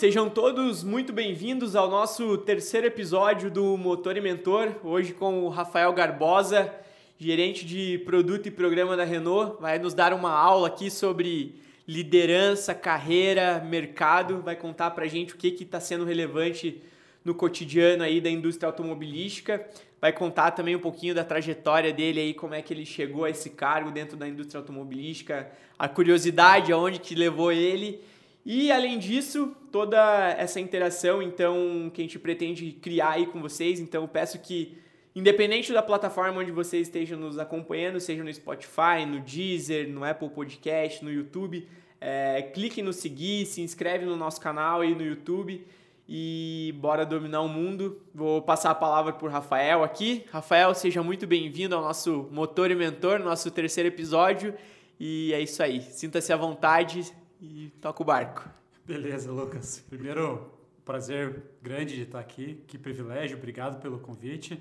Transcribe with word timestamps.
Sejam 0.00 0.30
todos 0.30 0.82
muito 0.82 1.12
bem-vindos 1.12 1.76
ao 1.76 1.90
nosso 1.90 2.38
terceiro 2.38 2.86
episódio 2.86 3.50
do 3.50 3.76
Motor 3.76 4.16
e 4.16 4.20
Mentor, 4.22 4.76
hoje 4.82 5.12
com 5.12 5.44
o 5.44 5.50
Rafael 5.50 5.92
Garbosa, 5.92 6.74
gerente 7.18 7.66
de 7.66 7.98
produto 7.98 8.46
e 8.46 8.50
programa 8.50 8.96
da 8.96 9.04
Renault, 9.04 9.60
vai 9.60 9.78
nos 9.78 9.92
dar 9.92 10.14
uma 10.14 10.30
aula 10.30 10.68
aqui 10.68 10.90
sobre 10.90 11.54
liderança, 11.86 12.74
carreira, 12.74 13.62
mercado, 13.62 14.40
vai 14.40 14.56
contar 14.56 14.92
pra 14.92 15.06
gente 15.06 15.34
o 15.34 15.36
que 15.36 15.48
está 15.48 15.78
sendo 15.78 16.06
relevante 16.06 16.80
no 17.22 17.34
cotidiano 17.34 18.02
aí 18.02 18.22
da 18.22 18.30
indústria 18.30 18.68
automobilística, 18.68 19.68
vai 20.00 20.14
contar 20.14 20.52
também 20.52 20.74
um 20.74 20.80
pouquinho 20.80 21.14
da 21.14 21.24
trajetória 21.24 21.92
dele 21.92 22.20
aí, 22.20 22.32
como 22.32 22.54
é 22.54 22.62
que 22.62 22.72
ele 22.72 22.86
chegou 22.86 23.26
a 23.26 23.30
esse 23.30 23.50
cargo 23.50 23.90
dentro 23.90 24.16
da 24.16 24.26
indústria 24.26 24.60
automobilística, 24.60 25.50
a 25.78 25.86
curiosidade 25.86 26.72
aonde 26.72 26.98
que 26.98 27.14
levou 27.14 27.52
ele 27.52 28.00
e 28.44 28.72
além 28.72 28.98
disso, 28.98 29.54
toda 29.70 30.30
essa 30.38 30.60
interação 30.60 31.22
então 31.22 31.90
que 31.92 32.00
a 32.00 32.04
gente 32.04 32.18
pretende 32.18 32.72
criar 32.72 33.10
aí 33.10 33.26
com 33.26 33.40
vocês, 33.40 33.80
então 33.80 34.06
peço 34.08 34.38
que 34.38 34.78
independente 35.14 35.72
da 35.72 35.82
plataforma 35.82 36.40
onde 36.40 36.50
vocês 36.50 36.86
estejam 36.86 37.18
nos 37.18 37.38
acompanhando, 37.38 38.00
seja 38.00 38.24
no 38.24 38.32
Spotify, 38.32 39.04
no 39.06 39.20
Deezer, 39.20 39.88
no 39.88 40.04
Apple 40.04 40.30
Podcast, 40.30 41.04
no 41.04 41.12
YouTube, 41.12 41.66
é, 42.00 42.42
clique 42.54 42.80
no 42.80 42.92
seguir, 42.92 43.44
se 43.46 43.60
inscreve 43.60 44.06
no 44.06 44.16
nosso 44.16 44.40
canal 44.40 44.80
aí 44.80 44.94
no 44.94 45.02
YouTube 45.02 45.66
e 46.08 46.74
bora 46.78 47.06
dominar 47.06 47.40
o 47.42 47.48
mundo. 47.48 48.00
Vou 48.12 48.42
passar 48.42 48.70
a 48.70 48.74
palavra 48.74 49.12
por 49.12 49.30
Rafael 49.30 49.84
aqui. 49.84 50.24
Rafael, 50.32 50.74
seja 50.74 51.02
muito 51.02 51.26
bem-vindo 51.26 51.76
ao 51.76 51.82
nosso 51.82 52.28
Motor 52.32 52.70
e 52.70 52.74
Mentor, 52.74 53.20
nosso 53.20 53.50
terceiro 53.50 53.88
episódio. 53.88 54.54
E 54.98 55.32
é 55.32 55.40
isso 55.40 55.62
aí. 55.62 55.80
Sinta-se 55.80 56.32
à 56.32 56.36
vontade 56.36 57.12
e 57.40 57.72
toca 57.80 58.02
o 58.02 58.04
barco. 58.04 58.48
Beleza, 58.84 59.32
Lucas. 59.32 59.84
Primeiro, 59.88 60.50
prazer 60.84 61.42
grande 61.62 61.96
de 61.96 62.02
estar 62.02 62.20
aqui. 62.20 62.62
Que 62.66 62.76
privilégio. 62.76 63.36
Obrigado 63.36 63.80
pelo 63.80 63.98
convite. 63.98 64.60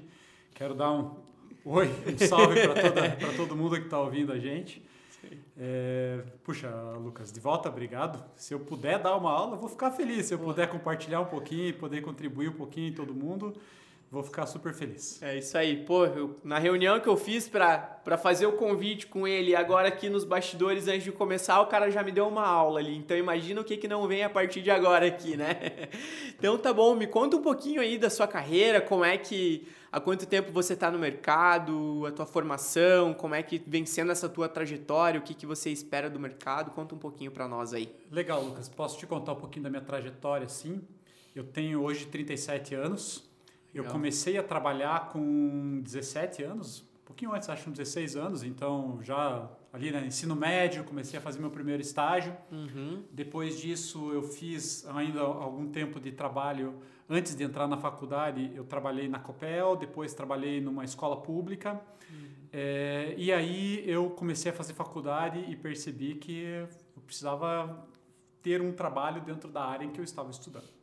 Quero 0.53 0.73
dar 0.73 0.91
um 0.91 1.15
oi, 1.65 1.87
um 1.87 2.27
salve 2.27 2.61
para 2.67 3.33
todo 3.35 3.55
mundo 3.55 3.75
que 3.75 3.85
está 3.85 3.99
ouvindo 3.99 4.31
a 4.31 4.39
gente. 4.39 4.83
É, 5.57 6.23
puxa, 6.43 6.69
Lucas, 6.97 7.31
de 7.31 7.39
volta, 7.39 7.67
obrigado. 7.67 8.23
Se 8.35 8.53
eu 8.53 8.59
puder 8.59 8.99
dar 8.99 9.15
uma 9.15 9.31
aula, 9.31 9.57
vou 9.57 9.67
ficar 9.67 9.91
feliz. 9.91 10.27
Se 10.27 10.33
eu 10.33 10.39
puder 10.39 10.69
compartilhar 10.69 11.19
um 11.19 11.25
pouquinho, 11.25 11.73
poder 11.73 12.01
contribuir 12.01 12.49
um 12.49 12.53
pouquinho 12.53 12.89
em 12.89 12.93
todo 12.93 13.13
mundo, 13.13 13.53
Vou 14.11 14.23
ficar 14.23 14.47
super 14.47 14.73
feliz. 14.73 15.21
É 15.21 15.37
isso 15.37 15.55
aí. 15.55 15.85
Pô, 15.85 16.03
eu, 16.03 16.35
na 16.43 16.57
reunião 16.57 16.99
que 16.99 17.07
eu 17.07 17.15
fiz 17.15 17.47
para 17.47 18.17
fazer 18.17 18.47
o 18.47 18.53
convite 18.53 19.05
com 19.05 19.27
ele, 19.27 19.55
agora 19.55 19.87
aqui 19.87 20.09
nos 20.09 20.23
bastidores, 20.23 20.87
antes 20.87 21.03
de 21.03 21.11
começar, 21.11 21.61
o 21.61 21.67
cara 21.67 21.91
já 21.91 22.01
me 22.01 22.11
deu 22.11 22.27
uma 22.27 22.43
aula 22.43 22.79
ali. 22.79 22.97
Então 22.97 23.15
imagina 23.15 23.61
o 23.61 23.63
que, 23.63 23.77
que 23.77 23.87
não 23.87 24.07
vem 24.07 24.23
a 24.23 24.29
partir 24.29 24.63
de 24.63 24.71
agora 24.71 25.05
aqui, 25.05 25.37
né? 25.37 25.89
Então 26.39 26.57
tá 26.57 26.71
bom, 26.71 26.95
me 26.95 27.05
conta 27.05 27.35
um 27.35 27.41
pouquinho 27.41 27.81
aí 27.81 27.97
da 27.97 28.09
sua 28.09 28.25
carreira, 28.25 28.79
como 28.81 29.03
é 29.03 29.17
que. 29.17 29.67
Há 29.91 29.99
quanto 29.99 30.25
tempo 30.25 30.51
você 30.51 30.73
está 30.73 30.89
no 30.91 30.99
mercado, 30.99 32.05
a 32.05 32.11
tua 32.11 32.25
formação, 32.25 33.13
como 33.13 33.33
é 33.33 33.41
que 33.41 33.61
vem 33.65 33.85
sendo 33.85 34.11
essa 34.11 34.29
tua 34.29 34.47
trajetória, 34.47 35.19
o 35.19 35.23
que, 35.23 35.33
que 35.33 35.47
você 35.47 35.71
espera 35.71 36.09
do 36.09 36.19
mercado? 36.19 36.71
Conta 36.71 36.93
um 36.93 36.97
pouquinho 36.97 37.31
para 37.31 37.47
nós 37.47 37.73
aí. 37.73 37.93
Legal, 38.11 38.41
Lucas. 38.41 38.69
Posso 38.69 38.99
te 38.99 39.07
contar 39.07 39.33
um 39.33 39.37
pouquinho 39.37 39.63
da 39.63 39.69
minha 39.69 39.81
trajetória, 39.81 40.47
sim? 40.47 40.81
Eu 41.35 41.43
tenho 41.43 41.81
hoje 41.81 42.05
37 42.05 42.75
anos, 42.75 43.28
eu 43.73 43.85
comecei 43.85 44.37
a 44.37 44.43
trabalhar 44.43 45.09
com 45.09 45.81
17 45.81 46.43
anos, 46.43 46.81
um 47.03 47.05
pouquinho 47.05 47.33
antes, 47.33 47.49
acho, 47.49 47.69
uns 47.69 47.77
16 47.77 48.15
anos, 48.15 48.43
então 48.43 48.99
já 49.01 49.49
ali 49.71 49.91
no 49.91 49.99
né, 49.99 50.07
ensino 50.07 50.35
médio, 50.35 50.83
comecei 50.83 51.19
a 51.19 51.21
fazer 51.21 51.39
meu 51.39 51.51
primeiro 51.51 51.81
estágio. 51.81 52.35
Uhum. 52.51 53.03
Depois 53.11 53.59
disso, 53.59 54.11
eu 54.11 54.23
fiz 54.23 54.85
ainda 54.87 55.21
algum 55.21 55.67
tempo 55.67 55.99
de 55.99 56.11
trabalho. 56.11 56.75
Antes 57.07 57.35
de 57.35 57.43
entrar 57.43 57.67
na 57.67 57.77
faculdade, 57.77 58.51
eu 58.55 58.63
trabalhei 58.63 59.07
na 59.07 59.19
Copel, 59.19 59.75
depois 59.75 60.13
trabalhei 60.13 60.59
numa 60.59 60.83
escola 60.83 61.17
pública. 61.17 61.79
Uhum. 62.09 62.27
É, 62.51 63.13
e 63.17 63.31
aí 63.31 63.83
eu 63.87 64.09
comecei 64.11 64.51
a 64.51 64.53
fazer 64.53 64.73
faculdade 64.73 65.39
e 65.47 65.55
percebi 65.55 66.15
que 66.15 66.41
eu 66.95 67.01
precisava 67.05 67.87
ter 68.41 68.61
um 68.61 68.71
trabalho 68.71 69.21
dentro 69.21 69.49
da 69.49 69.63
área 69.63 69.85
em 69.85 69.91
que 69.91 69.99
eu 69.99 70.03
estava 70.03 70.31
estudando. 70.31 70.78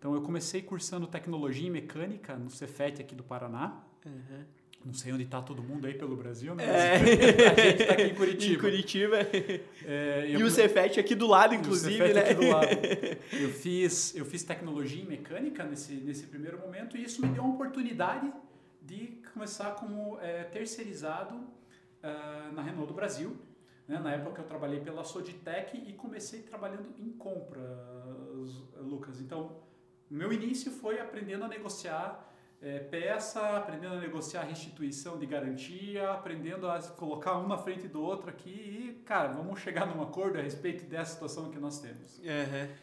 Então 0.00 0.14
eu 0.14 0.22
comecei 0.22 0.62
cursando 0.62 1.06
tecnologia 1.06 1.66
e 1.66 1.70
mecânica 1.70 2.34
no 2.34 2.48
Cefet 2.48 3.02
aqui 3.02 3.14
do 3.14 3.22
Paraná. 3.22 3.84
Uhum. 4.06 4.44
Não 4.82 4.94
sei 4.94 5.12
onde 5.12 5.24
está 5.24 5.42
todo 5.42 5.62
mundo 5.62 5.86
aí 5.86 5.92
pelo 5.92 6.16
Brasil, 6.16 6.54
né? 6.54 6.64
É. 6.64 6.94
a 7.52 7.68
gente 7.68 7.82
está 7.82 7.92
aqui 7.92 8.02
em 8.04 8.14
Curitiba. 8.14 8.54
Em 8.54 8.58
Curitiba. 8.58 9.16
É, 9.84 10.30
e 10.30 10.42
o 10.42 10.50
Cefet 10.50 10.98
aqui 10.98 11.14
do 11.14 11.26
lado, 11.26 11.54
inclusive, 11.54 12.02
o 12.02 12.14
né? 12.14 12.20
aqui 12.22 12.32
do 12.32 12.48
lado. 12.48 12.66
Eu 13.30 13.50
fiz, 13.50 14.16
eu 14.16 14.24
fiz 14.24 14.42
tecnologia 14.42 15.02
e 15.02 15.06
mecânica 15.06 15.64
nesse, 15.64 15.92
nesse 15.92 16.26
primeiro 16.26 16.58
momento 16.58 16.96
e 16.96 17.04
isso 17.04 17.20
me 17.20 17.28
deu 17.28 17.42
uma 17.44 17.52
oportunidade 17.52 18.32
de 18.80 19.18
começar 19.34 19.72
como 19.72 20.18
é, 20.20 20.44
terceirizado 20.44 21.34
uh, 21.34 22.54
na 22.54 22.62
Renault 22.62 22.88
do 22.88 22.94
Brasil. 22.94 23.36
Né? 23.86 23.98
Na 23.98 24.14
época 24.14 24.40
eu 24.40 24.46
trabalhei 24.46 24.80
pela 24.80 25.04
Soditec 25.04 25.76
e 25.76 25.92
comecei 25.92 26.40
trabalhando 26.40 26.88
em 26.98 27.10
compras, 27.10 27.68
Lucas. 28.78 29.20
Então, 29.20 29.60
o 30.10 30.14
meu 30.14 30.32
início 30.32 30.70
foi 30.72 31.00
aprendendo 31.00 31.44
a 31.44 31.48
negociar 31.48 32.26
é, 32.62 32.78
peça, 32.78 33.56
aprendendo 33.56 33.94
a 33.94 34.00
negociar 34.00 34.42
restituição 34.42 35.18
de 35.18 35.24
garantia, 35.24 36.10
aprendendo 36.10 36.68
a 36.68 36.78
colocar 36.82 37.38
um 37.38 37.48
na 37.48 37.56
frente 37.56 37.88
do 37.88 38.02
outro 38.02 38.28
aqui 38.28 38.50
e, 38.50 39.02
cara, 39.04 39.28
vamos 39.28 39.60
chegar 39.60 39.86
num 39.86 40.02
acordo 40.02 40.38
a 40.38 40.42
respeito 40.42 40.84
dessa 40.84 41.14
situação 41.14 41.50
que 41.50 41.58
nós 41.58 41.80
temos. 41.80 42.18
Uhum. 42.18 42.74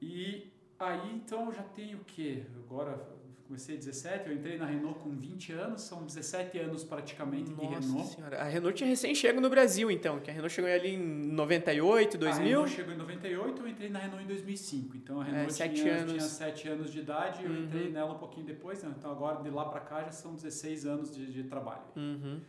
E 0.00 0.52
aí, 0.78 1.14
então, 1.14 1.46
eu 1.46 1.52
já 1.52 1.62
tenho 1.62 1.98
o 1.98 2.04
quê? 2.04 2.44
Agora, 2.56 3.13
comecei 3.46 3.76
17, 3.76 4.28
eu 4.28 4.34
entrei 4.34 4.58
na 4.58 4.66
Renault 4.66 4.98
com 5.00 5.10
20 5.10 5.52
anos, 5.52 5.82
são 5.82 6.04
17 6.04 6.58
anos 6.58 6.82
praticamente 6.82 7.50
Nossa 7.50 7.62
de 7.62 7.74
Renault. 7.74 8.14
Senhora. 8.14 8.40
A 8.40 8.44
Renault 8.44 8.76
tinha 8.76 8.88
recém 8.88 9.14
chego 9.14 9.40
no 9.40 9.50
Brasil, 9.50 9.90
então, 9.90 10.18
que 10.18 10.30
a 10.30 10.32
Renault 10.32 10.54
chegou 10.54 10.70
ali 10.70 10.94
em 10.94 10.98
98, 10.98 12.18
2000? 12.18 12.42
A 12.42 12.44
Renault 12.46 12.70
chegou 12.74 12.94
em 12.94 12.96
98, 12.96 13.62
eu 13.62 13.68
entrei 13.68 13.90
na 13.90 13.98
Renault 13.98 14.24
em 14.24 14.26
2005. 14.26 14.96
Então 14.96 15.20
a 15.20 15.28
é, 15.28 15.30
Renault 15.30 15.62
é, 15.62 15.68
tinha, 15.68 15.94
anos. 15.94 16.12
tinha 16.12 16.20
7 16.22 16.68
anos 16.68 16.92
de 16.92 16.98
idade, 17.00 17.44
eu 17.44 17.50
uhum. 17.50 17.64
entrei 17.64 17.90
nela 17.90 18.14
um 18.14 18.18
pouquinho 18.18 18.46
depois, 18.46 18.82
né? 18.82 18.92
então 18.96 19.10
agora 19.10 19.42
de 19.42 19.50
lá 19.50 19.66
para 19.66 19.80
cá 19.80 20.02
já 20.02 20.12
são 20.12 20.34
16 20.34 20.86
anos 20.86 21.14
de, 21.14 21.26
de 21.26 21.44
trabalho. 21.44 21.84
Uhum. 21.96 22.40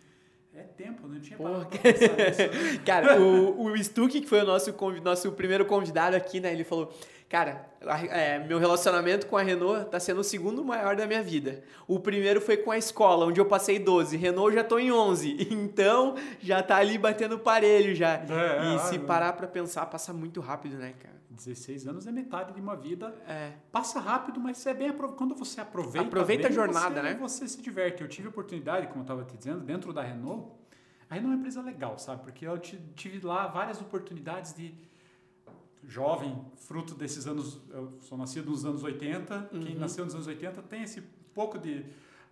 É 0.54 0.64
tempo, 0.64 1.06
não 1.06 1.20
tinha 1.20 1.38
parado 1.38 1.66
pra 1.66 1.80
pensar 1.80 2.16
nisso. 2.16 2.42
Né? 2.42 2.82
Cara, 2.86 3.20
o, 3.20 3.66
o 3.66 3.78
Stuck, 3.84 4.22
que 4.22 4.26
foi 4.26 4.40
o 4.40 4.46
nosso, 4.46 4.74
nosso 5.04 5.32
primeiro 5.34 5.66
convidado 5.66 6.16
aqui, 6.16 6.40
né? 6.40 6.54
Ele 6.54 6.64
falou 6.64 6.94
Cara, 7.28 7.68
é, 8.12 8.40
meu 8.40 8.60
relacionamento 8.60 9.26
com 9.26 9.36
a 9.36 9.42
Renault 9.42 9.90
tá 9.90 10.00
sendo 10.00 10.22
o 10.22 10.24
segundo 10.24 10.64
maior 10.64 10.96
da 10.96 11.08
minha 11.08 11.24
vida. 11.24 11.64
O 11.88 12.00
primeiro 12.00 12.40
foi 12.40 12.56
com 12.56 12.70
a 12.70 12.78
escola, 12.78 13.26
onde 13.26 13.42
eu 13.42 13.46
passei 13.46 13.80
12. 13.80 14.16
Renault 14.16 14.56
já 14.56 14.64
tô 14.64 14.78
em 14.78 14.92
11. 14.92 15.36
Então, 15.66 16.16
já 16.40 16.62
tá 16.62 16.78
ali 16.78 16.98
batendo 16.98 17.40
parelho 17.40 17.96
já. 17.96 18.14
É, 18.14 18.72
e 18.72 18.76
é, 18.76 18.78
se 18.80 19.00
parar 19.00 19.34
para 19.34 19.48
pensar, 19.48 19.86
passa 19.88 20.14
muito 20.14 20.40
rápido, 20.40 20.78
né, 20.78 20.94
cara? 21.00 21.16
16 21.30 21.88
anos 21.88 22.08
é 22.08 22.12
metade 22.12 22.54
de 22.54 22.62
uma 22.62 22.76
vida. 22.76 23.14
É. 23.28 23.54
Passa 23.72 24.00
rápido, 24.00 24.40
mas 24.40 24.66
é 24.66 24.74
bem 24.74 24.94
quando 25.18 25.36
você 25.36 25.60
aproveita. 25.60 26.08
Aproveita 26.08 26.44
bem, 26.44 26.52
a 26.52 26.56
jornada, 26.56 27.02
você, 27.02 27.02
né? 27.02 27.18
Você 27.20 27.48
se 27.48 27.62
diverte. 27.62 28.02
Eu 28.02 28.08
tive 28.08 28.28
oportunidade, 28.28 28.88
como 28.88 29.00
eu 29.00 29.04
estava 29.04 29.24
te 29.24 29.36
dizendo, 29.36 29.60
dentro 29.60 29.92
da 29.92 30.02
Renault. 30.02 30.52
A 31.10 31.16
Renault 31.16 31.34
é 31.34 31.36
uma 31.36 31.40
empresa 31.40 31.62
legal, 31.62 32.00
sabe? 32.00 32.24
Porque 32.24 32.48
eu 32.48 32.58
tive 32.58 33.26
lá 33.26 33.48
várias 33.48 33.82
oportunidades 33.82 34.54
de 34.54 34.74
jovem, 35.88 36.40
fruto 36.56 36.96
desses 36.96 37.28
anos, 37.28 37.60
eu 37.70 37.98
sou 38.02 38.18
nascido 38.18 38.50
nos 38.50 38.66
anos 38.66 38.84
80, 38.84 39.50
uhum. 39.52 39.60
quem 39.62 39.76
nasceu 39.76 40.06
nos 40.06 40.14
anos 40.14 40.28
80 40.28 40.62
tem 40.64 40.84
esse 40.84 41.02
pouco 41.34 41.58
de 41.58 41.86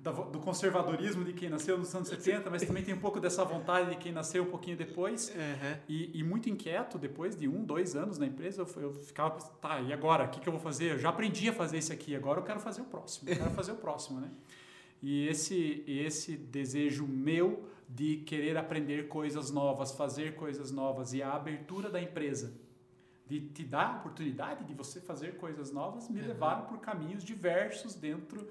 do 0.03 0.39
conservadorismo 0.39 1.23
de 1.23 1.31
quem 1.31 1.49
nasceu 1.49 1.77
nos 1.77 1.95
anos 1.95 2.09
70, 2.09 2.49
mas 2.49 2.63
também 2.63 2.83
tem 2.83 2.93
um 2.93 2.99
pouco 2.99 3.21
dessa 3.21 3.45
vontade 3.45 3.91
de 3.91 3.95
quem 3.95 4.11
nasceu 4.11 4.43
um 4.43 4.47
pouquinho 4.47 4.75
depois. 4.75 5.29
Uhum. 5.29 5.77
E, 5.87 6.19
e, 6.19 6.23
muito 6.23 6.49
inquieto, 6.49 6.97
depois 6.97 7.37
de 7.37 7.47
um, 7.47 7.63
dois 7.63 7.95
anos 7.95 8.17
na 8.17 8.25
empresa, 8.25 8.63
eu, 8.63 8.81
eu 8.81 8.93
ficava, 8.93 9.39
tá, 9.61 9.79
e 9.79 9.93
agora? 9.93 10.25
O 10.25 10.29
que, 10.29 10.41
que 10.41 10.49
eu 10.49 10.51
vou 10.51 10.61
fazer? 10.61 10.91
Eu 10.91 10.99
já 10.99 11.07
aprendi 11.07 11.47
a 11.47 11.53
fazer 11.53 11.77
isso 11.77 11.93
aqui, 11.93 12.15
agora 12.15 12.41
eu 12.41 12.43
quero 12.43 12.59
fazer 12.59 12.81
o 12.81 12.85
próximo. 12.85 13.29
Eu 13.29 13.37
quero 13.37 13.51
fazer 13.51 13.71
o 13.71 13.77
próximo, 13.77 14.19
né? 14.19 14.29
E 15.01 15.25
esse, 15.27 15.83
esse 15.87 16.35
desejo 16.35 17.07
meu 17.07 17.63
de 17.87 18.17
querer 18.17 18.57
aprender 18.57 19.07
coisas 19.07 19.51
novas, 19.51 19.91
fazer 19.91 20.35
coisas 20.35 20.69
novas 20.69 21.13
e 21.13 21.21
a 21.21 21.33
abertura 21.33 21.89
da 21.89 22.01
empresa 22.01 22.53
de 23.25 23.39
te 23.49 23.63
dar 23.63 23.87
a 23.87 23.97
oportunidade 23.97 24.65
de 24.65 24.73
você 24.73 24.99
fazer 24.99 25.37
coisas 25.37 25.71
novas, 25.71 26.09
me 26.09 26.19
uhum. 26.21 26.27
levaram 26.27 26.65
por 26.65 26.79
caminhos 26.79 27.23
diversos 27.23 27.95
dentro 27.95 28.47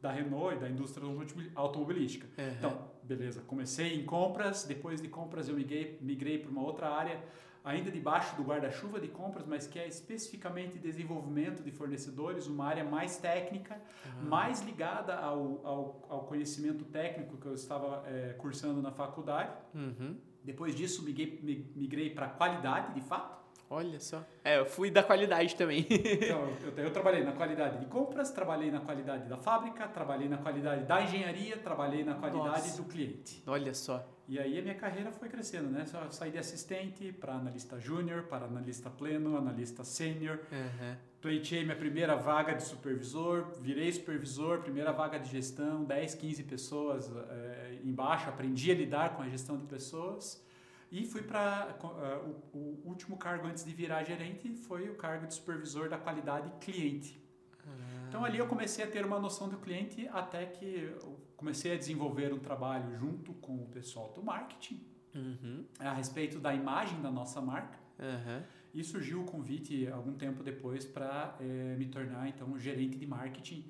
da 0.00 0.10
Renault 0.10 0.56
e 0.56 0.58
da 0.58 0.68
indústria 0.68 1.06
automobilística. 1.54 2.26
Uhum. 2.38 2.50
Então, 2.58 2.90
beleza, 3.02 3.42
comecei 3.42 3.94
em 4.00 4.04
compras, 4.04 4.64
depois 4.64 5.00
de 5.00 5.08
compras 5.08 5.48
eu 5.48 5.54
migrei, 5.54 5.98
migrei 6.00 6.38
para 6.38 6.50
uma 6.50 6.62
outra 6.62 6.88
área, 6.88 7.22
ainda 7.62 7.90
debaixo 7.90 8.34
do 8.36 8.42
guarda-chuva 8.42 8.98
de 8.98 9.08
compras, 9.08 9.46
mas 9.46 9.66
que 9.66 9.78
é 9.78 9.86
especificamente 9.86 10.78
desenvolvimento 10.78 11.62
de 11.62 11.70
fornecedores, 11.70 12.46
uma 12.46 12.66
área 12.66 12.84
mais 12.84 13.18
técnica, 13.18 13.80
uhum. 14.06 14.28
mais 14.28 14.62
ligada 14.62 15.14
ao, 15.16 15.60
ao, 15.66 16.06
ao, 16.08 16.24
conhecimento 16.24 16.84
técnico 16.86 17.36
que 17.36 17.46
eu 17.46 17.54
estava 17.54 18.02
é, 18.06 18.34
cursando 18.38 18.80
na 18.80 18.90
faculdade. 18.90 19.52
Uhum. 19.74 20.16
Depois 20.42 20.74
disso, 20.74 21.02
migrei, 21.02 21.70
migrei 21.76 22.10
para 22.10 22.28
qualidade, 22.28 22.94
de 22.94 23.02
fato, 23.02 23.39
Olha 23.72 24.00
só. 24.00 24.26
É, 24.42 24.58
eu 24.58 24.66
fui 24.66 24.90
da 24.90 25.00
qualidade 25.00 25.54
também. 25.54 25.86
Então, 26.20 26.52
eu, 26.76 26.84
eu, 26.84 26.92
trabalhei 26.92 27.22
na 27.22 27.32
qualidade 27.32 27.78
de 27.78 27.86
compras, 27.86 28.30
trabalhei 28.32 28.70
na 28.70 28.80
qualidade 28.80 29.28
da 29.28 29.36
fábrica, 29.36 29.86
trabalhei 29.86 30.28
na 30.28 30.38
qualidade 30.38 30.84
da 30.84 31.02
engenharia, 31.02 31.56
trabalhei 31.56 32.02
na 32.02 32.14
qualidade 32.14 32.68
Nossa. 32.68 32.82
do 32.82 32.88
cliente. 32.88 33.42
Olha 33.46 33.72
só. 33.72 34.04
E 34.26 34.38
aí 34.38 34.58
a 34.58 34.62
minha 34.62 34.74
carreira 34.74 35.12
foi 35.12 35.28
crescendo, 35.28 35.70
né? 35.70 35.84
Eu 35.92 36.10
saí 36.10 36.30
de 36.30 36.38
assistente 36.38 37.12
para 37.12 37.34
analista 37.34 37.78
júnior, 37.78 38.24
para 38.24 38.46
analista 38.46 38.90
pleno, 38.90 39.36
analista 39.36 39.84
sênior. 39.84 40.40
Uhum. 40.50 40.96
Pleitei 41.20 41.62
minha 41.64 41.76
primeira 41.76 42.16
vaga 42.16 42.54
de 42.54 42.64
supervisor, 42.64 43.52
virei 43.60 43.92
supervisor, 43.92 44.60
primeira 44.60 44.92
vaga 44.92 45.18
de 45.18 45.30
gestão, 45.30 45.84
10, 45.84 46.14
15 46.14 46.42
pessoas 46.44 47.10
é, 47.30 47.78
embaixo, 47.84 48.28
aprendi 48.28 48.70
a 48.70 48.74
lidar 48.74 49.16
com 49.16 49.22
a 49.22 49.28
gestão 49.28 49.56
de 49.56 49.64
pessoas. 49.64 50.42
E 50.90 51.04
fui 51.04 51.22
para 51.22 51.76
uh, 51.82 51.86
eh, 52.02 52.16
o, 52.52 52.58
o, 52.58 52.82
último 52.84 53.16
cargo 53.16 53.46
antes 53.46 53.64
de 53.64 53.72
virar 53.72 54.02
gerente 54.02 54.52
foi 54.52 54.88
o 54.88 54.96
cargo 54.96 55.26
de 55.26 55.34
supervisor 55.34 55.88
da 55.88 55.96
qualidade 55.96 56.50
cliente. 56.60 57.22
Ah. 57.64 58.06
Então 58.08 58.24
ali 58.24 58.38
eu 58.38 58.48
comecei 58.48 58.84
a 58.84 58.88
ter 58.88 59.04
uma 59.06 59.20
noção 59.20 59.48
do 59.48 59.58
cliente 59.58 60.08
até 60.08 60.46
que 60.46 60.90
eu 61.00 61.20
comecei 61.36 61.72
a 61.74 61.76
desenvolver 61.76 62.34
um 62.34 62.40
trabalho 62.40 62.92
junto 62.98 63.32
com 63.34 63.62
o 63.62 63.66
pessoal 63.68 64.12
do 64.12 64.22
marketing 64.22 64.84
uhum. 65.14 65.64
a 65.78 65.92
respeito 65.92 66.40
da 66.40 66.52
imagem 66.52 67.00
da 67.00 67.10
nossa 67.10 67.40
marca. 67.40 67.78
Uhum. 67.98 68.42
E 68.74 68.82
surgiu 68.82 69.22
o 69.22 69.24
convite 69.24 69.86
algum 69.88 70.14
tempo 70.14 70.42
depois 70.42 70.84
para 70.84 71.36
é, 71.40 71.76
me 71.76 71.86
tornar 71.86 72.28
então 72.28 72.58
gerente 72.58 72.98
de 72.98 73.06
marketing. 73.06 73.64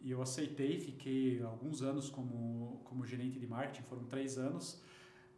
E 0.00 0.10
eu 0.10 0.20
aceitei, 0.20 0.78
fiquei 0.78 1.42
alguns 1.42 1.82
anos 1.82 2.10
como, 2.10 2.80
como 2.84 3.06
gerente 3.06 3.38
de 3.38 3.46
marketing, 3.46 3.82
foram 3.82 4.04
três 4.04 4.36
anos. 4.36 4.82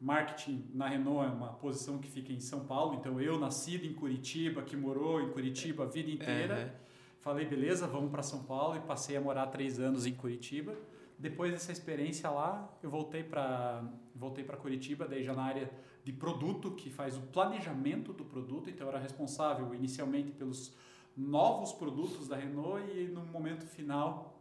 Marketing 0.00 0.64
na 0.72 0.88
Renault 0.88 1.28
é 1.28 1.32
uma 1.32 1.52
posição 1.54 1.98
que 1.98 2.08
fica 2.08 2.32
em 2.32 2.38
São 2.38 2.64
Paulo, 2.64 2.94
então 2.94 3.20
eu 3.20 3.38
nascido 3.38 3.84
em 3.84 3.92
Curitiba, 3.92 4.62
que 4.62 4.76
morou 4.76 5.20
em 5.20 5.30
Curitiba 5.30 5.84
a 5.84 5.86
vida 5.86 6.10
inteira, 6.10 6.56
uhum. 6.56 6.86
falei 7.20 7.46
beleza, 7.46 7.86
vamos 7.86 8.10
para 8.10 8.22
São 8.22 8.44
Paulo 8.44 8.76
e 8.76 8.80
passei 8.80 9.16
a 9.16 9.20
morar 9.20 9.48
três 9.48 9.80
anos 9.80 10.06
em 10.06 10.14
Curitiba. 10.14 10.76
Depois 11.18 11.50
dessa 11.50 11.72
experiência 11.72 12.30
lá, 12.30 12.72
eu 12.80 12.88
voltei 12.88 13.24
para 13.24 13.82
voltei 14.14 14.44
para 14.44 14.56
Curitiba, 14.56 15.06
daí 15.06 15.24
já 15.24 15.34
na 15.34 15.42
área 15.42 15.70
de 16.04 16.12
produto 16.12 16.70
que 16.72 16.90
faz 16.90 17.16
o 17.16 17.22
planejamento 17.22 18.12
do 18.12 18.24
produto, 18.24 18.70
então 18.70 18.86
eu 18.86 18.92
era 18.92 19.00
responsável 19.00 19.74
inicialmente 19.74 20.30
pelos 20.30 20.74
novos 21.16 21.72
produtos 21.72 22.28
da 22.28 22.36
Renault 22.36 22.88
e 22.92 23.08
no 23.08 23.26
momento 23.26 23.66
final 23.66 24.40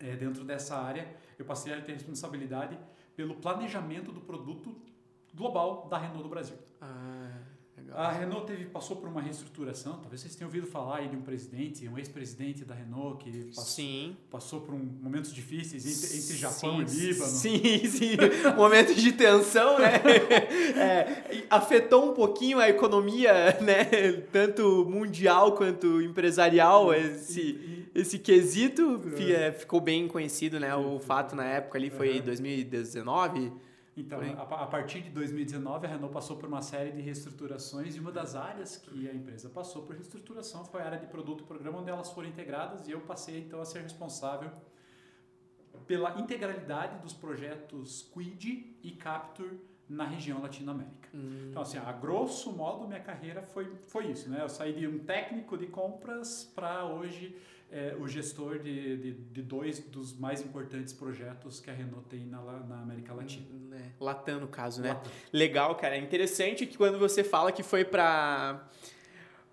é, 0.00 0.16
dentro 0.16 0.42
dessa 0.42 0.78
área 0.78 1.14
eu 1.38 1.44
passei 1.44 1.74
a 1.74 1.80
ter 1.82 1.92
responsabilidade 1.92 2.78
pelo 3.20 3.34
planejamento 3.34 4.10
do 4.12 4.20
produto 4.22 4.74
global 5.34 5.86
da 5.90 5.98
Renault 5.98 6.22
do 6.22 6.28
Brasil. 6.30 6.56
Ah, 6.80 7.42
legal. 7.80 7.98
A 7.98 8.12
Renault 8.12 8.46
teve, 8.46 8.66
passou 8.66 8.96
por 8.96 9.08
uma 9.08 9.20
reestruturação, 9.20 9.94
talvez 9.94 10.20
vocês 10.20 10.34
tenham 10.34 10.48
ouvido 10.48 10.66
falar 10.66 10.98
aí 10.98 11.08
de 11.08 11.16
um 11.16 11.22
presidente, 11.22 11.88
um 11.88 11.98
ex-presidente 11.98 12.64
da 12.64 12.74
Renault 12.74 13.22
que 13.24 13.46
passou, 13.46 13.64
sim. 13.64 14.16
passou 14.30 14.60
por 14.60 14.74
um, 14.74 14.78
momentos 14.78 15.32
difíceis 15.32 15.84
entre, 15.86 16.16
entre 16.18 16.36
Japão 16.36 16.86
sim, 16.86 16.96
e 16.96 17.06
Líbano. 17.06 17.30
Sim, 17.30 17.86
sim, 17.86 18.16
momentos 18.56 18.96
de 18.96 19.12
tensão, 19.12 19.78
né? 19.78 20.00
É, 20.80 21.44
afetou 21.50 22.10
um 22.10 22.14
pouquinho 22.14 22.58
a 22.58 22.68
economia, 22.68 23.58
né? 23.60 23.84
Tanto 24.32 24.86
mundial 24.88 25.52
quanto 25.52 26.00
empresarial, 26.00 26.94
esse 26.94 27.80
esse 27.94 28.18
quesito 28.18 29.02
é. 29.34 29.52
ficou 29.52 29.80
bem 29.80 30.06
conhecido, 30.06 30.60
né? 30.60 30.74
O 30.74 31.00
fato 31.00 31.34
na 31.34 31.44
época 31.44 31.76
ali 31.76 31.90
foi 31.90 32.18
uhum. 32.18 32.24
2019. 32.24 33.52
Então, 34.00 34.20
a, 34.20 34.42
a, 34.42 34.66
partir 34.66 35.02
de 35.02 35.10
2019, 35.10 35.86
a 35.86 35.90
Renault 35.90 36.12
passou 36.12 36.36
por 36.36 36.48
uma 36.48 36.62
série 36.62 36.92
de 36.92 37.00
reestruturações 37.00 37.96
e 37.96 38.00
uma 38.00 38.12
das 38.12 38.34
áreas 38.34 38.76
que 38.76 39.08
a 39.08 39.14
empresa 39.14 39.48
passou 39.48 39.82
por 39.82 39.94
reestruturação 39.94 40.64
foi 40.64 40.80
a 40.82 40.86
área 40.86 40.98
de 40.98 41.06
produto 41.06 41.42
e 41.42 41.46
programa, 41.46 41.78
onde 41.78 41.90
elas 41.90 42.10
foram 42.10 42.28
integradas 42.28 42.88
e 42.88 42.92
eu 42.92 43.00
passei 43.00 43.40
então 43.40 43.60
a 43.60 43.64
ser 43.64 43.82
responsável 43.82 44.50
pela 45.86 46.18
integralidade 46.20 47.00
dos 47.02 47.12
projetos 47.12 48.08
Quid 48.12 48.76
e 48.82 48.92
Capture 48.92 49.60
na 49.88 50.04
região 50.04 50.40
Latino-América. 50.40 51.08
Hum. 51.12 51.48
Então, 51.50 51.62
assim, 51.62 51.78
a 51.78 51.92
grosso 51.92 52.52
modo, 52.52 52.86
minha 52.86 53.00
carreira 53.00 53.42
foi, 53.42 53.74
foi 53.88 54.06
isso, 54.06 54.30
né? 54.30 54.40
Eu 54.40 54.48
saí 54.48 54.72
de 54.72 54.86
um 54.86 55.00
técnico 55.00 55.58
de 55.58 55.66
compras 55.66 56.44
para 56.54 56.84
hoje 56.84 57.36
é, 57.70 57.94
o 57.98 58.08
gestor 58.08 58.58
de, 58.58 58.96
de, 58.96 59.12
de, 59.12 59.42
dois 59.42 59.78
dos 59.78 60.16
mais 60.18 60.40
importantes 60.40 60.92
projetos 60.92 61.60
que 61.60 61.70
a 61.70 61.72
Renault 61.72 62.08
tem 62.08 62.26
na, 62.26 62.40
na 62.40 62.80
América 62.80 63.14
Latina. 63.14 63.46
É, 63.72 63.90
Latam, 64.00 64.40
no 64.40 64.48
caso, 64.48 64.82
né? 64.82 64.90
Latam. 64.90 65.12
Legal, 65.32 65.74
cara. 65.76 65.96
É 65.96 65.98
interessante 65.98 66.66
que 66.66 66.76
quando 66.76 66.98
você 66.98 67.22
fala 67.22 67.52
que 67.52 67.62
foi 67.62 67.84
para 67.84 68.68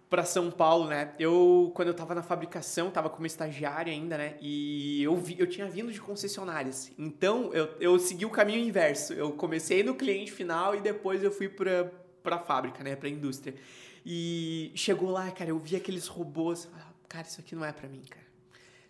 para 0.10 0.24
São 0.24 0.50
Paulo, 0.50 0.88
né? 0.88 1.14
Eu 1.20 1.72
quando 1.76 1.90
eu 1.90 1.94
tava 1.94 2.16
na 2.16 2.24
fabricação, 2.24 2.90
tava 2.90 3.10
como 3.10 3.28
estagiário 3.28 3.92
ainda, 3.92 4.18
né? 4.18 4.38
E 4.42 5.04
eu 5.04 5.16
vi, 5.18 5.36
eu 5.38 5.46
tinha 5.46 5.68
vindo 5.68 5.92
de 5.92 6.00
concessionárias. 6.00 6.92
Então, 6.98 7.54
eu, 7.54 7.70
eu 7.80 8.00
segui 8.00 8.26
o 8.26 8.30
caminho 8.30 8.60
inverso. 8.60 9.14
Eu 9.14 9.34
comecei 9.34 9.84
no 9.84 9.94
cliente 9.96 10.32
final 10.32 10.74
e 10.76 10.82
depois 10.82 11.24
eu 11.24 11.32
fui 11.32 11.50
para 11.50 11.92
para 12.24 12.40
fábrica, 12.40 12.84
né, 12.84 12.94
para 12.94 13.08
indústria. 13.08 13.56
E 14.06 14.72
chegou 14.76 15.10
lá, 15.10 15.32
cara, 15.32 15.50
eu 15.50 15.60
vi 15.60 15.76
aqueles 15.78 16.08
robôs, 16.08 16.68
cara, 17.08 17.28
isso 17.28 17.40
aqui 17.40 17.56
não 17.56 17.66
é 17.66 17.72
para 17.72 17.88
mim, 17.88 18.02
cara. 18.10 18.28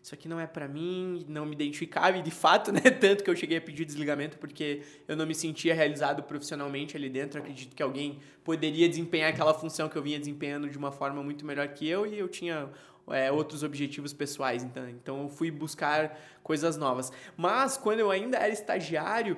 Isso 0.02 0.16
aqui 0.16 0.30
não 0.30 0.40
é 0.40 0.48
para 0.48 0.70
mim, 0.70 1.26
não 1.28 1.46
me 1.46 1.52
identificava 1.52 2.18
e 2.18 2.22
de 2.22 2.32
fato, 2.32 2.72
né, 2.74 2.80
tanto 2.80 3.24
que 3.26 3.30
eu 3.30 3.36
cheguei 3.36 3.58
a 3.58 3.62
pedir 3.62 3.84
desligamento 3.84 4.38
porque 4.38 4.82
eu 5.06 5.18
não 5.18 5.26
me 5.26 5.36
sentia 5.36 5.74
realizado 5.74 6.24
profissionalmente 6.24 6.96
ali 6.96 7.10
dentro. 7.10 7.40
Acredito 7.40 7.76
que 7.76 7.84
alguém 7.84 8.20
poderia 8.44 8.88
desempenhar 8.88 9.30
aquela 9.32 9.54
função 9.54 9.90
que 9.90 9.98
eu 9.98 10.02
vinha 10.02 10.18
desempenhando 10.18 10.70
de 10.70 10.78
uma 10.78 10.94
forma 10.94 11.22
muito 11.22 11.46
melhor 11.46 11.68
que 11.70 11.88
eu 11.88 12.06
e 12.06 12.18
eu 12.18 12.30
tinha 12.30 12.70
é, 13.10 13.32
outros 13.32 13.64
objetivos 13.64 14.14
pessoais, 14.14 14.64
então, 14.64 14.90
então 14.90 15.24
eu 15.24 15.30
fui 15.30 15.52
buscar 15.52 16.18
coisas 16.44 16.78
novas. 16.78 17.12
Mas 17.36 17.78
quando 17.78 18.00
eu 18.00 18.10
ainda 18.10 18.38
era 18.38 18.50
estagiário, 18.50 19.38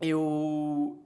eu 0.00 0.98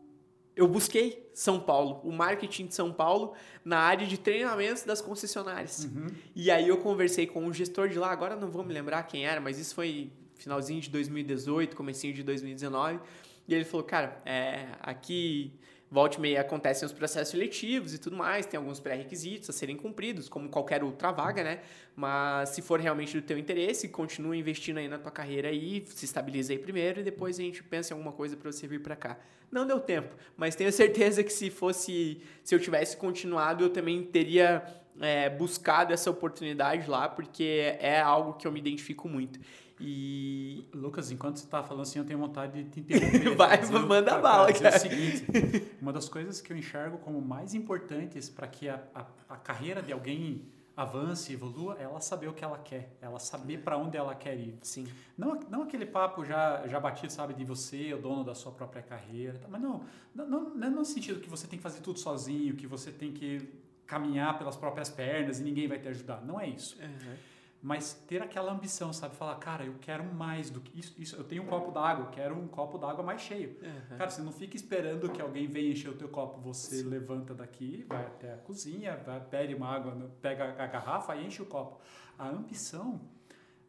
eu 0.54 0.68
busquei 0.68 1.28
São 1.32 1.58
Paulo, 1.58 2.00
o 2.04 2.12
marketing 2.12 2.66
de 2.66 2.74
São 2.74 2.92
Paulo 2.92 3.34
na 3.64 3.78
área 3.78 4.06
de 4.06 4.18
treinamentos 4.18 4.82
das 4.82 5.00
concessionárias. 5.00 5.84
Uhum. 5.84 6.08
E 6.34 6.50
aí 6.50 6.68
eu 6.68 6.78
conversei 6.78 7.26
com 7.26 7.46
o 7.46 7.52
gestor 7.52 7.88
de 7.88 7.98
lá, 7.98 8.10
agora 8.10 8.36
não 8.36 8.50
vou 8.50 8.64
me 8.64 8.72
lembrar 8.72 9.02
quem 9.04 9.26
era, 9.26 9.40
mas 9.40 9.58
isso 9.58 9.74
foi 9.74 10.10
finalzinho 10.36 10.80
de 10.80 10.90
2018, 10.90 11.74
comecinho 11.74 12.12
de 12.12 12.22
2019. 12.22 13.00
E 13.48 13.54
ele 13.54 13.64
falou, 13.64 13.84
cara, 13.84 14.20
é, 14.24 14.68
aqui 14.80 15.52
volte 15.92 16.16
e 16.16 16.20
meia 16.22 16.40
acontecem 16.40 16.86
os 16.86 16.92
processos 16.92 17.28
seletivos 17.28 17.92
e 17.92 17.98
tudo 17.98 18.16
mais, 18.16 18.46
tem 18.46 18.56
alguns 18.56 18.80
pré-requisitos 18.80 19.50
a 19.50 19.52
serem 19.52 19.76
cumpridos, 19.76 20.26
como 20.26 20.48
qualquer 20.48 20.82
outra 20.82 21.12
vaga, 21.12 21.44
né? 21.44 21.60
Mas 21.94 22.48
se 22.48 22.62
for 22.62 22.80
realmente 22.80 23.14
do 23.14 23.22
teu 23.22 23.36
interesse, 23.36 23.90
continua 23.90 24.34
investindo 24.34 24.78
aí 24.78 24.88
na 24.88 24.98
tua 24.98 25.10
carreira 25.10 25.48
aí, 25.48 25.84
se 25.86 26.06
estabiliza 26.06 26.54
aí 26.54 26.58
primeiro 26.58 27.00
e 27.00 27.02
depois 27.02 27.38
a 27.38 27.42
gente 27.42 27.62
pensa 27.62 27.92
em 27.92 27.94
alguma 27.94 28.12
coisa 28.12 28.34
para 28.38 28.50
você 28.50 28.66
vir 28.66 28.80
para 28.80 28.96
cá. 28.96 29.18
Não 29.50 29.66
deu 29.66 29.78
tempo, 29.78 30.14
mas 30.34 30.56
tenho 30.56 30.72
certeza 30.72 31.22
que 31.22 31.32
se 31.32 31.50
fosse, 31.50 32.22
se 32.42 32.54
eu 32.54 32.58
tivesse 32.58 32.96
continuado, 32.96 33.62
eu 33.62 33.68
também 33.68 34.02
teria 34.02 34.64
é, 34.98 35.28
buscado 35.28 35.92
essa 35.92 36.10
oportunidade 36.10 36.88
lá, 36.88 37.06
porque 37.06 37.76
é 37.78 38.00
algo 38.00 38.32
que 38.32 38.46
eu 38.46 38.52
me 38.52 38.60
identifico 38.60 39.10
muito. 39.10 39.38
E. 39.82 40.68
Lucas, 40.72 41.10
enquanto 41.10 41.36
você 41.36 41.44
está 41.44 41.62
falando 41.62 41.82
assim, 41.82 41.98
eu 41.98 42.04
tenho 42.04 42.18
vontade 42.18 42.62
de 42.62 42.70
te 42.70 42.80
interromper. 42.94 43.34
Vai, 43.34 43.58
dizer, 43.58 43.78
manda 43.80 44.18
bala, 44.18 44.52
cara. 44.52 44.68
É 44.68 44.76
o 44.76 44.80
seguinte: 44.80 45.72
uma 45.82 45.92
das 45.92 46.08
coisas 46.08 46.40
que 46.40 46.52
eu 46.52 46.56
enxergo 46.56 46.98
como 46.98 47.20
mais 47.20 47.52
importantes 47.52 48.28
para 48.28 48.46
que 48.46 48.68
a, 48.68 48.82
a, 48.94 49.06
a, 49.28 49.36
carreira 49.36 49.82
de 49.82 49.92
alguém 49.92 50.46
avance, 50.74 51.32
evolua, 51.32 51.76
é 51.78 51.82
ela 51.82 52.00
saber 52.00 52.28
o 52.28 52.32
que 52.32 52.42
ela 52.42 52.56
quer, 52.56 52.96
ela 53.00 53.18
saber 53.18 53.58
para 53.58 53.76
onde 53.76 53.96
ela 53.96 54.14
quer 54.14 54.38
ir. 54.38 54.56
Sim. 54.62 54.86
Não, 55.18 55.38
não 55.50 55.62
aquele 55.64 55.84
papo 55.84 56.24
já, 56.24 56.66
já 56.66 56.80
batido, 56.80 57.12
sabe, 57.12 57.34
de 57.34 57.44
você, 57.44 57.92
o 57.92 57.98
dono 57.98 58.24
da 58.24 58.34
sua 58.34 58.52
própria 58.52 58.82
carreira. 58.82 59.38
Mas 59.50 59.60
não, 59.60 59.84
não, 60.14 60.28
não, 60.28 60.54
não 60.54 60.66
é 60.66 60.70
no 60.70 60.84
sentido 60.84 61.20
que 61.20 61.28
você 61.28 61.46
tem 61.46 61.58
que 61.58 61.62
fazer 61.62 61.80
tudo 61.80 61.98
sozinho, 61.98 62.56
que 62.56 62.66
você 62.66 62.90
tem 62.90 63.12
que 63.12 63.46
caminhar 63.86 64.38
pelas 64.38 64.56
próprias 64.56 64.88
pernas 64.88 65.40
e 65.40 65.42
ninguém 65.42 65.68
vai 65.68 65.78
te 65.78 65.88
ajudar. 65.88 66.24
Não 66.24 66.40
é 66.40 66.48
isso. 66.48 66.78
Uhum 66.80 67.31
mas 67.62 67.94
ter 68.08 68.20
aquela 68.20 68.52
ambição, 68.52 68.92
sabe? 68.92 69.14
Falar, 69.14 69.36
cara, 69.36 69.64
eu 69.64 69.76
quero 69.80 70.04
mais 70.04 70.50
do 70.50 70.60
que 70.60 70.80
isso. 70.80 70.94
isso 70.98 71.14
eu 71.14 71.22
tenho 71.22 71.44
um 71.44 71.46
copo 71.46 71.70
d'água, 71.70 72.06
quero 72.10 72.36
um 72.36 72.48
copo 72.48 72.76
d'água 72.76 73.04
mais 73.04 73.22
cheio. 73.22 73.56
Uhum. 73.62 73.96
Cara, 73.96 74.10
você 74.10 74.20
não 74.20 74.32
fica 74.32 74.56
esperando 74.56 75.08
que 75.08 75.22
alguém 75.22 75.46
venha 75.46 75.70
encher 75.70 75.88
o 75.88 75.94
teu 75.94 76.08
copo. 76.08 76.40
Você 76.40 76.82
Sim. 76.82 76.88
levanta 76.88 77.32
daqui, 77.32 77.86
vai 77.88 78.04
até 78.04 78.34
a 78.34 78.36
cozinha, 78.38 78.96
vai, 79.06 79.20
pede 79.20 79.54
uma 79.54 79.68
água, 79.68 80.10
pega 80.20 80.56
a 80.58 80.66
garrafa 80.66 81.14
e 81.14 81.24
enche 81.24 81.40
o 81.40 81.46
copo. 81.46 81.80
A 82.18 82.28
ambição. 82.28 83.00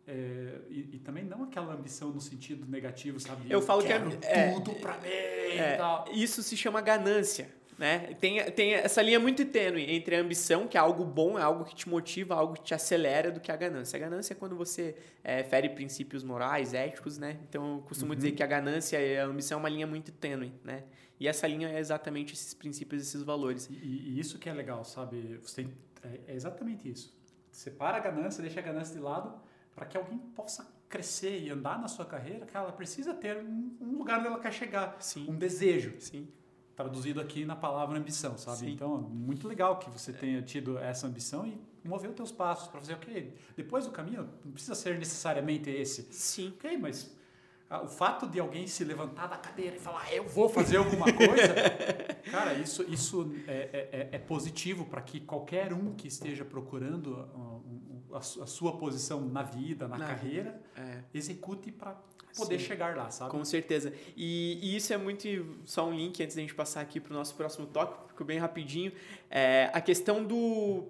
É, 0.08 0.60
e, 0.70 0.96
e, 0.96 1.00
também 1.00 1.24
não 1.24 1.44
aquela 1.44 1.74
ambição 1.74 2.10
no 2.10 2.20
sentido 2.20 2.70
negativo, 2.70 3.20
sabe? 3.22 3.44
Eu, 3.46 3.60
eu 3.60 3.62
falo 3.62 3.84
que 3.84 3.94
é, 3.94 4.02
é 4.24 4.52
tudo 4.52 4.74
pra 4.76 4.98
mim 4.98 5.08
é, 5.08 5.80
Isso 6.12 6.44
se 6.44 6.58
chama 6.58 6.82
ganância 6.82 7.50
Né? 7.78 8.14
Tem, 8.20 8.44
tem 8.52 8.74
essa 8.74 9.02
linha 9.02 9.20
muito 9.20 9.44
tênue 9.46 9.84
entre 9.92 10.16
a 10.16 10.20
ambição, 10.20 10.68
que 10.68 10.78
é 10.78 10.80
algo 10.80 11.04
bom, 11.04 11.40
é 11.40 11.42
algo 11.42 11.66
que 11.66 11.76
te 11.76 11.90
motiva, 11.90 12.36
algo 12.36 12.54
que 12.54 12.64
te 12.64 12.74
acelera, 12.74 13.32
do 13.32 13.40
que 13.40 13.52
a 13.52 13.56
ganância. 13.56 13.98
A 13.98 14.00
ganância 14.00 14.34
é 14.34 14.36
quando 14.36 14.56
você 14.56 14.96
é, 15.24 15.44
fere 15.44 15.70
princípios 15.70 16.24
morais, 16.24 16.74
éticos, 16.74 17.18
né? 17.18 17.40
Então 17.50 17.78
eu 17.78 17.82
costumo 17.82 18.12
uhum. 18.12 18.16
dizer 18.16 18.32
que 18.32 18.44
a 18.44 18.48
ganância 18.48 19.00
e 19.00 19.18
a 19.18 19.26
ambição 19.26 19.58
é 19.58 19.60
uma 19.60 19.70
linha 19.70 19.88
muito 19.88 20.12
tênue, 20.12 20.54
né? 20.64 20.84
E 21.20 21.28
essa 21.28 21.48
linha 21.48 21.70
é 21.70 21.80
exatamente 21.80 22.34
esses 22.34 22.54
princípios, 22.54 23.02
esses 23.02 23.24
valores. 23.24 23.68
E, 23.70 23.74
e 23.74 24.20
isso 24.20 24.38
que 24.38 24.50
é 24.50 24.54
legal, 24.54 24.84
sabe? 24.84 25.40
Você 25.42 25.64
tem, 25.64 25.74
é, 26.04 26.32
é 26.32 26.36
exatamente 26.36 26.90
isso. 26.90 27.16
Separa 27.52 27.98
a 27.98 28.00
ganância, 28.00 28.42
deixa 28.42 28.60
a 28.60 28.64
ganância 28.64 28.96
de 28.96 29.02
lado, 29.02 29.40
para 29.76 29.86
que 29.86 29.98
alguém 29.98 30.18
possa 30.18 30.68
crescer 30.90 31.40
e 31.40 31.50
andar 31.50 31.80
na 31.80 31.88
sua 31.88 32.06
carreira, 32.06 32.46
cara, 32.46 32.66
ela 32.66 32.74
precisa 32.74 33.16
ter 33.16 33.38
um, 33.38 33.78
um 33.82 33.98
lugar 33.98 34.20
onde 34.20 34.28
ela 34.28 34.40
quer 34.40 34.54
chegar, 34.54 34.96
Sim. 35.00 35.26
um 35.28 35.36
desejo. 35.36 35.96
Sim 36.00 36.28
traduzido 36.76 37.22
aqui 37.22 37.46
na 37.46 37.56
palavra 37.56 37.98
ambição, 37.98 38.38
sabe? 38.38 38.58
Sim. 38.60 38.72
Então, 38.72 38.98
muito 38.98 39.48
legal 39.48 39.78
que 39.78 39.90
você 39.90 40.12
tenha 40.12 40.42
tido 40.42 40.78
essa 40.78 41.08
ambição 41.08 41.46
e 41.46 41.88
mover 41.88 42.10
os 42.10 42.16
teus 42.16 42.32
passos 42.32 42.68
para 42.68 42.80
fazer, 42.80 42.94
ok, 42.94 43.36
depois 43.56 43.86
do 43.86 43.92
caminho 43.92 44.30
não 44.44 44.52
precisa 44.52 44.76
ser 44.76 44.98
necessariamente 44.98 45.70
esse. 45.70 46.04
Sim. 46.12 46.54
Ok, 46.58 46.78
mas 46.78 47.16
ah, 47.70 47.82
o 47.82 47.88
fato 47.88 48.28
de 48.28 48.40
alguém 48.40 48.68
se 48.68 48.84
levantar 48.84 49.28
da 49.28 49.38
cadeira 49.38 49.76
e 49.76 49.80
falar, 49.80 50.04
ah, 50.04 50.14
eu 50.14 50.28
vou 50.28 50.50
fazer 50.50 50.78
alguma 50.78 51.12
coisa, 51.12 51.54
cara, 52.32 52.54
isso, 52.54 52.84
isso 52.84 53.34
é, 53.48 54.10
é, 54.12 54.16
é 54.16 54.20
positivo 54.20 54.86
para 54.86 55.02
que 55.02 55.20
qualquer 55.20 55.74
um 55.74 55.94
que 55.94 56.08
esteja 56.08 56.46
procurando 56.46 57.28
a, 58.12 58.18
a, 58.18 58.18
a 58.18 58.22
sua 58.22 58.78
posição 58.78 59.22
na 59.22 59.44
vida, 59.44 59.88
na, 59.88 59.98
na 59.98 60.06
carreira, 60.06 60.62
é. 60.76 61.04
execute 61.14 61.72
para 61.72 61.98
poder 62.36 62.60
Sim. 62.60 62.66
chegar 62.66 62.96
lá, 62.96 63.10
sabe? 63.10 63.32
Com 63.32 63.44
certeza. 63.46 63.94
E, 64.16 64.60
e, 64.62 64.76
isso 64.76 64.94
é 64.94 64.98
muito. 64.98 65.28
Só 65.66 65.88
um 65.88 65.94
link 65.94 66.22
antes 66.22 66.36
da 66.36 66.42
gente 66.42 66.54
passar 66.54 66.82
aqui 66.82 67.00
para 67.00 67.12
o 67.12 67.16
nosso 67.16 67.36
próximo 67.36 67.68
tópico, 67.68 68.08
ficou 68.08 68.26
bem 68.26 68.40
rapidinho. 68.40 68.92
É, 69.30 69.70
a 69.74 69.82
questão 69.82 70.24
do. 70.24 70.88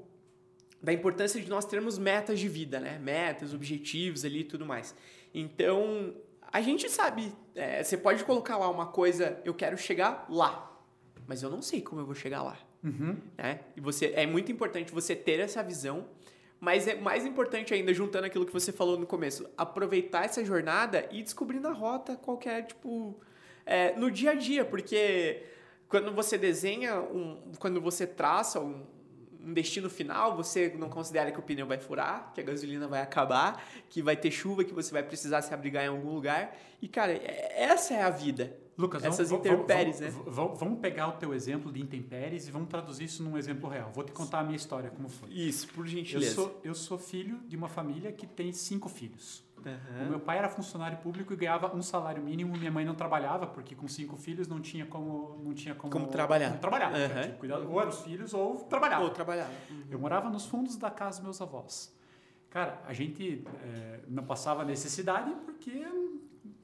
Da 0.81 0.91
importância 0.91 1.41
de 1.41 1.50
nós 1.50 1.63
termos 1.63 1.97
metas 1.97 2.39
de 2.39 2.50
vida, 2.50 2.79
né? 2.79 3.00
Metas, 3.00 3.53
objetivos 3.53 4.25
ali 4.25 4.41
e 4.41 4.43
tudo 4.43 4.65
mais. 4.65 4.93
Então, 5.33 6.13
a 6.51 6.62
gente 6.62 6.89
sabe, 6.89 7.33
é, 7.55 7.81
você 7.81 7.97
pode 7.97 8.23
colocar 8.25 8.57
lá 8.57 8.69
uma 8.69 8.85
coisa, 8.85 9.41
eu 9.45 9.53
quero 9.53 9.77
chegar 9.77 10.25
lá, 10.29 10.77
mas 11.25 11.41
eu 11.41 11.50
não 11.50 11.62
sei 11.62 11.81
como 11.81 12.01
eu 12.01 12.05
vou 12.05 12.13
chegar 12.13 12.43
lá. 12.43 12.57
Uhum. 12.83 13.17
Né? 13.38 13.62
E 13.75 13.81
você, 13.81 14.12
é 14.15 14.27
muito 14.27 14.51
importante 14.51 14.91
você 14.91 15.15
ter 15.15 15.39
essa 15.39 15.63
visão 15.63 16.05
mas 16.63 16.88
é 16.88 16.96
mais 16.96 17.25
importante 17.25 17.74
ainda, 17.74 17.93
juntando 17.93 18.25
aquilo 18.25 18.46
que 18.46 18.53
você 18.53 18.72
falou 18.72 18.98
no 18.98 19.05
começo, 19.05 19.46
aproveitar 19.58 20.24
essa 20.24 20.46
jornada 20.46 21.05
e 21.12 21.22
descobrir 21.22 21.60
na 21.60 21.74
rota 21.74 22.15
qualquer, 22.15 22.67
tipo, 22.67 23.20
é, 23.65 23.93
no 23.98 24.10
dia 24.10 24.32
a 24.32 24.34
dia, 24.34 24.63
porque 24.63 25.43
quando 25.89 26.13
você 26.13 26.38
desenha, 26.38 27.01
um, 27.01 27.51
quando 27.60 27.82
você 27.82 28.08
traça 28.08 28.62
um, 28.62 28.82
um 29.43 29.53
destino 29.53 29.89
final, 29.89 30.38
você 30.38 30.74
não 30.77 30.88
considera 30.88 31.34
que 31.34 31.39
o 31.39 31.43
pneu 31.43 31.67
vai 31.67 31.77
furar, 31.77 32.32
que 32.34 32.39
a 32.39 32.43
gasolina 32.46 32.88
vai 32.88 33.01
acabar, 33.01 33.62
que 33.89 34.01
vai 34.01 34.15
ter 34.15 34.32
chuva, 34.32 34.63
que 34.63 34.74
você 34.74 34.93
vai 34.93 35.03
precisar 35.03 35.41
se 35.41 35.53
abrigar 35.53 35.84
em 35.84 35.89
algum 35.89 36.13
lugar. 36.13 36.58
E, 36.82 36.88
cara, 36.88 37.12
é, 37.12 37.62
essa 37.62 37.93
é 37.93 38.01
a 38.01 38.10
vida. 38.10 38.58
Lucas, 38.77 39.03
essas 39.03 39.30
vamos, 39.30 39.46
intempéries, 39.46 40.00
vamos, 40.00 40.15
né? 40.15 40.24
Vamos, 40.25 40.60
vamos 40.60 40.80
pegar 40.80 41.08
o 41.08 41.12
teu 41.13 41.34
exemplo 41.34 41.72
de 41.72 41.80
intempéries 41.80 42.48
e 42.48 42.51
vamos 42.51 42.70
traduzir 42.70 43.06
isso 43.06 43.24
num 43.24 43.38
exemplo 43.38 43.70
real. 43.70 43.92
Vou 43.94 44.03
te 44.03 44.12
contar 44.12 44.39
a 44.39 44.44
minha 44.44 44.56
história, 44.56 44.89
como 44.89 45.08
foi. 45.08 45.30
Isso, 45.30 45.68
por 45.68 45.86
gentileza. 45.86 46.32
Eu 46.32 46.34
sou, 46.34 46.62
eu 46.63 46.75
sou 46.75 46.98
filho 46.98 47.39
de 47.48 47.56
uma 47.56 47.68
família 47.68 48.12
que 48.12 48.25
tem 48.25 48.51
cinco 48.51 48.89
filhos. 48.89 49.44
Uhum. 49.65 50.08
O 50.08 50.10
meu 50.10 50.20
pai 50.20 50.38
era 50.39 50.50
funcionário 50.50 50.98
público 50.98 51.32
e 51.34 51.36
ganhava 51.36 51.74
um 51.74 51.82
salário 51.82 52.22
mínimo. 52.22 52.58
Minha 52.58 52.72
mãe 52.72 52.84
não 52.84 52.96
trabalhava 52.96 53.48
porque 53.48 53.75
com 53.75 53.88
cinco 53.88 54.18
filhos 54.18 54.48
não 54.48 54.60
tinha 54.60 54.86
como 54.86 55.39
não 55.44 55.53
tinha 55.53 55.74
como, 55.74 55.92
como 55.92 56.08
trabalhar. 56.08 56.50
Como 56.50 56.60
trabalhar. 56.60 56.92
Uhum. 56.92 57.38
Cuidar, 57.38 57.60
ou 57.60 57.80
eram 57.80 57.89
os 57.89 58.00
filhos 58.00 58.34
ou 58.34 58.56
trabalhava. 58.65 59.03
Ou 59.03 59.10
trabalhava. 59.10 59.51
Uhum. 59.70 59.84
Eu 59.89 60.00
morava 60.00 60.30
nos 60.30 60.46
fundos 60.46 60.75
da 60.75 60.92
casa 60.92 61.20
dos 61.20 61.24
meus 61.24 61.42
avós. 61.42 61.94
Cara, 62.50 62.82
a 62.86 62.94
gente 62.94 63.44
é, 63.63 64.01
não 64.08 64.24
passava 64.24 64.63
necessidade 64.63 65.34
porque 65.46 65.88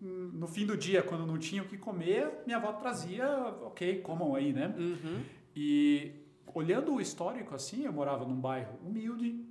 no 0.01 0.47
fim 0.47 0.65
do 0.65 0.77
dia, 0.77 1.01
quando 1.01 1.25
não 1.25 1.37
tinha 1.37 1.61
o 1.61 1.67
que 1.67 1.77
comer, 1.77 2.43
minha 2.45 2.57
avó 2.57 2.73
trazia, 2.73 3.27
ok, 3.61 4.01
comam 4.01 4.35
aí, 4.35 4.53
né? 4.53 4.73
Uhum. 4.77 5.23
E 5.55 6.13
olhando 6.53 6.93
o 6.93 7.01
histórico 7.01 7.55
assim, 7.55 7.85
eu 7.85 7.93
morava 7.93 8.25
num 8.25 8.39
bairro 8.39 8.77
humilde, 8.83 9.45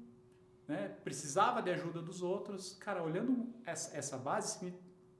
né? 0.66 0.94
precisava 1.02 1.62
de 1.62 1.70
ajuda 1.70 2.02
dos 2.02 2.22
outros. 2.22 2.74
Cara, 2.74 3.02
olhando 3.02 3.48
essa, 3.64 3.96
essa 3.96 4.16
base, 4.16 4.74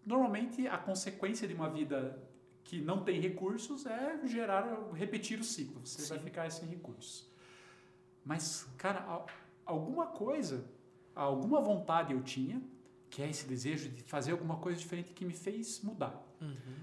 normalmente 0.05 0.67
a 0.67 0.77
consequência 0.77 1.49
de 1.49 1.55
uma 1.55 1.71
vida 1.71 2.23
que 2.65 2.81
não 2.83 3.03
tem 3.03 3.21
recursos 3.21 3.87
é 3.87 4.21
gerar, 4.27 4.91
repetir 4.93 5.41
o 5.41 5.45
ciclo. 5.45 5.81
Você 5.85 6.03
Sim. 6.03 6.09
vai 6.11 6.19
ficar 6.19 6.51
sem 6.51 6.69
recursos. 6.69 7.31
Mas, 8.23 8.69
cara, 8.77 9.25
alguma 9.65 10.07
coisa, 10.07 10.67
alguma 11.15 11.61
vontade 11.63 12.13
eu 12.13 12.23
tinha 12.23 12.63
que 13.11 13.23
é 13.23 13.29
esse 13.29 13.47
desejo 13.47 13.89
de 13.89 14.03
fazer 14.03 14.33
alguma 14.33 14.57
coisa 14.57 14.79
diferente 14.79 15.13
que 15.13 15.25
me 15.25 15.35
fez 15.35 15.81
mudar. 15.83 16.23
Uhum. 16.41 16.77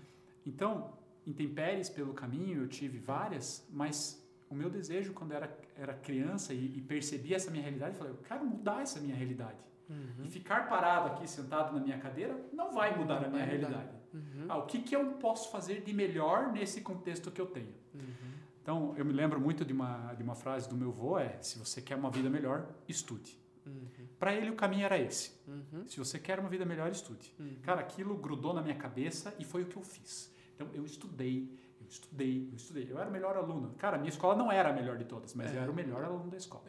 Então, 0.46 0.94
intempéries 1.25 1.89
pelo 1.89 2.13
caminho 2.13 2.62
eu 2.62 2.67
tive 2.67 3.00
várias, 3.00 3.67
mas 3.72 4.24
o 4.50 4.55
meu 4.55 4.70
desejo 4.70 5.13
quando 5.13 5.34
era 5.34 5.48
era 5.75 5.94
criança 5.94 6.53
e, 6.53 6.77
e 6.77 6.82
percebi 6.82 7.34
essa 7.34 7.51
minha 7.51 7.62
realidade, 7.62 7.94
eu 7.94 7.98
falei, 7.98 8.13
eu 8.13 8.17
quero 8.17 8.46
mudar 8.46 8.82
essa 8.82 9.00
minha 9.00 9.15
realidade. 9.15 9.58
Uhum. 9.89 10.24
E 10.24 10.29
ficar 10.29 10.67
parado 10.67 11.10
aqui 11.10 11.29
sentado 11.29 11.74
na 11.74 11.79
minha 11.79 11.98
cadeira 12.00 12.36
não 12.51 12.72
vai 12.72 12.98
mudar 12.98 13.20
não 13.20 13.27
a 13.27 13.29
minha 13.29 13.46
realidade. 13.46 13.89
Uhum. 14.13 14.46
Ah, 14.48 14.58
o 14.58 14.65
que, 14.65 14.79
que 14.79 14.96
eu 14.96 15.13
posso 15.13 15.51
fazer 15.51 15.82
de 15.82 15.94
melhor 15.94 16.51
nesse 16.51 16.82
contexto 16.82 17.29
que 17.29 17.39
eu 17.39 17.46
tenho? 17.46 17.74
Uhum. 17.94 18.36
Então, 18.62 18.96
eu 18.98 19.05
me 19.05 19.13
lembro 19.13 19.39
muito 19.39 19.63
de 19.63 19.74
uma, 19.74 20.13
de 20.13 20.24
uma 20.24 20.34
frase 20.34 20.67
do 20.67 20.75
meu 20.75 20.89
avô, 20.89 21.20
é, 21.20 21.38
se 21.41 21.60
você 21.60 21.82
quer 21.82 21.96
uma 21.96 22.10
vida 22.10 22.29
melhor, 22.29 22.67
estude. 22.88 23.38
Uhum. 23.66 24.08
Para 24.20 24.34
ele 24.34 24.50
o 24.50 24.56
caminho 24.56 24.86
era 24.86 24.98
esse. 24.98 25.32
Uhum. 25.48 25.88
Se 25.88 25.98
você 25.98 26.20
quer 26.20 26.40
uma 26.40 26.50
vida 26.50 26.66
melhor, 26.66 26.92
estude. 26.92 27.34
Uhum. 27.40 27.58
Cara, 27.64 27.82
aquilo 27.82 28.16
grudou 28.16 28.54
na 28.54 28.62
minha 28.62 28.76
cabeça 28.76 29.34
e 29.40 29.44
foi 29.44 29.64
o 29.64 29.66
que 29.66 29.76
eu 29.76 29.84
fiz. 29.84 30.34
Então 30.56 30.70
eu 30.74 30.86
estudei, 30.86 31.52
eu 31.80 31.88
estudei, 31.88 32.50
eu 32.52 32.56
estudei. 32.56 32.88
Eu 32.90 33.00
era 33.00 33.10
o 33.10 33.12
melhor 33.12 33.36
aluno. 33.36 33.74
Cara, 33.78 33.98
minha 33.98 34.10
escola 34.10 34.36
não 34.36 34.52
era 34.52 34.70
a 34.70 34.74
melhor 34.74 34.98
de 34.98 35.06
todas, 35.06 35.34
mas 35.34 35.54
eu 35.54 35.62
era 35.62 35.72
o 35.72 35.76
melhor 35.76 36.04
aluno 36.04 36.30
da 36.30 36.38
escola. 36.38 36.64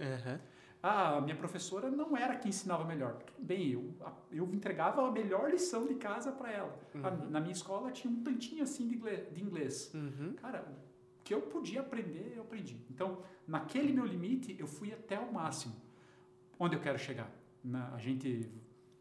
Ah, 0.82 1.16
a 1.16 1.20
minha 1.20 1.34
professora 1.34 1.90
não 1.90 2.16
era 2.16 2.36
quem 2.36 2.50
ensinava 2.50 2.84
melhor. 2.84 3.14
Tudo 3.14 3.44
bem, 3.44 3.70
eu, 3.70 3.94
eu 4.30 4.44
entregava 4.52 5.06
a 5.06 5.10
melhor 5.10 5.50
lição 5.50 5.86
de 5.86 5.94
casa 5.94 6.30
para 6.30 6.52
ela. 6.52 6.78
Uhum. 6.94 7.30
Na 7.30 7.40
minha 7.40 7.52
escola 7.52 7.90
tinha 7.90 8.12
um 8.12 8.22
tantinho 8.22 8.62
assim 8.62 8.86
de 8.86 8.94
inglês. 8.94 9.32
De 9.32 9.42
inglês. 9.42 9.90
Uhum. 9.94 10.34
Cara, 10.34 10.62
o 10.62 11.24
que 11.24 11.34
eu 11.34 11.42
podia 11.42 11.80
aprender, 11.80 12.34
eu 12.36 12.42
aprendi. 12.42 12.80
Então, 12.90 13.22
naquele 13.48 13.92
meu 13.92 14.04
limite, 14.04 14.54
eu 14.58 14.66
fui 14.66 14.92
até 14.92 15.18
o 15.18 15.32
máximo 15.32 15.85
onde 16.58 16.76
eu 16.76 16.80
quero 16.80 16.98
chegar. 16.98 17.30
Na, 17.62 17.94
a 17.94 17.98
gente 17.98 18.50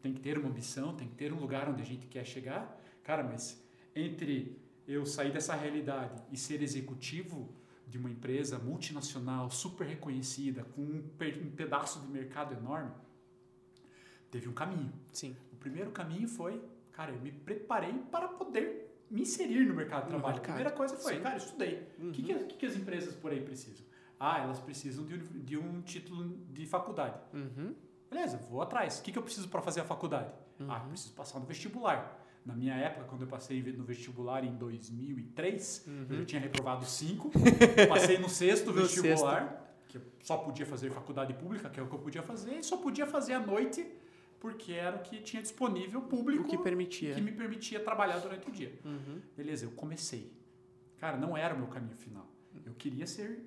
tem 0.02 0.12
que 0.12 0.20
ter 0.20 0.38
uma 0.38 0.48
ambição, 0.48 0.94
tem 0.94 1.08
que 1.08 1.14
ter 1.14 1.32
um 1.32 1.38
lugar 1.38 1.68
onde 1.68 1.82
a 1.82 1.84
gente 1.84 2.06
quer 2.06 2.24
chegar. 2.24 2.80
Cara, 3.02 3.22
mas 3.22 3.62
entre 3.94 4.60
eu 4.86 5.04
sair 5.04 5.32
dessa 5.32 5.54
realidade 5.54 6.22
e 6.30 6.36
ser 6.36 6.62
executivo 6.62 7.52
de 7.86 7.98
uma 7.98 8.10
empresa 8.10 8.58
multinacional 8.58 9.50
super 9.50 9.86
reconhecida, 9.86 10.64
com 10.74 10.82
um, 10.82 11.04
um 11.42 11.50
pedaço 11.50 12.00
de 12.00 12.08
mercado 12.08 12.54
enorme, 12.54 12.90
teve 14.30 14.48
um 14.48 14.52
caminho. 14.52 14.92
Sim. 15.12 15.36
O 15.52 15.56
primeiro 15.56 15.90
caminho 15.90 16.28
foi, 16.28 16.60
cara, 16.92 17.12
eu 17.12 17.20
me 17.20 17.30
preparei 17.30 17.92
para 18.10 18.28
poder 18.28 18.86
me 19.08 19.22
inserir 19.22 19.64
no 19.66 19.74
mercado 19.74 20.04
de 20.04 20.08
trabalho. 20.08 20.34
Mercado. 20.34 20.50
A 20.50 20.54
primeira 20.54 20.70
coisa 20.76 20.96
foi, 20.96 21.14
Sim. 21.14 21.20
cara, 21.20 21.36
eu 21.36 21.38
estudei. 21.38 21.88
O 21.98 22.04
uhum. 22.04 22.12
que, 22.12 22.22
que, 22.22 22.34
que, 22.34 22.56
que 22.56 22.66
as 22.66 22.76
empresas 22.76 23.14
por 23.14 23.30
aí 23.30 23.40
precisam? 23.40 23.86
Ah, 24.18 24.40
elas 24.40 24.60
precisam 24.60 25.04
de, 25.04 25.18
de 25.18 25.58
um 25.58 25.82
título 25.82 26.36
de 26.50 26.66
faculdade. 26.66 27.18
Uhum. 27.32 27.74
Beleza, 28.10 28.38
vou 28.38 28.62
atrás. 28.62 28.98
O 28.98 29.02
que, 29.02 29.12
que 29.12 29.18
eu 29.18 29.22
preciso 29.22 29.48
para 29.48 29.60
fazer 29.60 29.80
a 29.80 29.84
faculdade? 29.84 30.32
Uhum. 30.58 30.70
Ah, 30.70 30.80
preciso 30.80 31.12
passar 31.14 31.38
no 31.38 31.46
vestibular. 31.46 32.22
Na 32.44 32.54
minha 32.54 32.74
época, 32.74 33.04
quando 33.06 33.22
eu 33.22 33.28
passei 33.28 33.60
no 33.60 33.84
vestibular 33.84 34.44
em 34.44 34.54
2003, 34.54 35.84
uhum. 35.86 36.06
eu 36.10 36.24
tinha 36.24 36.40
reprovado 36.40 36.84
cinco. 36.84 37.30
passei 37.88 38.18
no 38.18 38.28
sexto 38.28 38.66
no 38.66 38.82
vestibular, 38.82 39.48
sexto. 39.48 39.62
que 39.88 39.98
eu 39.98 40.02
só 40.22 40.36
podia 40.38 40.64
fazer 40.64 40.90
faculdade 40.90 41.34
pública, 41.34 41.68
que 41.68 41.80
é 41.80 41.82
o 41.82 41.88
que 41.88 41.94
eu 41.94 41.98
podia 41.98 42.22
fazer, 42.22 42.58
e 42.58 42.62
só 42.62 42.76
podia 42.76 43.04
fazer 43.04 43.32
à 43.32 43.40
noite, 43.40 43.84
porque 44.38 44.72
era 44.72 44.96
o 44.96 45.00
que 45.00 45.20
tinha 45.22 45.42
disponível 45.42 46.00
público. 46.02 46.44
O 46.44 46.48
que 46.48 46.56
permitia. 46.56 47.16
Que 47.16 47.20
me 47.20 47.32
permitia 47.32 47.80
trabalhar 47.80 48.18
durante 48.18 48.48
o 48.48 48.52
dia. 48.52 48.78
Uhum. 48.84 49.20
Beleza, 49.36 49.64
eu 49.64 49.72
comecei. 49.72 50.32
Cara, 50.98 51.16
não 51.16 51.36
era 51.36 51.52
o 51.52 51.58
meu 51.58 51.66
caminho 51.66 51.96
final. 51.96 52.30
Eu 52.64 52.74
queria 52.74 53.08
ser 53.08 53.44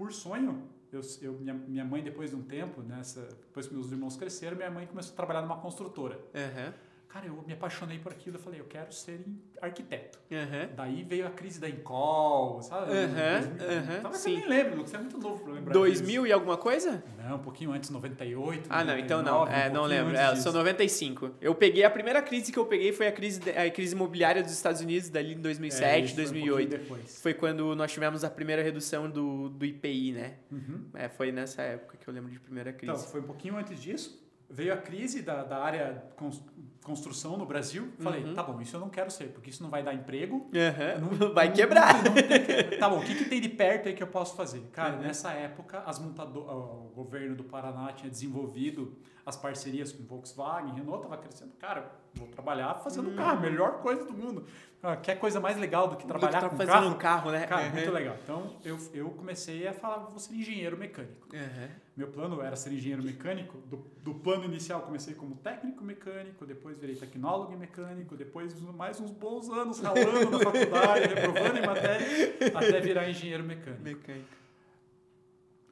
por 0.00 0.14
sonho, 0.14 0.66
eu, 0.90 1.02
eu, 1.20 1.34
minha, 1.34 1.52
minha 1.52 1.84
mãe, 1.84 2.02
depois 2.02 2.30
de 2.30 2.36
um 2.36 2.42
tempo, 2.42 2.80
nessa, 2.80 3.20
depois 3.20 3.66
que 3.66 3.74
meus 3.74 3.92
irmãos 3.92 4.16
cresceram, 4.16 4.56
minha 4.56 4.70
mãe 4.70 4.86
começou 4.86 5.12
a 5.12 5.16
trabalhar 5.16 5.42
numa 5.42 5.58
construtora. 5.58 6.16
Uhum. 6.16 6.72
Cara, 7.12 7.26
eu 7.26 7.42
me 7.44 7.52
apaixonei 7.52 7.98
por 7.98 8.12
aquilo, 8.12 8.36
eu 8.36 8.40
falei, 8.40 8.60
eu 8.60 8.66
quero 8.66 8.92
ser 8.92 9.20
arquiteto. 9.60 10.16
Uhum. 10.30 10.68
Daí 10.76 11.02
veio 11.02 11.26
a 11.26 11.30
crise 11.30 11.58
da 11.60 11.68
Incol, 11.68 12.62
sabe? 12.62 12.92
Uhum, 12.92 12.96
aham, 12.98 14.00
Talvez 14.00 14.22
sim. 14.22 14.34
você 14.34 14.40
nem 14.40 14.48
lembre, 14.48 14.74
Lucas, 14.76 14.90
você 14.90 14.96
é 14.96 15.00
muito 15.00 15.18
novo 15.18 15.42
pra 15.42 15.52
lembrar 15.52 15.72
2000 15.72 16.26
e 16.28 16.32
alguma 16.32 16.56
coisa? 16.56 16.92
disso. 16.98 17.02
Não, 17.18 17.34
um 17.34 17.40
pouquinho 17.40 17.72
antes, 17.72 17.90
98, 17.90 18.66
Ah, 18.70 18.84
não, 18.84 18.96
então 18.96 19.22
não. 19.22 19.40
99, 19.40 19.52
É, 19.52 19.68
um 19.68 19.72
não 19.74 19.82
lembro. 19.86 20.16
É, 20.16 20.28
eu 20.28 20.30
disso. 20.34 20.44
sou 20.44 20.52
95. 20.52 21.32
Eu 21.40 21.52
peguei 21.52 21.82
a 21.82 21.90
primeira 21.90 22.22
crise 22.22 22.52
que 22.52 22.58
eu 22.58 22.64
peguei 22.66 22.92
foi 22.92 23.08
a 23.08 23.12
crise, 23.12 23.40
a 23.50 23.68
crise 23.70 23.92
imobiliária 23.96 24.40
dos 24.40 24.52
Estados 24.52 24.80
Unidos, 24.80 25.08
dali 25.08 25.32
em 25.32 25.38
É, 25.38 25.40
2007, 25.40 26.04
isso 26.04 26.14
foi 26.14 26.22
um 26.22 26.26
2008. 26.30 26.68
pouquinho 26.70 26.80
depois. 26.84 27.20
Foi 27.20 27.34
quando 27.34 27.74
nós 27.74 27.90
tivemos 27.90 28.22
a 28.22 28.30
primeira 28.30 28.62
redução 28.62 29.10
do, 29.10 29.48
do 29.48 29.64
IPI, 29.66 30.12
né? 30.12 30.34
Uhum. 30.52 30.84
É, 30.94 31.08
foi 31.08 31.32
nessa 31.32 31.60
época 31.62 31.96
que 31.98 32.06
eu 32.06 32.14
lembro 32.14 32.30
de 32.30 32.38
primeira 32.38 32.72
crise. 32.72 32.92
Então, 32.92 33.04
foi 33.10 33.20
um 33.20 33.24
pouquinho 33.24 33.56
antes 33.56 33.80
disso. 33.82 34.29
Veio 34.50 34.74
a 34.74 34.76
crise 34.76 35.22
da, 35.22 35.44
da 35.44 35.58
área 35.58 36.04
cons- 36.16 36.42
construção 36.82 37.36
no 37.36 37.46
Brasil. 37.46 37.88
Falei, 38.00 38.24
Uhum. 38.24 38.34
tá 38.34 38.42
bom, 38.42 38.60
isso 38.60 38.74
eu 38.74 38.80
não 38.80 38.88
quero 38.88 39.10
ser, 39.10 39.26
porque 39.28 39.50
isso 39.50 39.62
não 39.62 39.70
vai 39.70 39.82
dar 39.82 39.94
emprego. 39.94 40.50
Aham, 40.54 41.00
Não- 41.18 41.32
Vai 41.34 41.48
não- 41.48 41.54
quebrar. 41.54 42.02
não 42.02 42.12
tem 42.14 42.24
que- 42.26 42.76
tá 42.78 42.88
bom, 42.88 42.98
o 42.98 43.04
que, 43.04 43.14
que 43.14 43.24
tem 43.26 43.40
de 43.40 43.48
perto 43.48 43.88
aí 43.88 43.94
que 43.94 44.02
eu 44.02 44.06
posso 44.08 44.34
fazer? 44.34 44.60
Cara, 44.72 44.94
Uhum. 44.96 45.02
nessa 45.02 45.30
época, 45.32 45.82
as 45.86 45.98
montado- 45.98 46.40
o 46.40 46.90
governo 46.94 47.36
do 47.36 47.44
Paraná 47.44 47.92
tinha 47.92 48.10
desenvolvido 48.10 48.96
as 49.30 49.36
parcerias 49.36 49.92
com 49.92 50.04
Volkswagen, 50.04 50.74
Renault 50.74 51.04
estava 51.04 51.16
crescendo. 51.22 51.52
Cara, 51.58 51.90
vou 52.14 52.26
trabalhar 52.26 52.74
fazendo 52.74 53.10
Hum. 53.10 53.16
carro, 53.16 53.40
melhor 53.40 53.80
coisa 53.80 54.04
do 54.04 54.12
mundo. 54.12 54.44
Ah, 54.82 54.96
quer 54.96 55.16
coisa 55.18 55.38
mais 55.38 55.56
legal 55.56 55.88
do 55.88 55.96
que 55.96 56.06
trabalhar 56.06 56.40
Tá 56.40 56.48
com 56.48 56.56
fazendo 56.56 56.72
carro? 56.74 56.88
um 56.90 56.94
carro, 56.94 57.30
né? 57.30 57.46
Cara, 57.46 57.66
Uhum. 57.66 57.70
muito 57.72 57.90
legal. 57.92 58.16
Então, 58.24 58.56
eu, 58.64 58.78
eu 58.92 59.10
comecei 59.10 59.66
a 59.68 59.72
falar, 59.72 59.98
vou 59.98 60.18
ser 60.18 60.34
engenheiro 60.34 60.76
mecânico. 60.76 61.28
Uhum. 61.32 61.68
Meu 61.96 62.08
plano 62.08 62.40
era 62.42 62.56
ser 62.56 62.72
engenheiro 62.72 63.02
mecânico. 63.04 63.58
Do, 63.66 63.76
do 64.02 64.14
plano 64.14 64.44
inicial, 64.46 64.80
comecei 64.82 65.14
como 65.14 65.36
técnico 65.36 65.84
mecânico, 65.84 66.44
depois 66.46 66.76
virei 66.78 66.96
tecnólogo 66.96 67.56
mecânico, 67.56 68.16
depois 68.16 68.58
mais 68.60 68.98
uns 69.00 69.10
bons 69.12 69.48
anos 69.50 69.80
ralando 69.80 70.30
na 70.30 70.38
faculdade, 70.40 71.06
reprovando 71.14 71.58
em 71.58 71.66
matéria, 71.66 72.06
até 72.54 72.80
virar 72.80 73.08
engenheiro 73.08 73.44
mecânico. 73.44 73.82
Mecânico. 73.82 74.40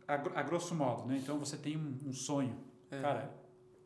A, 0.06 0.14
a 0.14 0.42
grosso 0.42 0.74
modo, 0.74 1.06
né? 1.06 1.18
Então 1.22 1.38
você 1.38 1.56
tem 1.56 1.76
um, 1.76 1.98
um 2.08 2.12
sonho. 2.12 2.56
Uhum. 2.90 3.02
Cara, 3.02 3.30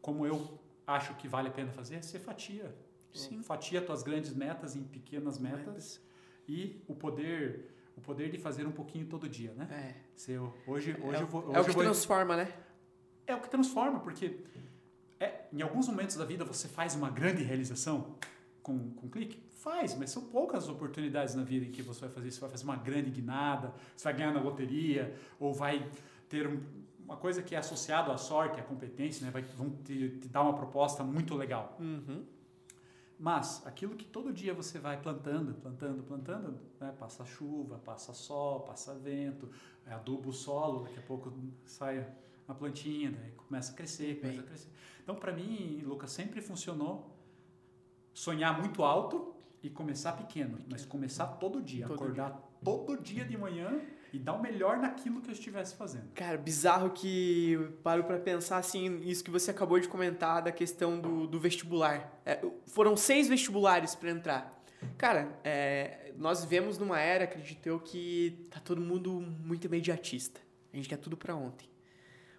como 0.03 0.27
eu 0.27 0.59
acho 0.87 1.15
que 1.15 1.27
vale 1.27 1.49
a 1.49 1.51
pena 1.51 1.73
fazer, 1.73 2.03
você 2.03 2.19
fatia. 2.19 2.75
Sim. 3.15 3.43
Fatia 3.43 3.81
tuas 3.81 4.03
grandes 4.03 4.35
metas 4.35 4.77
em 4.77 4.83
pequenas 4.83 5.39
metas 5.39 6.01
e 6.47 6.83
o 6.87 6.95
poder 6.95 7.71
o 7.95 8.01
poder 8.01 8.31
de 8.31 8.39
fazer 8.39 8.67
um 8.67 8.73
pouquinho 8.73 9.07
todo 9.07 9.29
dia, 9.29 9.53
né? 9.53 9.69
É. 9.71 9.95
Se 10.17 10.33
eu, 10.33 10.55
hoje, 10.67 10.97
hoje 11.03 11.19
é, 11.19 11.23
eu 11.23 11.27
vou, 11.27 11.43
é 11.43 11.49
hoje 11.51 11.61
o 11.61 11.65
que 11.65 11.73
vou 11.73 11.83
transforma, 11.85 12.37
né? 12.37 12.53
é 13.27 13.35
o 13.35 13.41
que 13.41 13.49
transforma, 13.49 14.01
porque 14.01 14.41
é, 15.21 15.43
em 15.53 15.63
alguns 15.63 15.89
momentos 15.89 16.17
da 16.17 16.25
vida 16.25 16.45
você 16.45 16.69
faz 16.69 16.95
uma 16.95 17.11
grande 17.11 17.43
realização 17.43 18.17
com, 18.63 18.91
com 18.95 19.09
clique? 19.09 19.43
Faz, 19.53 19.95
mas 19.95 20.11
são 20.11 20.23
poucas 20.23 20.65
as 20.65 20.69
oportunidades 20.71 21.35
na 21.35 21.45
vida 21.45 21.67
em 21.67 21.71
que 21.71 21.83
você 21.83 22.01
vai 22.01 22.09
fazer 22.09 22.29
isso. 22.29 22.37
Você 22.37 22.41
vai 22.41 22.51
fazer 22.51 22.65
uma 22.65 22.77
grande 22.77 23.11
guinada, 23.11 23.73
você 23.97 24.05
vai 24.05 24.15
ganhar 24.15 24.33
na 24.33 24.41
loteria, 24.41 25.15
ou 25.39 25.55
vai 25.55 25.89
ter 26.29 26.49
um- 26.49 26.61
uma 27.05 27.17
coisa 27.17 27.43
que 27.43 27.55
é 27.55 27.59
associada 27.59 28.13
à 28.13 28.19
sorte, 28.19 28.61
à 28.61 28.63
competência, 28.63 29.25
né? 29.25 29.31
vai, 29.31 29.43
vão 29.43 29.71
te, 29.71 30.19
te 30.19 30.29
dar 30.29 30.43
uma 30.43 30.55
proposta 30.55 31.03
muito 31.03 31.35
legal. 31.35 31.77
Uhum. 31.81 32.25
Mas 33.19 33.65
aquilo 33.67 33.95
que 33.95 34.05
todo 34.05 34.33
dia 34.33 34.53
você 34.53 34.79
vai 34.79 35.01
plantando, 35.01 35.55
plantando, 35.55 36.03
plantando, 36.03 36.59
né? 36.81 36.93
passa 36.99 37.25
chuva, 37.25 37.79
passa 37.79 38.13
sol, 38.13 38.61
passa 38.61 38.95
vento, 38.95 39.49
é 39.87 39.93
adubo 39.93 40.31
o 40.31 40.33
solo, 40.33 40.85
daqui 40.85 40.99
a 40.99 41.03
pouco 41.03 41.33
sai 41.65 42.07
a 42.49 42.55
plantinha, 42.55 43.13
daí 43.13 43.31
começa 43.33 43.73
a 43.73 43.77
crescer, 43.77 44.21
começa 44.21 44.41
a 44.41 44.45
crescer. 44.45 44.71
Então, 45.03 45.15
para 45.15 45.33
mim, 45.33 45.83
Lucas, 45.85 46.11
sempre 46.11 46.41
funcionou 46.41 47.17
sonhar 48.13 48.59
muito 48.59 48.83
alto 48.83 49.35
e 49.63 49.71
começar 49.71 50.13
pequeno, 50.13 50.59
mas 50.71 50.85
começar 50.85 51.27
todo 51.27 51.63
dia, 51.63 51.87
Todo 51.87 51.95
acordar 51.95 52.31
todo 52.65 53.01
dia 53.01 53.25
de 53.25 53.37
manhã 53.37 53.81
e 54.13 54.19
dar 54.19 54.35
o 54.35 54.43
melhor 54.43 54.77
naquilo 54.77 55.21
que 55.21 55.31
eu 55.31 55.33
estivesse 55.33 55.75
fazendo. 55.75 56.11
Cara, 56.15 56.37
bizarro 56.37 56.91
que 56.91 57.59
paro 57.83 58.05
pra 58.05 58.19
pensar 58.19 58.59
assim, 58.59 59.01
isso 59.01 59.25
que 59.25 59.31
você 59.31 59.51
acabou 59.51 59.81
de 59.81 59.89
comentar 59.89 60.43
da 60.43 60.53
questão 60.53 61.01
do, 61.01 61.27
do 61.27 61.41
vestibular. 61.41 62.21
É, 62.25 62.45
foram 62.67 62.97
seis 62.97 63.27
vestibulares 63.27 63.95
pra 63.95 64.11
entrar. 64.11 64.63
Cara, 64.99 65.39
é, 65.43 66.13
nós 66.17 66.45
vivemos 66.45 66.77
numa 66.77 67.01
era, 67.01 67.25
acredito 67.25 67.67
eu, 67.67 67.81
que 67.81 68.47
tá 68.51 68.61
todo 68.61 68.81
mundo 68.81 69.21
muito 69.21 69.67
imediatista. 69.67 70.41
A 70.73 70.77
gente 70.77 70.89
quer 70.89 70.99
tudo 70.99 71.17
pra 71.17 71.35
ontem. 71.35 71.69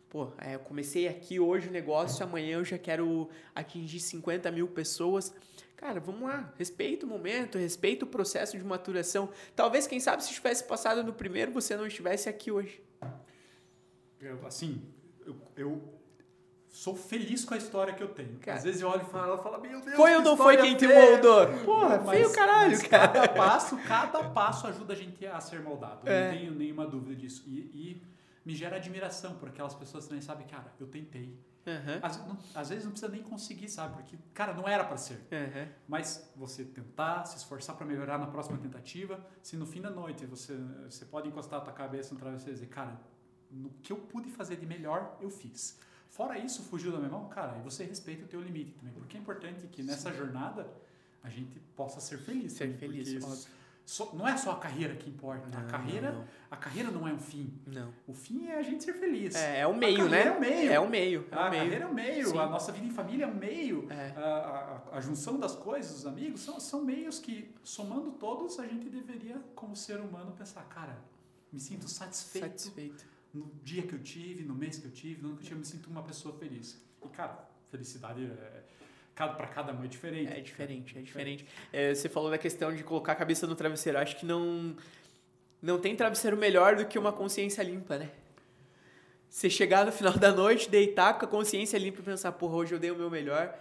Pô, 0.10 0.32
é, 0.38 0.54
eu 0.54 0.60
comecei 0.60 1.08
aqui 1.08 1.40
hoje 1.40 1.70
o 1.70 1.72
negócio, 1.72 2.24
amanhã 2.24 2.58
eu 2.58 2.66
já 2.66 2.78
quero 2.78 3.30
atingir 3.56 4.00
50 4.00 4.52
mil 4.52 4.68
pessoas. 4.68 5.34
Cara, 5.76 6.00
vamos 6.00 6.22
lá, 6.30 6.54
respeita 6.58 7.06
o 7.06 7.10
momento, 7.10 7.58
respeita 7.58 8.06
o 8.06 8.08
processo 8.08 8.58
de 8.58 8.64
maturação. 8.64 9.30
Talvez, 9.56 9.86
quem 9.86 10.00
sabe, 10.00 10.24
se 10.24 10.34
tivesse 10.34 10.64
passado 10.64 11.04
no 11.04 11.12
primeiro, 11.14 11.52
você 11.52 11.76
não 11.76 11.86
estivesse 11.86 12.30
aqui 12.30 12.52
hoje. 12.52 12.82
Eu, 14.20 14.46
assim, 14.48 14.82
eu, 15.26 15.36
eu 15.58 15.94
sou 16.70 16.96
feliz 16.96 17.44
com 17.44 17.54
a 17.54 17.58
história 17.58 17.94
que 17.94 18.02
eu 18.02 18.08
tenho. 18.08 18.40
Cara. 18.40 18.58
Às 18.58 18.64
vezes 18.64 18.82
eu 18.82 18.88
olho 18.88 19.02
e 19.02 19.06
falo, 19.12 19.34
ela 19.34 19.38
fala, 19.44 19.58
meu 19.60 19.82
Deus, 19.82 19.96
Foi 19.96 20.16
ou 20.16 20.22
não 20.22 20.38
foi 20.38 20.58
quem 20.58 20.76
te 20.76 20.88
feia." 20.88 21.12
moldou? 21.12 21.48
Porra, 21.66 22.00
Mas- 22.00 22.10
feio 22.18 22.34
caralho, 22.34 22.90
cara. 22.90 23.08
Cada 23.10 23.28
passo, 23.30 23.78
cada 23.86 24.24
passo 24.30 24.68
ajuda 24.68 24.94
a 24.94 24.96
gente 24.96 25.26
a 25.26 25.40
ser 25.42 25.60
moldado. 25.62 26.08
É. 26.10 26.32
Não 26.32 26.38
tenho 26.38 26.56
nenhuma 26.56 26.88
dúvida 26.88 27.14
disso. 27.16 27.44
E, 27.48 27.60
e 27.60 28.02
me 28.46 28.56
gera 28.56 28.78
admiração 28.78 29.36
por 29.36 29.50
aquelas 29.50 29.74
pessoas 29.76 30.08
também 30.08 30.22
sabem, 30.22 30.48
cara, 30.48 30.74
eu 30.80 30.88
tentei. 30.88 31.38
Aham, 31.66 32.00
Às, 32.02 32.18
não- 32.28 32.38
às 32.54 32.70
vezes 32.70 32.84
não 32.84 32.92
precisa 32.92 33.12
nem 33.12 33.24
conseguir, 33.24 33.70
sabe? 33.70 33.96
Porque, 33.96 34.18
cara, 34.34 34.54
não 34.54 34.68
era 34.68 34.84
pra 34.84 34.98
ser. 34.98 35.20
aham. 35.32 35.68
Mas 35.88 36.30
você 36.36 36.66
tentar, 36.66 37.24
se 37.26 37.38
esforçar 37.38 37.76
para 37.78 37.86
melhorar 37.86 38.18
na 38.18 38.28
próxima 38.28 38.58
tentativa, 38.58 39.26
se 39.42 39.56
no 39.56 39.66
fim 39.66 39.82
da 39.82 39.90
noite 39.90 40.26
você, 40.26 40.56
você 40.90 41.06
pode 41.06 41.28
encostar 41.30 41.60
a 41.60 41.64
tua 41.64 41.74
cabeça 41.74 42.14
no 42.14 42.20
travesseiro 42.20 42.52
e 42.52 42.54
dizer, 42.56 42.68
cara, 42.68 43.00
no 43.50 43.70
que 43.82 43.94
eu 43.94 43.98
pude 43.98 44.30
fazer 44.30 44.58
de 44.58 44.66
melhor, 44.66 45.18
eu 45.22 45.30
fiz. 45.30 45.80
Fora 46.10 46.38
isso, 46.38 46.62
fugiu 46.64 46.92
da 46.92 46.98
minha 47.00 47.10
mão, 47.10 47.28
cara, 47.30 47.58
e 47.58 47.62
você 47.62 47.84
respeita 47.86 48.26
o 48.26 48.28
teu 48.28 48.42
limite 48.42 48.74
também. 48.74 48.94
Porque 48.94 49.18
é 49.18 49.20
importante 49.20 49.66
que 49.68 49.82
nessa 49.82 50.12
jornada 50.14 50.68
a 51.24 51.30
gente 51.30 51.60
possa 51.76 52.00
ser 52.02 52.18
feliz. 52.20 52.54
Ser 52.54 52.66
também, 52.66 52.78
feliz, 52.78 53.14
porque 53.14 53.26
óbvio. 53.26 53.63
Só- 53.86 54.12
não 54.14 54.28
é 54.28 54.36
só 54.38 54.52
a 54.52 54.56
carreira 54.60 54.96
que 54.96 55.10
importa. 55.10 55.48
a, 55.58 55.62
Não, 55.62 55.68
carreira, 55.68 56.12
não, 56.12 56.26
a 56.50 56.56
carreira 56.58 56.90
não 56.92 57.08
é 57.08 57.14
um 57.14 57.20
fim. 57.20 57.54
Não. 57.68 57.94
O 58.08 58.14
fim 58.14 58.48
é 58.48 58.58
a 58.58 58.62
gente 58.62 58.84
ser 58.84 58.94
feliz. 58.94 59.36
É, 59.36 59.60
é 59.62 59.68
o 59.68 59.72
A 59.72 59.78
meio, 59.78 60.08
né? 60.10 60.24
É 60.28 60.32
o 60.32 60.40
meio. 60.40 60.72
É 60.72 60.80
o 60.80 60.90
meio. 60.90 61.28
É 61.32 61.36
A 61.36 61.48
o 61.48 61.50
meio. 61.50 61.64
carreira 61.64 61.86
é 61.86 61.88
o 61.88 61.94
meio, 61.94 62.28
Sim. 62.30 62.38
a 62.38 62.46
nossa 62.48 62.72
vida 62.72 62.86
em 62.86 62.92
família 62.92 63.26
é 63.26 63.28
o 63.28 63.36
meio, 63.36 63.88
É. 63.92 64.14
a, 64.18 64.82
a- 64.94 64.98
a 64.98 65.02
junção 65.02 65.40
das 65.40 65.56
coisas, 65.56 65.92
os 65.98 66.06
amigos, 66.06 66.42
são, 66.42 66.60
são 66.60 66.84
meios 66.84 67.20
que, 67.20 67.54
somando 67.64 68.12
todos, 68.12 68.60
a 68.60 68.66
gente 68.68 68.90
deveria, 68.90 69.42
como 69.56 69.76
ser 69.76 70.00
humano, 70.00 70.32
pensar, 70.32 70.64
cara, 70.70 70.98
me 71.52 71.60
sinto 71.60 71.88
satisfeito, 71.90 72.48
Satisfeito. 72.48 73.06
no 73.34 73.52
dia 73.64 73.84
que 73.84 73.94
eu 73.94 74.00
tive, 74.02 74.44
no 74.44 74.56
mês 74.56 74.78
que 74.78 74.86
eu 74.88 74.92
tive, 74.92 75.22
no 75.22 75.28
ano 75.30 75.38
que 75.38 75.42
eu 75.44 75.46
tive, 75.46 75.56
eu 75.56 75.60
me 75.60 75.66
sinto 75.66 75.90
uma 75.90 76.04
pessoa 76.04 76.34
feliz. 76.38 76.82
E, 77.04 77.08
cara, 77.10 77.48
felicidade 77.70 78.24
é, 78.26 78.64
cada, 79.16 79.34
para 79.34 79.48
cada 79.48 79.74
um 79.74 79.84
é 79.84 79.88
diferente. 79.88 80.32
É 80.32 80.40
diferente, 80.40 80.98
é 80.98 81.02
diferente. 81.02 81.46
É, 81.72 81.94
você 81.94 82.10
falou 82.10 82.30
da 82.30 82.38
questão 82.38 82.74
de 82.74 82.84
colocar 82.84 83.14
a 83.14 83.16
cabeça 83.16 83.46
no 83.48 83.56
travesseiro. 83.56 83.98
Acho 83.98 84.18
que 84.18 84.26
não, 84.26 84.76
não 85.62 85.80
tem 85.80 85.96
travesseiro 85.96 86.36
melhor 86.36 86.76
do 86.76 86.86
que 86.86 86.98
uma 86.98 87.12
consciência 87.12 87.62
limpa, 87.64 87.98
né? 87.98 88.10
Você 89.30 89.50
chegar 89.50 89.86
no 89.86 89.92
final 89.92 90.14
da 90.14 90.32
noite, 90.32 90.70
deitar 90.70 91.18
com 91.18 91.26
a 91.26 91.28
consciência 91.28 91.78
limpa 91.78 92.02
e 92.02 92.04
pensar, 92.04 92.32
porra, 92.34 92.56
hoje 92.58 92.76
eu 92.76 92.80
dei 92.80 92.92
o 92.92 92.96
meu 92.96 93.10
melhor. 93.10 93.58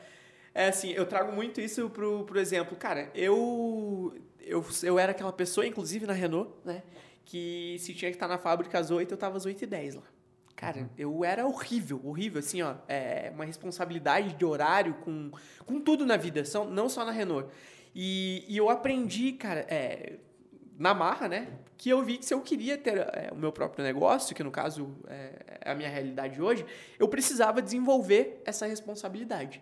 É 0.55 0.69
assim, 0.69 0.91
eu 0.91 1.07
trago 1.07 1.33
muito 1.33 1.61
isso 1.61 1.89
pro, 1.89 2.25
pro 2.25 2.39
exemplo. 2.39 2.77
Cara, 2.77 3.11
eu, 3.15 4.15
eu, 4.41 4.65
eu 4.83 4.99
era 4.99 5.13
aquela 5.13 5.33
pessoa, 5.33 5.67
inclusive 5.67 6.07
na 6.07 6.13
Renault, 6.13 6.53
né? 6.65 6.83
Que 7.25 7.77
se 7.79 7.95
tinha 7.95 8.11
que 8.11 8.17
estar 8.17 8.29
na 8.29 8.37
fábrica 8.37 8.79
às 8.79 8.91
8, 8.91 9.13
eu 9.13 9.17
tava 9.17 9.39
às 9.39 9.47
8 9.47 9.63
e 9.63 9.67
10 9.67 9.95
lá. 9.95 10.03
Cara, 10.63 10.89
eu 10.97 11.25
era 11.25 11.45
horrível, 11.45 12.01
horrível, 12.05 12.39
assim, 12.39 12.63
ó. 12.63 12.77
É 12.87 13.33
uma 13.35 13.45
responsabilidade 13.45 14.35
de 14.35 14.45
horário 14.45 14.95
com, 15.03 15.33
com 15.67 15.81
tudo 15.81 16.07
na 16.07 16.17
vida, 16.17 16.45
são, 16.45 16.71
não 16.71 16.89
só 16.89 17.05
na 17.05 17.11
Renault. 17.11 17.53
E, 17.93 18.45
e 18.47 18.57
eu 18.59 18.71
aprendi, 18.71 19.33
cara, 19.33 19.67
é, 19.69 20.21
na 20.79 20.95
marra, 20.95 21.27
né? 21.27 21.49
Que 21.77 21.91
eu 21.91 22.01
vi 22.05 22.17
que 22.17 22.25
se 22.25 22.33
eu 22.33 22.41
queria 22.41 22.79
ter 22.79 22.97
é, 22.97 23.31
o 23.33 23.35
meu 23.35 23.51
próprio 23.51 23.85
negócio, 23.85 24.37
que 24.37 24.45
no 24.45 24.53
caso 24.53 24.95
é, 25.09 25.59
é 25.63 25.73
a 25.73 25.75
minha 25.75 25.89
realidade 25.89 26.41
hoje, 26.41 26.65
eu 26.97 27.09
precisava 27.09 27.61
desenvolver 27.61 28.41
essa 28.45 28.65
responsabilidade. 28.65 29.61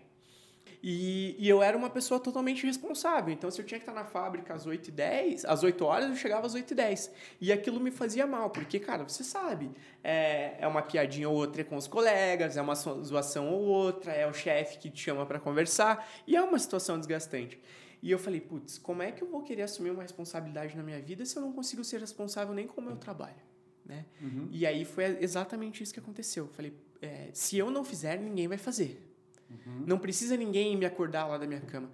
E, 0.83 1.37
e 1.38 1.47
eu 1.49 1.62
era 1.62 1.77
uma 1.77 1.90
pessoa 1.90 2.19
totalmente 2.19 2.64
responsável. 2.64 3.33
Então, 3.33 3.51
se 3.51 3.61
eu 3.61 3.66
tinha 3.66 3.79
que 3.79 3.83
estar 3.87 3.93
na 3.93 4.05
fábrica 4.05 4.55
às 4.55 4.66
8h10, 4.66 5.45
às 5.47 5.62
8 5.62 5.85
horas, 5.85 6.09
eu 6.09 6.16
chegava 6.16 6.47
às 6.47 6.55
8h10. 6.55 7.11
E 7.40 7.53
aquilo 7.53 7.79
me 7.79 7.90
fazia 7.90 8.27
mal, 8.27 8.49
porque, 8.49 8.81
cara, 8.81 9.03
você 9.07 9.23
sabe, 9.23 9.71
é, 10.03 10.57
é 10.59 10.66
uma 10.66 10.81
piadinha 10.81 11.29
ou 11.29 11.37
outra 11.37 11.62
com 11.64 11.77
os 11.77 11.87
colegas, 11.87 12.57
é 12.57 12.62
uma 12.62 12.75
zo- 12.75 13.03
zoação 13.05 13.51
ou 13.51 13.62
outra, 13.62 14.12
é 14.12 14.27
o 14.27 14.33
chefe 14.33 14.79
que 14.79 14.88
te 14.90 15.03
chama 15.03 15.27
para 15.27 15.38
conversar, 15.38 16.09
e 16.27 16.35
é 16.35 16.43
uma 16.43 16.59
situação 16.59 16.99
desgastante. 16.99 17.61
E 18.03 18.11
eu 18.11 18.19
falei, 18.19 18.40
putz, 18.40 18.79
como 18.79 19.03
é 19.03 19.12
que 19.12 19.23
eu 19.23 19.29
vou 19.29 19.43
querer 19.43 19.62
assumir 19.62 19.90
uma 19.90 20.03
responsabilidade 20.03 20.75
na 20.75 20.83
minha 20.83 21.01
vida 21.03 21.25
se 21.27 21.37
eu 21.37 21.43
não 21.43 21.53
consigo 21.53 21.85
ser 21.85 22.01
responsável 22.01 22.55
nem 22.55 22.66
com 22.66 22.81
o 22.81 22.85
meu 22.85 22.97
trabalho? 22.97 23.37
Né? 23.85 24.07
Uhum. 24.23 24.49
E 24.51 24.64
aí 24.66 24.87
foi 24.87 25.19
exatamente 25.21 25.83
isso 25.83 25.93
que 25.93 26.01
aconteceu. 26.01 26.45
Eu 26.45 26.51
falei, 26.51 26.73
é, 27.03 27.29
se 27.35 27.59
eu 27.59 27.71
não 27.71 27.85
fizer, 27.85 28.19
ninguém 28.19 28.49
vai 28.49 28.57
fazer. 28.57 29.10
Uhum. 29.51 29.85
Não 29.87 29.99
precisa 29.99 30.37
ninguém 30.37 30.77
me 30.77 30.87
acordar 30.87 31.27
lá 31.27 31.37
da 31.37 31.47
minha 31.47 31.61
cama. 31.61 31.91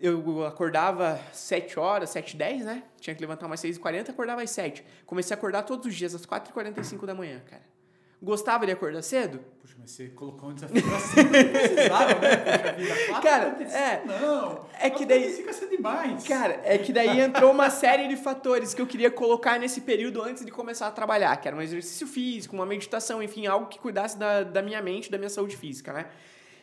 Eu 0.00 0.44
acordava 0.46 1.20
7 1.32 1.78
horas, 1.78 2.10
7 2.10 2.36
h 2.36 2.38
10, 2.38 2.64
né? 2.64 2.84
Tinha 3.00 3.14
que 3.14 3.20
levantar 3.20 3.46
umas 3.46 3.60
6 3.60 3.76
h 3.76 3.82
40 3.82 4.12
acordava 4.12 4.42
às 4.42 4.50
7. 4.50 4.84
Comecei 5.04 5.34
a 5.34 5.36
acordar 5.36 5.64
todos 5.64 5.86
os 5.86 5.94
dias, 5.94 6.14
às 6.14 6.24
4 6.24 6.50
h 6.50 6.54
45 6.54 7.06
da 7.06 7.14
manhã, 7.14 7.40
cara. 7.40 7.78
Gostava 8.20 8.66
de 8.66 8.72
acordar 8.72 9.00
cedo? 9.02 9.38
Puxa, 9.60 9.76
mas 9.78 9.92
você 9.92 10.08
colocou 10.08 10.50
um 10.50 10.54
desafio 10.54 10.82
assim, 10.92 11.22
não 11.22 11.30
precisava, 11.30 12.14
né? 12.14 13.20
Cara, 13.22 13.46
é. 13.62 14.04
Não. 14.04 14.66
É 14.80 14.90
que 14.90 15.06
daí. 15.06 15.32
Fica 15.32 15.52
ser 15.52 15.68
demais. 15.68 16.26
Cara, 16.26 16.60
é 16.64 16.76
que 16.78 16.92
daí 16.92 17.20
entrou 17.20 17.52
uma 17.52 17.70
série 17.70 18.08
de 18.08 18.16
fatores 18.16 18.74
que 18.74 18.82
eu 18.82 18.88
queria 18.88 19.08
colocar 19.08 19.56
nesse 19.60 19.82
período 19.82 20.20
antes 20.20 20.44
de 20.44 20.50
começar 20.50 20.88
a 20.88 20.90
trabalhar, 20.90 21.36
que 21.36 21.46
era 21.46 21.56
um 21.56 21.62
exercício 21.62 22.08
físico, 22.08 22.56
uma 22.56 22.66
meditação, 22.66 23.22
enfim, 23.22 23.46
algo 23.46 23.66
que 23.66 23.78
cuidasse 23.78 24.18
da, 24.18 24.42
da 24.42 24.62
minha 24.62 24.82
mente, 24.82 25.08
da 25.12 25.16
minha 25.18 25.30
saúde 25.30 25.56
física, 25.56 25.92
né? 25.92 26.06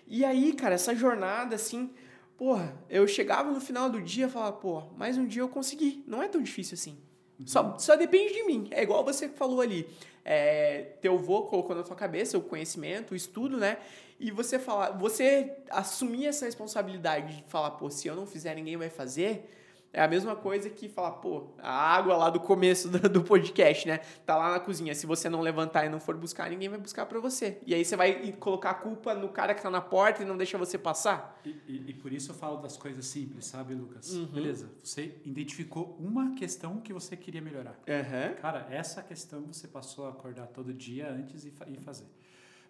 E 0.08 0.24
aí, 0.24 0.54
cara, 0.54 0.76
essa 0.76 0.96
jornada, 0.96 1.56
assim, 1.56 1.92
porra, 2.38 2.78
eu 2.90 3.08
chegava 3.08 3.52
no 3.52 3.60
final 3.60 3.90
do 3.90 4.02
dia 4.02 4.28
e 4.28 4.30
falava, 4.30 4.54
pô, 4.54 4.82
mais 4.98 5.18
um 5.18 5.26
dia 5.26 5.42
eu 5.42 5.50
consegui. 5.50 6.04
Não 6.08 6.22
é 6.22 6.28
tão 6.28 6.42
difícil 6.42 6.76
assim. 6.76 6.98
Uhum. 7.40 7.48
Só, 7.48 7.78
só 7.78 7.96
depende 7.96 8.34
de 8.34 8.44
mim. 8.44 8.68
É 8.72 8.84
igual 8.84 9.04
você 9.04 9.28
falou 9.28 9.62
ali 9.62 9.88
é, 10.26 10.82
teu 11.00 11.14
avô 11.14 11.44
colocou 11.44 11.76
na 11.76 11.84
tua 11.84 11.96
cabeça 11.96 12.36
o 12.36 12.42
conhecimento, 12.42 13.12
o 13.12 13.16
estudo, 13.16 13.58
né? 13.58 13.78
E 14.20 14.32
você 14.32 14.58
falar, 14.58 14.92
você 14.92 15.56
assumir 15.70 16.26
essa 16.26 16.46
responsabilidade 16.46 17.38
de 17.38 17.44
falar, 17.44 17.72
pô, 17.72 17.92
se 17.92 18.08
eu 18.08 18.16
não 18.16 18.26
fizer, 18.26 18.56
ninguém 18.56 18.76
vai 18.76 18.90
fazer 18.90 19.52
é 19.96 20.02
a 20.02 20.10
mesma 20.10 20.36
coisa 20.36 20.70
que 20.70 20.90
falar, 20.90 21.12
pô, 21.12 21.48
a 21.58 21.72
água 21.72 22.18
lá 22.18 22.30
do 22.30 22.38
começo 22.38 22.90
do, 22.90 23.24
podcast, 23.24 23.88
né? 23.88 24.00
Tá 24.26 24.36
lá 24.36 24.52
na 24.52 24.60
cozinha. 24.60 24.94
Se 24.94 25.06
você 25.06 25.30
não 25.30 25.40
levantar 25.40 25.86
e 25.86 25.90
não 25.90 26.02
for 26.02 26.18
buscar, 26.18 26.50
ninguém 26.50 26.68
vai 26.68 26.78
buscar 26.78 27.06
para 27.06 27.18
você. 27.18 27.60
E 27.66 27.74
aí 27.74 27.86
você 27.86 27.96
vai 27.96 28.34
colocar 28.34 28.72
a 28.72 28.74
culpa 28.74 29.16
no 29.16 29.30
cara 29.30 29.56
que 29.56 29.62
tá 29.62 29.70
na 29.70 29.80
porta 29.80 30.22
e 30.22 30.26
não 30.26 30.36
deixa 30.36 30.58
você 30.58 30.78
passar. 30.78 31.40
E, 31.46 31.50
e, 31.66 31.84
e 31.92 31.94
por 31.94 32.12
isso 32.12 32.32
eu 32.32 32.36
falo 32.36 32.58
das 32.58 32.76
coisas 32.76 33.06
simples, 33.06 33.46
sabe, 33.46 33.74
Lucas? 33.74 34.12
Uhum. 34.12 34.26
Beleza. 34.26 34.70
Você 34.84 35.16
identificou 35.24 35.96
uma 35.98 36.36
questão 36.36 36.82
que 36.82 36.92
você 36.92 37.16
queria 37.16 37.42
melhorar. 37.42 37.80
Uhum. 37.88 38.36
Cara, 38.42 38.68
essa 38.70 39.02
questão 39.02 39.44
você 39.44 39.66
passou 39.66 40.08
a 40.08 40.10
acordar 40.10 40.48
todo 40.48 40.74
dia 40.74 41.10
antes 41.10 41.46
e, 41.46 41.54
e 41.68 41.78
fazer. 41.78 42.08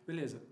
Beleza. 0.05 0.43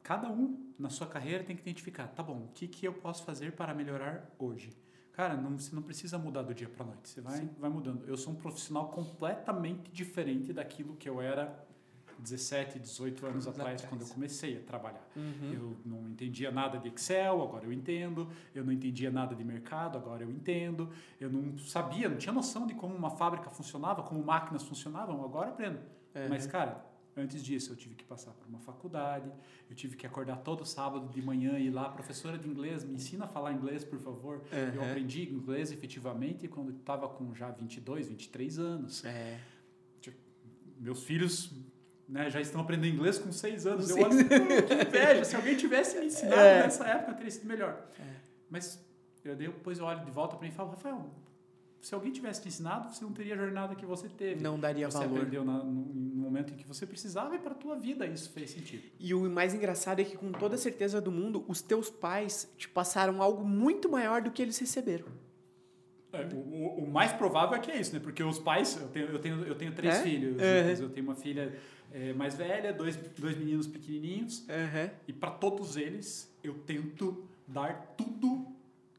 Cada 0.00 0.30
um 0.30 0.72
na 0.78 0.90
sua 0.90 1.08
carreira 1.08 1.42
tem 1.42 1.56
que 1.56 1.62
identificar, 1.62 2.06
tá 2.06 2.22
bom, 2.22 2.44
o 2.44 2.48
que, 2.54 2.68
que 2.68 2.86
eu 2.86 2.92
posso 2.92 3.24
fazer 3.24 3.52
para 3.52 3.74
melhorar 3.74 4.30
hoje? 4.38 4.70
Cara, 5.14 5.36
não, 5.36 5.56
você 5.56 5.74
não 5.74 5.82
precisa 5.82 6.18
mudar 6.18 6.42
do 6.42 6.52
dia 6.52 6.68
para 6.68 6.84
noite. 6.84 7.08
Você 7.08 7.20
vai, 7.20 7.48
vai 7.58 7.70
mudando. 7.70 8.04
Eu 8.06 8.16
sou 8.16 8.32
um 8.32 8.36
profissional 8.36 8.88
completamente 8.88 9.90
diferente 9.92 10.52
daquilo 10.52 10.96
que 10.96 11.08
eu 11.08 11.20
era 11.22 11.64
17, 12.18 12.80
18 12.80 13.26
anos 13.26 13.46
atrás, 13.46 13.82
quando 13.82 14.00
eu 14.00 14.08
comecei 14.08 14.58
a 14.58 14.60
trabalhar. 14.60 15.06
Uhum. 15.14 15.52
Eu 15.52 15.76
não 15.84 16.08
entendia 16.08 16.50
nada 16.50 16.78
de 16.78 16.88
Excel, 16.88 17.42
agora 17.42 17.64
eu 17.64 17.72
entendo. 17.72 18.28
Eu 18.52 18.64
não 18.64 18.72
entendia 18.72 19.10
nada 19.10 19.36
de 19.36 19.44
mercado, 19.44 19.96
agora 19.96 20.24
eu 20.24 20.30
entendo. 20.30 20.90
Eu 21.20 21.30
não 21.30 21.56
sabia, 21.58 22.08
não 22.08 22.16
tinha 22.16 22.32
noção 22.32 22.66
de 22.66 22.74
como 22.74 22.94
uma 22.94 23.10
fábrica 23.10 23.50
funcionava, 23.50 24.02
como 24.02 24.22
máquinas 24.24 24.64
funcionavam, 24.64 25.24
agora 25.24 25.50
aprendo. 25.50 25.78
Uhum. 26.14 26.28
Mas, 26.28 26.44
cara, 26.46 26.84
Antes 27.16 27.44
disso, 27.44 27.72
eu 27.72 27.76
tive 27.76 27.94
que 27.94 28.04
passar 28.04 28.32
por 28.32 28.48
uma 28.48 28.58
faculdade, 28.58 29.30
eu 29.70 29.76
tive 29.76 29.96
que 29.96 30.04
acordar 30.04 30.38
todo 30.38 30.64
sábado 30.64 31.08
de 31.08 31.22
manhã 31.22 31.58
e 31.58 31.66
ir 31.66 31.70
lá, 31.70 31.88
professora 31.88 32.36
de 32.36 32.48
inglês, 32.48 32.84
me 32.84 32.94
ensina 32.94 33.24
a 33.24 33.28
falar 33.28 33.52
inglês, 33.52 33.84
por 33.84 34.00
favor. 34.00 34.38
Uhum. 34.52 34.74
Eu 34.74 34.82
aprendi 34.82 35.32
inglês 35.32 35.70
efetivamente 35.70 36.48
quando 36.48 36.72
estava 36.72 37.08
com 37.08 37.32
já 37.32 37.50
22, 37.50 38.08
23 38.08 38.58
anos. 38.58 39.04
É. 39.04 39.38
Tipo, 40.00 40.18
meus 40.80 41.04
filhos 41.04 41.52
né, 42.08 42.28
já 42.30 42.40
estão 42.40 42.60
aprendendo 42.60 42.94
inglês 42.94 43.18
com 43.18 43.30
6 43.30 43.66
anos. 43.66 43.90
Eu 43.90 43.98
olho 43.98 44.16
que 44.28 44.74
inveja, 44.74 45.24
se 45.24 45.36
alguém 45.36 45.56
tivesse 45.56 45.98
me 46.00 46.06
ensinado 46.06 46.40
é. 46.40 46.62
nessa 46.64 46.84
época, 46.84 47.14
teria 47.14 47.30
sido 47.30 47.46
melhor. 47.46 47.88
É. 47.98 48.14
Mas 48.50 48.84
eu 49.24 49.36
depois 49.36 49.78
eu 49.78 49.84
olho 49.84 50.04
de 50.04 50.10
volta 50.10 50.36
para 50.36 50.46
mim 50.46 50.52
e 50.52 50.56
falo, 50.56 50.70
Rafael, 50.70 51.10
se 51.84 51.94
alguém 51.94 52.10
tivesse 52.10 52.40
te 52.40 52.48
ensinado, 52.48 52.88
você 52.88 53.04
não 53.04 53.12
teria 53.12 53.34
a 53.34 53.36
jornada 53.36 53.74
que 53.74 53.84
você 53.84 54.08
teve. 54.08 54.42
Não 54.42 54.58
daria 54.58 54.90
você 54.90 54.96
valor. 54.96 55.10
Você 55.10 55.16
aprendeu 55.18 55.44
na, 55.44 55.62
no, 55.62 55.84
no, 55.84 56.16
momento 56.16 56.54
em 56.54 56.56
que 56.56 56.66
você 56.66 56.86
precisava 56.86 57.36
e 57.36 57.38
para 57.38 57.52
a 57.52 57.54
tua 57.54 57.76
vida 57.76 58.06
isso 58.06 58.30
fez 58.30 58.52
sentido. 58.52 58.84
E 58.98 59.12
o 59.12 59.28
mais 59.28 59.52
engraçado 59.52 60.00
é 60.00 60.04
que 60.04 60.16
com 60.16 60.32
toda 60.32 60.54
a 60.54 60.58
certeza 60.58 60.98
do 60.98 61.12
mundo, 61.12 61.44
os 61.46 61.60
teus 61.60 61.90
pais 61.90 62.50
te 62.56 62.66
passaram 62.70 63.20
algo 63.20 63.44
muito 63.44 63.86
maior 63.90 64.22
do 64.22 64.30
que 64.30 64.40
eles 64.40 64.58
receberam. 64.58 65.04
É, 66.10 66.26
o, 66.34 66.84
o, 66.84 66.90
mais 66.90 67.12
provável 67.12 67.54
é 67.54 67.60
que 67.60 67.70
é 67.70 67.78
isso, 67.78 67.92
né? 67.92 68.00
Porque 68.00 68.22
os 68.22 68.38
pais, 68.38 68.80
eu 68.80 68.88
tenho, 68.88 69.06
eu 69.08 69.18
tenho, 69.18 69.44
eu 69.44 69.54
tenho 69.54 69.74
três 69.74 69.96
é? 69.96 70.02
filhos. 70.02 70.36
Uhum. 70.36 70.84
Eu 70.86 70.88
tenho 70.88 71.06
uma 71.06 71.16
filha 71.16 71.54
é, 71.92 72.14
mais 72.14 72.34
velha, 72.34 72.72
dois, 72.72 72.96
dois 72.96 73.36
meninos 73.36 73.66
pequenininhos. 73.66 74.40
Uhum. 74.48 74.90
E 75.06 75.12
para 75.12 75.32
todos 75.32 75.76
eles, 75.76 76.34
eu 76.42 76.54
tento 76.54 77.28
dar 77.46 77.94
tudo 77.94 78.53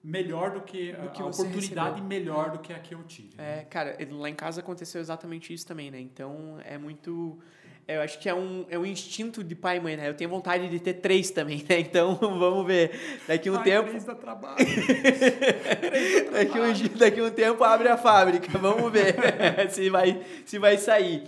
melhor 0.06 0.52
do 0.52 0.62
que, 0.62 0.94
do 0.94 1.10
que 1.10 1.22
a 1.22 1.26
oportunidade 1.26 2.02
recebeu. 2.02 2.04
melhor 2.04 2.52
do 2.52 2.60
que 2.60 2.72
a 2.72 2.80
que 2.80 2.94
eu 2.94 3.04
tive. 3.04 3.30
É, 3.38 3.58
né? 3.58 3.66
cara, 3.70 3.98
lá 4.12 4.30
em 4.30 4.36
casa 4.36 4.62
aconteceu 4.62 5.02
exatamente 5.02 5.52
isso 5.52 5.66
também, 5.66 5.90
né? 5.90 6.00
Então 6.00 6.60
é 6.64 6.78
muito. 6.78 7.40
Eu 7.88 8.02
acho 8.02 8.20
que 8.20 8.28
é 8.28 8.34
um, 8.34 8.66
é 8.70 8.80
um 8.80 8.86
instinto 8.86 9.44
de 9.44 9.56
pai 9.56 9.78
e 9.78 9.80
mãe, 9.80 9.96
né? 9.98 10.10
Eu 10.10 10.16
tenho 10.16 10.30
vontade 10.30 10.68
de 10.70 10.80
ter 10.80 10.96
três 10.96 11.30
também, 11.32 11.66
né? 11.68 11.80
Então 11.80 12.16
vamos 12.22 12.66
ver. 12.66 12.92
Daqui 13.28 13.50
um 13.50 13.58
Ai, 13.58 13.64
tempo. 13.64 13.90
Três 13.90 14.04
dá 14.04 14.16
trabalho. 14.16 14.58
daqui, 16.32 16.60
um, 16.60 16.98
daqui 16.98 17.22
um 17.22 17.32
tempo 17.32 17.64
abre 17.64 17.88
a 17.88 17.98
fábrica. 17.98 18.58
Vamos 18.58 18.92
ver 18.92 19.16
se, 19.70 19.90
vai, 19.90 20.24
se 20.46 20.60
vai 20.60 20.78
sair. 20.78 21.24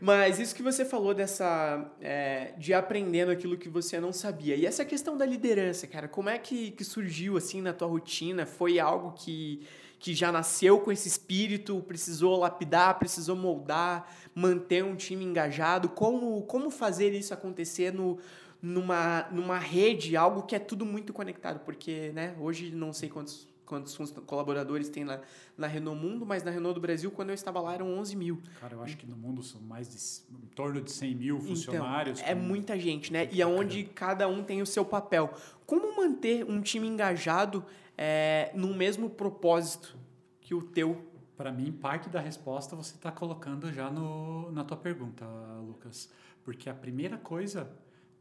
Mas 0.00 0.38
isso 0.38 0.54
que 0.54 0.62
você 0.62 0.84
falou 0.84 1.14
dessa. 1.14 1.90
É, 2.00 2.52
de 2.58 2.74
aprendendo 2.74 3.30
aquilo 3.30 3.56
que 3.56 3.68
você 3.68 3.98
não 4.00 4.12
sabia. 4.12 4.54
E 4.56 4.66
essa 4.66 4.84
questão 4.84 5.16
da 5.16 5.24
liderança, 5.24 5.86
cara, 5.86 6.08
como 6.08 6.28
é 6.28 6.38
que, 6.38 6.70
que 6.72 6.84
surgiu 6.84 7.36
assim 7.36 7.62
na 7.62 7.72
tua 7.72 7.88
rotina? 7.88 8.46
Foi 8.46 8.78
algo 8.78 9.12
que, 9.12 9.66
que 9.98 10.14
já 10.14 10.30
nasceu 10.30 10.80
com 10.80 10.92
esse 10.92 11.08
espírito, 11.08 11.82
precisou 11.86 12.38
lapidar, 12.38 12.98
precisou 12.98 13.36
moldar, 13.36 14.12
manter 14.34 14.84
um 14.84 14.94
time 14.94 15.24
engajado? 15.24 15.88
Como, 15.88 16.42
como 16.42 16.70
fazer 16.70 17.12
isso 17.12 17.32
acontecer 17.32 17.92
no, 17.92 18.18
numa, 18.60 19.28
numa 19.30 19.58
rede, 19.58 20.16
algo 20.16 20.42
que 20.42 20.54
é 20.54 20.58
tudo 20.58 20.84
muito 20.84 21.12
conectado? 21.12 21.60
Porque, 21.60 22.12
né, 22.14 22.34
hoje 22.38 22.70
não 22.74 22.92
sei 22.92 23.08
quantos 23.08 23.48
quantos 23.66 23.96
colaboradores 24.26 24.88
tem 24.88 25.04
na, 25.04 25.20
na 25.58 25.66
Renault 25.66 26.00
Mundo, 26.00 26.24
mas 26.24 26.42
na 26.42 26.50
Renault 26.50 26.74
do 26.74 26.80
Brasil, 26.80 27.10
quando 27.10 27.30
eu 27.30 27.34
estava 27.34 27.60
lá, 27.60 27.74
eram 27.74 27.98
11 27.98 28.16
mil. 28.16 28.40
Cara, 28.60 28.74
eu 28.74 28.82
acho 28.82 28.96
que 28.96 29.06
no 29.06 29.16
mundo 29.16 29.42
são 29.42 29.60
mais 29.60 29.88
de 29.88 29.96
em 30.42 30.46
torno 30.54 30.80
de 30.80 30.90
100 30.90 31.14
mil 31.14 31.36
então, 31.36 31.48
funcionários. 31.48 32.20
Então, 32.20 32.32
é 32.32 32.34
muita 32.34 32.78
gente, 32.78 33.12
né? 33.12 33.28
E 33.30 33.42
aonde 33.42 33.84
cada 33.84 34.28
um 34.28 34.42
tem 34.42 34.62
o 34.62 34.66
seu 34.66 34.84
papel. 34.84 35.34
Como 35.66 35.96
manter 35.96 36.44
um 36.48 36.62
time 36.62 36.86
engajado 36.86 37.64
é, 37.98 38.52
no 38.54 38.72
mesmo 38.72 39.10
propósito 39.10 39.96
que 40.40 40.54
o 40.54 40.62
teu? 40.62 41.04
Para 41.36 41.52
mim, 41.52 41.70
parte 41.70 42.08
da 42.08 42.20
resposta 42.20 42.74
você 42.74 42.94
está 42.94 43.12
colocando 43.12 43.70
já 43.70 43.90
no, 43.90 44.50
na 44.52 44.64
tua 44.64 44.76
pergunta, 44.76 45.26
Lucas. 45.66 46.08
Porque 46.42 46.70
a 46.70 46.74
primeira 46.74 47.18
coisa 47.18 47.70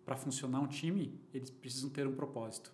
para 0.06 0.16
funcionar 0.16 0.60
um 0.60 0.68
time, 0.68 1.20
eles 1.34 1.50
precisam 1.50 1.90
ter 1.90 2.06
um 2.06 2.14
propósito. 2.14 2.72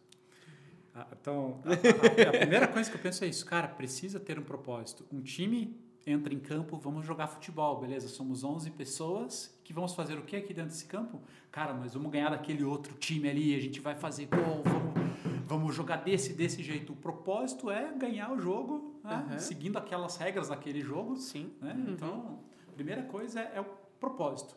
Ah, 0.93 1.07
então, 1.19 1.61
a, 1.63 1.69
a, 1.69 2.29
a, 2.29 2.39
primeira 2.39 2.67
coisa 2.67 2.89
que 2.89 2.97
eu 2.97 3.01
penso 3.01 3.23
é 3.23 3.27
isso, 3.27 3.45
cara, 3.45 3.67
precisa 3.67 4.19
ter 4.19 4.37
um 4.37 4.43
propósito. 4.43 5.05
Um 5.11 5.21
time 5.21 5.79
entra 6.05 6.33
em 6.33 6.39
campo, 6.39 6.77
vamos 6.77 7.05
jogar 7.05 7.27
futebol, 7.27 7.79
beleza? 7.79 8.07
Somos 8.07 8.43
11 8.43 8.71
pessoas 8.71 9.57
que 9.63 9.71
vamos 9.71 9.93
fazer 9.93 10.17
o 10.17 10.23
que 10.23 10.35
aqui 10.35 10.53
dentro 10.53 10.71
desse 10.71 10.85
campo? 10.85 11.21
Cara, 11.51 11.73
nós 11.73 11.93
vamos 11.93 12.11
ganhar 12.11 12.29
daquele 12.29 12.63
outro 12.63 12.93
time 12.95 13.29
ali, 13.29 13.55
a 13.55 13.59
gente 13.59 13.79
vai 13.79 13.95
fazer 13.95 14.25
gol, 14.27 14.63
vamos, 14.63 15.45
vamos 15.45 15.75
jogar 15.75 15.97
desse, 15.97 16.33
desse 16.33 16.63
jeito. 16.63 16.93
O 16.93 16.95
propósito 16.95 17.69
é 17.69 17.93
ganhar 17.93 18.31
o 18.31 18.39
jogo, 18.39 18.99
né? 19.03 19.27
uhum. 19.31 19.39
seguindo 19.39 19.77
aquelas 19.77 20.17
regras 20.17 20.49
daquele 20.49 20.81
jogo. 20.81 21.15
Sim. 21.17 21.53
Né? 21.61 21.73
Uhum. 21.73 21.93
Então, 21.93 22.39
a 22.67 22.71
primeira 22.71 23.03
coisa 23.03 23.39
é, 23.39 23.51
é 23.55 23.61
o 23.61 23.65
propósito. 23.99 24.55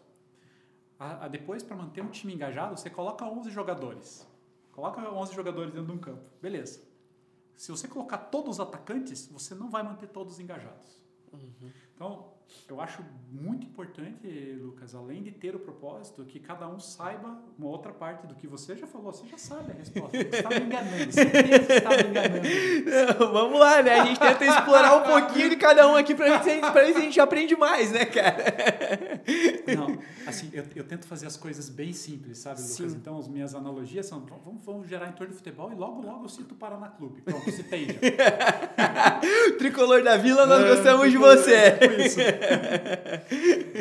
A, 0.99 1.27
a 1.27 1.29
depois, 1.29 1.63
para 1.63 1.77
manter 1.77 2.03
um 2.03 2.09
time 2.09 2.33
engajado, 2.33 2.77
você 2.77 2.89
coloca 2.89 3.25
11 3.25 3.51
jogadores. 3.51 4.27
Coloca 4.75 5.01
11 5.01 5.33
jogadores 5.33 5.73
dentro 5.73 5.87
de 5.87 5.93
um 5.93 6.01
campo. 6.01 6.25
Beleza. 6.43 6.83
Se 7.55 7.71
você 7.71 7.87
colocar 7.87 8.19
todos 8.19 8.57
os 8.57 8.61
atacantes, 8.61 9.29
você 9.29 9.55
não 9.55 9.71
vai 9.71 9.85
manter 9.85 10.09
todos 10.09 10.41
engajados. 10.41 11.01
Uhum. 11.33 11.71
Então, 11.95 12.34
eu 12.69 12.81
acho 12.81 13.05
muito 13.31 13.67
importante, 13.67 14.27
Lucas, 14.61 14.95
além 14.95 15.23
de 15.23 15.31
ter 15.31 15.55
o 15.55 15.59
propósito, 15.59 16.25
que 16.25 16.41
cada 16.41 16.67
um 16.67 16.81
saiba 16.81 17.39
uma 17.59 17.69
outra 17.69 17.93
parte 17.93 18.27
do 18.27 18.35
que 18.35 18.47
você 18.47 18.75
já 18.75 18.87
falou. 18.87 19.13
Você 19.13 19.27
já 19.27 19.37
sabe 19.37 19.73
a 19.73 19.75
resposta. 19.75 20.17
Você 20.17 20.23
está 20.23 20.49
me 20.49 20.61
enganando. 20.61 21.13
Você 21.13 21.21
está 21.21 21.91
me 21.91 22.11
enganando. 22.11 23.19
Não, 23.19 23.33
vamos 23.33 23.61
lá, 23.61 23.83
né? 23.83 24.01
A 24.01 24.05
gente 24.07 24.19
tenta 24.19 24.47
explorar 24.47 24.97
um 24.97 25.03
pouquinho 25.03 25.51
de 25.51 25.57
cada 25.57 25.87
um 25.89 25.95
aqui 25.95 26.15
para 26.15 26.39
ver 26.39 26.93
se 26.93 26.99
a 26.99 27.01
gente 27.01 27.21
aprende 27.21 27.55
mais, 27.55 27.93
né, 27.93 28.07
cara? 28.07 28.45
Não, 29.77 29.99
assim, 30.27 30.51
eu, 30.53 30.65
eu 30.75 30.85
tento 30.85 31.07
fazer 31.07 31.27
as 31.27 31.37
coisas 31.37 31.69
bem 31.69 31.93
simples, 31.93 32.39
sabe, 32.39 32.61
Lucas? 32.61 32.77
Sim. 32.77 32.87
Então, 32.87 33.19
as 33.19 33.29
minhas 33.29 33.55
analogias 33.55 34.07
são: 34.07 34.25
vamos, 34.45 34.65
vamos 34.65 34.89
gerar 34.89 35.09
em 35.09 35.13
torno 35.13 35.33
de 35.33 35.37
futebol 35.37 35.71
e 35.71 35.75
logo, 35.75 36.01
logo 36.01 36.25
eu 36.25 36.29
sinto 36.29 36.53
o 36.53 36.55
Paraná 36.57 36.89
Clube. 36.89 37.21
Pronto, 37.21 37.51
citei 37.51 37.87
já. 37.87 39.21
Tricolor 39.59 40.03
da 40.03 40.17
Vila, 40.17 40.47
nós 40.47 40.67
gostamos 40.67 41.11
de 41.11 41.19
você. 41.19 41.73
Tipo 41.85 42.01
isso. 42.01 42.21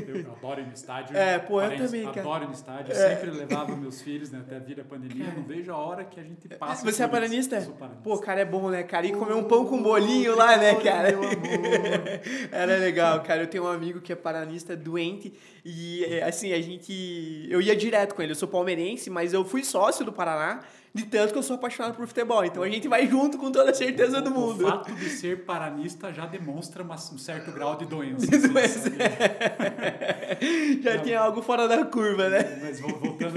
Eu 0.07 0.31
adoro 0.31 0.61
ir 0.61 0.67
no 0.67 0.73
estádio. 0.73 1.17
É, 1.17 1.39
pô, 1.39 1.61
eu 1.61 1.69
Parentes, 1.69 1.91
também, 1.91 2.05
cara. 2.05 2.19
Adoro 2.21 2.43
ir 2.43 2.47
no 2.47 2.53
estádio. 2.53 2.93
Eu 2.93 2.95
sempre 2.95 3.31
levava 3.31 3.75
meus 3.75 4.01
filhos, 4.01 4.31
né? 4.31 4.39
Até 4.39 4.59
vir 4.59 4.79
a 4.79 4.83
pandemia. 4.83 5.25
Eu 5.25 5.33
não 5.33 5.43
vejo 5.43 5.71
a 5.71 5.77
hora 5.77 6.03
que 6.03 6.19
a 6.19 6.23
gente 6.23 6.47
passa. 6.49 6.83
Você 6.83 7.01
é 7.01 7.05
isso. 7.05 7.11
paranista? 7.11 7.61
Sou 7.61 7.73
paranista. 7.73 8.03
Pô, 8.03 8.17
cara, 8.19 8.41
é 8.41 8.45
bom, 8.45 8.69
né, 8.69 8.83
cara? 8.83 9.05
E 9.05 9.11
comer 9.11 9.33
um 9.33 9.43
pão 9.43 9.65
com 9.65 9.81
bolinho 9.81 10.35
lá, 10.35 10.57
né, 10.57 10.75
cara? 10.75 11.09
Meu 11.11 11.23
amor. 11.23 11.37
Era 12.51 12.77
legal, 12.77 13.21
cara. 13.21 13.43
Eu 13.43 13.47
tenho 13.47 13.65
um 13.65 13.71
amigo 13.71 14.01
que 14.01 14.11
é 14.11 14.15
paranista 14.15 14.75
doente 14.75 15.33
e, 15.65 16.03
é, 16.05 16.23
assim, 16.23 16.53
a 16.53 16.61
gente. 16.61 17.47
Eu 17.49 17.61
ia 17.61 17.75
direto 17.75 18.15
com 18.15 18.21
ele. 18.21 18.31
Eu 18.31 18.35
sou 18.35 18.47
palmeirense, 18.47 19.09
mas 19.09 19.33
eu 19.33 19.45
fui 19.45 19.63
sócio 19.63 20.03
do 20.03 20.11
Paraná, 20.11 20.61
de 20.93 21.05
tanto 21.05 21.33
que 21.33 21.39
eu 21.39 21.43
sou 21.43 21.55
apaixonado 21.55 21.95
por 21.95 22.05
futebol. 22.07 22.45
Então 22.45 22.61
a 22.61 22.69
gente 22.69 22.87
vai 22.87 23.07
junto 23.07 23.37
com 23.37 23.51
toda 23.51 23.71
a 23.71 23.73
certeza 23.73 24.21
do 24.21 24.29
mundo. 24.29 24.63
O 24.63 24.69
fato 24.69 24.93
de 24.93 25.09
ser 25.09 25.43
paranista 25.43 26.13
já 26.13 26.25
demonstra 26.27 26.83
uma- 26.83 26.93
um 26.95 27.17
certo 27.17 27.51
grau 27.51 27.75
de 27.75 27.85
doença. 27.85 28.27
De 28.27 28.47
doença. 28.47 28.89
Já 30.81 30.99
tem 31.01 31.15
algo 31.15 31.41
fora 31.41 31.67
da 31.67 31.85
curva, 31.85 32.29
né? 32.29 32.59
Mas 32.61 32.79
vol- 32.79 32.99
voltando, 32.99 33.33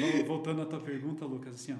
vol- 0.00 0.24
voltando 0.26 0.62
à 0.62 0.66
tua 0.66 0.80
pergunta, 0.80 1.24
Lucas, 1.24 1.54
assim, 1.54 1.72
ó, 1.72 1.76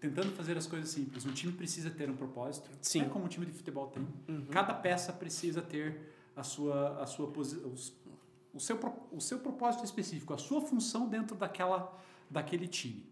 tentando 0.00 0.30
fazer 0.32 0.56
as 0.56 0.66
coisas 0.66 0.88
simples. 0.88 1.26
Um 1.26 1.32
time 1.32 1.52
precisa 1.52 1.90
ter 1.90 2.08
um 2.08 2.14
propósito. 2.16 2.70
Sim. 2.80 3.02
É 3.02 3.04
como 3.06 3.24
um 3.24 3.28
time 3.28 3.46
de 3.46 3.52
futebol 3.52 3.88
tem. 3.88 4.06
Uhum. 4.28 4.46
Cada 4.50 4.72
peça 4.74 5.12
precisa 5.12 5.60
ter 5.60 6.00
a 6.36 6.42
sua, 6.42 7.02
a 7.02 7.06
sua 7.06 7.26
o, 8.54 8.60
seu, 8.60 8.78
o 9.12 9.20
seu 9.20 9.38
propósito 9.40 9.84
específico, 9.84 10.32
a 10.32 10.38
sua 10.38 10.60
função 10.60 11.08
dentro 11.08 11.34
daquela, 11.36 11.96
daquele 12.30 12.66
time. 12.68 13.04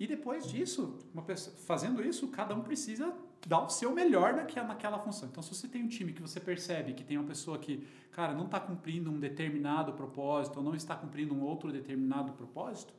E 0.00 0.06
depois 0.06 0.48
disso, 0.48 0.98
pessoa, 1.26 1.54
fazendo 1.58 2.02
isso, 2.02 2.26
cada 2.28 2.54
um 2.54 2.62
precisa 2.62 3.12
dar 3.46 3.60
o 3.60 3.68
seu 3.68 3.92
melhor 3.92 4.32
naquela, 4.32 4.68
naquela 4.68 4.98
função. 4.98 5.28
Então, 5.28 5.42
se 5.42 5.54
você 5.54 5.68
tem 5.68 5.82
um 5.82 5.88
time 5.88 6.14
que 6.14 6.22
você 6.22 6.40
percebe 6.40 6.94
que 6.94 7.04
tem 7.04 7.18
uma 7.18 7.26
pessoa 7.26 7.58
que, 7.58 7.86
cara, 8.10 8.32
não 8.32 8.46
está 8.46 8.58
cumprindo 8.58 9.10
um 9.10 9.20
determinado 9.20 9.92
propósito 9.92 10.56
ou 10.56 10.62
não 10.64 10.74
está 10.74 10.96
cumprindo 10.96 11.34
um 11.34 11.42
outro 11.42 11.70
determinado 11.70 12.32
propósito, 12.32 12.94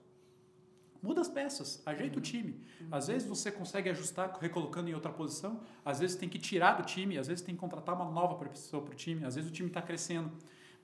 muda 1.02 1.22
as 1.22 1.28
peças, 1.28 1.82
ajeita 1.88 2.20
o 2.20 2.22
time. 2.22 2.62
Às 2.92 3.08
vezes 3.08 3.28
você 3.28 3.52
consegue 3.52 3.90
ajustar 3.90 4.38
recolocando 4.40 4.88
em 4.88 4.94
outra 4.94 5.12
posição, 5.12 5.60
às 5.84 6.00
vezes 6.00 6.16
tem 6.16 6.30
que 6.30 6.38
tirar 6.38 6.74
do 6.74 6.84
time, 6.84 7.18
às 7.18 7.26
vezes 7.28 7.44
tem 7.44 7.56
que 7.56 7.60
contratar 7.62 7.96
uma 7.96 8.06
nova 8.12 8.36
pessoa 8.36 8.84
para 8.84 8.92
o 8.94 8.96
time, 8.96 9.26
às 9.26 9.34
vezes 9.34 9.50
o 9.50 9.54
time 9.54 9.70
está 9.70 9.82
crescendo. 9.82 10.32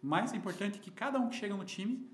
Mais 0.01 0.33
importante 0.33 0.79
é 0.79 0.81
que 0.81 0.89
cada 0.89 1.19
um 1.19 1.29
que 1.29 1.35
chega 1.35 1.55
no 1.55 1.63
time, 1.63 2.09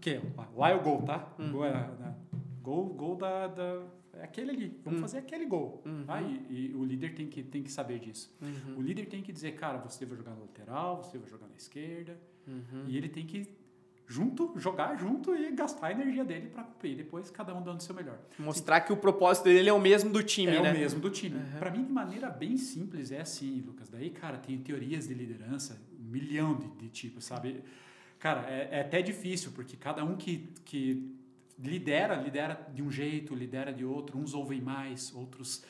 que 0.00 0.20
lá 0.56 0.70
é 0.70 0.74
o 0.74 0.82
gol, 0.82 1.02
tá? 1.02 1.32
O 1.38 1.48
Gol, 1.52 1.64
é, 1.64 1.72
da- 1.72 2.16
gol, 2.62 2.86
gol 2.94 3.16
da, 3.16 3.46
da- 3.46 3.82
é 4.14 4.24
aquele 4.24 4.50
ali. 4.50 4.80
Vamos 4.84 4.98
Hum. 4.98 5.02
fazer 5.02 5.18
aquele 5.18 5.46
gol. 5.46 5.82
Uhum. 5.86 6.04
tá? 6.04 6.20
E, 6.20 6.46
e 6.70 6.74
o 6.74 6.84
líder 6.84 7.14
tem 7.14 7.26
que, 7.28 7.42
tem 7.42 7.62
que 7.62 7.70
saber 7.70 7.98
disso. 8.00 8.34
Uhum. 8.40 8.78
O 8.78 8.82
líder 8.82 9.06
tem 9.06 9.22
que 9.22 9.32
dizer, 9.32 9.52
cara, 9.54 9.78
você 9.78 10.04
vai 10.04 10.16
jogar 10.16 10.32
na 10.32 10.40
lateral, 10.40 11.02
você 11.02 11.16
vai 11.18 11.28
jogar 11.28 11.46
na 11.48 11.54
esquerda. 11.56 12.18
Uhum. 12.46 12.84
E 12.88 12.96
ele 12.96 13.08
tem 13.08 13.24
que 13.26 13.46
junto, 14.08 14.52
jogar 14.58 14.96
junto 14.96 15.32
e 15.36 15.52
gastar 15.52 15.86
a 15.86 15.92
energia 15.92 16.24
dele 16.24 16.48
para 16.48 16.64
cumprir. 16.64 16.96
Depois 16.96 17.30
cada 17.30 17.54
um 17.54 17.62
dando 17.62 17.78
o 17.78 17.82
seu 17.82 17.94
melhor. 17.94 18.18
Mostrar 18.38 18.80
que 18.80 18.92
o 18.92 18.96
propósito 18.96 19.44
dele 19.44 19.68
é 19.68 19.72
o 19.72 19.80
mesmo 19.80 20.10
do 20.10 20.22
time, 20.22 20.56
é 20.56 20.60
né? 20.60 20.72
o 20.72 20.74
mesmo 20.76 21.00
do 21.00 21.08
time. 21.10 21.36
Uhum. 21.36 21.58
Para 21.60 21.70
mim, 21.70 21.84
de 21.84 21.92
maneira 21.92 22.28
bem 22.28 22.56
simples, 22.56 23.12
é 23.12 23.20
assim, 23.20 23.60
Lucas. 23.64 23.88
Daí, 23.88 24.10
cara, 24.10 24.36
tem 24.38 24.58
teorias 24.58 25.06
de 25.06 25.14
liderança, 25.14 25.80
um 26.00 26.10
milhão 26.10 26.56
de, 26.58 26.66
de 26.70 26.88
tipos, 26.88 27.24
sabe? 27.24 27.62
Cara, 28.18 28.42
é, 28.50 28.68
é 28.72 28.80
até 28.80 29.00
difícil, 29.00 29.52
porque 29.52 29.76
cada 29.76 30.04
um 30.04 30.16
que, 30.16 30.48
que 30.64 31.14
lidera, 31.62 32.14
lidera 32.16 32.68
de 32.72 32.82
um 32.82 32.90
jeito, 32.90 33.34
lidera 33.34 33.72
de 33.72 33.84
outro. 33.84 34.18
Uns 34.18 34.34
ouvem 34.34 34.60
mais, 34.60 35.14
outros 35.14 35.62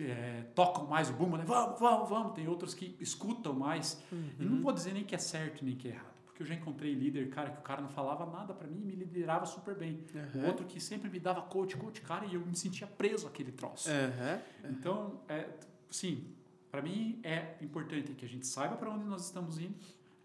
é, 0.00 0.44
tocam 0.54 0.86
mais 0.86 1.10
o 1.10 1.12
bumbo, 1.12 1.36
né? 1.36 1.44
Vamos, 1.46 1.78
vamos, 1.78 2.08
vamos. 2.08 2.32
Tem 2.34 2.48
outros 2.48 2.72
que 2.74 2.96
escutam 3.00 3.52
mais. 3.52 4.00
E 4.10 4.14
Uhum. 4.14 4.50
não 4.50 4.62
vou 4.62 4.72
dizer 4.72 4.92
nem 4.92 5.04
que 5.04 5.14
é 5.14 5.18
certo 5.18 5.64
nem 5.64 5.74
que 5.76 5.88
é 5.88 5.90
errado. 5.92 6.16
Porque 6.26 6.42
eu 6.42 6.46
já 6.46 6.54
encontrei 6.54 6.92
líder, 6.94 7.28
cara, 7.30 7.50
que 7.50 7.58
o 7.58 7.62
cara 7.62 7.80
não 7.80 7.88
falava 7.88 8.26
nada 8.26 8.52
para 8.52 8.66
mim 8.68 8.80
e 8.82 8.84
me 8.84 8.94
liderava 8.94 9.46
super 9.46 9.74
bem. 9.74 10.00
O 10.34 10.38
Uhum. 10.38 10.46
outro 10.46 10.66
que 10.66 10.78
sempre 10.80 11.08
me 11.10 11.18
dava 11.18 11.40
coach, 11.42 11.76
coach, 11.76 12.00
cara, 12.02 12.26
e 12.26 12.34
eu 12.34 12.40
me 12.44 12.54
sentia 12.56 12.86
preso 12.86 13.26
àquele 13.26 13.52
troço. 13.52 13.88
Uhum. 13.90 14.70
Então, 14.70 15.20
é, 15.28 15.48
sim, 15.90 16.26
para 16.70 16.82
mim 16.82 17.18
é 17.22 17.56
importante 17.62 18.12
que 18.12 18.24
a 18.24 18.28
gente 18.28 18.46
saiba 18.46 18.76
para 18.76 18.90
onde 18.90 19.04
nós 19.04 19.24
estamos 19.26 19.58
indo, 19.58 19.74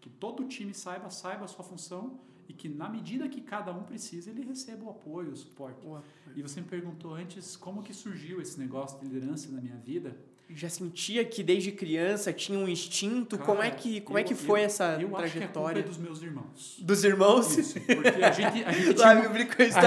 que 0.00 0.10
todo 0.10 0.42
o 0.42 0.48
time 0.48 0.74
saiba, 0.74 1.08
saiba 1.10 1.44
a 1.44 1.48
sua 1.48 1.64
função 1.64 2.18
e 2.48 2.52
que 2.52 2.68
na 2.68 2.88
medida 2.88 3.28
que 3.28 3.40
cada 3.40 3.72
um 3.72 3.82
precisa, 3.82 4.30
ele 4.30 4.42
receba 4.44 4.84
o 4.84 4.90
apoio, 4.90 5.30
o 5.30 5.36
suporte. 5.36 5.86
E 6.34 6.42
você 6.42 6.60
me 6.60 6.66
perguntou 6.66 7.14
antes 7.14 7.56
como 7.56 7.82
que 7.82 7.92
surgiu 7.94 8.40
esse 8.40 8.58
negócio 8.58 8.98
de 8.98 9.06
liderança 9.06 9.50
na 9.52 9.60
minha 9.60 9.76
vida. 9.76 10.16
Já 10.54 10.68
sentia 10.68 11.24
que 11.24 11.42
desde 11.42 11.72
criança 11.72 12.30
tinha 12.30 12.58
um 12.58 12.68
instinto? 12.68 13.38
como 13.38 13.62
é 13.62 13.70
Cara, 13.70 13.76
que, 13.80 14.00
como 14.02 14.18
é 14.18 14.20
eu- 14.20 14.26
que 14.26 14.34
foi 14.34 14.60
eu- 14.60 14.64
essa 14.66 14.98
eu 15.00 15.16
acho 15.16 15.32
que 15.32 15.38
a 15.38 15.48
trajetória? 15.48 15.80
é 15.80 15.82
dos 15.82 15.96
meus 15.96 16.20
irmãos. 16.20 16.76
Dos 16.78 17.04
irmãos? 17.04 17.56
Isso, 17.56 17.80
porque 17.80 18.08
a 18.22 18.30
gente, 18.32 18.64
a 18.64 18.72
gente 18.72 18.94
tinha, 18.94 19.08
a 19.08 19.14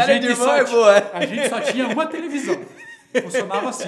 de 0.07 0.13
gente 0.13 0.25
irmão 0.25 0.47
só 0.67 0.91
é. 0.91 1.11
A 1.13 1.25
gente 1.25 1.49
só 1.49 1.61
tinha 1.61 1.87
uma 1.87 2.07
televisão. 2.07 2.55
Funcionava 3.21 3.69
assim. 3.69 3.85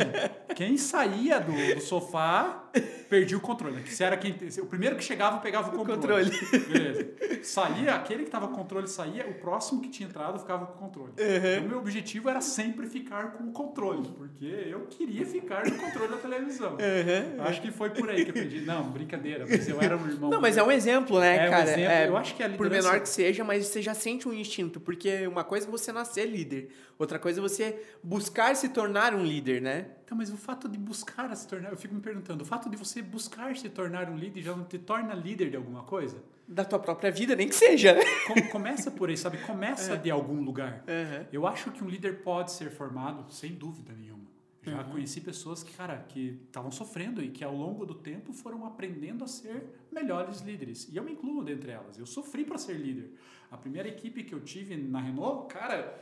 Quem 0.55 0.77
saía 0.77 1.39
do, 1.39 1.51
do 1.75 1.81
sofá 1.81 2.63
perdia 3.09 3.37
o 3.37 3.41
controle. 3.41 3.85
Se 3.87 4.03
era 4.03 4.17
quem, 4.17 4.35
o 4.61 4.65
primeiro 4.65 4.95
que 4.95 5.03
chegava 5.03 5.37
pegava 5.39 5.69
o 5.75 5.81
O 5.81 5.85
controle. 5.85 6.29
controle. 6.31 6.65
Beleza. 6.65 7.07
Saía, 7.43 7.95
aquele 7.95 8.19
que 8.23 8.27
estava 8.29 8.47
com 8.47 8.53
o 8.53 8.57
controle 8.57 8.87
saía, 8.87 9.27
o 9.27 9.35
próximo 9.35 9.81
que 9.81 9.89
tinha 9.89 10.07
entrado 10.09 10.39
ficava 10.39 10.65
com 10.65 10.73
o 10.73 10.77
controle. 10.77 11.11
Uhum. 11.17 11.65
O 11.65 11.69
meu 11.69 11.77
objetivo 11.79 12.29
era 12.29 12.41
sempre 12.41 12.87
ficar 12.87 13.31
com 13.33 13.45
o 13.45 13.51
controle, 13.51 14.07
porque 14.17 14.45
eu 14.45 14.81
queria 14.87 15.25
ficar 15.25 15.65
no 15.65 15.75
controle 15.77 16.09
da 16.11 16.17
televisão. 16.17 16.71
Uhum. 16.73 17.43
Acho 17.43 17.61
que 17.61 17.71
foi 17.71 17.89
por 17.91 18.09
aí 18.09 18.23
que 18.25 18.31
eu 18.31 18.35
aprendi. 18.35 18.61
Não, 18.61 18.89
brincadeira, 18.89 19.45
mas 19.47 19.67
eu 19.67 19.81
era 19.81 19.95
um 19.95 20.07
irmão. 20.07 20.29
Não, 20.29 20.41
mas 20.41 20.57
é 20.57 20.63
um 20.63 20.71
exemplo, 20.71 21.19
né, 21.19 21.45
É 21.45 21.47
um 21.47 21.51
cara? 21.51 21.63
exemplo. 21.71 21.91
É, 21.91 22.07
eu 22.07 22.17
acho 22.17 22.35
que 22.35 22.43
a 22.43 22.49
por 22.49 22.63
liderança... 22.63 22.89
menor 22.89 23.01
que 23.01 23.09
seja, 23.09 23.43
mas 23.43 23.65
você 23.67 23.81
já 23.81 23.93
sente 23.93 24.27
um 24.27 24.33
instinto, 24.33 24.79
porque 24.79 25.25
uma 25.27 25.43
coisa 25.43 25.67
é 25.67 25.71
você 25.71 25.91
nascer 25.91 26.25
líder, 26.25 26.69
outra 26.99 27.17
coisa 27.19 27.39
é 27.39 27.41
você 27.41 27.79
buscar 28.03 28.55
se 28.55 28.69
tornar 28.69 29.13
um 29.17 29.23
líder, 29.25 29.61
né? 29.61 29.87
Então, 30.05 30.17
mas 30.17 30.31
o 30.31 30.37
fato 30.37 30.69
de 30.69 30.77
buscar 30.77 31.35
se 31.35 31.47
tornar, 31.47 31.71
eu 31.71 31.77
fico 31.77 31.93
me 31.93 32.01
perguntando, 32.01 32.43
o 32.43 32.45
fato 32.45 32.69
de 32.69 32.77
você 32.77 33.01
buscar 33.01 33.55
se 33.57 33.69
tornar 33.69 34.09
um 34.09 34.15
líder 34.17 34.41
já 34.41 34.55
não 34.55 34.63
te 34.63 34.77
torna 34.77 35.13
líder 35.13 35.49
de 35.49 35.57
alguma 35.57 35.83
coisa? 35.83 36.23
Da 36.47 36.63
tua 36.63 36.79
própria 36.79 37.11
vida, 37.11 37.35
nem 37.35 37.49
que 37.49 37.55
seja, 37.55 37.93
né? 37.93 38.01
Com- 38.25 38.47
começa 38.49 38.89
por 38.89 39.09
aí, 39.09 39.17
sabe? 39.17 39.37
Começa 39.39 39.97
de 39.97 40.09
algum 40.09 40.41
lugar. 40.41 40.85
Uhum. 40.87 41.25
Eu 41.31 41.45
acho 41.45 41.71
que 41.71 41.83
um 41.83 41.89
líder 41.89 42.21
pode 42.23 42.53
ser 42.53 42.69
formado, 42.71 43.29
sem 43.33 43.51
dúvida 43.53 43.91
nenhuma. 43.93 44.25
Já 44.63 44.83
conheci 44.83 45.21
pessoas 45.21 45.63
que, 45.63 45.71
cara, 45.73 45.95
que 46.09 46.41
estavam 46.45 46.69
sofrendo 46.71 47.23
e 47.23 47.29
que 47.29 47.41
ao 47.41 47.55
longo 47.55 47.85
do 47.85 47.93
tempo 47.93 48.33
foram 48.33 48.65
aprendendo 48.65 49.23
a 49.23 49.27
ser 49.27 49.63
melhores 49.89 50.41
líderes. 50.41 50.89
E 50.91 50.97
eu 50.97 51.03
me 51.05 51.13
incluo 51.13 51.41
dentre 51.41 51.71
elas. 51.71 51.97
Eu 51.97 52.05
sofri 52.05 52.43
para 52.43 52.57
ser 52.57 52.73
líder. 52.73 53.11
A 53.49 53.55
primeira 53.55 53.87
equipe 53.87 54.23
que 54.25 54.33
eu 54.35 54.41
tive 54.41 54.75
na 54.75 54.99
Renault, 54.99 55.47
cara, 55.53 55.97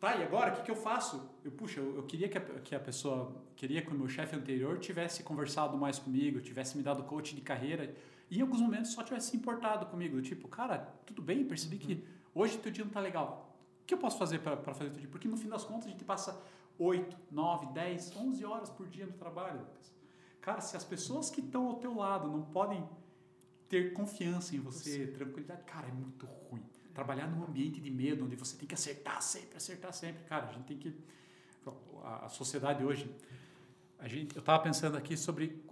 tá, 0.00 0.16
e 0.16 0.22
agora 0.22 0.52
o 0.52 0.56
que, 0.56 0.62
que 0.62 0.70
eu 0.70 0.76
faço? 0.76 1.28
Eu, 1.44 1.52
puxa, 1.52 1.80
eu, 1.80 1.96
eu 1.96 2.02
queria 2.04 2.28
que 2.28 2.38
a, 2.38 2.40
que 2.40 2.74
a 2.74 2.80
pessoa, 2.80 3.34
queria 3.54 3.82
que 3.82 3.90
o 3.90 3.94
meu 3.94 4.08
chefe 4.08 4.36
anterior 4.36 4.78
tivesse 4.78 5.22
conversado 5.22 5.76
mais 5.76 5.98
comigo, 5.98 6.40
tivesse 6.40 6.76
me 6.76 6.82
dado 6.82 7.02
coach 7.04 7.34
de 7.34 7.40
carreira 7.40 7.94
e 8.30 8.38
em 8.38 8.42
alguns 8.42 8.60
momentos 8.60 8.92
só 8.92 9.02
tivesse 9.02 9.30
se 9.30 9.36
importado 9.36 9.86
comigo. 9.86 10.20
Tipo, 10.20 10.48
cara, 10.48 10.78
tudo 11.04 11.22
bem, 11.22 11.44
percebi 11.44 11.78
que 11.78 12.04
hoje 12.34 12.58
teu 12.58 12.72
dia 12.72 12.84
não 12.84 12.92
tá 12.92 13.00
legal. 13.00 13.56
O 13.82 13.86
que 13.86 13.94
eu 13.94 13.98
posso 13.98 14.18
fazer 14.18 14.40
para 14.40 14.56
fazer 14.74 14.90
teu 14.90 15.00
dia? 15.00 15.08
Porque 15.08 15.28
no 15.28 15.36
fim 15.36 15.48
das 15.48 15.64
contas 15.64 15.86
a 15.86 15.90
gente 15.90 16.04
passa 16.04 16.42
8, 16.78 17.16
9, 17.30 17.66
10, 17.72 18.16
11 18.16 18.44
horas 18.44 18.70
por 18.70 18.88
dia 18.88 19.06
no 19.06 19.12
trabalho, 19.12 19.60
Lucas. 19.60 19.94
Cara, 20.40 20.60
se 20.60 20.76
as 20.76 20.84
pessoas 20.84 21.30
que 21.30 21.40
estão 21.40 21.66
ao 21.66 21.74
teu 21.74 21.94
lado 21.96 22.28
não 22.28 22.42
podem 22.42 22.86
ter 23.68 23.92
confiança 23.92 24.54
em 24.54 24.60
você, 24.60 25.06
tranquilidade, 25.08 25.64
cara, 25.64 25.88
é 25.88 25.92
muito 25.92 26.26
ruim. 26.26 26.62
Trabalhar 26.96 27.26
num 27.26 27.44
ambiente 27.44 27.78
de 27.78 27.90
medo, 27.90 28.24
onde 28.24 28.36
você 28.36 28.56
tem 28.56 28.66
que 28.66 28.72
acertar 28.72 29.20
sempre, 29.20 29.54
acertar 29.54 29.92
sempre. 29.92 30.24
Cara, 30.24 30.46
a 30.46 30.52
gente 30.54 30.64
tem 30.64 30.78
que. 30.78 30.96
A, 32.02 32.26
sociedade 32.30 32.82
hoje. 32.82 33.14
A 33.98 34.08
gente, 34.08 34.34
eu 34.34 34.40
estava 34.40 34.62
pensando 34.62 34.96
aqui 34.96 35.14
sobre 35.14 35.62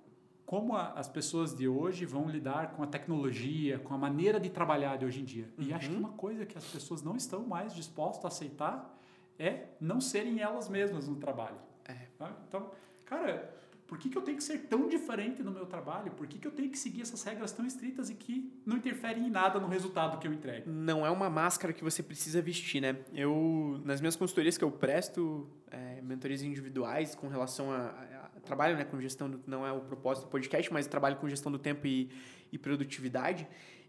como 0.44 0.76
a, 0.76 0.90
as 0.90 1.08
pessoas 1.08 1.56
de 1.56 1.66
hoje 1.66 2.04
vão 2.04 2.28
lidar 2.28 2.72
com 2.72 2.82
a 2.82 2.86
tecnologia, 2.86 3.78
com 3.78 3.94
a 3.94 3.96
maneira 3.96 4.38
de 4.38 4.50
trabalhar 4.50 4.98
de 4.98 5.06
hoje 5.06 5.22
em 5.22 5.24
dia. 5.24 5.48
E 5.56 5.72
acho 5.72 5.88
que 5.88 5.96
uma 5.96 6.12
coisa 6.12 6.44
que 6.44 6.58
as 6.58 6.64
pessoas 6.66 7.02
não 7.02 7.16
estão 7.16 7.42
mais 7.46 7.74
dispostas 7.74 8.26
a 8.26 8.28
aceitar 8.28 8.94
é 9.38 9.68
não 9.80 10.02
serem 10.02 10.40
elas 10.40 10.68
mesmas 10.68 11.08
no 11.08 11.16
trabalho. 11.16 11.56
É. 11.86 12.06
Então, 12.46 12.70
cara, 13.06 13.50
por 13.94 13.98
que, 14.00 14.08
que 14.08 14.18
eu 14.18 14.22
tenho 14.22 14.36
que 14.36 14.42
ser 14.42 14.58
tão 14.66 14.88
diferente 14.88 15.40
no 15.40 15.52
meu 15.52 15.66
trabalho? 15.66 16.10
Por 16.10 16.26
que, 16.26 16.36
que 16.36 16.48
eu 16.48 16.50
tenho 16.50 16.68
que 16.68 16.76
seguir 16.76 17.02
essas 17.02 17.22
regras 17.22 17.52
tão 17.52 17.64
estritas 17.64 18.10
e 18.10 18.14
que 18.14 18.52
não 18.66 18.76
interferem 18.76 19.24
em 19.24 19.30
nada 19.30 19.60
no 19.60 19.68
resultado 19.68 20.18
que 20.18 20.26
eu 20.26 20.32
entrego? 20.32 20.68
Não 20.68 21.06
é 21.06 21.10
uma 21.10 21.30
máscara 21.30 21.72
que 21.72 21.84
você 21.84 22.02
precisa 22.02 22.42
vestir, 22.42 22.80
né? 22.80 22.96
Eu, 23.14 23.80
nas 23.84 24.00
minhas 24.00 24.16
consultorias 24.16 24.58
que 24.58 24.64
eu 24.64 24.70
presto, 24.72 25.48
é, 25.70 26.00
mentorias 26.02 26.42
individuais 26.42 27.14
com 27.14 27.28
relação 27.28 27.70
a, 27.70 27.76
a- 27.76 28.30
a 28.36 28.40
trabalho, 28.40 28.76
né, 28.76 28.84
com 28.84 29.00
gestão 29.00 29.30
do, 29.30 29.40
não 29.46 29.64
é 29.64 29.70
o 29.70 29.80
propósito 29.80 30.24
do 30.24 30.30
podcast, 30.30 30.72
mas 30.72 30.88
trabalho 30.88 31.14
com 31.16 31.28
gestão 31.28 31.52
do 31.52 31.58
tempo 31.58 31.86
e, 31.86 32.10
e 32.50 32.58
produtividade. 32.58 33.46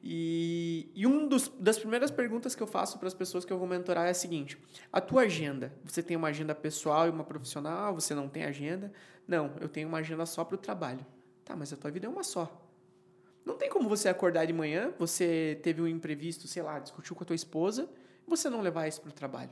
E, 0.08 0.92
e 0.94 1.08
um 1.08 1.28
dos, 1.28 1.48
das 1.60 1.80
primeiras 1.80 2.12
perguntas 2.12 2.54
que 2.54 2.62
eu 2.62 2.68
faço 2.68 3.00
para 3.00 3.08
as 3.08 3.14
pessoas 3.16 3.44
que 3.44 3.52
eu 3.52 3.58
vou 3.58 3.68
mentorar 3.68 4.06
é 4.06 4.12
a 4.12 4.14
seguinte: 4.14 4.56
a 4.94 5.02
tua 5.02 5.24
agenda, 5.24 5.74
você 5.84 6.04
tem 6.04 6.16
uma 6.16 6.28
agenda 6.28 6.54
pessoal 6.54 7.08
e 7.08 7.10
uma 7.10 7.24
profissional? 7.24 7.96
Você 7.96 8.14
não 8.14 8.30
tem 8.30 8.44
agenda? 8.44 8.94
Não, 9.28 9.52
eu 9.60 9.68
tenho 9.68 9.88
uma 9.88 10.00
agenda 10.00 10.26
só 10.26 10.44
para 10.44 10.56
o 10.56 10.58
trabalho. 10.58 11.06
Tá, 11.44 11.56
mas 11.56 11.72
a 11.72 11.78
tua 11.78 11.92
vida 11.92 12.08
é 12.08 12.10
uma 12.10 12.24
só. 12.24 12.62
Não 13.46 13.56
tem 13.56 13.70
como 13.70 13.88
você 13.88 14.10
acordar 14.10 14.46
de 14.46 14.54
manhã, 14.54 14.92
você 14.98 15.60
teve 15.62 15.82
um 15.82 15.88
imprevisto, 15.88 16.48
sei 16.48 16.64
lá, 16.64 16.80
discutiu 16.80 17.16
com 17.16 17.24
a 17.24 17.28
tua 17.28 17.36
esposa, 17.36 17.88
e 18.26 18.30
você 18.30 18.50
não 18.50 18.62
levar 18.62 18.88
isso 18.88 19.02
para 19.02 19.10
o 19.10 19.14
trabalho. 19.14 19.52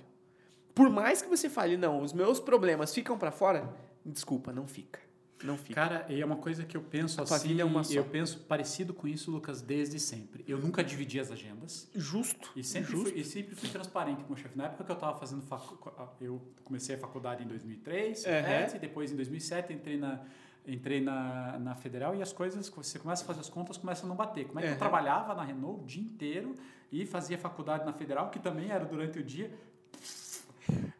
Por 0.73 0.89
mais 0.89 1.21
que 1.21 1.29
você 1.29 1.47
fale, 1.47 1.77
não, 1.77 2.01
os 2.01 2.11
meus 2.11 2.39
problemas 2.39 2.93
ficam 2.93 3.17
para 3.17 3.31
fora, 3.31 3.71
desculpa, 4.03 4.51
não 4.51 4.67
fica. 4.67 4.99
Não 5.43 5.57
fica. 5.57 5.73
Cara, 5.75 6.05
e 6.09 6.21
é 6.21 6.25
uma 6.25 6.37
coisa 6.37 6.63
que 6.63 6.77
eu 6.77 6.81
penso 6.81 7.19
A 7.19 7.23
assim, 7.23 7.59
é 7.59 7.65
uma 7.65 7.83
só. 7.83 7.93
eu 7.93 8.05
penso 8.05 8.39
parecido 8.41 8.93
com 8.93 9.07
isso, 9.07 9.29
Lucas, 9.29 9.61
desde 9.61 9.99
sempre. 9.99 10.43
Eu 10.47 10.57
nunca 10.57 10.83
dividi 10.83 11.19
as 11.19 11.29
agendas. 11.31 11.89
Justo. 11.93 12.51
E 12.55 12.63
sempre, 12.63 12.91
justo. 12.91 13.09
fui, 13.11 13.19
e 13.19 13.23
sempre 13.25 13.55
fui 13.55 13.67
transparente 13.69 14.23
com 14.23 14.33
o 14.33 14.37
chefe. 14.37 14.57
Na 14.57 14.65
época 14.65 14.83
que 14.85 14.91
eu 14.91 14.95
estava 14.95 15.17
fazendo 15.19 15.41
facu... 15.41 15.77
eu 16.21 16.41
comecei 16.63 16.95
a 16.95 16.97
faculdade 16.97 17.43
em 17.43 17.47
2003, 17.47 18.23
Uhum. 18.25 18.31
né, 18.31 18.71
e 18.75 18.79
depois 18.79 19.11
em 19.11 19.15
2007 19.15 19.73
entrei 19.73 19.97
na 19.97 20.21
entrei 20.65 21.01
na, 21.01 21.59
na 21.59 21.75
federal 21.75 22.15
e 22.15 22.21
as 22.21 22.31
coisas 22.31 22.69
você 22.69 22.97
começa 22.97 23.21
a 23.21 23.27
fazer 23.27 23.41
as 23.41 23.49
contas 23.49 23.75
começam 23.75 24.05
a 24.05 24.07
não 24.09 24.15
bater. 24.15 24.45
Como 24.47 24.59
é 24.59 24.61
que 24.61 24.67
Uhum. 24.69 24.73
eu 24.75 24.79
trabalhava 24.79 25.33
na 25.35 25.43
Renault 25.43 25.81
o 25.83 25.85
dia 25.85 26.01
inteiro 26.01 26.55
e 26.89 27.05
fazia 27.05 27.37
faculdade 27.37 27.83
na 27.85 27.91
federal 27.91 28.29
que 28.29 28.39
também 28.39 28.69
era 28.71 28.85
durante 28.85 29.19
o 29.19 29.23
dia. 29.23 29.51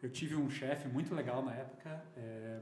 Eu 0.02 0.10
tive 0.10 0.36
um 0.36 0.50
chefe 0.50 0.90
muito 0.90 1.16
legal 1.16 1.42
na 1.46 1.54
época 1.54 2.04
é, 2.18 2.60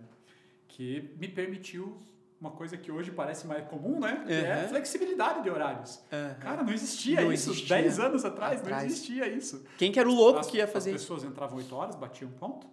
que 0.76 1.14
me 1.20 1.28
permitiu 1.28 2.02
uma 2.40 2.52
coisa 2.52 2.76
que 2.76 2.92
hoje 2.92 3.12
parece 3.12 3.46
mais 3.46 3.64
comum, 3.68 4.00
né? 4.00 4.24
Que 4.26 4.34
é 4.34 4.62
Uhum. 4.64 4.70
flexibilidade 4.70 5.44
de 5.44 5.50
horários. 5.50 6.02
Aham. 6.12 6.36
Cara, 6.40 6.64
não 6.64 6.74
existia 6.74 7.22
Não 7.22 7.32
isso. 7.32 7.52
existia. 7.52 7.76
10 7.78 8.00
anos 8.00 8.26
atrás, 8.26 8.62
Atrás. 8.62 8.82
não 8.84 8.90
existia 8.90 9.28
isso. 9.28 9.64
Quem 9.78 9.92
que 9.92 10.00
era 10.00 10.10
o 10.10 10.14
louco 10.14 10.40
as, 10.40 10.48
que 10.48 10.58
ia 10.58 10.64
as 10.64 10.72
fazer 10.72 10.92
isso? 10.96 11.04
pessoas 11.06 11.24
entravam 11.24 11.58
8 11.58 11.76
horas, 11.76 11.96
batiam 11.96 12.30
um 12.30 12.34
ponto. 12.34 12.68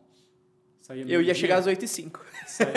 Saía 0.81 1.03
Eu 1.03 1.07
ia 1.07 1.09
meio-dia, 1.19 1.35
chegar 1.35 1.59
às 1.59 1.67
8 1.67 1.85
e 1.85 1.89
cinco. 1.89 2.25
saía- 2.47 2.71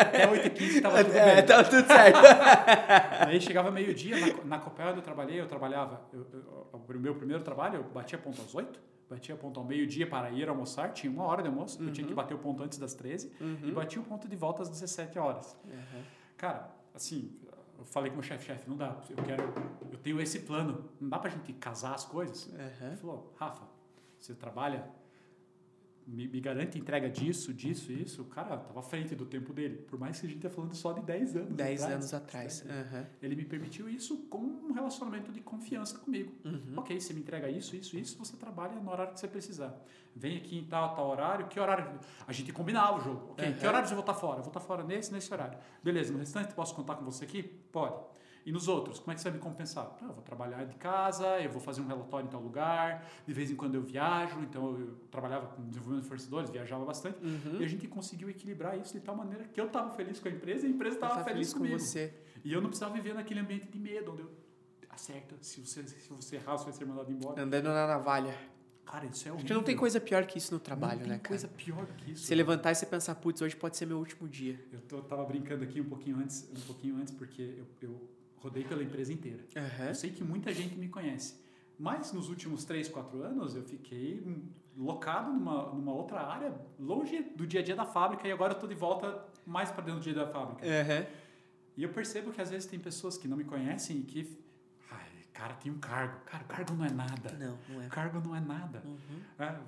Até 0.00 0.28
8 0.30 0.46
e 0.46 0.50
15 0.50 0.80
tava 0.80 1.02
tudo 1.04 1.16
É, 1.16 1.42
tava 1.42 1.64
tudo 1.64 1.86
certo. 1.86 2.18
Aí 3.26 3.40
chegava 3.40 3.70
meio-dia, 3.72 4.14
na, 4.20 4.44
na 4.44 4.58
Copel 4.60 4.88
onde 4.88 4.98
eu 4.98 5.02
trabalhei, 5.02 5.40
eu 5.40 5.46
trabalhava. 5.48 6.00
eu- 6.12 6.26
eu- 6.32 6.68
o 6.72 6.98
meu 7.00 7.14
primeiro 7.16 7.42
trabalho, 7.42 7.76
eu 7.78 7.82
batia 7.84 8.18
ponto 8.18 8.40
às 8.40 8.54
8, 8.54 8.78
batia 9.08 9.36
ponto 9.36 9.60
ao 9.60 9.66
meio-dia 9.66 10.06
para 10.08 10.30
ir 10.30 10.48
almoçar, 10.48 10.92
tinha 10.92 11.12
uma 11.12 11.24
hora 11.24 11.42
de 11.42 11.48
almoço, 11.48 11.82
eu 11.82 11.92
tinha 11.92 12.06
que 12.06 12.14
bater 12.14 12.34
o 12.34 12.38
ponto 12.38 12.62
antes 12.62 12.78
das 12.78 12.94
13 12.94 13.32
e 13.64 13.70
batia 13.70 14.00
o 14.00 14.04
ponto 14.04 14.28
de 14.28 14.36
volta 14.36 14.62
às 14.62 14.68
17 14.68 15.18
horas. 15.18 15.56
Uhum. 15.64 16.02
Cara, 16.36 16.70
assim, 16.94 17.38
eu 17.78 17.84
falei 17.84 18.10
com 18.10 18.16
o 18.16 18.18
meu 18.18 18.22
chefe, 18.22 18.46
chefe, 18.46 18.68
não 18.68 18.76
dá, 18.76 18.96
eu 19.10 19.22
quero, 19.22 19.42
eu 19.92 19.98
tenho 19.98 20.20
esse 20.20 20.40
plano, 20.40 20.90
não 21.00 21.08
dá 21.08 21.18
pra 21.18 21.30
gente 21.30 21.52
casar 21.52 21.94
as 21.94 22.04
coisas. 22.04 22.46
Uhum. 22.46 22.86
Ele 22.88 22.96
falou, 22.96 23.34
Rafa, 23.36 23.66
você 24.18 24.34
trabalha, 24.34 24.88
me, 26.06 26.28
me 26.28 26.40
garante 26.40 26.78
entrega 26.78 27.10
disso, 27.10 27.52
disso, 27.52 27.90
isso. 27.90 28.22
O 28.22 28.26
cara 28.26 28.56
tava 28.56 28.78
à 28.78 28.82
frente 28.82 29.14
do 29.14 29.26
tempo 29.26 29.52
dele, 29.52 29.76
por 29.78 29.98
mais 29.98 30.20
que 30.20 30.26
a 30.26 30.28
gente 30.28 30.38
esteja 30.38 30.54
falando 30.54 30.74
só 30.74 30.92
de 30.92 31.00
10 31.02 31.36
anos 31.36 31.54
10 31.56 31.82
atrás. 31.82 31.94
anos 31.94 32.14
atrás. 32.14 32.64
Aham. 32.68 33.06
Ele 33.20 33.34
me 33.36 33.44
permitiu 33.44 33.88
isso 33.88 34.16
com 34.28 34.38
um 34.38 34.72
relacionamento 34.72 35.32
de 35.32 35.40
confiança 35.40 35.98
comigo. 35.98 36.32
Uhum. 36.44 36.74
Ok, 36.76 36.98
você 37.00 37.12
me 37.12 37.20
entrega 37.20 37.48
isso, 37.50 37.74
isso, 37.74 37.96
isso, 37.96 38.16
você 38.18 38.36
trabalha 38.36 38.74
no 38.80 38.90
horário 38.90 39.12
que 39.14 39.20
você 39.20 39.26
precisar. 39.28 39.74
Vem 40.14 40.36
aqui 40.38 40.56
em 40.58 40.64
tal, 40.64 40.94
tal 40.94 41.08
horário, 41.08 41.46
que 41.48 41.58
horário? 41.60 41.98
A 42.26 42.32
gente 42.32 42.52
combinava 42.52 42.98
o 42.98 43.00
jogo. 43.00 43.32
Ok, 43.32 43.52
que 43.54 43.62
Uhum. 43.62 43.68
horário 43.68 43.86
eu 43.86 43.90
vou 43.90 44.00
estar 44.00 44.14
fora? 44.14 44.38
Eu 44.38 44.42
vou 44.44 44.50
estar 44.50 44.60
fora 44.60 44.84
nesse, 44.84 45.12
nesse 45.12 45.32
horário. 45.32 45.58
Beleza, 45.82 46.12
no 46.12 46.18
restante 46.18 46.54
posso 46.54 46.74
contar 46.74 46.94
com 46.94 47.04
você 47.04 47.24
aqui? 47.24 47.42
Pode. 47.42 47.96
E 48.46 48.52
nos 48.52 48.68
outros, 48.68 49.00
como 49.00 49.10
é 49.10 49.14
que 49.16 49.20
você 49.20 49.28
vai 49.28 49.38
me 49.38 49.42
compensar? 49.42 49.96
Ah, 50.00 50.04
eu 50.04 50.12
vou 50.12 50.22
trabalhar 50.22 50.64
de 50.64 50.76
casa, 50.76 51.26
eu 51.40 51.50
vou 51.50 51.60
fazer 51.60 51.80
um 51.80 51.86
relatório 51.88 52.26
em 52.28 52.30
tal 52.30 52.40
lugar, 52.40 53.04
de 53.26 53.34
vez 53.34 53.50
em 53.50 53.56
quando 53.56 53.74
eu 53.74 53.82
viajo, 53.82 54.38
então 54.40 54.78
eu 54.78 54.94
trabalhava 55.10 55.48
com 55.48 55.64
desenvolvimento 55.66 56.02
de 56.04 56.08
fornecedores, 56.08 56.48
viajava 56.50 56.84
bastante, 56.84 57.18
Uhum. 57.22 57.60
e 57.60 57.64
a 57.64 57.68
gente 57.68 57.88
conseguiu 57.88 58.30
equilibrar 58.30 58.78
isso 58.78 58.92
de 58.94 59.00
tal 59.00 59.16
maneira 59.16 59.44
que 59.52 59.60
eu 59.60 59.66
estava 59.66 59.90
feliz 59.90 60.20
com 60.20 60.28
a 60.28 60.30
empresa 60.30 60.64
e 60.64 60.70
a 60.70 60.72
empresa 60.72 60.94
estava 60.96 61.24
feliz, 61.24 61.52
com 61.52 61.58
comigo. 61.58 61.76
você. 61.78 62.14
E 62.44 62.52
eu 62.52 62.60
não 62.60 62.68
precisava 62.68 62.94
viver 62.94 63.14
naquele 63.14 63.40
ambiente 63.40 63.66
de 63.66 63.78
medo, 63.80 64.12
onde 64.12 64.22
eu 64.22 64.30
acerta, 64.90 65.34
se 65.40 65.60
você, 65.60 65.82
se 65.86 66.08
você 66.10 66.36
errar, 66.36 66.56
você 66.56 66.64
vai 66.66 66.72
ser 66.72 66.84
mandado 66.86 67.10
embora. 67.10 67.42
Andando 67.42 67.64
na 67.64 67.86
navalha. 67.88 68.34
Cara, 68.84 69.04
isso 69.06 69.28
é 69.28 69.32
Acho 69.32 69.44
que 69.44 69.52
não 69.52 69.62
tem 69.62 69.72
horrível. 69.74 69.80
coisa 69.80 70.00
pior 70.00 70.24
que 70.24 70.38
isso 70.38 70.54
no 70.54 70.60
trabalho, 70.60 71.00
não 71.00 71.06
tem 71.06 71.08
né, 71.14 71.18
cara? 71.18 71.28
coisa 71.28 71.48
pior 71.48 71.84
que 71.96 72.12
isso. 72.12 72.24
Você 72.26 72.34
levantar 72.36 72.70
e 72.70 72.76
você 72.76 72.86
pensar, 72.86 73.16
putz, 73.16 73.42
hoje 73.42 73.56
pode 73.56 73.76
ser 73.76 73.84
meu 73.86 73.98
último 73.98 74.28
dia. 74.28 74.64
Eu 74.72 74.80
tô, 74.82 75.02
tava 75.02 75.24
brincando 75.24 75.64
aqui 75.64 75.80
um 75.80 75.84
pouquinho 75.88 76.18
antes, 76.18 76.48
um 76.56 76.60
pouquinho 76.60 76.96
antes 76.96 77.12
porque 77.12 77.42
eu, 77.58 77.66
eu 77.82 78.08
rodei 78.40 78.64
pela 78.64 78.82
empresa 78.82 79.12
inteira. 79.12 79.44
Aham. 79.56 79.88
Eu 79.88 79.94
sei 79.94 80.10
que 80.10 80.22
muita 80.22 80.52
gente 80.52 80.76
me 80.76 80.88
conhece. 80.88 81.34
Mas 81.78 82.12
nos 82.12 82.28
últimos 82.28 82.64
3, 82.64 82.88
4 82.88 83.22
anos 83.22 83.54
eu 83.54 83.62
fiquei 83.62 84.24
locado 84.76 85.32
numa, 85.32 85.72
numa 85.72 85.92
outra 85.92 86.20
área, 86.20 86.54
longe 86.78 87.22
do 87.34 87.46
dia 87.46 87.60
a 87.60 87.62
dia 87.62 87.76
da 87.76 87.84
fábrica, 87.84 88.26
e 88.26 88.32
agora 88.32 88.54
eu 88.54 88.58
tô 88.58 88.66
de 88.66 88.74
volta 88.74 89.24
mais 89.44 89.70
para 89.70 89.84
dentro 89.84 90.00
do 90.00 90.04
dia 90.04 90.14
da 90.14 90.26
fábrica. 90.26 90.64
Aham. 90.64 91.06
E 91.76 91.82
eu 91.82 91.90
percebo 91.90 92.32
que 92.32 92.40
às 92.40 92.50
vezes 92.50 92.66
tem 92.66 92.78
pessoas 92.78 93.18
que 93.18 93.28
não 93.28 93.36
me 93.36 93.44
conhecem 93.44 93.98
e 93.98 94.02
que. 94.02 94.38
Ai, 94.90 95.06
cara, 95.32 95.54
tem 95.54 95.70
um 95.70 95.78
cargo. 95.78 96.18
Cara, 96.24 96.42
o 96.44 96.46
cargo 96.46 96.74
não 96.74 96.84
é 96.84 96.90
nada. 96.90 97.32
Não, 97.38 97.58
não 97.68 97.82
é. 97.82 97.86
O 97.86 97.90
cargo 97.90 98.20
não 98.26 98.34
é 98.34 98.40
nada. 98.40 98.82
Uhum. 98.84 99.20
É, 99.38 99.58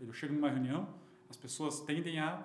eu 0.00 0.12
chego 0.12 0.34
numa 0.34 0.50
reunião, 0.50 0.88
as 1.30 1.36
pessoas 1.36 1.80
tendem 1.80 2.18
a 2.18 2.44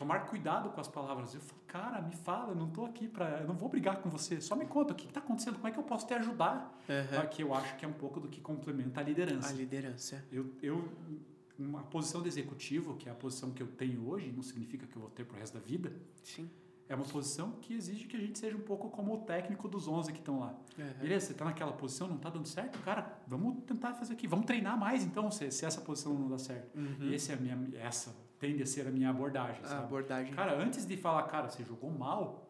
tomar 0.00 0.20
cuidado 0.20 0.70
com 0.70 0.80
as 0.80 0.88
palavras. 0.88 1.34
Eu 1.34 1.42
falo, 1.42 1.60
cara, 1.66 2.00
me 2.00 2.16
fala, 2.16 2.52
eu 2.52 2.56
não 2.56 2.70
tô 2.70 2.86
aqui 2.86 3.06
para, 3.06 3.40
eu 3.40 3.46
não 3.46 3.54
vou 3.54 3.68
brigar 3.68 4.00
com 4.00 4.08
você. 4.08 4.40
Só 4.40 4.56
me 4.56 4.64
conta 4.64 4.94
o 4.94 4.96
que 4.96 5.06
está 5.06 5.20
acontecendo, 5.20 5.56
como 5.56 5.68
é 5.68 5.70
que 5.70 5.78
eu 5.78 5.82
posso 5.82 6.06
te 6.06 6.14
ajudar? 6.14 6.74
Aham. 6.88 7.26
Que 7.26 7.42
eu 7.42 7.54
acho 7.54 7.76
que 7.76 7.84
é 7.84 7.88
um 7.88 7.92
pouco 7.92 8.18
do 8.18 8.26
que 8.26 8.40
complementa 8.40 9.00
a 9.00 9.02
liderança. 9.04 9.50
A 9.50 9.52
liderança. 9.52 10.24
Eu, 10.32 10.54
eu 10.62 10.88
uma 11.58 11.82
posição 11.82 12.22
de 12.22 12.28
executivo, 12.28 12.96
que 12.96 13.10
é 13.10 13.12
a 13.12 13.14
posição 13.14 13.50
que 13.50 13.62
eu 13.62 13.66
tenho 13.66 14.08
hoje, 14.08 14.32
não 14.32 14.42
significa 14.42 14.86
que 14.86 14.96
eu 14.96 15.02
vou 15.02 15.10
ter 15.10 15.26
pro 15.26 15.38
resto 15.38 15.52
da 15.52 15.60
vida. 15.60 15.92
Sim. 16.24 16.48
É 16.88 16.94
uma 16.94 17.04
posição 17.04 17.52
que 17.60 17.74
exige 17.74 18.06
que 18.06 18.16
a 18.16 18.20
gente 18.20 18.38
seja 18.38 18.56
um 18.56 18.62
pouco 18.62 18.88
como 18.88 19.14
o 19.14 19.18
técnico 19.18 19.68
dos 19.68 19.86
11 19.86 20.12
que 20.14 20.18
estão 20.18 20.40
lá. 20.40 20.58
Aham. 20.78 20.94
Beleza, 20.98 21.26
você 21.26 21.32
está 21.32 21.44
naquela 21.44 21.72
posição, 21.72 22.08
não 22.08 22.16
está 22.16 22.30
dando 22.30 22.48
certo? 22.48 22.78
Cara, 22.78 23.20
vamos 23.28 23.62
tentar 23.64 23.92
fazer 23.92 24.14
aqui. 24.14 24.26
Vamos 24.26 24.46
treinar 24.46 24.78
mais, 24.78 25.04
então, 25.04 25.30
se, 25.30 25.50
se 25.50 25.66
essa 25.66 25.82
posição 25.82 26.14
não 26.14 26.30
dá 26.30 26.38
certo. 26.38 26.74
Uhum. 26.74 27.12
Esse 27.12 27.32
é 27.32 27.34
a 27.34 27.36
minha, 27.36 27.68
essa 27.74 28.29
tende 28.40 28.62
a 28.62 28.66
ser 28.66 28.88
a 28.88 28.90
minha 28.90 29.10
abordagem, 29.10 29.60
A 29.62 29.68
sabe? 29.68 29.84
abordagem. 29.84 30.32
Cara, 30.34 30.56
antes 30.58 30.84
de 30.86 30.96
falar, 30.96 31.22
cara, 31.24 31.48
você 31.48 31.62
jogou 31.62 31.90
mal, 31.90 32.48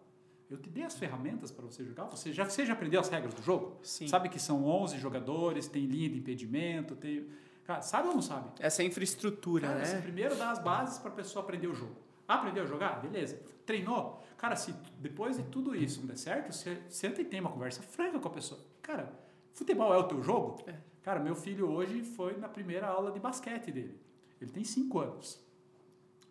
eu 0.48 0.57
te 0.57 0.70
dei 0.70 0.85
as 0.85 0.96
ferramentas 0.96 1.50
para 1.50 1.66
você 1.66 1.85
jogar. 1.85 2.05
Você 2.05 2.33
já, 2.33 2.44
você 2.48 2.64
já 2.64 2.72
aprendeu 2.72 3.00
as 3.00 3.09
regras 3.09 3.35
do 3.35 3.42
jogo? 3.42 3.76
Sim. 3.83 4.07
Sabe 4.09 4.29
que 4.29 4.38
são 4.38 4.64
11 4.64 4.96
jogadores, 4.98 5.66
tem 5.66 5.85
linha 5.85 6.09
de 6.09 6.16
impedimento, 6.18 6.94
tem... 6.96 7.29
Cara, 7.64 7.83
sabe 7.83 8.09
ou 8.09 8.14
não 8.14 8.22
sabe? 8.22 8.50
Essa 8.59 8.83
infraestrutura, 8.83 9.68
Cara, 9.68 9.85
você 9.85 9.94
né? 9.96 10.00
primeiro 10.00 10.35
dá 10.37 10.50
as 10.50 10.59
bases 10.61 10.98
para 10.98 11.11
a 11.11 11.14
pessoa 11.14 11.44
aprender 11.44 11.66
o 11.66 11.74
jogo. 11.74 11.94
Aprendeu 12.26 12.62
a 12.62 12.66
jogar? 12.66 13.00
Beleza. 13.03 13.40
Treinou? 13.66 14.22
Cara, 14.38 14.55
se 14.57 14.72
depois 14.98 15.37
de 15.37 15.42
tudo 15.44 15.74
isso 15.74 16.00
não 16.00 16.07
der 16.07 16.16
certo, 16.16 16.53
você 16.53 16.81
senta 16.88 17.20
e 17.20 17.24
tem 17.24 17.40
uma 17.40 17.50
conversa 17.50 17.83
franca 17.83 18.18
com 18.18 18.29
a 18.29 18.31
pessoa. 18.31 18.61
Cara, 18.81 19.12
futebol 19.53 19.92
é 19.92 19.98
o 19.98 20.05
teu 20.05 20.22
jogo? 20.22 20.62
É. 20.66 20.74
Cara, 21.03 21.18
meu 21.20 21.35
filho 21.35 21.68
hoje 21.70 22.03
foi 22.03 22.37
na 22.38 22.48
primeira 22.48 22.87
aula 22.87 23.11
de 23.11 23.18
basquete 23.20 23.70
dele. 23.72 24.00
Ele 24.40 24.50
tem 24.50 24.64
5 24.64 24.98
anos. 24.98 25.40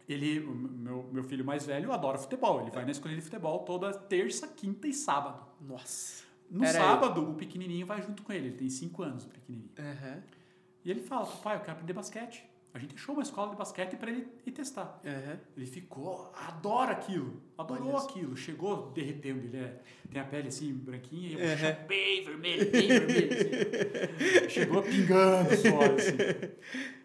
Ele, 0.09 0.39
meu, 0.39 1.07
meu 1.11 1.23
filho 1.23 1.45
mais 1.45 1.65
velho 1.67 1.91
adora 1.93 2.17
futebol. 2.17 2.61
Ele 2.61 2.71
vai 2.71 2.83
na 2.83 2.91
escolinha 2.91 3.19
de 3.19 3.23
futebol 3.25 3.59
toda 3.59 3.93
terça, 3.93 4.47
quinta 4.47 4.87
e 4.87 4.93
sábado. 4.93 5.45
Nossa. 5.61 6.23
No 6.49 6.63
Era 6.65 6.79
sábado, 6.79 7.29
o 7.29 7.35
pequenininho 7.35 7.85
vai 7.85 8.01
junto 8.01 8.23
com 8.23 8.33
ele. 8.33 8.47
Ele 8.47 8.57
tem 8.57 8.69
5 8.69 9.03
anos, 9.03 9.25
o 9.25 9.29
pequenininho. 9.29 9.69
Aham. 9.77 10.23
E 10.83 10.89
ele 10.89 11.01
fala, 11.01 11.27
pai, 11.27 11.57
eu 11.57 11.59
quero 11.59 11.73
aprender 11.73 11.93
basquete. 11.93 12.43
A 12.73 12.77
gente 12.79 12.93
achou 12.95 13.13
uma 13.13 13.21
escola 13.23 13.49
de 13.51 13.55
basquete 13.55 13.95
para 13.97 14.09
ele 14.11 14.27
ir 14.45 14.51
testar. 14.51 14.99
Aham. 15.05 15.39
Ele 15.57 15.65
ficou, 15.67 16.31
adora 16.35 16.91
aquilo, 16.91 17.41
adorou 17.57 17.89
Olha 17.93 18.03
aquilo, 18.03 18.35
chegou 18.37 18.91
derretendo, 18.91 19.39
ele 19.45 19.57
é, 19.57 19.79
tem 20.11 20.21
a 20.21 20.25
pele 20.25 20.47
assim, 20.49 20.73
branquinha, 20.73 21.31
e 21.31 21.35
Uhum. 21.35 21.87
bem 21.87 22.23
vermelho, 22.23 22.71
bem 22.71 22.87
vermelho, 22.87 23.29
assim. 23.33 24.49
Chegou 24.49 24.81
pingando 24.83 25.55
suor, 25.55 25.83
assim. 25.95 26.15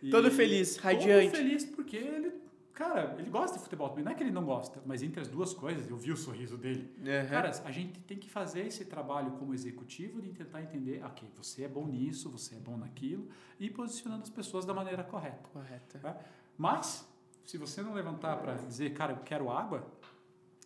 E- 0.03 0.11
Todo 0.11 0.31
feliz, 0.31 0.77
radiante. 0.77 1.31
Todo 1.31 1.37
feliz 1.39 1.65
porque 1.65 1.97
ele, 1.97 2.33
cara, 2.75 3.15
ele 3.19 3.31
gosta 3.31 3.57
de 3.57 3.63
futebol 3.63 3.89
também, 3.89 4.05
não 4.05 4.13
é 4.13 4.15
que 4.15 4.23
ele 4.23 4.31
não 4.33 4.45
gosta, 4.45 4.83
mas 4.85 5.03
entre 5.03 5.21
as 5.21 5.29
duas 5.29 5.55
coisas, 5.55 5.89
eu 5.89 5.97
vi 5.97 6.11
o 6.13 6.17
sorriso 6.17 6.59
dele. 6.59 6.93
Aham. 7.01 7.29
Cara, 7.29 7.51
a 7.65 7.71
gente 7.71 8.01
tem 8.01 8.19
que 8.19 8.29
fazer 8.29 8.67
esse 8.67 8.85
trabalho 8.85 9.31
como 9.33 9.55
executivo 9.55 10.21
de 10.21 10.33
tentar 10.33 10.61
entender, 10.63 11.03
ok, 11.05 11.31
você 11.37 11.65
é 11.65 11.69
bom 11.69 11.87
nisso, 11.87 12.29
você 12.31 12.57
é 12.57 12.59
bom 12.59 12.77
naquilo, 12.77 13.29
e 13.59 13.71
posicionando 13.71 14.23
as 14.25 14.31
pessoas 14.31 14.65
da 14.67 14.75
maneira 14.75 15.03
correta. 15.05 15.49
Correta. 15.53 15.99
Tá? 16.01 16.17
Mas, 16.59 17.09
se 17.45 17.57
você 17.57 17.81
não 17.83 17.95
levantar 17.95 18.37
para 18.39 18.55
dizer, 18.55 18.93
cara, 18.93 19.13
eu 19.13 19.19
quero 19.25 19.51
água, 19.51 19.87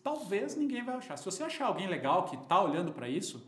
talvez 0.03 0.55
ninguém 0.55 0.83
vai 0.83 0.95
achar. 0.95 1.17
Se 1.17 1.25
você 1.25 1.43
achar 1.43 1.67
alguém 1.67 1.87
legal 1.87 2.25
que 2.25 2.37
tá 2.47 2.61
olhando 2.61 2.91
para 2.91 3.07
isso, 3.07 3.45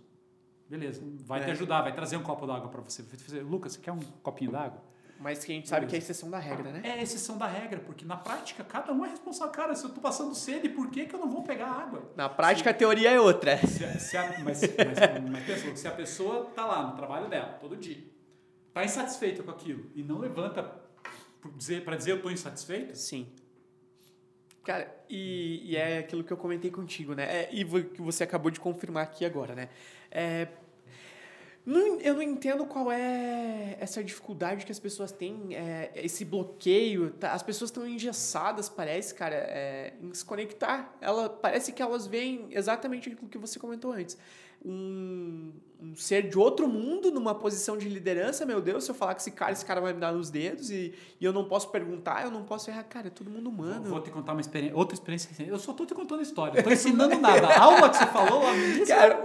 beleza, 0.69 1.01
vai 1.25 1.41
É. 1.41 1.45
te 1.45 1.51
ajudar, 1.51 1.81
vai 1.81 1.93
trazer 1.93 2.17
um 2.17 2.23
copo 2.23 2.45
d'água 2.45 2.69
para 2.69 2.81
você. 2.81 3.01
Vai 3.03 3.17
dizer, 3.17 3.41
Lucas, 3.43 3.73
você 3.73 3.79
quer 3.81 3.91
um 3.91 3.99
copinho 4.21 4.51
d'água? 4.51 4.81
Mas 5.21 5.45
que 5.45 5.51
a 5.51 5.55
gente 5.55 5.69
sabe 5.69 5.85
que 5.85 5.91
é 5.95 5.99
Beleza. 5.99 6.11
exceção 6.11 6.31
da 6.31 6.39
regra, 6.39 6.71
né? 6.71 6.81
É 6.83 7.03
exceção 7.03 7.37
da 7.37 7.45
regra, 7.45 7.79
porque 7.79 8.03
na 8.03 8.17
prática 8.17 8.63
cada 8.63 8.91
um 8.91 9.05
é 9.05 9.09
responsável. 9.09 9.53
Cara, 9.53 9.75
se 9.75 9.83
eu 9.85 9.91
tô 9.91 10.01
passando 10.01 10.33
sede, 10.33 10.67
por 10.67 10.89
que, 10.89 11.05
que 11.05 11.13
eu 11.13 11.19
não 11.19 11.29
vou 11.29 11.43
pegar 11.43 11.67
água? 11.67 12.11
Na 12.15 12.27
prática, 12.27 12.71
a 12.71 12.73
teoria 12.73 13.11
é 13.11 13.19
outra. 13.19 13.55
Se 13.67 13.99
se 13.99 14.17
a- 14.17 14.39
mas, 14.39 14.61
mas, 14.61 15.29
mas 15.29 15.43
pensa, 15.45 15.75
se 15.75 15.87
a 15.87 15.91
pessoa 15.91 16.45
tá 16.55 16.65
lá 16.65 16.87
no 16.87 16.95
trabalho 16.95 17.29
dela, 17.29 17.49
todo 17.61 17.75
dia, 17.77 18.03
tá 18.73 18.83
insatisfeita 18.83 19.43
com 19.43 19.51
aquilo 19.51 19.91
e 19.93 20.01
não 20.01 20.17
levanta 20.17 20.63
para 20.63 21.51
dizer, 21.55 21.83
pra 21.83 21.95
dizer 21.95 22.11
eu 22.13 22.21
tô 22.21 22.31
insatisfeito, 22.31 22.97
Sim. 22.97 23.27
Cara, 24.63 24.91
e, 25.09 25.61
e 25.71 25.75
é 25.75 25.97
aquilo 25.99 26.23
que 26.23 26.31
eu 26.31 26.37
comentei 26.37 26.69
contigo, 26.69 27.15
né? 27.15 27.23
É, 27.23 27.49
e 27.51 27.63
que 27.83 28.01
você 28.01 28.23
acabou 28.23 28.51
de 28.51 28.59
confirmar 28.59 29.03
aqui 29.03 29.25
agora, 29.25 29.55
né? 29.55 29.69
É, 30.11 30.47
Não, 31.65 31.99
eu 31.99 32.15
não 32.15 32.21
entendo 32.23 32.65
qual 32.65 32.91
é 32.91 33.77
essa 33.79 34.03
dificuldade 34.03 34.65
que 34.65 34.71
as 34.71 34.79
pessoas 34.79 35.11
têm, 35.11 35.55
é, 35.55 35.91
esse 35.95 36.25
bloqueio. 36.25 37.11
Tá? 37.11 37.33
As 37.33 37.43
pessoas 37.43 37.69
estão 37.69 37.87
engessadas, 37.87 38.67
parece, 38.67 39.13
cara, 39.13 39.35
é, 39.35 39.93
em 40.01 40.13
se 40.13 40.25
conectar. 40.25 40.97
Ela, 40.99 41.29
parece 41.29 41.71
que 41.71 41.81
elas 41.81 42.07
veem 42.07 42.47
exatamente 42.51 43.09
aquilo 43.09 43.29
que 43.29 43.37
você 43.37 43.59
comentou 43.59 43.91
antes 43.91 44.17
um, 44.63 45.51
um, 45.81 45.95
ser 45.95 46.29
de 46.29 46.37
outro 46.37 46.67
mundo 46.67 47.11
numa 47.11 47.33
posição 47.33 47.77
de 47.77 47.89
liderança, 47.89 48.45
meu 48.45 48.61
Deus, 48.61 48.83
se 48.83 48.91
eu 48.91 48.95
falar 48.95 49.15
com 49.15 49.19
esse 49.19 49.31
cara, 49.31 49.51
esse 49.51 49.65
cara 49.65 49.81
vai 49.81 49.93
me 49.93 49.99
dar 49.99 50.13
nos 50.13 50.29
dedos 50.29 50.69
e, 50.69 50.93
e 51.19 51.25
eu 51.25 51.33
não 51.33 51.43
posso 51.45 51.69
perguntar, 51.69 52.23
eu 52.23 52.29
não 52.29 52.43
posso 52.43 52.69
errar. 52.69 52.83
Cara, 52.83 53.07
é 53.07 53.09
todo 53.09 53.29
mundo 53.29 53.49
humano. 53.49 53.83
Vou, 53.83 53.91
vou 53.91 54.01
te 54.01 54.11
contar 54.11 54.33
uma 54.33 54.41
experiência, 54.41 54.77
outra 54.77 54.93
experiência. 54.93 55.29
Eu 55.43 55.57
só 55.57 55.73
tô 55.73 55.85
te 55.85 55.95
contando 55.95 56.21
história, 56.21 56.55
não 56.55 56.63
tô 56.63 56.69
ensinando 56.71 57.19
nada. 57.19 57.47
A 57.47 57.61
aula 57.63 57.89
que 57.89 57.97
você 57.97 58.05
falou 58.07 58.41
Cara, 58.87 59.23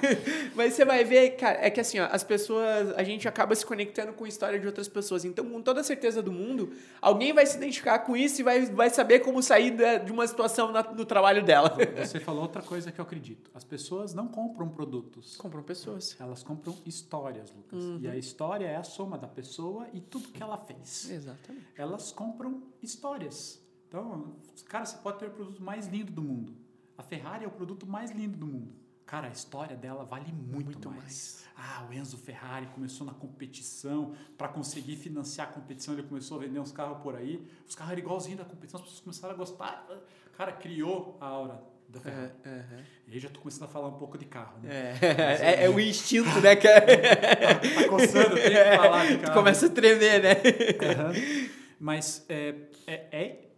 mas 0.56 0.74
você 0.74 0.84
vai 0.84 1.04
ver, 1.04 1.30
cara, 1.32 1.58
é 1.60 1.70
que 1.70 1.80
assim, 1.80 1.98
ó, 1.98 2.08
as 2.10 2.24
pessoas, 2.24 2.96
a 2.96 3.02
gente 3.02 3.28
acaba 3.28 3.54
se 3.54 3.66
conectando 3.66 4.12
com 4.12 4.24
a 4.24 4.28
história 4.28 4.58
de 4.58 4.66
outras 4.66 4.88
pessoas. 4.88 5.24
Então, 5.24 5.44
com 5.44 5.60
toda 5.60 5.80
a 5.80 5.84
certeza 5.84 6.22
do 6.22 6.32
mundo, 6.32 6.72
alguém 7.02 7.32
vai 7.34 7.44
se 7.44 7.56
identificar 7.56 7.98
com 8.00 8.16
isso 8.16 8.40
e 8.40 8.44
vai, 8.44 8.64
vai 8.66 8.88
saber 8.88 9.20
como 9.20 9.42
sair 9.42 9.76
de 10.04 10.10
uma 10.10 10.26
situação 10.26 10.72
na, 10.72 10.82
no 10.82 11.04
trabalho 11.04 11.44
dela. 11.44 11.76
Você 11.98 12.18
falou 12.18 12.42
outra 12.42 12.62
coisa 12.62 12.90
que 12.90 12.98
eu 12.98 13.04
acredito. 13.04 13.50
As 13.54 13.64
pessoas 13.64 14.14
não 14.14 14.26
compram 14.28 14.68
produtos. 14.68 15.36
Compram 15.36 15.62
pessoas. 15.62 15.97
Elas 16.18 16.42
compram 16.42 16.76
histórias, 16.86 17.50
Lucas. 17.50 17.82
Uhum. 17.82 17.98
E 18.00 18.08
a 18.08 18.16
história 18.16 18.66
é 18.66 18.76
a 18.76 18.82
soma 18.82 19.18
da 19.18 19.28
pessoa 19.28 19.88
e 19.92 20.00
tudo 20.00 20.28
que 20.28 20.42
ela 20.42 20.56
fez. 20.56 21.10
Exatamente. 21.10 21.66
Elas 21.76 22.12
compram 22.12 22.62
histórias. 22.82 23.60
Então, 23.88 24.36
cara, 24.66 24.84
você 24.84 24.98
pode 24.98 25.18
ter 25.18 25.26
o 25.26 25.30
produto 25.30 25.62
mais 25.62 25.86
lindo 25.86 26.12
do 26.12 26.22
mundo. 26.22 26.54
A 26.96 27.02
Ferrari 27.02 27.44
é 27.44 27.48
o 27.48 27.50
produto 27.50 27.86
mais 27.86 28.10
lindo 28.10 28.36
do 28.36 28.46
mundo. 28.46 28.72
Cara, 29.06 29.28
a 29.28 29.30
história 29.30 29.74
dela 29.74 30.04
vale 30.04 30.30
muito, 30.32 30.66
muito 30.66 30.90
mais. 30.90 31.02
mais. 31.02 31.44
Ah, 31.56 31.86
o 31.88 31.94
Enzo 31.94 32.18
Ferrari 32.18 32.66
começou 32.66 33.06
na 33.06 33.14
competição, 33.14 34.14
para 34.36 34.48
conseguir 34.48 34.96
financiar 34.96 35.48
a 35.48 35.52
competição, 35.52 35.94
ele 35.94 36.02
começou 36.02 36.36
a 36.36 36.40
vender 36.40 36.60
uns 36.60 36.72
carros 36.72 37.02
por 37.02 37.16
aí. 37.16 37.48
Os 37.66 37.74
carros 37.74 37.92
eram 37.92 38.02
igualzinhos 38.02 38.38
da 38.38 38.44
competição, 38.44 38.78
as 38.78 38.84
pessoas 38.84 39.00
começaram 39.00 39.34
a 39.34 39.36
gostar. 39.36 39.88
Cara, 40.36 40.52
criou 40.52 41.16
a 41.20 41.26
aura 41.26 41.77
da 41.88 42.00
Ferrari. 42.00 42.32
É, 42.44 42.48
uhum. 42.48 42.84
E 43.06 43.14
aí 43.14 43.18
já 43.18 43.30
tô 43.30 43.40
começando 43.40 43.64
a 43.64 43.68
falar 43.68 43.88
um 43.88 43.98
pouco 43.98 44.18
de 44.18 44.26
carro, 44.26 44.60
né? 44.62 44.98
É, 45.00 45.62
é, 45.62 45.64
é 45.64 45.70
o 45.70 45.80
instinto, 45.80 46.40
né? 46.40 46.54
Que... 46.54 46.68
tá, 46.68 47.80
tá 47.82 47.88
coçando, 47.88 48.34
tem 48.34 48.50
que 48.50 48.76
falar 48.76 49.06
de 49.06 49.18
carro. 49.24 49.34
começa 49.34 49.66
a 49.66 49.70
tremer, 49.70 50.22
né? 50.22 50.32
Uhum. 50.34 51.48
Mas 51.80 52.26
é, 52.28 52.54
é, 52.86 52.94
é 53.10 53.48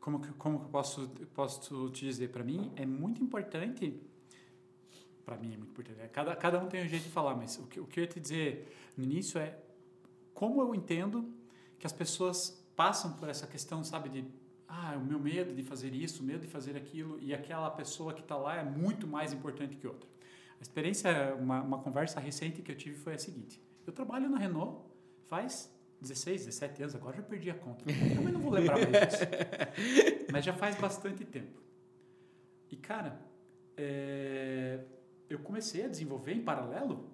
como 0.00 0.20
que, 0.20 0.32
como 0.32 0.56
eu 0.56 0.68
posso, 0.70 1.08
posso 1.34 1.90
te 1.90 2.06
dizer? 2.06 2.28
Para 2.28 2.42
mim 2.42 2.72
é 2.76 2.86
muito 2.86 3.22
importante, 3.22 4.00
para 5.24 5.36
mim 5.36 5.52
é 5.52 5.56
muito 5.58 5.70
importante, 5.70 6.00
é, 6.00 6.08
cada, 6.08 6.34
cada 6.34 6.58
um 6.58 6.66
tem 6.66 6.82
um 6.82 6.88
jeito 6.88 7.02
de 7.02 7.10
falar, 7.10 7.34
mas 7.34 7.58
o 7.58 7.66
que, 7.66 7.78
o 7.78 7.86
que 7.86 8.00
eu 8.00 8.04
ia 8.04 8.08
te 8.08 8.18
dizer 8.18 8.92
no 8.96 9.04
início 9.04 9.38
é 9.38 9.54
como 10.32 10.62
eu 10.62 10.74
entendo 10.74 11.30
que 11.78 11.86
as 11.86 11.92
pessoas 11.92 12.64
passam 12.74 13.12
por 13.14 13.28
essa 13.28 13.46
questão, 13.46 13.84
sabe, 13.84 14.08
de 14.08 14.24
ah, 14.68 14.96
o 14.96 15.04
meu 15.04 15.18
medo 15.18 15.54
de 15.54 15.62
fazer 15.62 15.94
isso, 15.94 16.22
o 16.22 16.26
medo 16.26 16.40
de 16.40 16.46
fazer 16.46 16.76
aquilo, 16.76 17.18
e 17.20 17.32
aquela 17.32 17.70
pessoa 17.70 18.12
que 18.12 18.20
está 18.20 18.36
lá 18.36 18.56
é 18.56 18.62
muito 18.62 19.06
mais 19.06 19.32
importante 19.32 19.76
que 19.76 19.86
outra. 19.86 20.06
A 20.58 20.62
experiência, 20.62 21.34
uma, 21.36 21.62
uma 21.62 21.78
conversa 21.78 22.20
recente 22.20 22.60
que 22.60 22.70
eu 22.70 22.76
tive 22.76 22.96
foi 22.96 23.14
a 23.14 23.18
seguinte: 23.18 23.62
eu 23.86 23.92
trabalho 23.92 24.28
na 24.28 24.38
Renault 24.38 24.82
faz 25.26 25.72
16, 26.00 26.46
17 26.46 26.82
anos, 26.82 26.94
agora 26.94 27.16
já 27.16 27.22
perdi 27.22 27.50
a 27.50 27.54
conta. 27.54 27.84
Também 27.84 28.32
não 28.32 28.40
vou 28.40 28.52
lembrar 28.52 28.78
mais 28.78 29.08
disso. 29.08 29.24
Mas 30.30 30.44
já 30.44 30.52
faz 30.52 30.76
bastante 30.76 31.24
tempo. 31.24 31.60
E, 32.70 32.76
cara, 32.76 33.18
é, 33.76 34.80
eu 35.28 35.38
comecei 35.38 35.84
a 35.84 35.88
desenvolver 35.88 36.32
em 36.32 36.42
paralelo 36.42 37.10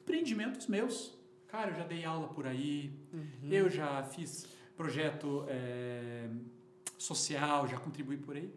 empreendimentos 0.00 0.66
meus. 0.66 1.18
Cara, 1.48 1.70
eu 1.70 1.74
já 1.76 1.84
dei 1.84 2.04
aula 2.04 2.28
por 2.28 2.46
aí, 2.46 2.92
uhum. 3.12 3.48
eu 3.50 3.68
já 3.68 4.02
fiz 4.04 4.46
projeto. 4.76 5.44
É, 5.48 6.28
social, 7.02 7.66
já 7.66 7.78
contribuí 7.78 8.16
por 8.16 8.36
aí. 8.36 8.52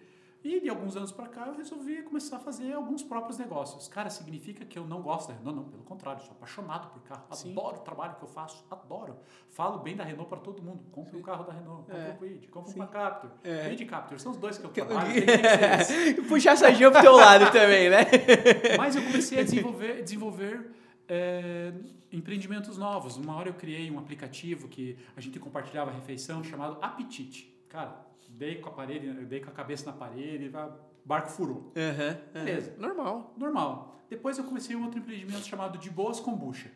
E 0.45 0.59
de 0.59 0.69
alguns 0.69 0.95
anos 0.95 1.11
para 1.11 1.27
cá 1.27 1.47
eu 1.47 1.55
resolvi 1.55 2.03
começar 2.03 2.37
a 2.37 2.39
fazer 2.39 2.71
alguns 2.71 3.01
próprios 3.01 3.39
negócios. 3.39 3.87
Cara, 3.87 4.11
significa 4.11 4.63
que 4.63 4.77
eu 4.77 4.85
não 4.85 5.01
gosto 5.01 5.29
da 5.29 5.33
Renault? 5.33 5.57
Não, 5.57 5.63
pelo 5.67 5.81
contrário, 5.81 6.21
sou 6.21 6.33
apaixonado 6.33 6.87
por 6.89 7.01
carro. 7.01 7.25
Sim. 7.31 7.51
Adoro 7.53 7.77
o 7.77 7.79
trabalho 7.79 8.15
que 8.15 8.23
eu 8.23 8.27
faço, 8.27 8.63
adoro. 8.69 9.17
Falo 9.49 9.79
bem 9.79 9.95
da 9.95 10.03
Renault 10.03 10.29
para 10.29 10.37
todo 10.37 10.61
mundo. 10.61 10.83
Compre 10.91 11.17
um 11.17 11.23
carro 11.23 11.45
da 11.45 11.51
Renault, 11.51 11.85
compre 11.87 11.99
é. 11.99 12.11
um 12.11 12.17
Quid, 12.17 12.47
compre 12.49 12.73
Sim. 12.73 12.75
uma 12.75 12.85
Captur. 12.85 13.31
É. 13.43 13.69
Quid 13.69 13.85
Captur, 13.85 14.19
são 14.19 14.33
os 14.33 14.37
dois 14.37 14.59
que 14.59 14.65
eu 14.65 14.69
trabalho. 14.69 15.11
Que 16.13 16.21
Puxar 16.29 16.51
essa 16.51 16.71
gíria 16.71 16.91
pro 16.91 17.01
teu 17.01 17.15
lado 17.15 17.51
também, 17.51 17.89
né? 17.89 18.05
Mas 18.77 18.95
eu 18.95 19.01
comecei 19.01 19.39
a 19.39 19.43
desenvolver, 19.43 20.03
desenvolver 20.03 20.69
é, 21.07 21.73
empreendimentos 22.11 22.77
novos. 22.77 23.17
Uma 23.17 23.35
hora 23.35 23.49
eu 23.49 23.55
criei 23.55 23.89
um 23.89 23.97
aplicativo 23.97 24.67
que 24.67 24.95
a 25.15 25.21
gente 25.21 25.39
compartilhava 25.39 25.89
a 25.89 25.93
refeição 25.95 26.43
chamado 26.43 26.77
Apetite. 26.83 27.51
Cara, 27.67 28.05
dei 28.37 28.59
com 28.59 28.69
a 28.69 28.71
parede, 28.71 29.25
dei 29.25 29.39
com 29.39 29.49
a 29.49 29.53
cabeça 29.53 29.85
na 29.85 29.93
parede, 29.93 30.51
o 30.55 31.07
barco 31.07 31.29
furou. 31.29 31.73
Uhum, 31.75 32.31
Beleza. 32.33 32.75
Normal. 32.77 33.33
Normal. 33.37 34.03
Depois 34.09 34.37
eu 34.37 34.43
comecei 34.43 34.75
um 34.75 34.83
outro 34.83 34.99
empreendimento 34.99 35.45
chamado 35.45 35.77
De 35.77 35.89
Boas 35.89 36.19
Kombucha. 36.19 36.71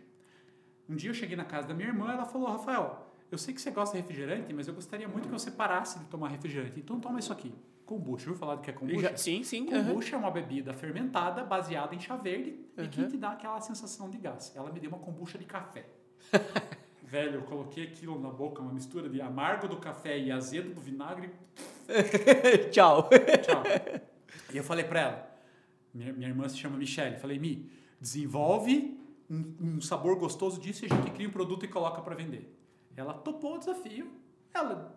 Um 0.88 0.96
dia 0.96 1.10
eu 1.10 1.14
cheguei 1.14 1.36
na 1.36 1.46
casa 1.46 1.68
da 1.68 1.74
minha 1.74 1.90
irmã, 1.90 2.12
ela 2.12 2.26
falou, 2.26 2.50
Rafael, 2.50 3.14
eu 3.32 3.38
sei 3.38 3.54
que 3.54 3.62
você 3.62 3.70
gosta 3.70 3.96
de 3.96 4.02
refrigerante, 4.02 4.52
mas 4.54 4.68
eu 4.68 4.74
gostaria 4.74 5.08
muito 5.08 5.28
que 5.28 5.32
você 5.32 5.52
parasse 5.52 6.00
de 6.00 6.06
tomar 6.06 6.30
refrigerante. 6.30 6.80
Então 6.80 7.00
toma 7.00 7.20
isso 7.20 7.32
aqui. 7.32 7.54
Kombucha. 7.86 8.26
Viu 8.26 8.36
falar 8.36 8.56
do 8.56 8.62
que 8.62 8.70
é 8.70 8.74
kombucha? 8.74 9.10
Já, 9.10 9.18
sim, 9.18 9.44
sim. 9.44 9.66
Kombucha 9.66 10.16
uhum. 10.16 10.24
é 10.24 10.26
uma 10.26 10.32
bebida 10.32 10.74
fermentada 10.74 11.44
baseada 11.44 11.94
em 11.94 12.00
chá 12.00 12.16
verde 12.16 12.60
uhum. 12.78 12.84
e 12.86 12.88
que 12.88 13.08
te 13.08 13.18
dá 13.18 13.32
aquela 13.32 13.60
sensação 13.62 14.10
de 14.10 14.18
gás. 14.18 14.52
Ela 14.56 14.72
me 14.72 14.80
deu 14.80 14.90
uma 14.90 15.00
kombucha 15.00 15.38
de 15.38 15.46
café. 15.46 15.86
Velho, 17.10 17.36
eu 17.36 17.42
coloquei 17.42 17.86
aquilo 17.86 18.22
na 18.22 18.30
boca, 18.30 18.62
uma 18.62 18.72
mistura 18.72 19.10
de 19.10 19.20
amargo 19.20 19.68
do 19.68 19.78
café 19.78 20.20
e 20.20 20.32
azedo 20.32 20.76
do 20.76 20.80
vinagre. 20.80 21.32
Tchau. 22.70 23.10
Tchau. 23.42 23.64
E 24.54 24.58
eu 24.58 24.64
falei 24.64 24.86
para 24.86 25.00
ela, 25.00 25.40
minha, 25.92 26.14
minha 26.14 26.30
irmã 26.30 26.48
se 26.48 26.56
chama 26.56 26.78
Michelle, 26.78 27.18
falei, 27.18 27.40
Mi, 27.40 27.68
desenvolve 28.00 28.96
um, 29.28 29.56
um 29.60 29.82
sabor 29.82 30.18
gostoso 30.18 30.62
disso 30.62 30.86
e 30.86 30.88
a 30.92 30.96
gente 30.96 31.10
cria 31.12 31.28
um 31.28 31.32
produto 31.32 31.66
e 31.66 31.68
coloca 31.68 32.00
para 32.00 32.14
vender. 32.14 32.56
Ela 32.96 33.16
topou 33.16 33.56
o 33.56 33.58
desafio, 33.58 34.12
ela 34.54 34.96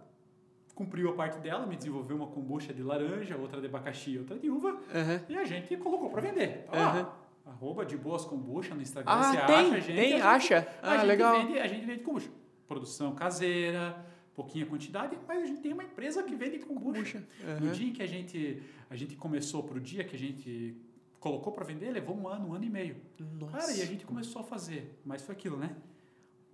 cumpriu 0.74 1.08
a 1.08 1.14
parte 1.14 1.38
dela, 1.38 1.66
me 1.66 1.76
desenvolveu 1.76 2.16
uma 2.16 2.26
kombucha 2.26 2.74
de 2.74 2.82
laranja, 2.82 3.38
outra 3.38 3.58
de 3.58 3.68
abacaxi, 3.68 4.18
outra 4.18 4.38
de 4.38 4.50
uva, 4.50 4.68
uhum. 4.68 5.20
e 5.30 5.38
a 5.38 5.44
gente 5.44 5.74
colocou 5.78 6.10
para 6.10 6.20
vender. 6.20 6.66
Tá 6.70 6.94
uhum. 6.94 7.21
Arroba 7.44 7.84
de 7.84 7.96
boas 7.96 8.24
kombucha 8.24 8.74
no 8.74 8.82
Instagram. 8.82 9.12
Ah, 9.12 9.32
você 9.32 9.46
tem, 9.46 9.54
acha 9.54 9.80
gente. 9.80 9.96
Tem, 9.96 10.12
a 10.12 10.16
gente, 10.16 10.22
acha. 10.22 10.68
A 10.80 10.90
ah, 10.90 10.96
gente 10.96 11.06
legal. 11.06 11.46
Vende, 11.46 11.58
a 11.58 11.66
gente 11.66 11.86
vende 11.86 12.02
kombucha. 12.02 12.30
Produção 12.68 13.14
caseira, 13.14 14.06
pouquinha 14.34 14.64
quantidade, 14.64 15.18
mas 15.26 15.42
a 15.42 15.46
gente 15.46 15.60
tem 15.60 15.72
uma 15.72 15.84
empresa 15.84 16.22
que 16.22 16.34
vende 16.34 16.58
kombucha. 16.60 17.20
kombucha. 17.20 17.24
Uhum. 17.44 17.66
No 17.66 17.72
dia 17.72 17.92
que 17.92 18.02
a 18.02 18.06
gente, 18.06 18.62
a 18.88 18.96
gente 18.96 19.16
começou, 19.16 19.62
para 19.62 19.76
o 19.76 19.80
dia 19.80 20.04
que 20.04 20.16
a 20.16 20.18
gente 20.18 20.76
colocou 21.18 21.52
para 21.52 21.64
vender, 21.64 21.90
levou 21.90 22.16
um 22.16 22.26
ano, 22.28 22.48
um 22.48 22.54
ano 22.54 22.64
e 22.64 22.70
meio. 22.70 22.96
Nossa. 23.38 23.58
Cara, 23.58 23.72
e 23.72 23.82
a 23.82 23.86
gente 23.86 24.04
começou 24.04 24.42
a 24.42 24.44
fazer. 24.44 25.00
Mas 25.04 25.22
foi 25.22 25.34
aquilo, 25.34 25.56
né? 25.56 25.74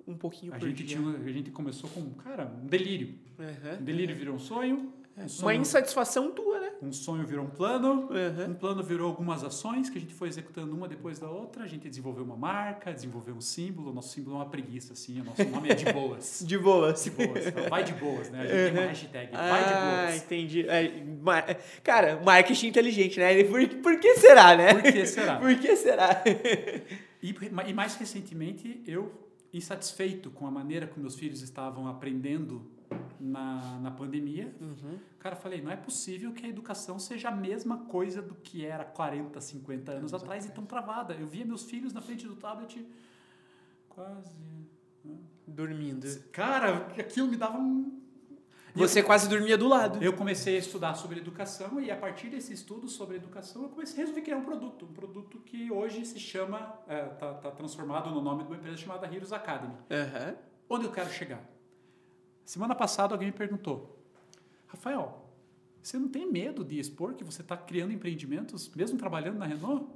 Um 0.07 0.16
pouquinho 0.16 0.55
a 0.55 0.59
por 0.59 0.68
gente 0.68 0.84
dia. 0.84 0.97
Tinha, 0.97 1.11
a 1.11 1.32
gente 1.32 1.51
começou 1.51 1.89
com, 1.91 2.11
cara, 2.14 2.47
um 2.47 2.66
delírio. 2.66 3.14
Uhum. 3.39 3.80
Um 3.80 3.84
delírio 3.84 4.16
virou 4.16 4.34
um 4.34 4.39
sonho. 4.39 4.93
Um 5.16 5.28
sonho. 5.28 5.47
Uma 5.47 5.55
insatisfação 5.55 6.32
tua, 6.32 6.61
né? 6.61 6.67
Um 6.80 6.92
sonho 6.92 7.26
virou 7.26 7.44
um 7.44 7.50
plano, 7.50 8.08
uhum. 8.08 8.50
um 8.50 8.54
plano 8.54 8.84
virou 8.84 9.08
algumas 9.08 9.42
ações 9.42 9.90
que 9.90 9.98
a 9.98 10.00
gente 10.00 10.14
foi 10.14 10.28
executando 10.28 10.74
uma 10.74 10.86
depois 10.86 11.18
da 11.18 11.28
outra. 11.28 11.64
A 11.64 11.66
gente 11.66 11.88
desenvolveu 11.88 12.22
uma 12.22 12.36
marca, 12.36 12.92
desenvolveu 12.92 13.34
um 13.34 13.40
símbolo. 13.40 13.90
O 13.90 13.92
nosso 13.92 14.14
símbolo 14.14 14.36
é 14.36 14.38
uma 14.38 14.48
preguiça, 14.48 14.92
assim. 14.92 15.20
O 15.20 15.24
nosso 15.24 15.44
nome 15.44 15.70
é 15.70 15.74
de 15.74 15.92
boas. 15.92 16.42
de 16.46 16.56
boas. 16.56 17.02
De 17.02 17.10
boas. 17.10 17.46
Então, 17.48 17.68
vai 17.68 17.82
de 17.82 17.92
boas, 17.94 18.30
né? 18.30 18.40
A 18.40 18.46
gente 18.46 18.54
uhum. 18.54 18.64
tem 18.64 18.80
uma 18.80 18.88
hashtag, 18.88 19.32
vai 19.32 19.64
de 19.64 19.70
boas. 19.70 19.82
Ah, 19.82 20.16
entendi. 20.16 20.68
É, 20.68 21.54
cara, 21.82 22.22
marketing 22.24 22.68
inteligente, 22.68 23.18
né? 23.18 23.42
Por, 23.42 23.68
por 23.68 23.98
que 23.98 24.14
será, 24.14 24.56
né? 24.56 24.74
Por 24.74 24.82
que 24.82 25.04
será? 25.04 25.36
por 25.40 25.54
que 25.56 25.76
será? 25.76 26.22
e, 27.20 27.34
e 27.66 27.72
mais 27.74 27.96
recentemente, 27.96 28.80
eu, 28.86 29.12
insatisfeito 29.52 30.30
com 30.30 30.46
a 30.46 30.50
maneira 30.50 30.86
como 30.86 31.00
meus 31.00 31.16
filhos 31.16 31.42
estavam 31.42 31.88
aprendendo 31.88 32.77
na, 33.20 33.78
na 33.80 33.90
pandemia. 33.90 34.54
Uhum. 34.60 34.98
Cara, 35.18 35.36
falei, 35.36 35.60
não 35.60 35.70
é 35.70 35.76
possível 35.76 36.32
que 36.32 36.46
a 36.46 36.48
educação 36.48 36.98
seja 36.98 37.28
a 37.28 37.34
mesma 37.34 37.78
coisa 37.78 38.22
do 38.22 38.34
que 38.34 38.64
era 38.64 38.84
40, 38.84 39.40
50 39.40 39.92
anos 39.92 40.14
atrás, 40.14 40.44
atrás 40.44 40.46
e 40.46 40.52
tão 40.52 40.64
travada. 40.64 41.14
Eu 41.14 41.26
via 41.26 41.44
meus 41.44 41.64
filhos 41.64 41.92
na 41.92 42.00
frente 42.00 42.26
do 42.26 42.36
tablet 42.36 42.86
quase... 43.88 44.32
Né? 45.04 45.16
Dormindo. 45.46 46.06
Cara, 46.30 46.88
aquilo 46.98 47.28
me 47.28 47.36
dava 47.36 47.58
um... 47.58 47.98
Você 48.74 49.00
eu, 49.00 49.04
quase 49.04 49.28
dormia 49.28 49.58
do 49.58 49.66
lado. 49.66 50.02
Eu 50.02 50.12
comecei 50.12 50.56
a 50.56 50.58
estudar 50.58 50.94
sobre 50.94 51.18
educação 51.18 51.80
e 51.80 51.90
a 51.90 51.96
partir 51.96 52.28
desse 52.28 52.52
estudo 52.52 52.86
sobre 52.86 53.16
educação 53.16 53.62
eu 53.62 53.68
comecei 53.70 53.96
a 53.96 54.00
resolver 54.00 54.20
criar 54.20 54.36
um 54.36 54.44
produto. 54.44 54.84
Um 54.84 54.92
produto 54.92 55.38
que 55.40 55.70
hoje 55.70 56.04
se 56.04 56.20
chama, 56.20 56.78
está 56.82 56.94
é, 56.94 57.04
tá, 57.06 57.34
tá 57.34 57.50
transformado 57.50 58.10
no 58.10 58.20
nome 58.20 58.44
de 58.44 58.50
uma 58.50 58.56
empresa 58.56 58.76
chamada 58.76 59.06
Heroes 59.06 59.32
Academy. 59.32 59.74
Uhum. 59.74 60.36
Onde 60.68 60.84
eu 60.84 60.92
quero 60.92 61.10
chegar? 61.10 61.42
Semana 62.49 62.74
passada 62.74 63.14
alguém 63.14 63.28
me 63.28 63.34
perguntou, 63.34 64.03
Rafael, 64.68 65.22
você 65.82 65.99
não 65.99 66.09
tem 66.09 66.32
medo 66.32 66.64
de 66.64 66.80
expor 66.80 67.12
que 67.12 67.22
você 67.22 67.42
está 67.42 67.55
criando 67.59 67.92
empreendimentos, 67.92 68.70
mesmo 68.74 68.96
trabalhando 68.96 69.36
na 69.36 69.44
Renault? 69.44 69.86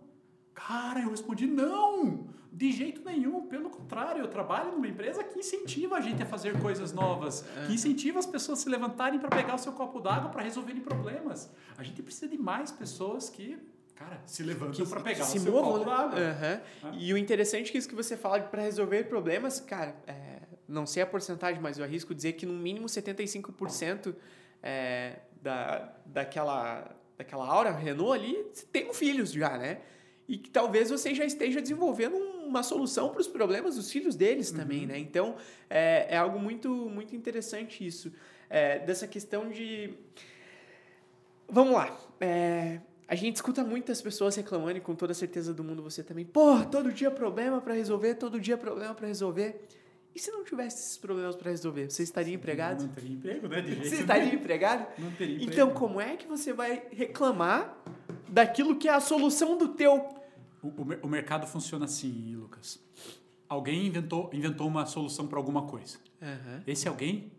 Cara, 0.52 1.00
eu 1.00 1.08
respondi: 1.08 1.46
não, 1.46 2.26
de 2.52 2.70
jeito 2.70 3.02
nenhum. 3.06 3.46
Pelo 3.46 3.70
contrário, 3.70 4.20
eu 4.20 4.28
trabalho 4.28 4.72
numa 4.72 4.86
empresa 4.86 5.24
que 5.24 5.38
incentiva 5.38 5.96
a 5.96 6.02
gente 6.02 6.22
a 6.22 6.26
fazer 6.26 6.60
coisas 6.60 6.92
novas, 6.92 7.42
que 7.66 7.72
incentiva 7.72 8.18
as 8.18 8.26
pessoas 8.26 8.58
a 8.58 8.62
se 8.64 8.68
levantarem 8.68 9.18
para 9.18 9.30
pegar 9.30 9.54
o 9.54 9.58
seu 9.58 9.72
copo 9.72 9.98
d'água 9.98 10.28
para 10.28 10.42
resolverem 10.42 10.82
problemas. 10.82 11.50
A 11.78 11.82
gente 11.82 12.02
precisa 12.02 12.28
de 12.28 12.36
mais 12.36 12.70
pessoas 12.70 13.30
que 13.30 13.58
cara, 13.94 14.20
se 14.26 14.42
levantam 14.42 14.84
para 14.84 15.00
pegar 15.00 15.24
se 15.24 15.38
o 15.38 15.40
seu 15.40 15.52
movam, 15.52 15.72
copo 15.72 15.84
d'água. 15.86 16.18
Uhum. 16.18 16.98
E 16.98 17.14
o 17.14 17.16
interessante 17.16 17.70
é 17.70 17.72
que 17.72 17.78
isso 17.78 17.88
que 17.88 17.94
você 17.94 18.14
fala 18.14 18.40
para 18.40 18.60
resolver 18.60 19.04
problemas, 19.04 19.58
cara, 19.58 19.96
é, 20.06 20.31
não 20.72 20.86
sei 20.86 21.02
a 21.02 21.06
porcentagem, 21.06 21.60
mas 21.60 21.78
eu 21.78 21.84
arrisco 21.84 22.14
dizer 22.14 22.32
que 22.32 22.46
no 22.46 22.54
mínimo 22.54 22.86
75% 22.86 24.14
é, 24.62 25.16
da, 25.40 25.92
daquela, 26.06 26.96
daquela 27.16 27.46
aura 27.46 27.70
Renault 27.70 28.18
ali 28.18 28.46
tem 28.72 28.92
filhos 28.92 29.32
já, 29.32 29.58
né? 29.58 29.80
E 30.28 30.38
que 30.38 30.50
talvez 30.50 30.88
você 30.88 31.14
já 31.14 31.24
esteja 31.24 31.60
desenvolvendo 31.60 32.16
uma 32.16 32.62
solução 32.62 33.10
para 33.10 33.20
os 33.20 33.28
problemas 33.28 33.76
dos 33.76 33.90
filhos 33.90 34.14
deles 34.14 34.50
uhum. 34.50 34.56
também, 34.56 34.86
né? 34.86 34.98
Então, 34.98 35.36
é, 35.68 36.06
é 36.10 36.16
algo 36.16 36.38
muito, 36.38 36.70
muito 36.70 37.14
interessante 37.14 37.86
isso. 37.86 38.12
É, 38.48 38.78
dessa 38.78 39.06
questão 39.06 39.50
de... 39.50 39.94
Vamos 41.48 41.74
lá. 41.74 41.94
É, 42.20 42.80
a 43.12 43.14
gente 43.14 43.36
escuta 43.36 43.62
muitas 43.62 44.00
pessoas 44.00 44.36
reclamando, 44.36 44.78
e 44.78 44.80
com 44.80 44.94
toda 44.94 45.12
certeza 45.12 45.52
do 45.52 45.62
mundo 45.62 45.82
você 45.82 46.02
também. 46.02 46.24
Pô, 46.24 46.64
todo 46.64 46.90
dia 46.90 47.10
problema 47.10 47.60
para 47.60 47.74
resolver, 47.74 48.14
todo 48.14 48.40
dia 48.40 48.56
problema 48.56 48.94
para 48.94 49.06
resolver. 49.06 49.66
E 50.14 50.18
se 50.18 50.30
não 50.30 50.44
tivesse 50.44 50.78
esses 50.78 50.98
problemas 50.98 51.34
para 51.36 51.50
resolver, 51.50 51.90
você 51.90 52.02
estaria 52.02 52.34
empregado? 52.34 52.82
Não 52.82 52.92
teria 52.92 53.12
emprego, 53.12 53.48
né? 53.48 53.60
De 53.62 53.74
jeito 53.74 53.88
você 53.88 54.00
estaria 54.00 54.34
empregado? 54.34 54.86
Não 54.98 55.10
teria 55.12 55.36
emprego. 55.36 55.52
Então, 55.52 55.70
como 55.72 56.00
é 56.00 56.16
que 56.16 56.26
você 56.26 56.52
vai 56.52 56.86
reclamar 56.90 57.76
daquilo 58.28 58.76
que 58.76 58.88
é 58.88 58.92
a 58.92 59.00
solução 59.00 59.56
do 59.56 59.68
teu? 59.68 60.14
O, 60.62 60.68
o, 60.68 60.86
o 61.04 61.08
mercado 61.08 61.46
funciona 61.46 61.86
assim, 61.86 62.34
Lucas. 62.36 62.78
Alguém 63.48 63.86
inventou, 63.86 64.30
inventou 64.32 64.66
uma 64.66 64.84
solução 64.84 65.26
para 65.26 65.38
alguma 65.38 65.62
coisa. 65.66 65.98
Uhum. 66.20 66.62
Esse 66.66 66.88
alguém 66.88 67.32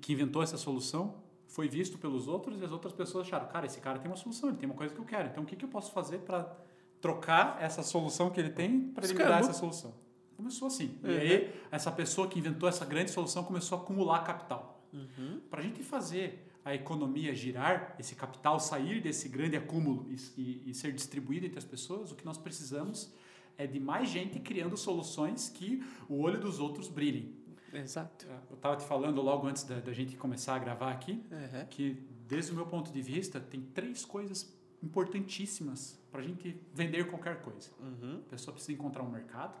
que 0.00 0.12
inventou 0.12 0.42
essa 0.42 0.56
solução 0.56 1.22
foi 1.46 1.68
visto 1.68 1.98
pelos 1.98 2.28
outros 2.28 2.60
e 2.60 2.64
as 2.64 2.70
outras 2.70 2.92
pessoas 2.92 3.26
acharam, 3.26 3.48
cara, 3.48 3.66
esse 3.66 3.80
cara 3.80 3.98
tem 3.98 4.10
uma 4.10 4.16
solução, 4.16 4.50
ele 4.50 4.58
tem 4.58 4.68
uma 4.68 4.76
coisa 4.76 4.94
que 4.94 5.00
eu 5.00 5.04
quero. 5.04 5.28
Então, 5.28 5.42
o 5.42 5.46
que, 5.46 5.56
que 5.56 5.64
eu 5.64 5.68
posso 5.68 5.90
fazer 5.92 6.18
para 6.18 6.56
trocar 7.00 7.60
essa 7.60 7.82
solução 7.82 8.30
que 8.30 8.38
ele 8.38 8.50
tem 8.50 8.92
para 8.92 9.06
ele 9.06 9.22
essa 9.22 9.52
solução? 9.52 9.92
Começou 10.40 10.68
assim. 10.68 10.98
Uhum. 11.04 11.10
E 11.10 11.18
aí, 11.18 11.54
essa 11.70 11.92
pessoa 11.92 12.26
que 12.26 12.38
inventou 12.38 12.66
essa 12.66 12.86
grande 12.86 13.10
solução 13.10 13.44
começou 13.44 13.76
a 13.76 13.82
acumular 13.82 14.24
capital. 14.24 14.82
Uhum. 14.90 15.38
Para 15.50 15.60
a 15.60 15.62
gente 15.62 15.82
fazer 15.82 16.50
a 16.64 16.74
economia 16.74 17.34
girar, 17.34 17.94
esse 17.98 18.14
capital 18.14 18.58
sair 18.58 19.02
desse 19.02 19.28
grande 19.28 19.54
acúmulo 19.54 20.06
e, 20.08 20.16
e, 20.40 20.70
e, 20.70 20.74
ser 20.74 20.92
distribuído 20.92 21.44
entre 21.44 21.58
as 21.58 21.64
pessoas, 21.64 22.10
o 22.10 22.14
que 22.14 22.24
nós 22.24 22.38
precisamos 22.38 23.12
é 23.58 23.66
de 23.66 23.78
mais 23.78 24.08
gente 24.08 24.40
criando 24.40 24.78
soluções 24.78 25.50
que 25.50 25.84
o 26.08 26.22
olho 26.22 26.40
dos 26.40 26.58
outros 26.58 26.88
brilhem. 26.88 27.34
Exato. 27.70 28.26
É, 28.26 28.38
eu 28.50 28.56
estava 28.56 28.76
te 28.76 28.84
falando 28.84 29.20
logo 29.20 29.46
antes 29.46 29.64
da, 29.64 29.78
da, 29.78 29.92
gente 29.92 30.16
começar 30.16 30.56
a 30.56 30.58
gravar 30.58 30.90
aqui 30.90 31.22
uhum. 31.30 31.66
que, 31.68 32.02
desde 32.26 32.50
o 32.52 32.54
meu 32.54 32.64
ponto 32.64 32.90
de 32.90 33.02
vista, 33.02 33.38
tem 33.38 33.60
três 33.60 34.06
coisas 34.06 34.58
importantíssimas 34.82 36.02
para 36.10 36.22
a 36.22 36.24
gente 36.24 36.58
vender 36.72 37.10
qualquer 37.10 37.42
coisa. 37.42 37.70
Uhum. 37.78 38.22
A 38.26 38.30
pessoa 38.30 38.54
precisa 38.54 38.72
encontrar 38.72 39.02
um 39.02 39.10
mercado, 39.10 39.60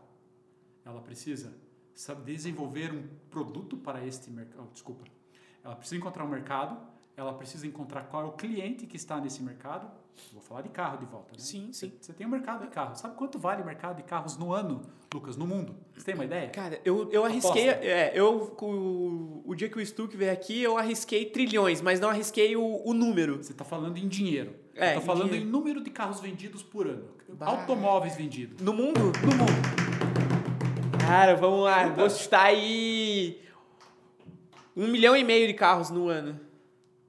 ela 0.84 1.00
precisa 1.00 1.52
desenvolver 2.24 2.92
um 2.92 3.02
produto 3.30 3.76
para 3.76 4.04
este 4.04 4.30
mercado. 4.30 4.64
Oh, 4.66 4.72
desculpa. 4.72 5.04
Ela 5.62 5.76
precisa 5.76 5.96
encontrar 5.96 6.24
um 6.24 6.28
mercado, 6.28 6.78
ela 7.16 7.34
precisa 7.34 7.66
encontrar 7.66 8.04
qual 8.04 8.22
é 8.22 8.26
o 8.26 8.32
cliente 8.32 8.86
que 8.86 8.96
está 8.96 9.20
nesse 9.20 9.42
mercado. 9.42 9.90
Vou 10.32 10.42
falar 10.42 10.62
de 10.62 10.68
carro 10.68 10.98
de 10.98 11.06
volta. 11.06 11.32
Né? 11.32 11.38
Sim, 11.38 11.72
sim. 11.72 11.92
Você 12.00 12.12
tem 12.12 12.26
um 12.26 12.30
mercado 12.30 12.64
de 12.64 12.70
carros. 12.70 12.98
Sabe 12.98 13.14
quanto 13.16 13.38
vale 13.38 13.62
o 13.62 13.66
mercado 13.66 13.96
de 13.96 14.02
carros 14.02 14.36
no 14.36 14.52
ano, 14.52 14.82
Lucas, 15.12 15.36
no 15.36 15.46
mundo? 15.46 15.74
Você 15.96 16.04
tem 16.04 16.14
uma 16.14 16.24
ideia? 16.24 16.48
Cara, 16.50 16.80
eu, 16.84 17.10
eu 17.10 17.24
arrisquei. 17.24 17.68
É, 17.68 18.12
eu, 18.14 18.54
o, 18.60 19.42
o 19.44 19.54
dia 19.54 19.68
que 19.68 19.78
o 19.78 19.86
Stuck 19.86 20.14
veio 20.16 20.32
aqui, 20.32 20.62
eu 20.62 20.76
arrisquei 20.76 21.26
trilhões, 21.26 21.80
mas 21.80 22.00
não 22.00 22.10
arrisquei 22.10 22.54
o, 22.56 22.82
o 22.84 22.92
número. 22.92 23.42
Você 23.42 23.52
está 23.52 23.64
falando 23.64 23.96
em 23.96 24.08
dinheiro. 24.08 24.54
É, 24.74 24.88
Estou 24.88 25.02
falando 25.02 25.24
dinheiro. 25.24 25.46
em 25.46 25.50
número 25.50 25.82
de 25.82 25.90
carros 25.90 26.20
vendidos 26.20 26.62
por 26.62 26.86
ano. 26.86 27.08
Bah. 27.28 27.46
Automóveis 27.46 28.16
vendidos. 28.16 28.60
No 28.60 28.72
mundo? 28.72 29.12
No 29.22 29.36
mundo. 29.36 29.89
Cara, 31.00 31.34
vamos 31.34 31.64
lá. 31.64 31.88
Vou 31.88 32.08
chutar 32.10 32.46
aí. 32.46 33.40
Um 34.76 34.88
milhão 34.88 35.16
e 35.16 35.24
meio 35.24 35.46
de 35.46 35.54
carros 35.54 35.90
no 35.90 36.08
ano. 36.08 36.38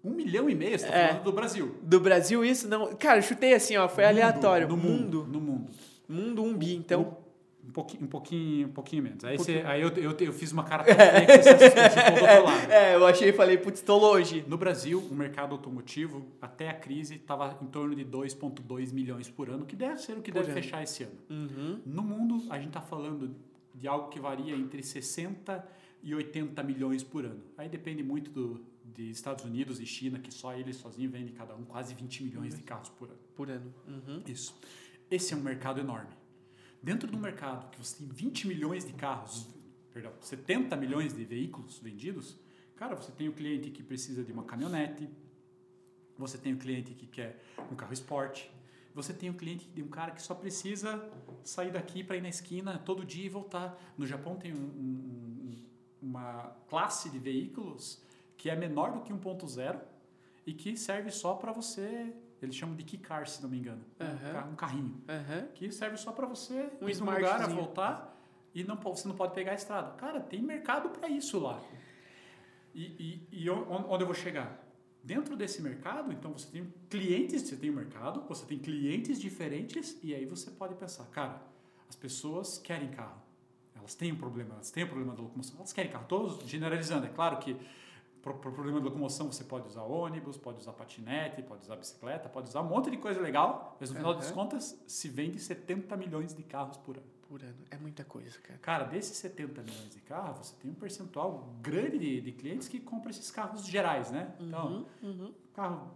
Um 0.03 0.11
milhão 0.11 0.49
e 0.49 0.55
meio? 0.55 0.77
Você 0.77 0.87
tá 0.87 0.95
é. 0.95 1.07
falando 1.09 1.23
do 1.23 1.31
Brasil? 1.31 1.75
Do 1.81 1.99
Brasil, 1.99 2.43
isso? 2.43 2.67
Não. 2.67 2.95
Cara, 2.95 3.19
eu 3.19 3.23
chutei 3.23 3.53
assim, 3.53 3.77
ó. 3.77 3.87
Foi 3.87 4.03
aleatório. 4.03 4.67
No 4.67 4.75
mundo. 4.75 5.27
No 5.29 5.39
mundo. 5.39 5.69
Mundo 6.07 6.43
um 6.43 6.57
bi, 6.57 6.75
então. 6.75 7.17
Um 7.63 7.71
pouquinho, 7.71 8.03
um 8.03 8.07
pouquinho, 8.07 8.67
um 8.67 8.71
pouquinho 8.71 9.03
menos. 9.03 9.23
Aí, 9.23 9.35
um 9.35 9.37
pouquinho. 9.37 9.61
Você, 9.61 9.67
aí 9.67 9.81
eu, 9.81 9.89
eu, 9.89 10.17
eu, 10.19 10.33
fiz 10.33 10.51
uma 10.51 10.63
cara 10.63 10.83
que 10.83 10.91
você, 10.91 11.53
você 11.53 11.69
do 11.69 12.21
outro 12.21 12.43
lado. 12.43 12.71
É, 12.71 12.95
eu 12.95 13.05
achei 13.05 13.29
e 13.29 13.33
falei, 13.33 13.57
putz, 13.57 13.81
tô 13.81 13.97
longe. 13.97 14.43
No 14.47 14.57
Brasil, 14.57 14.99
o 15.09 15.13
mercado 15.13 15.53
automotivo, 15.53 16.25
até 16.41 16.69
a 16.69 16.73
crise, 16.73 17.15
estava 17.15 17.57
em 17.61 17.67
torno 17.67 17.95
de 17.95 18.03
2,2 18.03 18.91
milhões 18.91 19.29
por 19.29 19.49
ano, 19.49 19.65
que 19.65 19.75
deve 19.75 20.01
ser 20.01 20.17
o 20.17 20.21
que 20.21 20.31
por 20.31 20.39
deve 20.39 20.51
ano. 20.51 20.61
fechar 20.61 20.83
esse 20.83 21.03
ano. 21.03 21.13
Uhum. 21.29 21.79
No 21.85 22.01
mundo, 22.01 22.43
a 22.49 22.57
gente 22.57 22.69
está 22.69 22.81
falando 22.81 23.33
de 23.73 23.87
algo 23.87 24.09
que 24.09 24.19
varia 24.19 24.55
entre 24.55 24.83
60 24.83 25.67
e 26.03 26.13
80 26.13 26.61
milhões 26.63 27.03
por 27.03 27.25
ano. 27.25 27.41
Aí 27.57 27.69
depende 27.69 28.03
muito 28.03 28.31
do, 28.31 28.65
de 28.83 29.09
Estados 29.09 29.45
Unidos 29.45 29.79
e 29.79 29.85
China, 29.85 30.19
que 30.19 30.33
só 30.33 30.53
eles 30.53 30.77
sozinhos 30.77 31.11
vendem 31.11 31.33
cada 31.33 31.55
um 31.55 31.63
quase 31.63 31.93
20 31.93 32.23
milhões 32.23 32.55
de 32.55 32.63
carros 32.63 32.89
por 32.89 33.09
ano. 33.09 33.19
Por 33.35 33.49
ano. 33.49 33.73
Uhum. 33.87 34.23
Isso. 34.27 34.55
Esse 35.09 35.33
é 35.33 35.37
um 35.37 35.41
mercado 35.41 35.79
enorme. 35.79 36.11
Dentro 36.81 37.09
de 37.09 37.15
um 37.15 37.19
mercado 37.19 37.69
que 37.71 37.77
você 37.77 37.97
tem 37.97 38.07
20 38.07 38.47
milhões 38.47 38.85
de 38.85 38.93
carros, 38.93 39.47
perdão, 39.93 40.13
70 40.19 40.75
milhões 40.75 41.13
de 41.13 41.23
veículos 41.23 41.77
vendidos, 41.79 42.37
cara, 42.75 42.95
você 42.95 43.11
tem 43.11 43.27
o 43.29 43.33
cliente 43.33 43.69
que 43.69 43.83
precisa 43.83 44.23
de 44.23 44.31
uma 44.31 44.43
caminhonete, 44.43 45.07
você 46.17 46.37
tem 46.37 46.53
o 46.53 46.57
cliente 46.57 46.93
que 46.93 47.05
quer 47.05 47.43
um 47.71 47.75
carro 47.75 47.93
esporte, 47.93 48.51
você 48.93 49.13
tem 49.13 49.29
um 49.29 49.33
cliente 49.33 49.67
de 49.69 49.81
um 49.81 49.87
cara 49.87 50.11
que 50.11 50.21
só 50.21 50.33
precisa 50.33 51.09
sair 51.43 51.71
daqui 51.71 52.03
para 52.03 52.17
ir 52.17 52.21
na 52.21 52.29
esquina 52.29 52.77
todo 52.77 53.05
dia 53.05 53.25
e 53.25 53.29
voltar. 53.29 53.79
No 53.97 54.05
Japão 54.05 54.35
tem 54.35 54.53
um, 54.53 54.57
um, 54.57 55.55
uma 56.01 56.55
classe 56.67 57.09
de 57.09 57.17
veículos 57.17 58.01
que 58.37 58.49
é 58.49 58.55
menor 58.55 58.91
do 58.91 59.01
que 59.01 59.13
1.0 59.13 59.79
e 60.45 60.53
que 60.53 60.75
serve 60.75 61.11
só 61.11 61.35
para 61.35 61.51
você. 61.51 62.13
Eles 62.41 62.55
chamam 62.55 62.75
de 62.75 62.83
keycar, 62.83 63.27
se 63.27 63.41
não 63.41 63.49
me 63.49 63.59
engano. 63.59 63.83
Uhum. 63.99 64.51
Um 64.51 64.55
carrinho. 64.55 65.01
Uhum. 65.07 65.47
Que 65.53 65.71
serve 65.71 65.95
só 65.95 66.11
para 66.11 66.25
você 66.25 66.71
um 66.81 66.89
ir 66.89 66.97
no 66.97 67.05
lugar 67.05 67.41
a 67.41 67.47
voltar 67.47 68.17
e 68.53 68.63
não, 68.63 68.75
você 68.75 69.07
não 69.07 69.15
pode 69.15 69.33
pegar 69.33 69.51
a 69.51 69.55
estrada. 69.55 69.91
Cara, 69.91 70.19
tem 70.19 70.41
mercado 70.41 70.89
para 70.89 71.07
isso 71.07 71.39
lá. 71.39 71.61
E, 72.73 73.27
e, 73.31 73.43
e 73.43 73.49
onde 73.49 74.03
eu 74.03 74.07
vou 74.07 74.15
chegar? 74.15 74.60
Dentro 75.03 75.35
desse 75.35 75.61
mercado, 75.61 76.11
então 76.11 76.31
você 76.31 76.47
tem 76.47 76.71
clientes, 76.89 77.41
você 77.41 77.55
tem 77.55 77.71
um 77.71 77.73
mercado, 77.73 78.23
você 78.27 78.45
tem 78.45 78.59
clientes 78.59 79.19
diferentes 79.19 79.97
e 80.03 80.13
aí 80.13 80.25
você 80.25 80.51
pode 80.51 80.75
pensar, 80.75 81.05
cara, 81.05 81.41
as 81.89 81.95
pessoas 81.95 82.59
querem 82.59 82.89
carro. 82.89 83.19
Elas 83.75 83.95
têm 83.95 84.11
um 84.11 84.15
problema, 84.15 84.53
elas 84.53 84.69
têm 84.69 84.83
um 84.83 84.87
problema 84.87 85.15
da 85.15 85.23
locomoção, 85.23 85.55
elas 85.57 85.73
querem 85.73 85.91
carro. 85.91 86.05
Todos 86.07 86.47
generalizando, 86.47 87.07
é 87.07 87.09
claro 87.09 87.39
que 87.39 87.57
para 88.21 88.31
o 88.31 88.35
pro 88.37 88.51
problema 88.51 88.79
de 88.79 88.85
locomoção 88.85 89.31
você 89.31 89.43
pode 89.43 89.67
usar 89.67 89.81
ônibus, 89.81 90.37
pode 90.37 90.59
usar 90.59 90.73
patinete, 90.73 91.41
pode 91.41 91.63
usar 91.63 91.75
bicicleta, 91.75 92.29
pode 92.29 92.49
usar 92.49 92.61
um 92.61 92.67
monte 92.67 92.91
de 92.91 92.97
coisa 92.97 93.19
legal, 93.19 93.75
mas 93.79 93.89
no 93.89 93.95
final 93.95 94.11
uhum. 94.11 94.19
das 94.19 94.29
contas 94.29 94.79
se 94.85 95.09
vende 95.09 95.39
70 95.39 95.97
milhões 95.97 96.33
de 96.33 96.43
carros 96.43 96.77
por 96.77 96.97
ano 96.97 97.20
É 97.69 97.77
muita 97.77 98.03
coisa, 98.03 98.37
cara. 98.39 98.59
Cara, 98.59 98.83
desses 98.85 99.17
70 99.17 99.61
milhões 99.61 99.93
de 99.93 100.01
carros, 100.01 100.47
você 100.47 100.55
tem 100.61 100.71
um 100.71 100.73
percentual 100.75 101.55
grande 101.61 101.97
de, 101.97 102.21
de 102.21 102.31
clientes 102.31 102.67
que 102.67 102.79
compram 102.79 103.09
esses 103.09 103.31
carros 103.31 103.65
gerais, 103.65 104.11
né? 104.11 104.33
Então, 104.39 104.85
uhum, 105.01 105.09
uhum. 105.09 105.33
carro, 105.53 105.91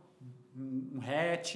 um 0.57 1.01
hatch 1.01 1.55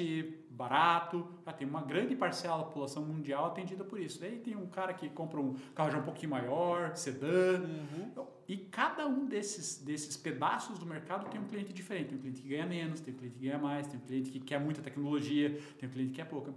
barato, 0.50 1.26
ah, 1.46 1.54
tem 1.54 1.66
uma 1.66 1.82
grande 1.82 2.14
parcela 2.18 2.58
da 2.58 2.64
população 2.66 3.06
mundial 3.06 3.46
atendida 3.46 3.82
por 3.86 3.98
isso. 3.98 4.20
Daí 4.20 4.40
tem 4.40 4.58
um 4.58 4.68
cara 4.68 4.94
que 4.94 5.08
compra 5.08 5.40
um 5.40 5.54
carro 5.74 5.90
já 5.90 6.00
um 6.00 6.04
pouquinho 6.04 6.32
maior, 6.32 6.94
sedã. 6.98 7.62
Uhum. 7.62 8.28
E 8.46 8.58
cada 8.58 9.08
um 9.08 9.26
desses, 9.26 9.78
desses 9.78 10.18
pedaços 10.18 10.78
do 10.78 10.86
mercado 10.86 11.30
tem 11.30 11.40
um 11.40 11.46
cliente 11.46 11.72
diferente. 11.72 12.10
Tem 12.10 12.18
um 12.18 12.22
cliente 12.22 12.42
que 12.42 12.50
ganha 12.50 12.66
menos, 12.66 13.00
tem 13.00 13.14
um 13.14 13.18
cliente 13.18 13.38
que 13.38 13.46
ganha 13.46 13.58
mais, 13.58 13.88
tem 13.88 13.98
um 13.98 14.04
cliente 14.04 14.32
que 14.32 14.40
quer 14.42 14.60
muita 14.60 14.82
tecnologia, 14.82 15.58
tem 15.78 15.88
um 15.88 15.92
cliente 15.92 16.12
que 16.12 16.18
quer 16.18 16.26
pouca. 16.26 16.54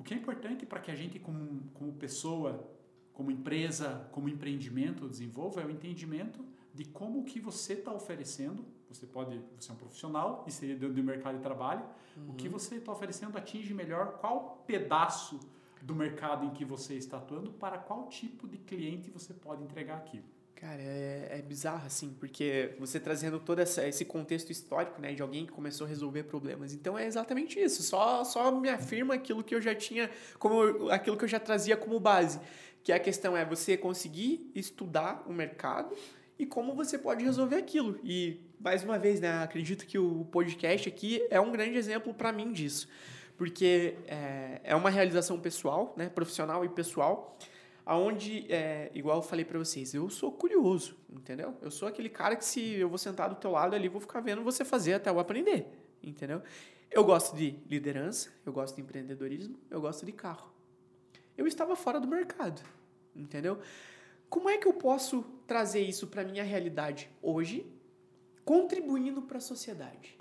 O 0.00 0.02
que 0.02 0.14
é 0.14 0.16
importante 0.16 0.64
para 0.64 0.80
que 0.80 0.90
a 0.90 0.94
gente, 0.94 1.18
como, 1.18 1.60
como 1.74 1.92
pessoa, 1.92 2.66
como 3.12 3.30
empresa, 3.30 4.08
como 4.12 4.30
empreendimento 4.30 5.06
desenvolva 5.06 5.60
é 5.60 5.66
o 5.66 5.70
entendimento 5.70 6.42
de 6.72 6.86
como 6.86 7.22
que 7.22 7.38
você 7.38 7.74
está 7.74 7.92
oferecendo. 7.92 8.64
Você 8.88 9.06
pode, 9.06 9.38
você 9.58 9.70
é 9.70 9.74
um 9.74 9.76
profissional, 9.76 10.42
inserir 10.48 10.76
dentro 10.76 10.94
do 10.94 11.04
mercado 11.04 11.36
de 11.36 11.42
trabalho. 11.42 11.84
Uhum. 12.16 12.30
O 12.30 12.34
que 12.34 12.46
uhum. 12.46 12.52
você 12.52 12.76
está 12.76 12.90
oferecendo 12.90 13.36
atinge 13.36 13.74
melhor 13.74 14.18
qual 14.18 14.64
pedaço 14.66 15.38
do 15.82 15.94
mercado 15.94 16.46
em 16.46 16.50
que 16.50 16.64
você 16.64 16.94
está 16.94 17.18
atuando 17.18 17.52
para 17.52 17.76
qual 17.76 18.08
tipo 18.08 18.48
de 18.48 18.56
cliente 18.56 19.10
você 19.10 19.34
pode 19.34 19.62
entregar 19.62 19.98
aquilo. 19.98 20.24
Cara, 20.56 20.82
é, 20.82 21.38
é 21.38 21.42
bizarro, 21.42 21.86
assim, 21.86 22.14
porque 22.20 22.74
você 22.78 23.00
trazendo 23.00 23.40
todo 23.40 23.60
essa, 23.60 23.88
esse 23.88 24.04
contexto 24.04 24.50
histórico, 24.50 25.00
né, 25.00 25.14
de 25.14 25.22
alguém 25.22 25.46
que 25.46 25.52
começou 25.52 25.86
a 25.86 25.88
resolver 25.88 26.24
problemas. 26.24 26.74
Então 26.74 26.98
é 26.98 27.06
exatamente 27.06 27.58
isso. 27.58 27.82
Só, 27.82 28.24
só 28.24 28.52
me 28.52 28.68
afirma 28.68 29.14
aquilo 29.14 29.42
que 29.42 29.54
eu 29.54 29.60
já 29.60 29.74
tinha, 29.74 30.10
como 30.38 30.90
aquilo 30.90 31.16
que 31.16 31.24
eu 31.24 31.28
já 31.28 31.40
trazia 31.40 31.78
como 31.78 31.98
base. 31.98 32.38
Que 32.82 32.92
a 32.92 32.98
questão 32.98 33.34
é 33.34 33.44
você 33.44 33.74
conseguir 33.74 34.50
estudar 34.54 35.24
o 35.26 35.32
mercado 35.32 35.96
e 36.38 36.44
como 36.44 36.74
você 36.74 36.98
pode 36.98 37.24
resolver 37.24 37.56
aquilo. 37.56 37.98
E, 38.04 38.40
mais 38.58 38.84
uma 38.84 38.98
vez, 38.98 39.18
né, 39.18 39.42
acredito 39.42 39.86
que 39.86 39.98
o 39.98 40.26
podcast 40.26 40.88
aqui 40.88 41.26
é 41.30 41.40
um 41.40 41.50
grande 41.50 41.78
exemplo 41.78 42.12
para 42.12 42.32
mim 42.32 42.52
disso. 42.52 42.86
Porque 43.38 43.94
é, 44.06 44.60
é 44.64 44.76
uma 44.76 44.90
realização 44.90 45.40
pessoal, 45.40 45.94
né, 45.96 46.10
profissional 46.10 46.64
e 46.66 46.68
pessoal 46.68 47.38
aonde, 47.84 48.46
é, 48.52 48.90
igual 48.94 49.18
eu 49.18 49.22
falei 49.22 49.44
para 49.44 49.58
vocês, 49.58 49.94
eu 49.94 50.08
sou 50.08 50.32
curioso, 50.32 50.96
entendeu? 51.08 51.56
Eu 51.60 51.70
sou 51.70 51.88
aquele 51.88 52.08
cara 52.08 52.36
que 52.36 52.44
se 52.44 52.74
eu 52.74 52.88
vou 52.88 52.98
sentar 52.98 53.28
do 53.28 53.34
teu 53.34 53.50
lado 53.50 53.74
ali, 53.74 53.88
vou 53.88 54.00
ficar 54.00 54.20
vendo 54.20 54.42
você 54.42 54.64
fazer 54.64 54.94
até 54.94 55.10
eu 55.10 55.18
aprender, 55.18 55.66
entendeu? 56.02 56.42
Eu 56.90 57.04
gosto 57.04 57.36
de 57.36 57.58
liderança, 57.68 58.30
eu 58.44 58.52
gosto 58.52 58.76
de 58.76 58.82
empreendedorismo, 58.82 59.56
eu 59.70 59.80
gosto 59.80 60.04
de 60.04 60.12
carro. 60.12 60.52
Eu 61.36 61.46
estava 61.46 61.76
fora 61.76 62.00
do 62.00 62.08
mercado, 62.08 62.60
entendeu? 63.14 63.58
Como 64.28 64.48
é 64.48 64.58
que 64.58 64.66
eu 64.66 64.74
posso 64.74 65.22
trazer 65.46 65.80
isso 65.82 66.06
para 66.06 66.24
minha 66.24 66.44
realidade 66.44 67.10
hoje, 67.22 67.66
contribuindo 68.44 69.22
para 69.22 69.38
a 69.38 69.40
sociedade? 69.40 70.18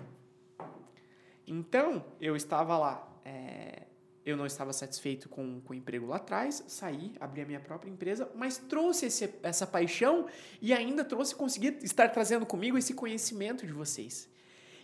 Então, 1.45 2.05
eu 2.21 2.35
estava 2.35 2.77
lá 2.77 3.21
é, 3.25 3.87
eu 4.29 4.37
não 4.37 4.45
estava 4.45 4.71
satisfeito 4.71 5.27
com, 5.27 5.61
com 5.61 5.73
o 5.73 5.75
emprego 5.75 6.05
lá 6.05 6.17
atrás, 6.17 6.63
saí, 6.67 7.13
abri 7.19 7.41
a 7.41 7.45
minha 7.45 7.59
própria 7.59 7.89
empresa, 7.89 8.29
mas 8.35 8.57
trouxe 8.57 9.07
esse, 9.07 9.29
essa 9.43 9.67
paixão 9.67 10.27
e 10.61 10.73
ainda 10.73 11.03
trouxe, 11.03 11.35
consegui 11.35 11.77
estar 11.83 12.09
trazendo 12.09 12.45
comigo 12.45 12.77
esse 12.77 12.93
conhecimento 12.93 13.65
de 13.65 13.73
vocês. 13.73 14.29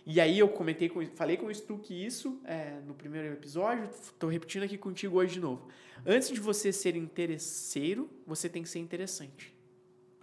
E 0.04 0.20
aí 0.20 0.38
eu 0.38 0.48
comentei, 0.48 0.88
com, 0.88 1.04
falei 1.16 1.36
com 1.36 1.46
o 1.46 1.54
Stuck 1.54 1.92
isso 1.92 2.40
é, 2.44 2.78
no 2.86 2.94
primeiro 2.94 3.32
episódio, 3.32 3.90
estou 3.90 4.30
repetindo 4.30 4.62
aqui 4.62 4.78
contigo 4.78 5.18
hoje 5.18 5.34
de 5.34 5.40
novo. 5.40 5.66
Antes 6.04 6.28
de 6.28 6.38
você 6.38 6.72
ser 6.72 6.94
interesseiro, 6.94 8.08
você 8.24 8.48
tem 8.48 8.62
que 8.62 8.68
ser 8.68 8.78
interessante. 8.78 9.52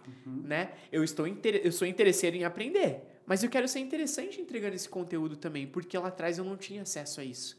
Uhum. 0.06 0.42
Né? 0.44 0.72
Eu, 0.90 1.04
estou 1.04 1.26
inter, 1.26 1.60
eu 1.62 1.70
sou 1.70 1.86
interesseiro 1.86 2.34
em 2.34 2.44
aprender, 2.44 3.02
mas 3.26 3.42
eu 3.42 3.50
quero 3.50 3.68
ser 3.68 3.80
interessante 3.80 4.40
entregando 4.40 4.74
esse 4.74 4.88
conteúdo 4.88 5.36
também, 5.36 5.66
porque 5.66 5.98
lá 5.98 6.08
atrás 6.08 6.38
eu 6.38 6.44
não 6.44 6.56
tinha 6.56 6.82
acesso 6.82 7.20
a 7.20 7.24
isso. 7.24 7.58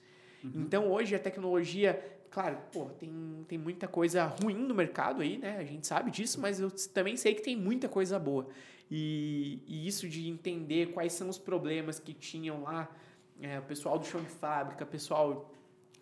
Uhum. 0.54 0.62
Então, 0.62 0.91
hoje, 0.91 1.16
a 1.16 1.20
tecnologia, 1.20 2.00
claro, 2.30 2.58
pô, 2.72 2.86
tem, 2.86 3.46
tem 3.48 3.58
muita 3.58 3.88
coisa 3.88 4.26
ruim 4.26 4.56
no 4.56 4.76
mercado 4.76 5.22
aí, 5.22 5.38
né? 5.38 5.58
A 5.58 5.64
gente 5.64 5.88
sabe 5.88 6.12
disso, 6.12 6.39
mas 6.39 6.60
eu 6.60 6.72
também 6.93 7.18
sei 7.18 7.34
que 7.34 7.41
tem 7.41 7.56
muita 7.56 7.88
coisa 7.88 8.20
boa. 8.20 8.48
E, 8.89 9.60
e 9.66 9.88
isso 9.88 10.08
de 10.08 10.30
entender 10.30 10.91
quais 10.91 11.14
são 11.14 11.28
os 11.30 11.38
problemas 11.38 12.00
que 12.00 12.14
tinham 12.14 12.62
lá, 12.64 12.89
é, 13.41 13.60
o 13.60 13.64
pessoal 13.64 13.98
do 13.98 14.06
chão 14.06 14.22
de 14.22 14.30
fábrica, 14.30 14.86
pessoal 14.86 15.52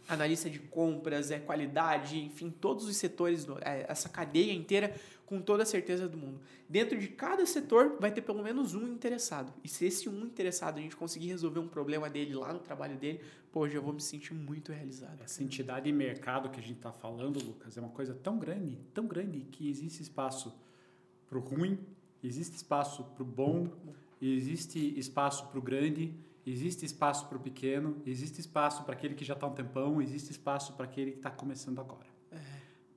analista 0.07 0.49
de 0.49 0.59
compras, 0.59 1.31
é 1.31 1.39
qualidade, 1.39 2.19
enfim, 2.19 2.49
todos 2.49 2.87
os 2.87 2.97
setores, 2.97 3.47
é, 3.61 3.85
essa 3.87 4.09
cadeia 4.09 4.53
inteira 4.53 4.93
com 5.25 5.41
toda 5.41 5.63
a 5.63 5.65
certeza 5.65 6.07
do 6.07 6.17
mundo. 6.17 6.39
Dentro 6.67 6.99
de 6.99 7.07
cada 7.07 7.45
setor 7.45 7.97
vai 7.99 8.11
ter 8.11 8.21
pelo 8.21 8.43
menos 8.43 8.75
um 8.75 8.87
interessado. 8.87 9.53
E 9.63 9.67
se 9.67 9.85
esse 9.85 10.09
um 10.09 10.25
interessado 10.25 10.77
a 10.77 10.81
gente 10.81 10.95
conseguir 10.95 11.27
resolver 11.27 11.59
um 11.59 11.67
problema 11.67 12.09
dele 12.09 12.35
lá 12.35 12.53
no 12.53 12.59
trabalho 12.59 12.97
dele, 12.97 13.21
pô, 13.51 13.67
já 13.67 13.79
vou 13.79 13.93
me 13.93 14.01
sentir 14.01 14.33
muito 14.33 14.71
realizado. 14.71 15.21
Essa 15.23 15.43
entidade 15.43 15.85
de 15.85 15.91
mercado 15.91 16.49
que 16.49 16.59
a 16.59 16.63
gente 16.63 16.77
está 16.77 16.91
falando, 16.91 17.43
Lucas, 17.43 17.77
é 17.77 17.81
uma 17.81 17.89
coisa 17.89 18.13
tão 18.13 18.37
grande, 18.37 18.77
tão 18.93 19.07
grande, 19.07 19.41
que 19.51 19.69
existe 19.69 20.01
espaço 20.01 20.53
para 21.27 21.37
o 21.37 21.41
ruim, 21.41 21.79
existe 22.23 22.55
espaço 22.55 23.03
para 23.03 23.23
o 23.23 23.25
bom, 23.25 23.69
existe 24.21 24.97
espaço 24.99 25.47
para 25.47 25.57
o 25.57 25.61
grande, 25.61 26.13
existe 26.45 26.85
espaço 26.85 27.27
para 27.27 27.37
o 27.37 27.41
pequeno, 27.41 28.01
existe 28.05 28.39
espaço 28.39 28.83
para 28.83 28.93
aquele 28.93 29.15
que 29.15 29.23
já 29.23 29.33
está 29.33 29.47
um 29.47 29.53
tempão, 29.53 30.01
existe 30.01 30.31
espaço 30.31 30.73
para 30.73 30.85
aquele 30.85 31.11
que 31.11 31.17
está 31.17 31.29
começando 31.29 31.79
agora. 31.79 32.07
É. 32.31 32.37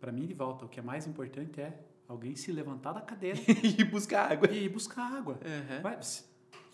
Para 0.01 0.13
mim, 0.13 0.27
de 0.27 0.35
volta, 0.35 0.65
o 0.65 0.69
que 0.69 0.81
é 0.81 0.83
mais 0.83 1.07
importante 1.07 1.61
é 1.61 1.79
alguém 2.09 2.35
se 2.37 2.53
levantar 2.53 2.93
da 2.93 3.01
cadeira 3.01 3.39
e 3.79 3.85
buscar 3.85 4.33
água. 4.33 4.51
E 4.51 4.69
buscar 4.69 5.13
água. 5.13 5.35
Uhum. 5.35 5.83
Vai, 5.83 5.99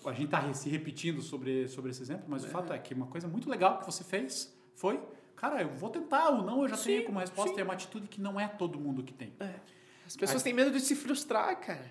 a 0.04 0.12
gente 0.12 0.24
está 0.24 0.52
se 0.52 0.68
repetindo 0.68 1.22
sobre, 1.22 1.68
sobre 1.68 1.90
esse 1.90 2.02
exemplo, 2.02 2.24
mas 2.28 2.42
uhum. 2.42 2.48
o 2.48 2.52
fato 2.52 2.72
é 2.72 2.78
que 2.78 2.92
uma 2.92 3.06
coisa 3.06 3.28
muito 3.28 3.48
legal 3.48 3.78
que 3.78 3.86
você 3.86 4.02
fez 4.02 4.52
foi, 4.74 5.00
cara, 5.36 5.62
eu 5.62 5.74
vou 5.74 5.90
tentar, 5.90 6.30
ou 6.30 6.42
não 6.42 6.62
eu 6.62 6.68
já 6.68 6.76
sim, 6.76 6.84
tenho 6.84 7.04
como 7.04 7.18
resposta, 7.18 7.54
sim. 7.54 7.60
é 7.60 7.64
uma 7.64 7.74
atitude 7.74 8.08
que 8.08 8.20
não 8.20 8.38
é 8.40 8.48
todo 8.48 8.78
mundo 8.80 9.02
que 9.02 9.12
tem. 9.12 9.32
É. 9.38 9.54
As 10.06 10.16
pessoas 10.16 10.42
têm 10.42 10.52
medo 10.52 10.70
de 10.70 10.80
se 10.80 10.96
frustrar, 10.96 11.58
cara. 11.60 11.90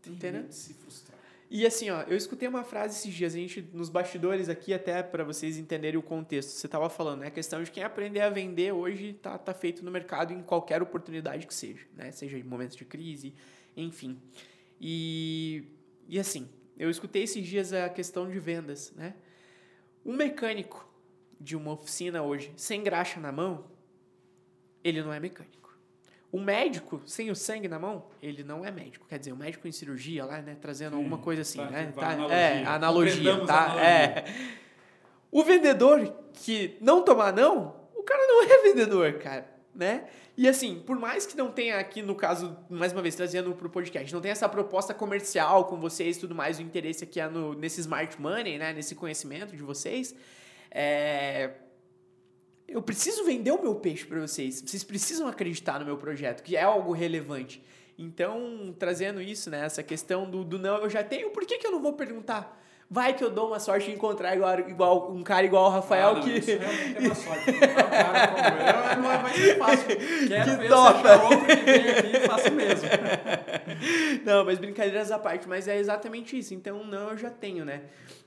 Tem 0.00 0.14
Entendeu? 0.14 0.40
medo 0.42 0.50
de 0.50 0.56
se 0.56 0.74
frustrar. 0.74 1.13
E 1.50 1.66
assim, 1.66 1.90
ó, 1.90 2.02
eu 2.02 2.16
escutei 2.16 2.48
uma 2.48 2.64
frase 2.64 2.98
esses 2.98 3.14
dias, 3.14 3.34
a 3.34 3.38
gente, 3.38 3.60
nos 3.72 3.88
bastidores 3.88 4.48
aqui, 4.48 4.72
até 4.72 5.02
para 5.02 5.22
vocês 5.22 5.58
entenderem 5.58 5.98
o 5.98 6.02
contexto, 6.02 6.50
você 6.50 6.66
estava 6.66 6.88
falando, 6.88 7.20
né? 7.20 7.26
A 7.28 7.30
questão 7.30 7.62
de 7.62 7.70
quem 7.70 7.82
aprender 7.82 8.20
a 8.20 8.30
vender 8.30 8.72
hoje 8.72 9.12
tá, 9.14 9.36
tá 9.36 9.52
feito 9.52 9.84
no 9.84 9.90
mercado 9.90 10.32
em 10.32 10.42
qualquer 10.42 10.82
oportunidade 10.82 11.46
que 11.46 11.54
seja, 11.54 11.86
né? 11.94 12.10
Seja 12.10 12.38
em 12.38 12.42
momentos 12.42 12.76
de 12.76 12.84
crise, 12.84 13.34
enfim. 13.76 14.18
E, 14.80 15.64
e 16.08 16.18
assim, 16.18 16.48
eu 16.76 16.90
escutei 16.90 17.22
esses 17.22 17.46
dias 17.46 17.72
a 17.72 17.88
questão 17.88 18.28
de 18.28 18.38
vendas, 18.38 18.92
né? 18.92 19.14
Um 20.04 20.14
mecânico 20.14 20.88
de 21.40 21.56
uma 21.56 21.72
oficina 21.72 22.22
hoje, 22.22 22.52
sem 22.56 22.82
graxa 22.82 23.20
na 23.20 23.30
mão, 23.30 23.66
ele 24.82 25.02
não 25.02 25.12
é 25.12 25.20
mecânico. 25.20 25.63
O 26.34 26.40
médico, 26.40 27.00
sem 27.06 27.30
o 27.30 27.36
sangue 27.36 27.68
na 27.68 27.78
mão, 27.78 28.06
ele 28.20 28.42
não 28.42 28.64
é 28.64 28.70
médico. 28.72 29.06
Quer 29.08 29.20
dizer, 29.20 29.30
o 29.30 29.36
médico 29.36 29.68
em 29.68 29.70
cirurgia 29.70 30.24
lá, 30.24 30.42
né? 30.42 30.56
Trazendo 30.60 30.94
Sim, 30.94 30.96
alguma 30.96 31.18
coisa 31.18 31.42
assim, 31.42 31.58
tá, 31.58 31.70
né? 31.70 31.92
Tá, 31.94 32.08
analogia. 32.08 32.36
É, 32.36 32.66
analogia, 32.66 33.46
tá? 33.46 33.64
Analogia. 33.66 33.84
É. 33.84 34.24
O 35.30 35.44
vendedor 35.44 36.12
que 36.32 36.76
não 36.80 37.04
tomar 37.04 37.32
não, 37.32 37.76
o 37.94 38.02
cara 38.02 38.26
não 38.26 38.42
é 38.50 38.62
vendedor, 38.62 39.12
cara, 39.18 39.48
né? 39.72 40.08
E 40.36 40.48
assim, 40.48 40.82
por 40.84 40.98
mais 40.98 41.24
que 41.24 41.36
não 41.36 41.52
tenha 41.52 41.78
aqui, 41.78 42.02
no 42.02 42.16
caso, 42.16 42.58
mais 42.68 42.90
uma 42.92 43.00
vez, 43.00 43.14
trazendo 43.14 43.54
para 43.54 43.68
o 43.68 43.70
podcast, 43.70 44.12
não 44.12 44.20
tenha 44.20 44.32
essa 44.32 44.48
proposta 44.48 44.92
comercial 44.92 45.66
com 45.66 45.76
vocês 45.76 46.16
e 46.16 46.20
tudo 46.20 46.34
mais, 46.34 46.58
o 46.58 46.62
interesse 46.62 47.04
aqui 47.04 47.20
é 47.20 47.28
no, 47.28 47.54
nesse 47.54 47.80
smart 47.80 48.20
money, 48.20 48.58
né? 48.58 48.72
Nesse 48.72 48.96
conhecimento 48.96 49.56
de 49.56 49.62
vocês, 49.62 50.12
é 50.68 51.52
eu 52.66 52.82
preciso 52.82 53.24
vender 53.24 53.52
o 53.52 53.62
meu 53.62 53.74
peixe 53.74 54.04
para 54.04 54.20
vocês. 54.20 54.60
Vocês 54.60 54.82
precisam 54.82 55.26
acreditar 55.26 55.78
no 55.78 55.84
meu 55.84 55.96
projeto, 55.96 56.42
que 56.42 56.56
é 56.56 56.62
algo 56.62 56.92
relevante. 56.92 57.62
Então, 57.98 58.74
trazendo 58.78 59.20
isso, 59.20 59.50
né, 59.50 59.64
essa 59.64 59.82
questão 59.82 60.28
do, 60.28 60.44
do 60.44 60.58
não, 60.58 60.78
eu 60.78 60.90
já 60.90 61.04
tenho, 61.04 61.30
por 61.30 61.44
que, 61.46 61.58
que 61.58 61.66
eu 61.66 61.70
não 61.70 61.80
vou 61.80 61.92
perguntar? 61.92 62.60
Vai 62.90 63.14
que 63.14 63.24
eu 63.24 63.30
dou 63.30 63.48
uma 63.48 63.58
sorte 63.58 63.86
de 63.86 63.92
encontrar 63.92 64.36
igual, 64.36 64.60
igual 64.60 65.12
um 65.12 65.22
cara 65.22 65.46
igual 65.46 65.66
o 65.66 65.68
Rafael 65.70 66.10
ah, 66.10 66.14
não, 66.14 66.22
que. 66.22 66.30
Isso 66.32 66.50
realmente 66.50 66.96
é 66.96 67.00
uma 67.00 67.14
sorte. 67.14 67.50
um 67.50 67.58
cara 67.58 68.28
como 68.28 68.73
eu 68.90 69.02
não 69.02 69.22
vai 69.22 69.34
ser 69.34 69.58
fácil. 69.58 69.86
Quero 70.28 70.50
que 70.50 70.56
ver 70.56 70.72
outro 70.72 71.46
que 71.46 71.56
vem 71.56 71.90
aqui 71.90 72.16
e 72.16 72.20
faço 72.20 72.52
mesmo. 72.52 72.88
não, 74.24 74.44
mas 74.44 74.58
brincadeiras 74.58 75.10
à 75.10 75.18
parte, 75.18 75.48
mas 75.48 75.68
é 75.68 75.78
exatamente 75.78 76.38
isso. 76.38 76.54
Então, 76.54 76.84
não, 76.84 77.10
eu 77.10 77.18
já 77.18 77.30
tenho, 77.30 77.64
né? 77.64 77.82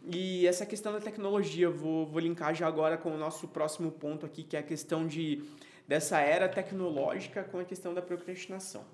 E 0.09 0.47
essa 0.47 0.65
questão 0.65 0.93
da 0.93 0.99
tecnologia, 0.99 1.69
vou, 1.69 2.05
vou 2.05 2.19
linkar 2.19 2.55
já 2.55 2.67
agora 2.67 2.97
com 2.97 3.11
o 3.11 3.17
nosso 3.17 3.47
próximo 3.47 3.91
ponto 3.91 4.25
aqui, 4.25 4.43
que 4.43 4.55
é 4.55 4.59
a 4.59 4.63
questão 4.63 5.05
de, 5.05 5.43
dessa 5.87 6.19
era 6.19 6.47
tecnológica 6.47 7.43
com 7.43 7.59
a 7.59 7.63
questão 7.63 7.93
da 7.93 8.01
procrastinação. 8.01 8.85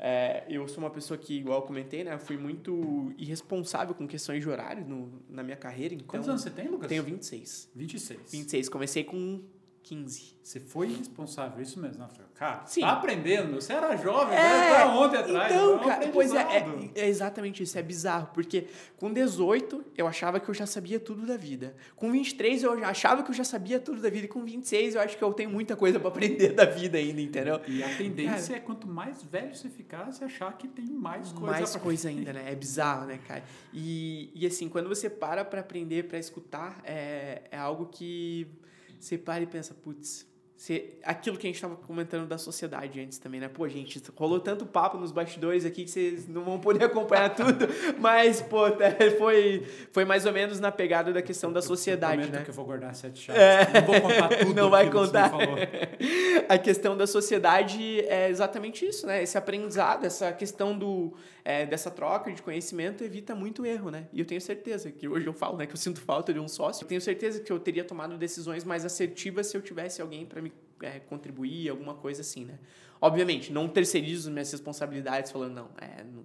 É, 0.00 0.44
eu 0.48 0.66
sou 0.68 0.78
uma 0.78 0.90
pessoa 0.90 1.18
que, 1.18 1.38
igual 1.38 1.60
eu 1.60 1.66
comentei, 1.66 2.04
né? 2.04 2.16
Fui 2.18 2.36
muito 2.36 3.12
irresponsável 3.18 3.94
com 3.94 4.06
questões 4.06 4.42
de 4.42 4.48
horário 4.48 4.86
no, 4.86 5.20
na 5.28 5.42
minha 5.42 5.56
carreira. 5.56 5.92
Então, 5.92 6.06
Quantos 6.06 6.28
anos 6.28 6.42
você 6.42 6.50
tem, 6.50 6.68
Lucas? 6.68 6.88
Tenho 6.88 7.02
26. 7.02 7.70
26. 7.74 8.20
26. 8.30 8.68
Comecei 8.68 9.02
com 9.02 9.42
15. 9.88 10.36
Você 10.42 10.60
foi 10.60 10.88
responsável, 10.88 11.62
isso 11.62 11.80
mesmo. 11.80 11.98
Não, 11.98 12.08
cara, 12.34 12.66
Sim. 12.66 12.82
tá 12.82 12.92
aprendendo. 12.92 13.54
Você 13.54 13.72
era 13.72 13.96
jovem, 13.96 14.36
é, 14.36 14.74
tá 14.74 14.94
ontem 14.94 15.16
atrás. 15.16 15.52
Então, 15.52 15.78
cara, 15.78 16.08
pois 16.08 16.34
é, 16.34 16.40
é, 16.40 16.90
é, 16.94 17.08
exatamente 17.08 17.62
isso, 17.62 17.78
é 17.78 17.82
bizarro. 17.82 18.28
Porque 18.34 18.66
com 18.98 19.10
18, 19.10 19.82
eu 19.96 20.06
achava 20.06 20.38
que 20.40 20.48
eu 20.48 20.54
já 20.54 20.66
sabia 20.66 21.00
tudo 21.00 21.26
da 21.26 21.38
vida. 21.38 21.74
Com 21.96 22.12
23, 22.12 22.64
eu 22.64 22.84
achava 22.84 23.22
que 23.22 23.30
eu 23.30 23.34
já 23.34 23.44
sabia 23.44 23.80
tudo 23.80 24.02
da 24.02 24.10
vida. 24.10 24.26
E 24.26 24.28
com 24.28 24.44
26, 24.44 24.94
eu 24.94 25.00
acho 25.00 25.16
que 25.16 25.24
eu 25.24 25.32
tenho 25.32 25.48
muita 25.48 25.74
coisa 25.74 25.98
para 25.98 26.08
aprender 26.08 26.52
da 26.52 26.66
vida 26.66 26.98
ainda, 26.98 27.22
entendeu? 27.22 27.58
E 27.66 27.82
a 27.82 27.96
tendência 27.96 28.48
cara, 28.48 28.56
é 28.58 28.60
quanto 28.60 28.86
mais 28.86 29.22
velho 29.22 29.54
você 29.54 29.70
ficar, 29.70 30.12
você 30.12 30.24
achar 30.24 30.54
que 30.58 30.68
tem 30.68 30.84
mais 30.84 31.32
coisa 31.32 31.46
Mais 31.46 31.76
coisa 31.76 32.08
ainda, 32.10 32.34
né? 32.34 32.44
É 32.52 32.54
bizarro, 32.54 33.06
né, 33.06 33.18
cara? 33.26 33.42
E, 33.72 34.30
e 34.34 34.46
assim, 34.46 34.68
quando 34.68 34.88
você 34.88 35.08
para 35.08 35.46
para 35.46 35.60
aprender, 35.60 36.08
para 36.08 36.18
escutar, 36.18 36.78
é, 36.84 37.42
é 37.50 37.56
algo 37.56 37.86
que 37.86 38.46
você 38.98 39.18
para 39.18 39.42
e 39.42 39.46
pensa, 39.46 39.74
putz, 39.74 40.26
Se, 40.58 40.90
aquilo 41.04 41.36
que 41.36 41.46
a 41.46 41.48
gente 41.48 41.54
estava 41.54 41.76
comentando 41.76 42.26
da 42.26 42.36
sociedade 42.36 43.00
antes 43.00 43.16
também, 43.16 43.38
né? 43.38 43.46
Pô, 43.46 43.68
gente, 43.68 44.02
rolou 44.16 44.40
tanto 44.40 44.66
papo 44.66 44.98
nos 44.98 45.12
bastidores 45.12 45.64
aqui 45.64 45.84
que 45.84 45.90
vocês 45.90 46.26
não 46.26 46.42
vão 46.42 46.58
poder 46.58 46.82
acompanhar 46.86 47.32
tudo, 47.32 47.68
mas, 47.96 48.40
pô, 48.40 48.66
é, 48.82 49.08
foi, 49.12 49.64
foi 49.92 50.04
mais 50.04 50.26
ou 50.26 50.32
menos 50.32 50.58
na 50.58 50.72
pegada 50.72 51.12
da 51.12 51.22
questão 51.22 51.52
da 51.52 51.62
sociedade, 51.62 52.22
eu 52.22 52.28
né? 52.28 52.42
que 52.42 52.50
eu 52.50 52.54
vou 52.54 52.64
guardar 52.64 52.92
sete 52.96 53.20
chaves. 53.20 53.40
É, 53.40 53.72
não 53.72 53.86
vou 53.86 54.00
contar 54.00 54.28
tudo. 54.36 54.54
Não 54.54 54.68
vai 54.68 54.90
contar. 54.90 55.30
a 56.48 56.58
questão 56.58 56.96
da 56.96 57.06
sociedade 57.06 58.00
é 58.08 58.28
exatamente 58.28 58.84
isso, 58.84 59.06
né? 59.06 59.22
Esse 59.22 59.38
aprendizado, 59.38 60.06
essa 60.06 60.32
questão 60.32 60.76
do, 60.76 61.14
é, 61.44 61.64
dessa 61.66 61.88
troca 61.88 62.32
de 62.32 62.42
conhecimento 62.42 63.04
evita 63.04 63.34
muito 63.34 63.64
erro, 63.64 63.90
né? 63.90 64.06
E 64.12 64.18
eu 64.18 64.26
tenho 64.26 64.40
certeza 64.40 64.90
que 64.90 65.06
hoje 65.06 65.26
eu 65.26 65.32
falo, 65.32 65.56
né, 65.56 65.66
que 65.66 65.72
eu 65.72 65.78
sinto 65.78 66.00
falta 66.00 66.30
de 66.30 66.40
um 66.40 66.48
sócio. 66.48 66.84
Eu 66.84 66.88
tenho 66.88 67.00
certeza 67.00 67.40
que 67.40 67.52
eu 67.52 67.60
teria 67.60 67.84
tomado 67.84 68.18
decisões 68.18 68.64
mais 68.64 68.84
assertivas 68.84 69.46
se 69.46 69.56
eu 69.56 69.62
tivesse 69.62 70.02
alguém 70.02 70.26
para 70.26 70.42
me 70.42 70.47
é, 70.82 71.00
contribuir, 71.00 71.68
alguma 71.68 71.94
coisa 71.94 72.20
assim, 72.20 72.44
né? 72.44 72.58
Obviamente, 73.00 73.52
não 73.52 73.68
terceirizo 73.68 74.30
minhas 74.30 74.50
responsabilidades 74.50 75.30
falando, 75.30 75.54
não, 75.54 75.70
é, 75.80 76.02
não, 76.04 76.24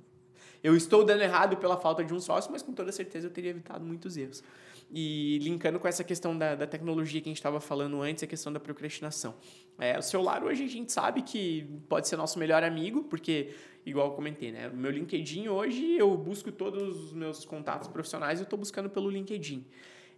eu 0.64 0.78
estou 0.78 1.04
dando 1.04 1.22
errado 1.22 1.58
pela 1.58 1.78
falta 1.78 2.04
de 2.06 2.14
um 2.14 2.20
sócio, 2.22 2.50
mas 2.52 2.62
com 2.62 2.72
toda 2.72 2.92
certeza 2.92 3.28
eu 3.28 3.32
teria 3.32 3.50
evitado 3.50 3.84
muitos 3.84 4.16
erros. 4.16 4.42
E 4.90 5.38
linkando 5.42 5.78
com 5.78 5.88
essa 5.88 6.04
questão 6.04 6.38
da, 6.38 6.56
da 6.56 6.66
tecnologia 6.66 7.20
que 7.20 7.28
a 7.28 7.32
gente 7.32 7.38
estava 7.38 7.60
falando 7.60 8.02
antes, 8.02 8.24
a 8.24 8.28
questão 8.28 8.54
da 8.54 8.60
procrastinação. 8.60 9.36
É, 9.78 9.98
o 9.98 10.02
celular 10.02 10.42
hoje 10.44 10.64
a 10.64 10.68
gente 10.68 10.92
sabe 10.92 11.22
que 11.22 11.68
pode 11.90 12.08
ser 12.08 12.16
nosso 12.16 12.40
melhor 12.40 12.64
amigo, 12.64 13.04
porque, 13.04 13.54
igual 13.86 14.08
eu 14.08 14.14
comentei, 14.14 14.52
né? 14.52 14.70
O 14.70 14.76
meu 14.76 14.92
LinkedIn 14.92 15.50
hoje 15.50 15.98
eu 15.98 16.16
busco 16.16 16.52
todos 16.52 17.06
os 17.06 17.14
meus 17.14 17.44
contatos 17.44 17.90
profissionais, 17.90 18.40
eu 18.40 18.44
estou 18.44 18.58
buscando 18.58 18.90
pelo 18.90 19.10
LinkedIn. 19.10 19.66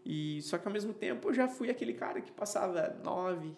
E 0.05 0.41
só 0.43 0.59
que 0.59 0.67
ao 0.67 0.73
mesmo 0.73 0.93
tempo 0.93 1.29
eu 1.29 1.33
já 1.33 1.47
fui 1.47 1.71
aquele 1.71 1.93
cara 1.93 2.21
que 2.21 2.31
passava 2.31 2.95
nove, 3.03 3.55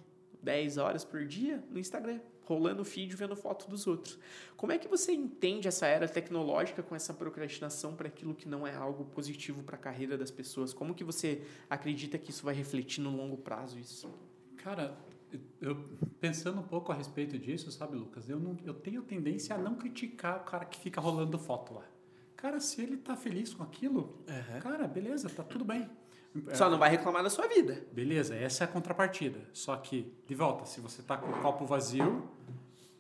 10 0.48 0.78
horas 0.78 1.04
por 1.04 1.26
dia 1.26 1.62
no 1.70 1.78
Instagram, 1.78 2.22
rolando 2.46 2.86
feed 2.86 3.14
vendo 3.18 3.36
foto 3.36 3.70
dos 3.70 3.86
outros. 3.86 4.18
Como 4.56 4.72
é 4.72 4.78
que 4.78 4.88
você 4.88 5.12
entende 5.12 5.68
essa 5.68 5.86
era 5.86 6.08
tecnológica 6.08 6.82
com 6.82 6.96
essa 6.96 7.14
procrastinação 7.14 7.94
para 7.94 8.08
aquilo 8.08 8.34
que 8.34 8.48
não 8.48 8.66
é 8.66 8.74
algo 8.74 9.04
positivo 9.04 9.62
para 9.62 9.76
a 9.76 9.80
carreira 9.80 10.18
das 10.18 10.32
pessoas? 10.32 10.74
Como 10.74 10.96
que 10.96 11.04
você 11.04 11.42
acredita 11.70 12.18
que 12.18 12.32
isso 12.32 12.46
vai 12.46 12.56
refletir 12.56 13.02
no 13.02 13.14
longo 13.14 13.36
prazo 13.36 13.78
isso? 13.78 14.10
Cara, 14.56 14.98
eu 15.60 15.76
pensando 16.22 16.62
um 16.62 16.64
pouco 16.64 16.94
a 16.94 16.96
respeito 16.96 17.38
disso, 17.38 17.70
sabe, 17.70 17.98
Lucas, 17.98 18.30
eu 18.30 18.40
não 18.40 18.56
eu 18.64 18.74
tenho 18.74 19.02
tendência 19.02 19.54
a 19.54 19.58
não 19.58 19.76
criticar 19.76 20.38
o 20.38 20.46
cara 20.46 20.64
que 20.64 20.80
fica 20.80 21.02
rolando 21.02 21.38
foto 21.38 21.74
lá. 21.74 21.84
Cara, 22.38 22.62
se 22.62 22.82
ele 22.82 22.96
tá 22.96 23.18
feliz 23.18 23.54
com 23.54 23.64
aquilo, 23.64 24.24
uhum. 24.30 24.60
cara, 24.62 24.88
beleza, 24.88 25.30
tá 25.30 25.44
tudo 25.44 25.66
bem. 25.66 25.90
Só 26.54 26.70
não 26.70 26.78
vai 26.78 26.90
reclamar 26.90 27.24
da 27.24 27.30
sua 27.30 27.48
vida. 27.48 27.86
Beleza, 27.92 28.36
essa 28.36 28.64
é 28.64 28.66
a 28.66 28.68
contrapartida. 28.68 29.40
Só 29.54 29.76
que, 29.78 30.14
de 30.26 30.36
volta, 30.36 30.66
se 30.66 30.80
você 30.80 31.02
está 31.02 31.18
com 31.18 31.32
o 31.32 31.42
copo 31.42 31.66
vazio 31.66 32.30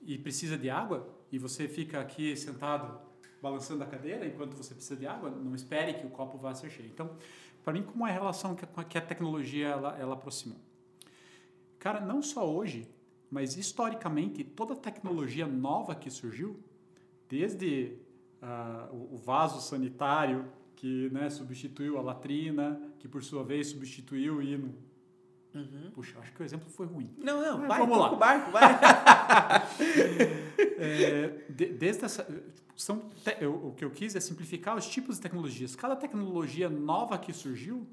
e 0.02 0.18
precisa 0.18 0.58
de 0.58 0.70
água, 0.70 1.08
e 1.32 1.38
você 1.38 1.68
fica 1.68 2.00
aqui 2.00 2.36
sentado 2.36 3.00
balançando 3.42 3.84
a 3.84 3.88
cadeira 3.88 4.26
enquanto 4.26 4.56
você 4.56 4.74
precisa 4.74 4.96
de 4.96 5.06
água, 5.06 5.30
não 5.30 5.54
espere 5.54 5.94
que 5.94 6.06
o 6.06 6.10
copo 6.10 6.38
vá 6.38 6.54
ser 6.54 6.70
cheio. 6.70 6.90
Então, 6.90 7.12
para 7.64 7.74
mim, 7.74 7.84
como 7.84 8.08
é 8.08 8.10
a 8.10 8.14
relação 8.14 8.56
que 8.56 8.98
a 8.98 9.02
tecnologia 9.02 9.68
ela, 9.68 9.98
ela 10.00 10.14
aproximou? 10.14 10.58
Cara, 11.78 12.00
não 12.00 12.22
só 12.22 12.50
hoje, 12.50 12.90
mas 13.30 13.58
historicamente, 13.58 14.44
toda 14.44 14.76
tecnologia 14.76 15.46
nova 15.46 15.94
que 15.94 16.10
surgiu, 16.10 16.60
desde 17.30 17.98
uh, 18.42 19.14
o 19.14 19.18
vaso 19.18 19.62
sanitário, 19.62 20.46
que 20.76 21.10
né, 21.10 21.30
substituiu 21.30 21.98
a 21.98 22.02
latrina, 22.02 22.82
que 23.00 23.08
por 23.08 23.24
sua 23.24 23.44
vez 23.44 23.68
substituiu 23.68 24.38
o 24.38 24.42
hino. 24.42 24.74
Uhum. 25.54 25.92
Puxa, 25.94 26.20
acho 26.20 26.34
que 26.34 26.42
o 26.42 26.46
exemplo 26.46 26.70
foi 26.70 26.86
ruim. 26.86 27.10
Não, 27.18 27.42
não, 27.42 27.58
Mas, 27.60 27.68
vai, 27.68 27.80
vamos 27.80 27.98
lá. 27.98 28.16
barco, 28.16 28.52
vai. 28.52 28.64
é, 30.78 31.46
de, 31.50 31.66
desde 31.68 32.06
essa, 32.06 32.28
são 32.76 33.10
te, 33.24 33.38
eu, 33.42 33.54
o 33.54 33.74
que 33.74 33.84
eu 33.84 33.90
quis 33.90 34.16
é 34.16 34.20
simplificar 34.20 34.78
os 34.78 34.88
tipos 34.88 35.16
de 35.16 35.22
tecnologias. 35.22 35.76
Cada 35.76 35.96
tecnologia 35.96 36.70
nova 36.70 37.18
que 37.18 37.34
surgiu 37.34 37.88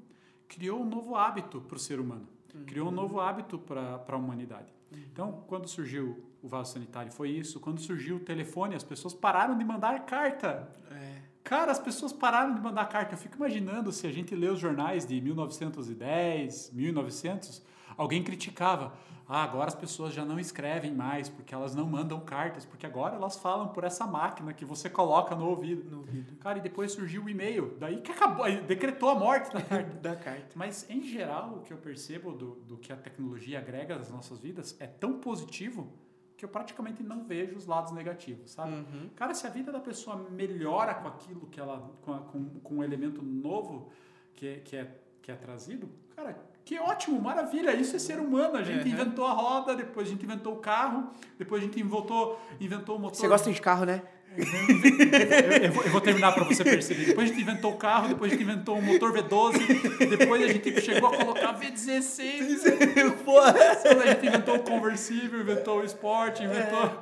criou 0.47 0.81
um 0.81 0.85
novo 0.85 1.15
hábito 1.15 1.59
para 1.61 1.75
o 1.75 1.79
ser 1.79 1.99
humano, 1.99 2.27
uhum. 2.53 2.65
criou 2.65 2.89
um 2.89 2.91
novo 2.91 3.19
hábito 3.19 3.57
para 3.57 4.03
a 4.07 4.15
humanidade. 4.15 4.71
Uhum. 4.91 4.99
Então, 5.11 5.43
quando 5.47 5.67
surgiu 5.67 6.23
o 6.41 6.47
vaso 6.47 6.73
sanitário, 6.73 7.11
foi 7.11 7.29
isso. 7.31 7.59
Quando 7.59 7.81
surgiu 7.81 8.17
o 8.17 8.19
telefone, 8.19 8.75
as 8.75 8.83
pessoas 8.83 9.13
pararam 9.13 9.57
de 9.57 9.65
mandar 9.65 10.05
carta. 10.05 10.69
É. 10.91 11.34
Cara, 11.45 11.71
as 11.71 11.77
pessoas 11.77 12.11
pararam 12.11 12.55
de 12.55 12.59
mandar 12.59 12.85
carta. 12.89 13.13
Eu 13.13 13.19
fico 13.19 13.35
imaginando 13.35 13.91
se 13.91 14.07
a 14.07 14.11
gente 14.11 14.33
lê 14.35 14.47
os 14.47 14.59
jornais 14.59 15.05
de 15.05 15.21
1910, 15.21 16.71
1900, 16.73 17.61
alguém 17.95 18.23
criticava. 18.23 18.93
Ah, 19.29 19.43
agora 19.43 19.67
as 19.67 19.75
pessoas 19.75 20.11
já 20.11 20.25
não 20.25 20.39
escrevem 20.39 20.91
mais 20.91 21.29
porque 21.29 21.53
elas 21.53 21.75
não 21.75 21.85
mandam 21.85 22.19
cartas, 22.19 22.65
porque 22.65 22.83
agora 22.83 23.15
elas 23.15 23.37
falam 23.37 23.67
por 23.67 23.83
essa 23.83 24.07
máquina 24.07 24.53
que 24.53 24.65
você 24.65 24.89
coloca 24.89 25.35
no 25.35 25.47
ouvido. 25.47 25.87
No 25.87 25.99
ouvido. 25.99 26.35
Cara, 26.37 26.57
e 26.57 26.61
depois 26.61 26.91
surgiu 26.91 27.23
o 27.23 27.29
e-mail, 27.29 27.77
daí 27.79 28.01
que 28.01 28.11
acabou, 28.11 28.45
decretou 28.63 29.09
a 29.09 29.15
morte 29.15 29.53
da 29.53 29.61
carta. 29.61 29.97
da 30.01 30.15
carta. 30.15 30.49
Mas, 30.55 30.89
em 30.89 31.03
geral, 31.03 31.57
o 31.57 31.59
que 31.61 31.71
eu 31.71 31.77
percebo 31.77 32.31
do, 32.31 32.55
do 32.67 32.77
que 32.77 32.91
a 32.91 32.95
tecnologia 32.95 33.59
agrega 33.59 33.95
às 33.95 34.09
nossas 34.09 34.39
vidas 34.39 34.75
é 34.79 34.87
tão 34.87 35.19
positivo 35.19 35.93
que 36.37 36.43
eu 36.43 36.49
praticamente 36.49 37.01
não 37.01 37.23
vejo 37.23 37.55
os 37.55 37.65
lados 37.65 37.91
negativos, 37.91 38.51
sabe? 38.51 38.73
Uhum. 38.73 39.09
Cara, 39.15 39.33
se 39.33 39.47
a 39.47 39.49
vida 39.49 39.71
da 39.71 39.79
pessoa 39.79 40.17
melhora 40.29 40.93
com 40.93 41.07
aquilo 41.07 41.47
que 41.47 41.59
ela, 41.59 41.91
com, 42.01 42.13
a, 42.13 42.19
com, 42.19 42.45
com 42.59 42.75
um 42.75 42.83
elemento 42.83 43.21
novo 43.21 43.89
que, 44.35 44.47
é, 44.47 44.55
que, 44.59 44.75
é, 44.75 44.99
que 45.21 45.31
é 45.31 45.35
trazido, 45.35 45.89
cara, 46.15 46.37
que 46.65 46.79
ótimo, 46.79 47.21
maravilha, 47.21 47.73
isso 47.75 47.95
é 47.95 47.99
ser 47.99 48.19
humano. 48.19 48.57
A 48.57 48.63
gente 48.63 48.87
uhum. 48.87 48.93
inventou 48.93 49.25
a 49.25 49.31
roda, 49.31 49.75
depois 49.75 50.07
a 50.07 50.11
gente 50.11 50.23
inventou 50.23 50.55
o 50.55 50.59
carro, 50.59 51.11
depois 51.37 51.61
a 51.61 51.65
gente 51.65 51.79
inventou, 51.79 52.39
inventou 52.59 52.97
o 52.97 52.99
motor. 52.99 53.15
Você 53.15 53.27
gosta 53.27 53.51
de 53.51 53.61
carro, 53.61 53.85
né? 53.85 54.01
Eu, 54.37 55.71
vou, 55.71 55.83
eu, 55.83 55.91
vou, 55.91 56.01
terminar 56.01 56.33
para 56.33 56.43
você 56.43 56.63
perceber. 56.63 57.05
Depois 57.05 57.29
a 57.29 57.33
gente 57.33 57.41
inventou 57.41 57.71
o 57.71 57.77
carro, 57.77 58.09
depois 58.09 58.31
a 58.31 58.35
gente 58.35 58.43
inventou 58.43 58.77
o 58.77 58.81
motor 58.81 59.13
V12, 59.13 60.09
depois 60.09 60.43
a 60.43 60.47
gente 60.47 60.81
chegou 60.81 61.09
a 61.09 61.17
colocar 61.17 61.59
V16. 61.59 63.17
Porra. 63.23 63.53
a 63.53 64.07
gente 64.07 64.27
inventou 64.27 64.55
o 64.55 64.59
conversível, 64.59 65.41
inventou 65.41 65.79
o 65.79 65.83
esporte, 65.83 66.43
inventou. 66.43 66.85
É. 66.85 66.99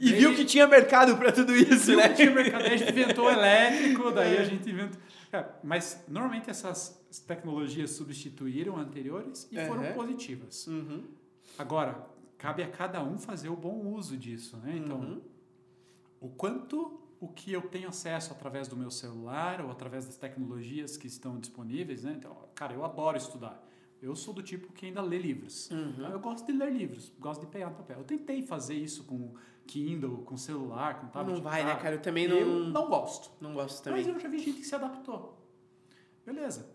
E 0.00 0.12
viu 0.12 0.34
que 0.34 0.44
tinha 0.44 0.66
mercado 0.66 1.16
para 1.18 1.30
tudo 1.30 1.54
isso, 1.54 1.94
né? 1.94 2.08
Tinha 2.10 2.30
mercado. 2.30 2.64
Aí 2.64 2.72
a 2.72 2.76
gente 2.76 2.90
inventou 2.90 3.26
o 3.26 3.30
elétrico, 3.30 4.10
daí 4.10 4.38
a 4.38 4.44
gente 4.44 4.68
inventou. 4.68 4.98
É, 5.32 5.44
mas 5.62 6.02
normalmente 6.08 6.48
essas 6.48 6.98
tecnologias 7.26 7.90
substituíram 7.90 8.76
anteriores 8.76 9.46
e 9.52 9.58
uhum. 9.58 9.66
foram 9.66 9.92
positivas. 9.92 10.66
Uhum. 10.66 11.04
Agora, 11.58 12.06
cabe 12.38 12.62
a 12.62 12.68
cada 12.68 13.02
um 13.02 13.18
fazer 13.18 13.50
o 13.50 13.56
bom 13.56 13.86
uso 13.94 14.16
disso, 14.16 14.56
né? 14.56 14.74
Então, 14.76 14.96
uhum 14.96 15.20
o 16.20 16.28
quanto 16.28 17.00
o 17.18 17.28
que 17.28 17.52
eu 17.52 17.62
tenho 17.62 17.88
acesso 17.88 18.32
através 18.32 18.68
do 18.68 18.76
meu 18.76 18.90
celular 18.90 19.60
ou 19.60 19.70
através 19.70 20.06
das 20.06 20.16
tecnologias 20.16 20.96
que 20.96 21.06
estão 21.06 21.38
disponíveis, 21.38 22.04
né? 22.04 22.14
Então, 22.16 22.34
cara, 22.54 22.72
eu 22.72 22.84
adoro 22.84 23.16
estudar. 23.16 23.66
Eu 24.00 24.16
sou 24.16 24.32
do 24.32 24.42
tipo 24.42 24.72
que 24.72 24.86
ainda 24.86 25.02
lê 25.02 25.18
livros. 25.18 25.70
Uhum. 25.70 26.06
Eu 26.06 26.18
gosto 26.18 26.46
de 26.46 26.52
ler 26.52 26.72
livros, 26.72 27.12
gosto 27.18 27.42
de 27.42 27.46
pegar 27.48 27.68
no 27.68 27.76
papel. 27.76 27.98
Eu 27.98 28.04
tentei 28.04 28.42
fazer 28.42 28.74
isso 28.74 29.04
com 29.04 29.34
Kindle, 29.66 30.22
com 30.22 30.38
celular, 30.38 31.00
com 31.00 31.08
tablet. 31.08 31.36
Não 31.36 31.42
vai, 31.42 31.62
né, 31.62 31.76
cara? 31.76 31.96
Eu 31.96 32.02
também 32.02 32.26
não. 32.26 32.36
Eu 32.36 32.64
não 32.70 32.88
gosto. 32.88 33.30
Não 33.40 33.52
gosto 33.52 33.82
também. 33.82 34.02
Mas 34.02 34.14
eu 34.14 34.18
já 34.18 34.28
vi 34.28 34.38
gente 34.38 34.58
que 34.60 34.66
se 34.66 34.74
adaptou. 34.74 35.38
Beleza. 36.24 36.74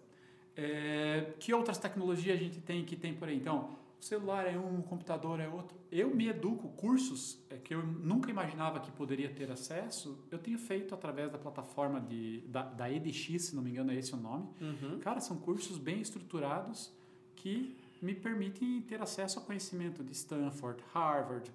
É, 0.56 1.34
que 1.40 1.54
outras 1.54 1.80
tecnologias 1.80 2.40
a 2.40 2.42
gente 2.42 2.62
tem 2.62 2.86
que 2.86 2.96
tem 2.96 3.16
por 3.16 3.28
aí? 3.28 3.36
Então, 3.36 3.76
o 4.00 4.04
celular 4.04 4.46
é 4.46 4.58
um, 4.58 4.80
o 4.80 4.84
computador 4.84 5.40
é 5.40 5.48
outro. 5.48 5.78
Eu 5.92 6.14
me 6.14 6.28
educo, 6.28 6.70
cursos 6.70 7.40
é, 7.50 7.58
que 7.58 7.74
eu 7.74 7.86
nunca 7.86 8.30
imaginava 8.30 8.80
que 8.80 8.92
poderia 8.92 9.30
ter 9.30 9.52
acesso, 9.52 10.20
eu 10.30 10.38
tenho 10.38 10.58
feito 10.58 10.94
através 10.94 11.32
da 11.32 11.38
plataforma 11.38 12.00
de, 12.00 12.42
da, 12.48 12.64
da 12.64 12.92
EDX, 12.92 13.46
se 13.46 13.56
não 13.56 13.64
me 13.64 13.72
engano 13.72 13.92
é 13.92 13.96
esse 13.96 14.14
o 14.14 14.18
nome. 14.18 14.48
Uhum. 14.62 15.00
Cara, 15.00 15.20
são 15.20 15.38
cursos 15.38 15.78
bem 15.78 16.02
estruturados 16.02 16.94
que 17.36 17.76
me 18.02 18.14
permitem 18.14 18.82
ter 18.82 19.02
acesso 19.02 19.40
a 19.40 19.42
conhecimento 19.42 20.04
de 20.04 20.12
Stanford, 20.12 20.84
Harvard, 20.94 21.52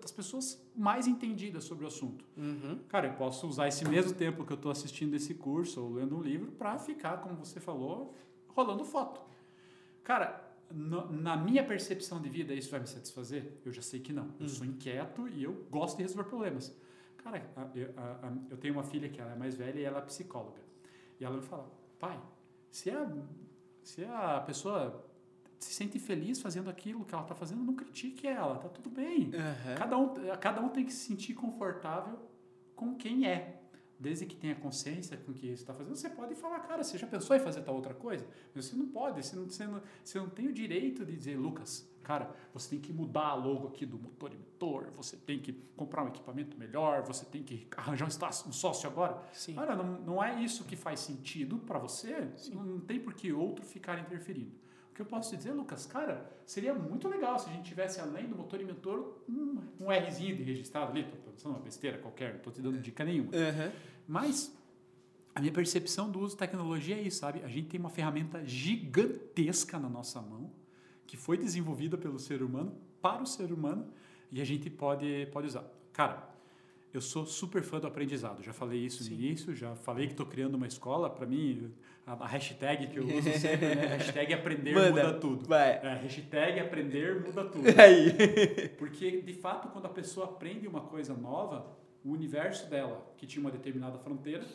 das 0.00 0.10
pessoas 0.10 0.60
mais 0.74 1.06
entendidas 1.06 1.64
sobre 1.64 1.84
o 1.84 1.88
assunto. 1.88 2.24
Uhum. 2.36 2.80
Cara, 2.88 3.06
eu 3.06 3.14
posso 3.14 3.46
usar 3.46 3.68
esse 3.68 3.86
mesmo 3.88 4.12
tempo 4.12 4.44
que 4.44 4.52
eu 4.52 4.56
estou 4.56 4.72
assistindo 4.72 5.14
esse 5.14 5.34
curso 5.34 5.82
ou 5.82 5.94
lendo 5.94 6.16
um 6.16 6.22
livro 6.22 6.50
para 6.52 6.78
ficar, 6.78 7.18
como 7.18 7.36
você 7.36 7.60
falou, 7.60 8.14
rolando 8.48 8.84
foto. 8.84 9.20
Cara, 10.02 10.45
no, 10.72 11.10
na 11.12 11.36
minha 11.36 11.64
percepção 11.64 12.20
de 12.20 12.28
vida, 12.28 12.52
isso 12.54 12.70
vai 12.70 12.80
me 12.80 12.86
satisfazer? 12.86 13.52
Eu 13.64 13.72
já 13.72 13.82
sei 13.82 14.00
que 14.00 14.12
não. 14.12 14.34
Eu 14.40 14.48
sou 14.48 14.66
uhum. 14.66 14.72
inquieto 14.72 15.28
e 15.28 15.44
eu 15.44 15.66
gosto 15.70 15.96
de 15.96 16.02
resolver 16.02 16.24
problemas. 16.24 16.74
Cara, 17.18 17.44
eu, 17.74 17.94
eu 18.50 18.56
tenho 18.56 18.74
uma 18.74 18.84
filha 18.84 19.08
que 19.08 19.20
ela 19.20 19.32
é 19.32 19.36
mais 19.36 19.56
velha 19.56 19.78
e 19.78 19.84
ela 19.84 19.98
é 19.98 20.02
psicóloga. 20.02 20.60
E 21.18 21.24
ela 21.24 21.36
me 21.36 21.42
fala, 21.42 21.68
pai, 21.98 22.20
se 22.70 22.90
a, 22.90 23.10
se 23.82 24.04
a 24.04 24.40
pessoa 24.40 25.04
se 25.58 25.72
sente 25.72 25.98
feliz 25.98 26.40
fazendo 26.40 26.68
aquilo 26.68 27.04
que 27.04 27.14
ela 27.14 27.22
está 27.22 27.34
fazendo, 27.34 27.62
não 27.62 27.74
critique 27.74 28.26
ela, 28.26 28.58
tá 28.58 28.68
tudo 28.68 28.90
bem. 28.90 29.26
Uhum. 29.26 29.74
Cada, 29.76 29.98
um, 29.98 30.14
cada 30.40 30.60
um 30.60 30.68
tem 30.68 30.84
que 30.84 30.92
se 30.92 31.06
sentir 31.06 31.34
confortável 31.34 32.18
com 32.74 32.94
quem 32.94 33.26
é. 33.26 33.55
Desde 33.98 34.26
que 34.26 34.36
tenha 34.36 34.54
consciência 34.54 35.16
com 35.16 35.32
o 35.32 35.34
que 35.34 35.46
você 35.46 35.54
está 35.54 35.72
fazendo, 35.72 35.96
você 35.96 36.10
pode 36.10 36.34
falar, 36.34 36.60
cara, 36.60 36.84
você 36.84 36.98
já 36.98 37.06
pensou 37.06 37.34
em 37.34 37.40
fazer 37.40 37.62
tal 37.62 37.74
outra 37.74 37.94
coisa? 37.94 38.26
Mas 38.54 38.66
você 38.66 38.76
não 38.76 38.86
pode, 38.86 39.24
você 39.24 39.34
não, 39.34 39.44
você 39.44 39.66
não, 39.66 39.82
você 40.04 40.18
não 40.18 40.28
tem 40.28 40.46
o 40.46 40.52
direito 40.52 41.04
de 41.04 41.16
dizer, 41.16 41.36
Lucas, 41.36 41.88
cara, 42.02 42.30
você 42.52 42.70
tem 42.70 42.80
que 42.80 42.92
mudar 42.92 43.28
a 43.28 43.34
logo 43.34 43.68
aqui 43.68 43.86
do 43.86 43.98
motor 43.98 44.32
emitor, 44.32 44.90
você 44.94 45.16
tem 45.16 45.38
que 45.38 45.52
comprar 45.76 46.04
um 46.04 46.08
equipamento 46.08 46.58
melhor, 46.58 47.02
você 47.02 47.24
tem 47.24 47.42
que 47.42 47.66
arranjar 47.76 48.06
um 48.06 48.52
sócio 48.52 48.88
agora. 48.88 49.22
Sim. 49.32 49.54
Cara, 49.54 49.74
não, 49.74 50.00
não 50.00 50.22
é 50.22 50.42
isso 50.42 50.64
que 50.64 50.76
faz 50.76 51.00
sentido 51.00 51.58
para 51.58 51.78
você, 51.78 52.30
Sim. 52.36 52.54
não 52.54 52.80
tem 52.80 53.00
por 53.00 53.14
que 53.14 53.32
outro 53.32 53.64
ficar 53.64 53.98
interferindo. 53.98 54.52
O 54.96 54.98
que 54.98 55.02
eu 55.02 55.06
posso 55.06 55.28
te 55.28 55.36
dizer, 55.36 55.52
Lucas, 55.52 55.84
cara, 55.84 56.26
seria 56.46 56.72
muito 56.72 57.06
legal 57.06 57.38
se 57.38 57.50
a 57.50 57.52
gente 57.52 57.68
tivesse, 57.68 58.00
além 58.00 58.26
do 58.26 58.34
motor 58.34 58.58
emitor, 58.58 59.18
um, 59.28 59.60
um 59.78 59.88
Rzinho 59.90 60.34
de 60.34 60.42
registrado 60.42 60.90
ali. 60.90 61.02
Estou 61.02 61.20
pensando 61.20 61.52
uma 61.52 61.60
besteira 61.60 61.98
qualquer, 61.98 62.30
não 62.30 62.36
estou 62.38 62.50
te 62.50 62.62
dando 62.62 62.78
dica 62.78 63.04
nenhuma. 63.04 63.30
Uhum. 63.30 63.72
Mas 64.08 64.56
a 65.34 65.40
minha 65.40 65.52
percepção 65.52 66.10
do 66.10 66.18
uso 66.20 66.30
de 66.30 66.38
tecnologia 66.38 66.96
é 66.96 67.02
isso, 67.02 67.18
sabe? 67.18 67.42
A 67.44 67.48
gente 67.48 67.68
tem 67.68 67.78
uma 67.78 67.90
ferramenta 67.90 68.42
gigantesca 68.46 69.78
na 69.78 69.90
nossa 69.90 70.22
mão, 70.22 70.50
que 71.06 71.14
foi 71.14 71.36
desenvolvida 71.36 71.98
pelo 71.98 72.18
ser 72.18 72.42
humano, 72.42 72.74
para 73.02 73.22
o 73.22 73.26
ser 73.26 73.52
humano, 73.52 73.92
e 74.32 74.40
a 74.40 74.46
gente 74.46 74.70
pode, 74.70 75.28
pode 75.30 75.48
usar. 75.48 75.70
Cara, 75.92 76.26
eu 76.92 77.00
sou 77.00 77.26
super 77.26 77.62
fã 77.62 77.78
do 77.78 77.86
aprendizado. 77.86 78.42
Já 78.42 78.52
falei 78.52 78.80
isso 78.80 79.02
Sim. 79.04 79.14
no 79.14 79.20
início, 79.20 79.54
já 79.54 79.74
falei 79.76 80.06
que 80.06 80.12
estou 80.12 80.26
criando 80.26 80.54
uma 80.54 80.66
escola. 80.66 81.10
Para 81.10 81.26
mim, 81.26 81.72
a, 82.06 82.26
hashtag 82.26 82.86
que 82.86 82.98
eu 82.98 83.04
uso 83.04 83.30
sempre, 83.38 83.74
né? 83.74 83.86
Hashtag 83.96 84.32
aprender 84.32 84.74
Manda, 84.74 84.90
muda 84.90 85.20
tudo. 85.20 85.46
Vai. 85.46 85.72
É, 85.72 85.94
hashtag 86.02 86.60
aprender 86.60 87.20
muda 87.20 87.44
tudo. 87.44 87.64
Aí. 87.78 88.68
Porque, 88.78 89.20
de 89.20 89.32
fato, 89.34 89.68
quando 89.68 89.86
a 89.86 89.90
pessoa 89.90 90.26
aprende 90.26 90.66
uma 90.66 90.82
coisa 90.82 91.14
nova, 91.14 91.76
o 92.04 92.12
universo 92.12 92.70
dela, 92.70 93.12
que 93.16 93.26
tinha 93.26 93.40
uma 93.40 93.50
determinada 93.50 93.98
fronteira, 93.98 94.46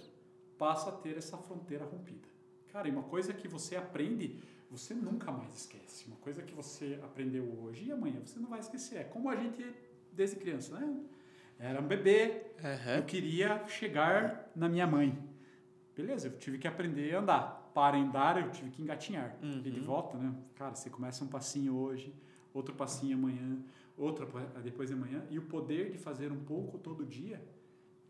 passa 0.58 0.90
a 0.90 0.94
ter 0.94 1.18
essa 1.18 1.38
fronteira 1.38 1.86
rompida. 1.86 2.30
Cara, 2.72 2.88
e 2.88 2.92
uma 2.92 3.04
coisa 3.04 3.34
que 3.34 3.48
você 3.48 3.76
aprende, 3.76 4.40
você 4.70 4.94
nunca 4.94 5.32
mais 5.32 5.54
esquece. 5.54 6.08
Uma 6.08 6.16
coisa 6.18 6.42
que 6.42 6.54
você 6.54 6.98
aprendeu 7.04 7.44
hoje 7.62 7.86
e 7.86 7.92
amanhã 7.92 8.22
você 8.26 8.40
não 8.40 8.48
vai 8.48 8.62
esquecer. 8.62 9.00
É 9.00 9.04
como 9.04 9.30
a 9.30 9.36
gente, 9.36 9.66
desde 10.14 10.38
criança, 10.38 10.80
né? 10.80 10.96
Era 11.62 11.80
um 11.80 11.88
bebê, 11.88 12.42
Uhum. 12.64 12.96
eu 12.98 13.04
queria 13.04 13.68
chegar 13.68 14.50
na 14.56 14.68
minha 14.68 14.88
mãe. 14.88 15.18
Beleza, 15.96 16.28
eu 16.28 16.38
tive 16.38 16.58
que 16.58 16.68
aprender 16.68 17.16
a 17.16 17.20
andar. 17.20 17.72
Para 17.74 17.98
andar, 17.98 18.42
eu 18.42 18.50
tive 18.52 18.70
que 18.72 18.82
engatinhar. 18.82 19.38
Uhum. 19.42 19.62
E 19.64 19.70
de 19.72 19.80
volta, 19.80 20.18
né? 20.18 20.34
Cara, 20.56 20.74
você 20.76 20.90
começa 20.90 21.24
um 21.24 21.28
passinho 21.28 21.76
hoje, 21.76 22.14
outro 22.54 22.74
passinho 22.76 23.16
amanhã, 23.18 23.60
outra 23.98 24.26
pa- 24.26 24.60
depois 24.64 24.90
de 24.90 24.96
amanhã. 24.96 25.24
E 25.30 25.38
o 25.38 25.44
poder 25.44 25.92
de 25.92 25.98
fazer 25.98 26.32
um 26.32 26.44
pouco 26.44 26.78
todo 26.80 27.06
dia 27.06 27.42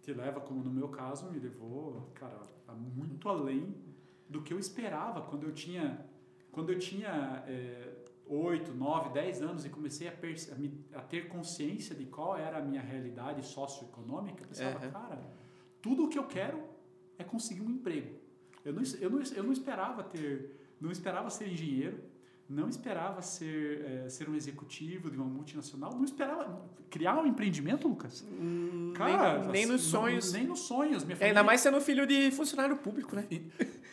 te 0.02 0.14
leva, 0.14 0.40
como 0.40 0.64
no 0.64 0.72
meu 0.72 0.88
caso, 0.90 1.30
me 1.30 1.38
levou, 1.38 2.10
cara, 2.16 2.40
a 2.68 2.74
muito 2.74 3.28
além 3.30 3.76
do 4.30 4.42
que 4.42 4.54
eu 4.54 4.58
esperava 4.60 5.22
quando 5.22 5.44
eu 5.44 5.52
tinha, 5.52 6.04
quando 6.52 6.72
eu 6.72 6.80
tinha 6.80 7.44
é, 7.48 8.01
8, 8.34 8.74
9, 8.74 9.10
10 9.10 9.42
anos 9.42 9.66
e 9.66 9.70
comecei 9.70 10.08
a, 10.08 10.14
a 10.98 11.02
ter 11.02 11.28
consciência 11.28 11.94
de 11.94 12.06
qual 12.06 12.38
era 12.38 12.58
a 12.60 12.62
minha 12.62 12.82
realidade 12.82 13.46
socioeconômica, 13.46 14.44
eu 14.44 14.48
pensava, 14.48 14.86
Uhum. 14.86 14.92
cara, 14.92 15.34
tudo 15.82 16.06
o 16.06 16.10
que 16.10 16.18
eu 16.18 16.26
quero 16.26 16.64
é 17.18 17.24
conseguir 17.24 17.62
um 17.62 17.70
emprego. 17.70 18.16
Eu 18.64 18.74
não, 18.74 18.82
eu 19.00 19.10
não, 19.10 19.22
eu 19.22 19.44
não 19.44 19.52
esperava 19.52 20.04
ter, 20.04 20.56
não 20.80 20.92
esperava 20.92 21.30
ser 21.30 21.48
engenheiro, 21.50 22.02
não 22.52 22.68
esperava 22.68 23.22
ser, 23.22 23.82
eh, 23.86 24.10
ser 24.10 24.30
um 24.30 24.36
executivo 24.36 25.10
de 25.10 25.16
uma 25.16 25.26
multinacional, 25.26 25.94
não 25.94 26.04
esperava 26.04 26.62
criar 26.90 27.18
um 27.18 27.26
empreendimento, 27.26 27.88
Lucas. 27.88 28.26
Hum, 28.30 28.92
Cara, 28.96 29.40
nem, 29.44 29.52
nem 29.52 29.64
assim, 29.64 29.72
nos 29.72 29.84
não- 29.94 30.02
sonhos. 30.02 30.34
nem 30.34 30.44
nos 30.46 30.60
sonhos. 30.60 31.04
Minha 31.04 31.14
É, 31.14 31.18
família, 31.18 31.28
Ainda 31.28 31.44
mais 31.44 31.62
sendo 31.62 31.80
filho 31.80 32.06
de 32.06 32.30
funcionário 32.32 32.76
público, 32.78 33.16
né? 33.16 33.26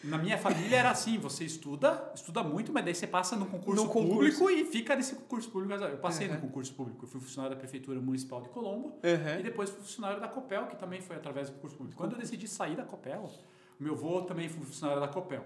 Na 0.02 0.18
minha 0.18 0.36
família 0.36 0.76
era 0.76 0.90
assim, 0.90 1.18
você 1.18 1.44
estuda, 1.44 2.10
estuda 2.14 2.42
muito, 2.42 2.72
mas 2.72 2.84
daí 2.84 2.94
você 2.94 3.06
passa 3.06 3.36
no 3.36 3.46
concurso, 3.46 3.82
No 3.84 3.88
concurso. 3.88 4.38
público 4.38 4.50
e 4.50 4.64
fica 4.64 4.96
nesse 4.96 5.14
concurso 5.14 5.50
público. 5.50 5.74
Eu 5.84 5.98
passei 5.98 6.26
Uhum. 6.28 6.34
no 6.34 6.40
concurso 6.40 6.74
público, 6.74 7.04
eu 7.04 7.08
fui 7.08 7.20
funcionário 7.20 7.54
da 7.54 7.60
Prefeitura 7.60 8.00
Municipal 8.00 8.40
de 8.42 8.48
Colombo, 8.48 8.98
e 9.02 9.08
Uhum. 9.36 9.42
depois 9.42 9.70
fui 9.70 9.80
funcionário 9.80 10.20
da 10.20 10.26
Copel, 10.28 10.66
que 10.66 10.76
também 10.76 11.00
foi 11.00 11.14
através 11.16 11.48
do 11.48 11.54
concurso 11.54 11.76
público. 11.76 11.96
Quando 11.96 12.12
eu 12.12 12.18
decidi 12.18 12.46
sair 12.48 12.76
da 12.76 12.84
Copel, 12.84 13.30
meu 13.78 13.94
avô 13.94 14.22
também 14.22 14.48
foi 14.48 14.64
funcionário 14.64 15.00
da 15.00 15.08
Copel. 15.08 15.44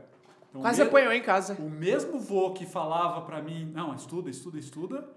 Então, 0.53 0.61
Quase 0.61 0.83
me- 0.83 0.89
apanhou 0.89 1.13
em 1.15 1.23
casa. 1.23 1.55
O 1.59 1.71
mesmo 1.71 2.19
vô 2.21 2.53
que 2.53 2.67
falava 2.67 3.23
pra 3.23 3.41
mim, 3.41 3.65
não, 3.65 3.95
estuda, 3.95 4.29
estuda, 4.29 4.59
estuda, 4.59 5.09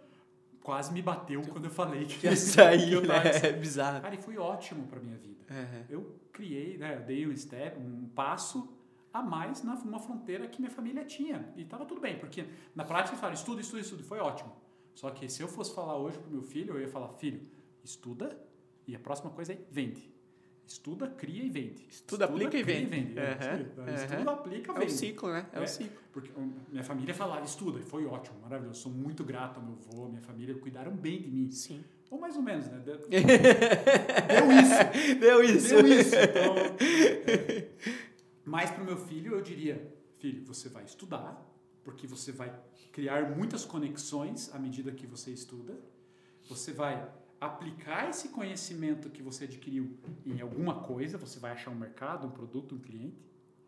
quase 0.64 0.94
me 0.94 1.02
bateu 1.02 1.42
quando 1.42 1.66
eu 1.66 1.70
falei 1.72 2.06
que, 2.08 2.18
que 2.20 2.36
saí, 2.38 2.94
eu 2.94 3.06
tava- 3.06 3.26
né? 3.26 3.32
É 3.44 3.52
bizarro. 3.52 4.02
Cara, 4.02 4.16
e 4.16 4.18
foi 4.22 4.38
ótimo 4.38 4.88
pra 4.88 5.00
minha 5.00 5.18
vida. 5.18 5.44
Uhum. 5.50 5.84
Eu 5.90 6.16
criei, 6.32 6.78
né, 6.78 6.96
eu 6.96 7.02
dei 7.06 7.28
um 7.28 7.36
step, 7.36 7.78
um 7.78 8.08
passo 8.16 8.74
a 9.14 9.22
mais 9.22 9.62
na 9.62 9.74
uma 9.76 10.00
fronteira 10.00 10.48
que 10.48 10.62
minha 10.62 10.72
família 10.72 11.04
tinha. 11.04 11.50
E 11.58 11.66
tava 11.66 11.86
tudo 11.86 12.00
bem, 12.00 12.18
porque 12.18 12.46
na 12.74 12.86
prática 12.86 13.10
eles 13.12 13.20
falaram, 13.20 13.36
estuda, 13.38 13.60
estuda, 13.62 13.82
estuda, 13.82 14.02
e 14.02 14.06
foi 14.06 14.20
ótimo. 14.20 14.52
Só 14.94 15.10
que 15.10 15.28
se 15.28 15.42
eu 15.44 15.50
fosse 15.50 15.76
falar 15.76 15.98
hoje 15.98 16.18
pro 16.18 16.32
meu 16.32 16.42
filho, 16.44 16.76
eu 16.76 16.80
ia 16.82 16.88
falar, 16.88 17.10
filho, 17.10 17.42
estuda 17.84 18.38
e 18.88 18.96
a 18.96 19.00
próxima 19.00 19.30
coisa 19.32 19.52
é 19.52 19.58
vende. 19.70 20.10
Estuda, 20.68 21.08
cria 21.08 21.44
e 21.44 21.50
vende. 21.50 21.86
Estuda, 21.90 22.26
aplica 22.26 22.58
e 22.58 22.64
cria 22.64 22.88
vende. 22.88 23.20
É, 23.20 23.24
Uhum, 23.24 23.38
isso 23.40 23.50
aí. 23.50 23.88
uhum. 23.90 23.96
Estuda, 23.96 24.32
aplica, 24.32 24.72
É 24.72 24.76
o 24.76 24.80
vende. 24.80 24.92
ciclo, 24.94 25.30
né? 25.32 25.48
É, 25.54 25.60
É. 25.60 25.62
o 25.62 25.68
ciclo. 25.68 25.98
Porque 26.12 26.32
minha 26.72 26.84
família 26.84 27.14
falava, 27.14 27.46
estuda, 27.46 27.80
e 27.80 27.84
foi 27.84 28.06
ótimo, 28.06 28.40
maravilhoso. 28.42 28.82
Sou 28.82 28.92
muito 28.92 29.24
grato 29.24 29.60
ao 29.60 29.66
meu 29.66 29.74
avô, 29.76 30.08
minha 30.10 30.22
família 30.22 30.56
cuidaram 30.56 30.92
bem 30.96 31.22
de 31.22 31.30
mim. 31.30 31.52
Sim. 31.52 31.84
Ou 32.10 32.20
mais 32.20 32.36
ou 32.36 32.42
menos, 32.42 32.68
né? 32.68 32.80
Deu, 32.86 32.98
deu 33.10 34.52
isso. 34.52 35.20
Deu 35.20 35.44
isso. 35.44 35.70
Deu 35.70 35.88
isso. 35.88 36.16
Então, 36.16 36.56
é. 36.58 37.68
Mas 38.44 38.70
para 38.72 38.82
o 38.84 38.86
meu 38.86 38.98
filho, 38.98 39.34
eu 39.36 39.42
diria, 39.42 39.92
filho, 40.20 40.44
você 40.46 40.70
vai 40.70 40.84
estudar, 40.84 41.44
porque 41.84 42.08
você 42.08 42.32
vai 42.32 42.54
criar 42.92 43.36
muitas 43.36 43.66
conexões 43.66 44.54
à 44.54 44.60
medida 44.60 44.92
que 44.92 45.06
você 45.08 45.32
estuda. 45.32 45.78
Você 46.48 46.72
vai 46.72 47.08
aplicar 47.46 48.10
esse 48.10 48.30
conhecimento 48.30 49.10
que 49.10 49.22
você 49.22 49.46
adquiriu 49.46 49.98
em 50.26 50.42
alguma 50.42 50.82
coisa, 50.82 51.18
você 51.18 51.40
vai 51.40 51.52
achar 51.52 51.72
um 51.72 51.76
mercado, 51.76 52.28
um 52.28 52.32
produto, 52.32 52.76
um 52.76 52.80
cliente, 52.80 53.26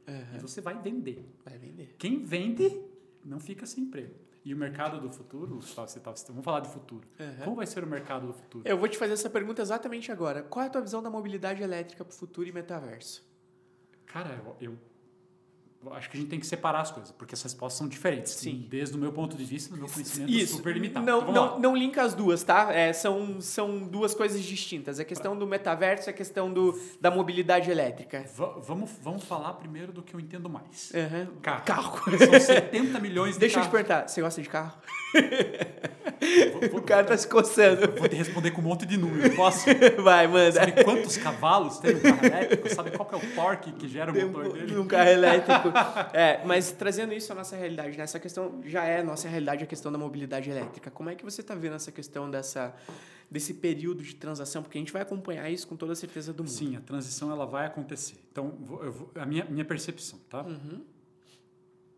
e 0.08 0.12
Uhum. 0.36 0.40
você 0.42 0.62
vai 0.62 0.78
vender. 0.82 1.30
Vai 1.44 1.58
vender. 1.58 1.96
Quem 1.98 2.24
vende 2.24 2.82
não 3.26 3.40
fica 3.40 3.66
sem 3.66 3.84
emprego. 3.84 4.14
E 4.46 4.54
o 4.54 4.58
mercado 4.58 5.02
do 5.02 5.10
futuro, 5.12 5.60
você 5.60 6.00
tá, 6.00 6.14
vamos 6.30 6.46
falar 6.46 6.62
de 6.62 6.70
futuro. 6.70 7.06
Uhum. 7.20 7.44
Como 7.44 7.56
vai 7.58 7.68
ser 7.68 7.84
o 7.84 7.88
mercado 7.88 8.28
do 8.28 8.34
futuro? 8.34 8.66
Eu 8.66 8.78
vou 8.78 8.88
te 8.88 8.98
fazer 8.98 9.12
essa 9.14 9.30
pergunta 9.30 9.62
exatamente 9.62 10.10
agora. 10.12 10.42
Qual 10.44 10.64
é 10.64 10.68
a 10.68 10.72
tua 10.72 10.82
visão 10.82 11.04
da 11.04 11.10
mobilidade 11.10 11.62
elétrica 11.62 12.06
para 12.06 12.14
o 12.14 12.16
futuro 12.16 12.48
e 12.48 12.52
metaverso? 12.54 13.28
Cara, 14.06 14.42
eu- 14.62 14.72
eu 14.72 14.78
acho 15.92 16.10
que 16.10 16.18
a 16.18 16.20
gente 16.20 16.30
tem 16.30 16.40
que 16.40 16.46
separar 16.48 16.82
as 16.82 16.92
coisas, 16.92 17.12
porque 17.12 17.34
as 17.36 17.42
respostas 17.42 17.78
são 17.78 17.88
diferentes. 17.88 18.34
Sim. 18.34 18.66
Desde 18.70 18.96
o 18.96 19.00
meu 19.00 19.12
ponto 19.14 19.38
de 19.38 19.44
vista, 19.46 19.70
do 19.74 19.78
meu 19.78 19.88
conhecimento 19.88 20.32
Isso. 20.32 20.58
super 20.58 20.74
limitado. 20.74 21.06
Não, 21.06 21.22
Então, 21.22 21.34
não, 21.34 21.46
lá. 21.54 21.60
não 21.60 21.76
linka 21.76 22.02
as 22.02 22.14
duas, 22.14 22.44
tá? 22.44 22.74
É, 22.74 22.92
são, 22.94 23.40
são 23.40 23.80
duas 23.80 24.14
coisas 24.14 24.42
distintas. 24.44 25.00
A 25.00 25.06
questão 25.06 25.38
do 25.38 25.46
metaverso 25.48 26.10
e 26.10 26.12
a 26.12 26.14
questão 26.14 26.52
do, 26.52 26.78
da 27.00 27.10
mobilidade 27.12 27.70
elétrica. 27.72 28.26
Va- 28.36 28.58
vamos, 28.60 28.90
vamos 29.02 29.24
falar 29.24 29.54
primeiro 29.54 29.92
do 29.94 30.02
que 30.02 30.14
eu 30.14 30.20
entendo 30.20 30.50
mais. 30.50 30.92
Uhum. 30.94 31.36
Carro. 31.42 31.64
Carro. 31.66 32.18
São 32.18 32.40
70 32.40 33.00
milhões 33.00 33.34
de 33.36 33.40
Deixa 33.40 33.60
eu 33.60 33.64
te 33.64 33.70
carros. 33.70 33.88
perguntar, 33.88 34.08
você 34.08 34.22
gosta 34.22 34.42
de 34.42 34.50
carro? 34.50 34.78
Vou, 36.52 36.62
vou- 36.72 36.80
O 36.80 36.84
cara 36.84 37.04
tá 37.06 37.18
se 37.18 37.28
coçando. 37.28 37.92
vou 37.98 38.08
te 38.08 38.16
responder 38.16 38.52
com 38.52 38.62
um 38.62 38.64
monte 38.64 38.86
de 38.86 38.98
número. 38.98 39.36
Posso? 39.36 39.66
Vai, 40.04 40.28
manda. 40.28 40.52
Sabe 40.54 40.84
quantos 40.84 41.18
cavalos 41.18 41.78
tem 41.80 41.96
um 41.96 42.00
carro 42.00 42.26
elétrico? 42.26 42.70
Sabe 42.74 42.92
qual 42.92 43.08
que 43.08 43.16
é 43.16 43.18
o 43.18 43.36
torque 43.36 43.72
que 43.74 43.88
gera 43.88 44.12
o 44.12 44.14
Tem 44.14 44.26
motor 44.26 44.54
dele? 44.54 44.76
um, 44.78 44.82
um 44.82 44.88
carro 44.88 45.10
elétrico. 45.10 45.70
É, 46.14 46.42
mas 46.46 46.72
trazendo 46.72 47.14
isso 47.14 47.32
à 47.32 47.36
nossa 47.36 47.56
realidade, 47.56 47.98
né? 47.98 48.04
Essa 48.04 48.20
questão 48.20 48.62
já 48.66 48.84
é 48.86 49.04
nossa 49.04 49.28
realidade, 49.28 49.64
a 49.64 49.68
questão 49.68 49.92
da 49.92 49.98
mobilidade 49.98 50.50
elétrica. 50.50 50.90
Como 50.90 51.10
é 51.10 51.16
que 51.16 51.24
você 51.24 51.42
está 51.42 51.54
vendo 51.54 51.76
essa 51.76 51.92
questão 51.92 52.30
dessa, 52.30 52.74
desse 53.30 53.54
período 53.56 54.02
de 54.04 54.16
transação? 54.16 54.64
Porque 54.64 54.78
a 54.78 54.82
gente 54.82 54.92
vai 54.94 55.02
acompanhar 55.02 55.50
isso 55.50 55.68
com 55.68 55.76
toda 55.76 55.94
a 55.94 55.96
certeza 55.96 56.34
do 56.34 56.44
mundo. 56.44 56.52
Sim, 56.52 56.76
a 56.76 56.82
transição 56.82 57.32
ela 57.32 57.46
vai 57.46 57.66
acontecer. 57.66 58.16
Então, 58.32 58.54
vou- 58.62 59.12
a 59.16 59.26
minha, 59.26 59.46
minha 59.46 59.66
percepção, 59.66 60.20
tá? 60.30 60.42
Uhum. 60.44 60.82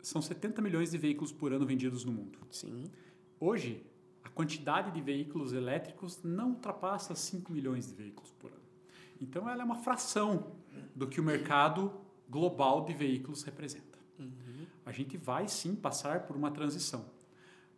São 0.01 0.21
70 0.21 0.61
milhões 0.61 0.91
de 0.91 0.97
veículos 0.97 1.31
por 1.31 1.51
ano 1.53 1.65
vendidos 1.65 2.03
no 2.05 2.11
mundo. 2.11 2.39
Sim. 2.49 2.85
Hoje, 3.39 3.83
a 4.23 4.29
quantidade 4.29 4.91
de 4.91 5.01
veículos 5.01 5.53
elétricos 5.53 6.21
não 6.23 6.49
ultrapassa 6.51 7.15
5 7.15 7.51
milhões 7.51 7.87
de 7.87 7.93
veículos 7.93 8.31
por 8.31 8.51
ano. 8.51 8.59
Então, 9.21 9.49
ela 9.49 9.61
é 9.61 9.65
uma 9.65 9.75
fração 9.75 10.51
do 10.95 11.07
que 11.07 11.19
o 11.19 11.23
mercado 11.23 11.91
global 12.29 12.85
de 12.85 12.93
veículos 12.93 13.43
representa. 13.43 13.97
A 14.85 14.91
gente 14.91 15.17
vai 15.17 15.47
sim 15.47 15.75
passar 15.75 16.21
por 16.25 16.35
uma 16.35 16.51
transição. 16.51 17.05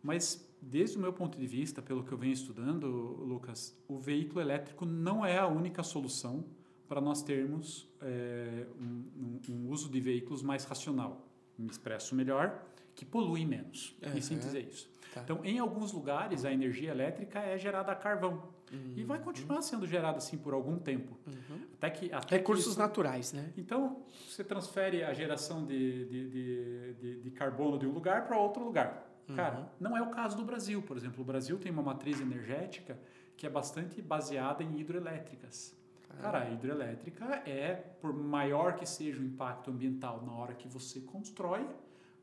Mas, 0.02 0.44
desde 0.60 0.96
o 0.96 1.00
meu 1.00 1.12
ponto 1.12 1.38
de 1.38 1.46
vista, 1.46 1.80
pelo 1.82 2.02
que 2.02 2.12
eu 2.12 2.18
venho 2.18 2.32
estudando, 2.32 2.86
Lucas, 2.88 3.76
o 3.88 3.98
veículo 3.98 4.40
elétrico 4.40 4.84
não 4.84 5.24
é 5.24 5.38
a 5.38 5.46
única 5.46 5.82
solução 5.82 6.44
para 6.88 7.00
nós 7.00 7.22
termos 7.22 7.88
eh, 8.00 8.66
um, 8.80 9.40
um- 9.48 9.52
um 9.54 9.70
uso 9.70 9.88
de 9.88 10.00
veículos 10.00 10.42
mais 10.42 10.64
racional. 10.64 11.26
Me 11.58 11.68
expresso 11.70 12.14
melhor. 12.14 12.66
Que 12.94 13.04
poluem 13.04 13.46
menos. 13.46 13.96
Uhum. 14.02 14.16
Em 14.16 14.20
síntese 14.20 14.56
é 14.56 14.60
isso. 14.60 14.90
Tá. 15.14 15.20
Então, 15.22 15.40
em 15.44 15.58
alguns 15.58 15.92
lugares, 15.92 16.44
a 16.44 16.52
energia 16.52 16.90
elétrica 16.90 17.38
é 17.40 17.58
gerada 17.58 17.92
a 17.92 17.94
carvão. 17.94 18.50
E 18.96 19.04
vai 19.04 19.18
continuar 19.18 19.60
sendo 19.60 19.86
gerada 19.86 20.16
assim 20.16 20.38
por 20.38 20.54
algum 20.54 20.78
tempo. 20.78 21.18
Uhum. 21.26 21.60
Até 21.76 21.90
que, 21.90 22.10
até 22.10 22.36
Recursos 22.38 22.64
que 22.64 22.70
isso- 22.70 22.78
naturais, 22.80 23.30
né? 23.34 23.52
Então, 23.54 24.02
você 24.26 24.42
transfere 24.42 25.04
a 25.04 25.12
geração 25.12 25.66
de, 25.66 26.06
de, 26.06 26.30
de, 26.30 26.94
de, 26.94 27.20
de 27.20 27.30
carbono 27.32 27.78
de 27.78 27.86
um 27.86 27.90
lugar 27.92 28.26
para 28.26 28.38
outro 28.38 28.64
lugar. 28.64 29.06
Uhum. 29.28 29.36
Cara, 29.36 29.70
não 29.78 29.94
é 29.94 30.00
o 30.00 30.08
caso 30.08 30.38
do 30.38 30.42
Brasil, 30.44 30.80
por 30.80 30.96
exemplo. 30.96 31.20
O 31.20 31.24
Brasil 31.24 31.58
tem 31.58 31.70
uma 31.70 31.82
matriz 31.82 32.18
energética 32.18 32.98
que 33.36 33.46
é 33.46 33.50
bastante 33.50 34.00
baseada 34.00 34.62
em 34.62 34.80
hidroelétricas. 34.80 35.76
Cara, 36.22 36.42
a 36.44 36.50
hidrelétrica 36.50 37.42
é, 37.46 37.74
por 38.00 38.14
maior 38.14 38.76
que 38.76 38.86
seja 38.86 39.20
o 39.20 39.24
impacto 39.24 39.70
ambiental 39.70 40.22
na 40.24 40.32
hora 40.32 40.54
que 40.54 40.66
você 40.66 41.00
constrói, 41.00 41.66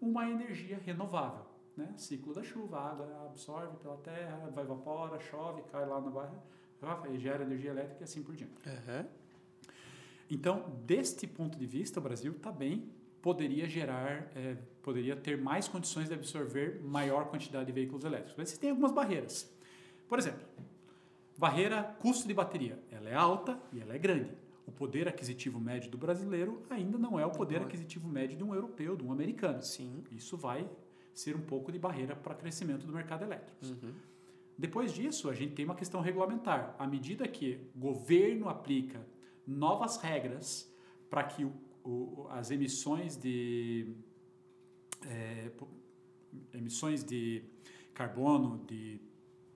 uma 0.02 0.30
energia 0.30 0.80
renovável. 0.86 1.46
Né? 1.76 1.94
Ciclo 1.96 2.34
da 2.34 2.44
chuva, 2.44 2.78
a 2.78 2.92
água 2.92 3.26
absorve 3.26 3.78
pela 3.78 3.98
terra, 3.98 4.50
vai 4.54 4.64
evapora, 4.64 5.20
chove, 5.20 5.62
cai 5.72 5.86
lá 5.86 6.02
na 6.02 6.10
barra, 6.10 6.44
e 7.10 7.18
gera 7.18 7.44
energia 7.44 7.72
elétrica 7.72 8.02
e 8.02 8.04
assim 8.04 8.24
por 8.24 8.36
diante. 8.36 8.54
Aham. 8.68 9.06
Então, 10.30 10.70
deste 10.86 11.26
ponto 11.26 11.58
de 11.58 11.66
vista, 11.66 12.00
o 12.00 12.04
Brasil 12.04 12.34
também 12.36 12.92
poderia 13.22 13.68
gerar, 13.68 14.32
é, 14.36 14.58
poderia 14.82 15.16
ter 15.16 15.38
mais 15.38 15.68
condições 15.68 16.08
de 16.08 16.14
absorver 16.14 16.82
maior 16.84 17.30
quantidade 17.30 17.66
de 17.66 17.72
veículos 17.72 18.06
elétricos. 18.06 18.36
Mas 18.38 18.58
tem 18.58 18.70
algumas 18.70 18.92
barreiras. 18.92 19.52
Por 20.08 20.20
exemplo, 20.20 20.42
barreira 21.38 21.84
custo 22.00 22.28
de 22.28 22.34
bateria. 22.34 22.80
Ela 22.92 23.10
é 23.10 23.16
alta 23.16 23.60
e 23.74 23.82
ela 23.82 23.96
é 23.96 23.98
grande. 23.98 24.32
O 24.70 24.72
poder 24.72 25.08
aquisitivo 25.08 25.60
médio 25.60 25.90
do 25.90 25.98
brasileiro 25.98 26.62
ainda 26.70 26.96
não 26.98 27.20
é 27.20 27.26
o 27.26 27.32
poder 27.32 27.56
Não 27.56 27.64
é. 27.64 27.66
aquisitivo 27.68 28.08
médio 28.08 28.38
de 28.38 28.44
um 28.44 28.54
europeu, 28.54 28.96
de 28.96 29.04
um 29.04 29.12
americano. 29.12 29.62
Sim. 29.64 30.04
Isso 30.12 30.38
vai 30.38 30.70
ser 31.14 31.36
um 31.36 31.42
pouco 31.42 31.72
de 31.72 31.80
barreira 31.80 32.16
para 32.16 32.36
crescimento 32.36 32.86
do 32.86 32.94
mercado 32.94 33.24
elétrico. 33.24 33.58
Uhum. 33.66 33.94
Depois 34.56 34.94
disso, 34.94 35.28
a 35.28 35.34
gente 35.34 35.54
tem 35.56 35.66
uma 35.66 35.74
questão 35.76 36.02
regulamentar. 36.02 36.76
À 36.78 36.86
medida 36.86 37.28
que 37.28 37.60
o 37.76 37.80
governo 37.80 38.48
aplica 38.48 39.06
novas 39.48 39.98
regras 39.98 40.72
para 41.10 41.24
que 41.24 41.44
o, 41.44 41.52
o- 41.84 42.28
as 42.30 42.52
emissões 42.52 43.18
de 43.18 43.92
é, 45.08 45.50
emissões 46.54 47.04
de 47.04 47.42
carbono, 47.94 48.64
de 48.68 49.02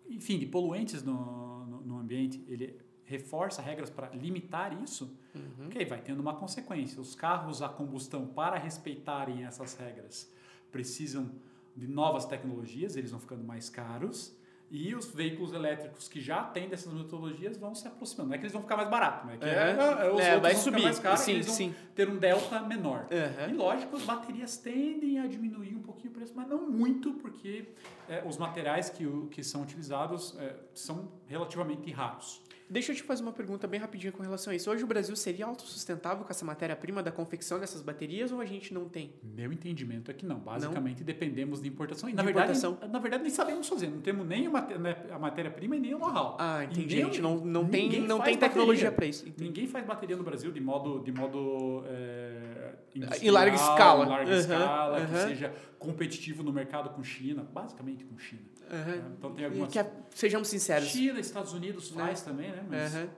enfim, 0.09 0.39
de 0.39 0.45
poluentes 0.47 1.03
no, 1.03 1.65
no, 1.67 1.81
no 1.81 1.97
ambiente, 1.99 2.43
ele 2.47 2.77
reforça 3.17 3.61
regras 3.61 3.89
para 3.89 4.09
limitar 4.09 4.69
isso, 4.83 5.05
Uhum. 5.35 5.67
ok, 5.67 5.85
vai 5.85 6.01
tendo 6.01 6.19
uma 6.19 6.35
consequência. 6.35 6.99
Os 7.01 7.13
carros 7.15 7.61
a 7.61 7.69
combustão, 7.69 8.25
para 8.27 8.57
respeitarem 8.57 9.45
essas 9.45 9.75
regras, 9.75 10.31
precisam 10.71 11.29
de 11.75 11.87
novas 11.87 12.25
tecnologias, 12.25 12.95
eles 12.95 13.11
vão 13.11 13.19
ficando 13.19 13.43
mais 13.43 13.69
caros. 13.69 14.35
E 14.71 14.95
os 14.95 15.05
veículos 15.13 15.53
elétricos 15.53 16.07
que 16.07 16.19
já 16.19 16.43
têm 16.43 16.67
dessas 16.67 16.91
metodologias 16.91 17.57
vão 17.57 17.75
se 17.75 17.87
aproximando. 17.87 18.29
Não 18.29 18.35
é 18.35 18.37
que 18.39 18.43
eles 18.45 18.53
vão 18.53 18.63
ficar 18.63 18.75
mais 18.75 18.89
baratos, 18.89 19.27
né? 19.27 19.37
Que 19.37 19.45
Uhum. 19.45 19.51
é, 19.51 19.69
é, 19.69 19.73
os 19.75 19.79
É, 19.79 20.07
outros 20.07 20.19
vai 20.23 20.39
vão 20.39 20.41
ficar 20.41 20.55
subir. 20.63 20.83
mais 20.83 20.99
caros, 20.99 21.19
sim, 21.19 21.31
eles 21.33 21.45
vão 21.45 21.55
sim. 21.55 21.75
ter 21.93 22.09
um 22.09 22.17
delta 22.17 22.59
menor. 22.61 23.07
Aham. 23.11 23.49
E 23.51 23.53
lógico, 23.53 23.95
as 23.95 24.01
baterias 24.03 24.57
tendem 24.57 25.19
a 25.19 25.27
diminuir 25.27 25.75
um 25.75 25.83
pouquinho 25.83 26.09
o 26.09 26.13
preço, 26.15 26.33
mas 26.35 26.47
não 26.47 26.67
muito, 26.71 27.13
porque 27.15 27.67
é, 28.09 28.23
os 28.25 28.37
materiais 28.39 28.89
que, 28.89 29.05
que 29.29 29.43
são 29.43 29.61
utilizados 29.61 30.35
é, 30.39 30.55
são 30.73 31.11
relativamente 31.27 31.91
raros. 31.91 32.41
Deixa 32.73 32.91
eu 32.91 32.95
te 32.95 33.03
fazer 33.03 33.21
uma 33.21 33.31
pergunta 33.31 33.67
bem 33.67 33.79
rapidinha 33.79 34.11
com 34.11 34.23
relação 34.23 34.51
a 34.51 34.55
isso. 34.55 34.69
Hoje 34.71 34.83
o 34.83 34.87
Brasil 34.87 35.15
seria 35.15 35.45
autossustentável 35.45 36.25
com 36.25 36.31
essa 36.31 36.43
matéria-prima 36.43 37.03
da 37.03 37.11
confecção 37.11 37.59
dessas 37.59 37.83
baterias 37.83 38.31
ou 38.31 38.41
a 38.41 38.45
gente 38.45 38.73
não 38.73 38.89
tem? 38.89 39.13
Meu 39.21 39.53
entendimento 39.53 40.09
é 40.09 40.13
que 40.15 40.25
não. 40.25 40.39
Basicamente 40.39 41.03
dependemos 41.03 41.61
de 41.61 41.67
importação. 41.67 42.09
E 42.09 42.13
De 42.13 42.15
na 42.17 42.23
verdade, 42.23 42.57
importação. 42.57 42.89
na 42.89 42.97
verdade, 42.97 43.21
nem 43.21 43.31
sabemos 43.31 43.69
fazer. 43.69 43.85
Não 43.91 44.01
temos 44.01 44.27
nem 44.27 44.47
a 44.47 44.61
né, 44.79 45.05
a 45.11 45.19
matéria-prima 45.19 45.75
e 45.75 45.79
nem 45.79 45.93
o 45.93 45.99
know-how. 45.99 46.35
Ah, 46.39 46.63
entendi. 46.63 46.95
gente 46.95 47.21
não, 47.21 47.37
não 47.45 47.67
tem, 47.67 48.01
não 48.01 48.19
tem 48.19 48.35
tecnologia 48.35 48.91
para 48.91 49.05
isso. 49.05 49.27
Entendi. 49.29 49.43
Ninguém 49.49 49.67
faz 49.67 49.85
bateria 49.85 50.17
no 50.17 50.23
Brasil 50.23 50.51
de 50.51 50.59
modo, 50.59 51.03
de 51.03 51.11
modo 51.11 51.83
é, 51.85 52.73
Em 53.21 53.29
larga 53.29 53.55
escala. 53.55 54.05
em 54.05 54.09
larga 54.09 54.31
Aham, 54.31 54.39
escala, 54.39 54.97
que 55.05 55.13
aham. 55.13 55.27
seja 55.27 55.53
competitivo 55.77 56.41
no 56.41 56.51
mercado 56.51 56.89
com 56.89 57.03
China, 57.03 57.43
basicamente 57.53 58.03
com 58.03 58.17
China. 58.17 58.41
Né? 58.69 59.13
Então 59.17 59.33
tem 59.33 59.45
algumas... 59.45 59.71
que 59.71 59.79
é- 59.79 59.93
sejamos 60.11 60.47
sinceros. 60.47 60.89
China, 60.89 61.19
Estados 61.19 61.53
Unidos 61.53 61.89
faz 61.89 62.21
também, 62.21 62.51
né? 62.51 62.65
Mas 62.69 62.95
Aham. 62.95 63.09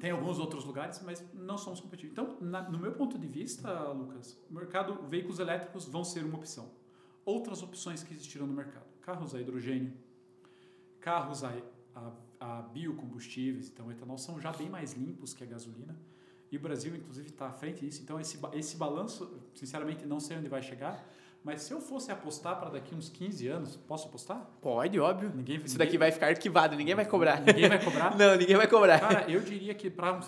tem 0.00 0.10
alguns 0.10 0.38
outros 0.38 0.64
lugares, 0.64 1.00
mas 1.04 1.22
não 1.34 1.58
somos 1.58 1.80
competitivos. 1.80 2.12
Então, 2.12 2.36
na- 2.40 2.68
no 2.68 2.78
meu 2.78 2.92
ponto 2.92 3.18
de 3.18 3.26
vista, 3.26 3.70
Lucas, 3.92 4.38
o 4.50 4.54
mercado 4.54 5.02
veículos 5.08 5.38
elétricos 5.38 5.84
vão 5.86 6.02
ser 6.04 6.24
uma 6.24 6.36
opção. 6.38 6.70
Outras 7.24 7.62
opções 7.62 8.02
que 8.02 8.12
existiram 8.12 8.46
no 8.46 8.52
mercado: 8.54 8.86
carros 9.02 9.34
a 9.34 9.40
hidrogênio, 9.40 9.92
carros 11.00 11.44
a, 11.44 11.52
a, 11.94 12.12
a 12.40 12.62
biocombustíveis, 12.62 13.68
então 13.68 13.90
etanol 13.90 14.18
são 14.18 14.40
já 14.40 14.52
bem 14.52 14.68
mais 14.68 14.92
limpos 14.94 15.32
que 15.34 15.42
a 15.44 15.46
gasolina. 15.46 15.96
E 16.50 16.56
o 16.56 16.60
Brasil, 16.60 16.94
inclusive, 16.96 17.28
está 17.28 17.46
à 17.46 17.52
frente 17.52 17.84
disso. 17.86 18.02
Então, 18.02 18.18
esse, 18.18 18.36
esse 18.54 18.76
balanço, 18.76 19.40
sinceramente, 19.54 20.04
não 20.04 20.18
sei 20.18 20.36
onde 20.36 20.48
vai 20.48 20.60
chegar. 20.60 21.08
Mas 21.42 21.62
se 21.62 21.72
eu 21.72 21.80
fosse 21.80 22.10
apostar 22.12 22.58
para 22.60 22.70
daqui 22.70 22.94
uns 22.94 23.08
15 23.08 23.48
anos, 23.48 23.76
posso 23.76 24.08
apostar? 24.08 24.38
Pode, 24.60 24.98
óbvio. 25.00 25.32
Ninguém, 25.34 25.56
Isso 25.56 25.64
ninguém- 25.74 25.78
daqui 25.78 25.96
vai 25.98 26.12
ficar 26.12 26.26
arquivado, 26.28 26.76
ninguém 26.76 26.94
vai 26.94 27.06
cobrar. 27.06 27.40
Ninguém 27.40 27.68
vai 27.68 27.82
cobrar? 27.82 28.14
Não, 28.18 28.36
ninguém 28.36 28.56
vai 28.56 28.66
cobrar. 28.68 29.00
Cara, 29.00 29.30
eu 29.30 29.40
diria 29.40 29.74
que 29.74 29.88
para 29.88 30.20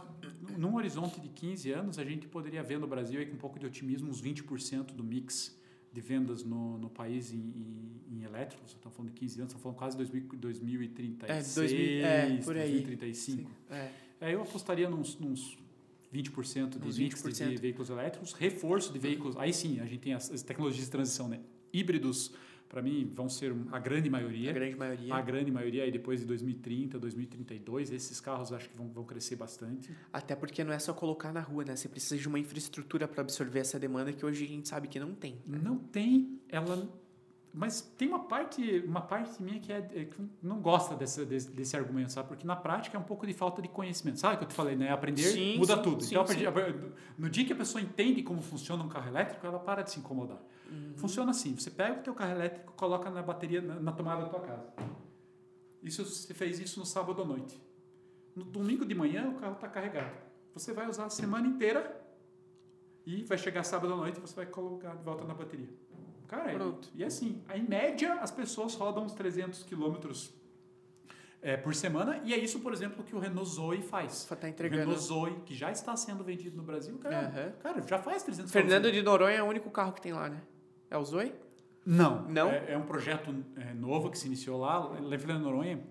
num 0.56 0.74
horizonte 0.74 1.20
de 1.20 1.28
15 1.28 1.70
anos, 1.72 1.98
a 1.98 2.04
gente 2.04 2.26
poderia 2.28 2.62
ver 2.62 2.78
no 2.78 2.86
Brasil, 2.86 3.20
aí, 3.20 3.26
com 3.26 3.34
um 3.34 3.38
pouco 3.38 3.58
de 3.58 3.66
otimismo, 3.66 4.08
uns 4.10 4.22
20% 4.22 4.92
do 4.94 5.04
mix 5.04 5.58
de 5.92 6.00
vendas 6.00 6.42
no, 6.44 6.78
no 6.78 6.88
país 6.88 7.32
em, 7.32 7.36
em, 7.38 8.00
em 8.18 8.22
elétricos. 8.22 8.70
Estamos 8.72 8.96
falando 8.96 9.12
de 9.12 9.18
15 9.20 9.40
anos, 9.40 9.50
estamos 9.52 9.62
falando 9.62 9.76
quase 9.78 9.96
2000, 9.98 10.22
2036, 10.36 11.56
É, 11.56 11.60
2000, 11.60 12.06
é, 12.06 12.42
por 12.42 12.56
aí. 12.56 12.70
2035. 12.72 13.50
É. 13.70 13.88
Aí 14.22 14.32
eu 14.32 14.42
apostaria 14.42 14.88
nos 14.88 15.18
20% 16.12 16.78
de 16.78 17.02
mix 17.02 17.22
20%. 17.22 17.48
de 17.48 17.56
veículos 17.56 17.90
elétricos, 17.90 18.32
reforço 18.34 18.92
de 18.92 18.98
veículos. 18.98 19.36
Aí 19.36 19.52
sim, 19.52 19.80
a 19.80 19.86
gente 19.86 20.00
tem 20.00 20.14
as, 20.14 20.30
as 20.30 20.42
tecnologias 20.42 20.84
de 20.84 20.90
transição, 20.90 21.28
né? 21.28 21.40
Híbridos, 21.72 22.32
para 22.68 22.82
mim, 22.82 23.10
vão 23.14 23.28
ser 23.28 23.54
a 23.70 23.78
grande 23.78 24.08
maioria. 24.08 24.50
A 24.50 24.52
grande 24.52 24.76
maioria. 24.76 25.14
A 25.14 25.20
grande 25.20 25.50
maioria 25.50 25.84
aí 25.84 25.90
depois 25.90 26.20
de 26.20 26.26
2030, 26.26 26.98
2032, 26.98 27.92
esses 27.92 28.20
carros 28.20 28.52
acho 28.52 28.68
que 28.68 28.76
vão, 28.76 28.88
vão 28.88 29.04
crescer 29.04 29.36
bastante. 29.36 29.90
Até 30.12 30.34
porque 30.34 30.62
não 30.64 30.72
é 30.72 30.78
só 30.78 30.92
colocar 30.92 31.32
na 31.32 31.40
rua, 31.40 31.64
né? 31.64 31.76
Você 31.76 31.88
precisa 31.88 32.16
de 32.16 32.28
uma 32.28 32.38
infraestrutura 32.38 33.06
para 33.08 33.20
absorver 33.20 33.60
essa 33.60 33.78
demanda 33.78 34.12
que 34.12 34.24
hoje 34.24 34.44
a 34.44 34.48
gente 34.48 34.68
sabe 34.68 34.88
que 34.88 34.98
não 34.98 35.14
tem. 35.14 35.38
Não 35.46 35.78
tem 35.78 36.40
ela, 36.48 36.88
mas 37.54 37.82
tem 37.98 38.08
uma 38.08 38.20
parte, 38.20 38.82
uma 38.86 39.02
parte 39.02 39.42
minha 39.42 39.60
que, 39.60 39.70
é, 39.70 39.78
é 39.78 40.04
que 40.06 40.16
não 40.42 40.60
gosta 40.60 40.94
desse, 40.94 41.22
desse, 41.26 41.50
desse 41.50 41.76
argumento, 41.76 42.10
sabe? 42.10 42.28
Porque 42.28 42.46
na 42.46 42.56
prática 42.56 42.96
é 42.96 43.00
um 43.00 43.04
pouco 43.04 43.26
de 43.26 43.34
falta 43.34 43.60
de 43.60 43.68
conhecimento. 43.68 44.18
Sabe 44.18 44.36
o 44.36 44.38
que 44.38 44.44
eu 44.44 44.48
te 44.48 44.54
falei, 44.54 44.74
né? 44.74 44.90
Aprender 44.90 45.22
Sim, 45.22 45.58
muda 45.58 45.76
sim, 45.76 45.82
tudo. 45.82 46.02
sim, 46.02 46.14
então, 46.14 46.26
sim. 46.26 46.92
no 47.18 47.28
dia 47.28 47.44
que 47.44 47.52
a 47.52 47.56
pessoa 47.56 47.82
entende 47.82 48.22
como 48.22 48.40
funciona 48.40 48.82
um 48.82 48.88
carro 48.88 49.08
elétrico, 49.08 49.46
ela 49.46 49.58
para 49.58 49.82
de 49.82 49.90
se 49.90 49.98
incomodar. 49.98 50.38
Uhum. 50.70 50.94
Funciona 50.96 51.30
assim: 51.30 51.54
você 51.54 51.70
pega 51.70 52.00
o 52.00 52.02
teu 52.02 52.14
carro 52.14 52.32
elétrico, 52.32 52.72
coloca 52.72 53.10
na 53.10 53.22
bateria 53.22 53.60
na, 53.60 53.78
na 53.78 53.92
tomada 53.92 54.22
da 54.22 54.28
tua 54.30 54.40
casa. 54.40 54.72
Isso 55.82 56.04
você 56.06 56.32
fez 56.32 56.58
isso 56.58 56.80
no 56.80 56.86
sábado 56.86 57.20
à 57.20 57.24
noite. 57.24 57.60
No 58.34 58.44
domingo 58.44 58.86
de 58.86 58.94
manhã 58.94 59.28
o 59.28 59.34
carro 59.34 59.54
está 59.54 59.68
carregado. 59.68 60.16
Você 60.54 60.72
vai 60.72 60.88
usar 60.88 61.04
a 61.04 61.10
semana 61.10 61.46
inteira 61.46 62.00
e 63.04 63.24
vai 63.24 63.36
chegar 63.36 63.62
sábado 63.62 63.92
à 63.92 63.96
noite 63.96 64.16
e 64.16 64.20
você 64.20 64.34
vai 64.34 64.46
colocar 64.46 64.94
de 64.94 65.04
volta 65.04 65.24
na 65.24 65.34
bateria. 65.34 65.68
Cara, 66.32 66.50
Pronto. 66.54 66.88
e 66.94 67.04
assim, 67.04 67.42
em 67.54 67.62
média 67.62 68.14
as 68.14 68.30
pessoas 68.30 68.74
rodam 68.74 69.04
uns 69.04 69.12
300 69.12 69.64
quilômetros 69.64 70.32
é, 71.42 71.58
por 71.58 71.74
semana 71.74 72.22
e 72.24 72.32
é 72.32 72.38
isso, 72.38 72.60
por 72.60 72.72
exemplo, 72.72 73.04
que 73.04 73.14
o 73.14 73.18
Renault 73.18 73.50
Zoe 73.50 73.82
faz. 73.82 74.24
Tá 74.24 74.46
O 74.46 74.48
entregando. 74.48 74.80
Renault 74.80 75.02
Zoe, 75.02 75.40
que 75.44 75.54
já 75.54 75.70
está 75.70 75.94
sendo 75.94 76.24
vendido 76.24 76.56
no 76.56 76.62
Brasil, 76.62 76.96
cara, 76.96 77.26
Aham. 77.26 77.52
cara 77.62 77.82
já 77.86 77.98
faz 77.98 78.22
300 78.22 78.50
Fernando 78.50 78.90
de 78.90 79.02
Noronha 79.02 79.36
é 79.36 79.42
o 79.42 79.46
único 79.46 79.70
carro 79.70 79.92
que 79.92 80.00
tem 80.00 80.14
lá, 80.14 80.30
né? 80.30 80.40
É 80.88 80.96
o 80.96 81.04
Zoe? 81.04 81.34
Não. 81.84 82.22
Não? 82.28 82.48
É, 82.48 82.72
é 82.72 82.78
um 82.78 82.86
projeto 82.86 83.34
é, 83.56 83.74
novo 83.74 84.10
que 84.10 84.18
se 84.18 84.26
iniciou 84.26 84.58
lá. 84.58 84.88
Fernando 85.18 85.38
de 85.40 85.44
Noronha, 85.44 85.84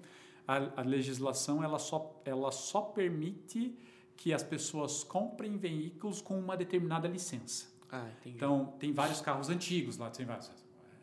a, 0.48 0.82
a 0.82 0.82
legislação 0.82 1.64
ela 1.64 1.78
só, 1.78 2.20
ela 2.26 2.52
só 2.52 2.82
permite 2.82 3.78
que 4.18 4.34
as 4.34 4.42
pessoas 4.42 5.04
comprem 5.04 5.56
veículos 5.56 6.20
com 6.20 6.40
uma 6.40 6.58
determinada 6.58 7.08
licença. 7.08 7.70
Ah. 7.92 8.08
Então, 8.26 8.74
tem 8.80 8.94
vários 8.94 9.22
carros 9.22 9.50
antigos 9.50 9.98
lá. 9.98 10.10
Tem 10.10 10.26
vários, 10.26 10.50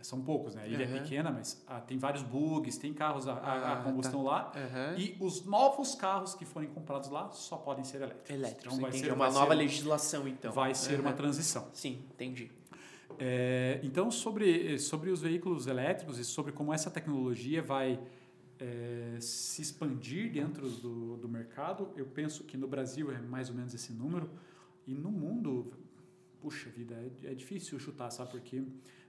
são 0.00 0.20
poucos, 0.22 0.54
né? 0.54 0.62
A 0.62 0.66
ilha 0.66 0.84
é 0.84 0.86
Aham. 0.86 1.02
pequena, 1.02 1.30
mas 1.30 1.62
ah, 1.66 1.80
tem 1.80 1.98
vários 1.98 2.22
bugs, 2.22 2.78
tem 2.78 2.94
carros 2.94 3.26
a, 3.28 3.34
a- 3.34 3.36
a 3.36 3.72
Ah, 3.80 3.82
combustão 3.82 4.22
lá. 4.22 4.52
Aham. 4.56 4.94
E 4.96 5.16
os 5.20 5.44
novos 5.44 5.94
carros 5.94 6.34
que 6.34 6.44
forem 6.44 6.68
comprados 6.70 7.10
lá 7.10 7.30
só 7.30 7.56
podem 7.56 7.84
ser 7.84 7.98
elétricos. 7.98 8.30
Elétricos, 8.30 8.64
Então, 8.66 8.80
vai 8.80 8.90
entendi. 8.90 9.04
ser 9.04 9.10
É 9.10 9.14
uma 9.14 9.26
vai 9.26 9.34
nova 9.34 9.52
ser- 9.52 9.58
legislação, 9.58 10.28
então. 10.28 10.52
Vai 10.52 10.74
ser 10.74 10.98
uma 11.00 11.10
Aham. 11.10 11.16
transição. 11.16 11.68
Sim, 11.74 12.02
entendi. 12.14 12.50
É, 13.18 13.80
então, 13.82 14.10
sobre, 14.10 14.78
sobre 14.78 15.10
os 15.10 15.20
veículos 15.20 15.66
elétricos 15.66 16.18
e 16.18 16.24
sobre 16.24 16.52
como 16.52 16.72
essa 16.72 16.90
tecnologia 16.90 17.60
vai 17.62 17.98
é, 18.60 19.16
se 19.20 19.60
expandir 19.62 20.30
dentro 20.32 20.68
do, 20.68 21.16
do 21.16 21.28
mercado, 21.28 21.90
eu 21.96 22.06
penso 22.06 22.44
que 22.44 22.56
no 22.56 22.68
Brasil 22.68 23.10
é 23.10 23.18
mais 23.20 23.48
ou 23.50 23.54
menos 23.56 23.74
esse 23.74 23.92
número, 23.92 24.30
e 24.86 24.94
no 24.94 25.10
mundo, 25.10 25.72
puxa 26.40 26.68
vida, 26.70 26.94
é, 26.94 27.32
é 27.32 27.34
difícil 27.34 27.78
chutar, 27.78 28.10
sabe? 28.10 28.30
Porque 28.30 28.62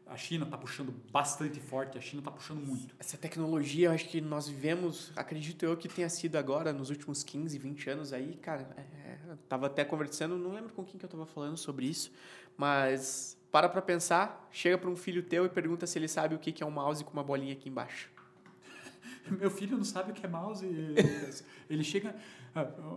a 0.06 0.18
China 0.18 0.46
está 0.46 0.58
puxando 0.58 0.92
bastante 1.12 1.60
forte, 1.60 1.98
a 1.98 2.02
China 2.02 2.22
está 2.22 2.32
puxando 2.32 2.66
muito. 2.66 2.96
Essa 2.98 3.18
tecnologia, 3.18 3.90
eu 3.90 3.92
acho 3.92 4.10
que 4.10 4.20
nós 4.20 4.48
vivemos, 4.48 5.12
acredito 5.16 5.64
eu, 5.64 5.78
que 5.78 5.88
tenha 5.88 6.10
sido 6.10 6.36
agora, 6.36 6.74
nos 6.74 6.90
últimos 6.90 7.24
15, 7.24 7.58
20 7.58 7.90
anos 7.92 8.14
aí, 8.14 8.36
cara, 8.42 8.68
é, 8.76 9.18
eu 9.30 9.38
tava 9.48 9.68
até 9.68 9.86
conversando, 9.86 10.38
não 10.38 10.52
lembro 10.52 10.74
com 10.74 10.84
quem 10.84 10.98
que 10.98 11.06
eu 11.06 11.10
tava 11.10 11.28
falando 11.28 11.58
sobre 11.58 11.86
isso, 11.86 12.12
mas 12.58 13.38
para 13.52 13.70
pra 13.70 13.82
pensar, 13.82 14.48
chega 14.52 14.78
para 14.78 14.90
um 14.90 14.96
filho 14.96 15.22
teu 15.22 15.46
e 15.46 15.50
pergunta 15.50 15.86
se 15.86 15.98
ele 15.98 16.08
sabe 16.08 16.34
o 16.34 16.40
que 16.40 16.52
que 16.52 16.64
é 16.64 16.66
um 16.66 16.72
mouse 16.72 17.04
com 17.04 17.14
uma 17.14 17.24
bolinha 17.24 17.54
aqui 17.54 17.70
embaixo. 17.70 18.10
Meu 19.30 19.52
filho 19.52 19.78
não 19.78 19.84
sabe 19.84 20.12
o 20.12 20.14
que 20.14 20.26
é 20.26 20.30
mouse. 20.30 20.66
Ele 21.70 21.84
chega. 21.84 22.16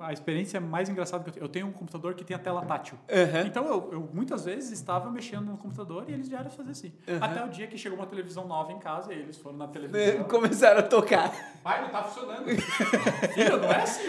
A 0.00 0.12
experiência 0.12 0.61
mais 0.61 0.88
engraçada 0.88 1.22
que 1.24 1.30
eu 1.30 1.32
tenho, 1.32 1.44
eu 1.44 1.48
tenho 1.48 1.66
um 1.66 1.72
computador 1.72 2.14
que 2.14 2.24
tem 2.24 2.34
a 2.34 2.38
tela 2.38 2.64
tátil. 2.64 2.98
Uhum. 3.09 3.46
Então 3.46 3.66
eu, 3.66 3.92
eu, 3.92 4.11
muitas 4.12 4.44
vezes 4.44 4.72
estava 4.72 5.11
mexendo 5.11 5.46
no 5.46 5.59
computador 5.59 6.05
e 6.09 6.12
eles 6.12 6.28
vieram 6.28 6.50
fazer 6.50 6.70
assim. 6.70 6.92
Uhum. 7.07 7.18
Até 7.20 7.44
o 7.44 7.48
dia 7.48 7.66
que 7.66 7.76
chegou 7.76 7.98
uma 7.98 8.07
televisão 8.07 8.46
nova 8.46 8.72
em 8.72 8.78
casa 8.78 9.12
e 9.12 9.18
eles 9.18 9.36
foram 9.36 9.59
na 9.59 9.68
televisão. 9.68 10.24
Começaram 10.24 10.80
a 10.80 10.82
tocar. 10.82 11.30
Pai, 11.62 11.82
não 11.82 11.90
tá 11.90 12.03
funcionando. 12.05 12.46
Filho, 13.34 13.59
não 13.59 13.70
é 13.70 13.82
assim. 13.82 14.09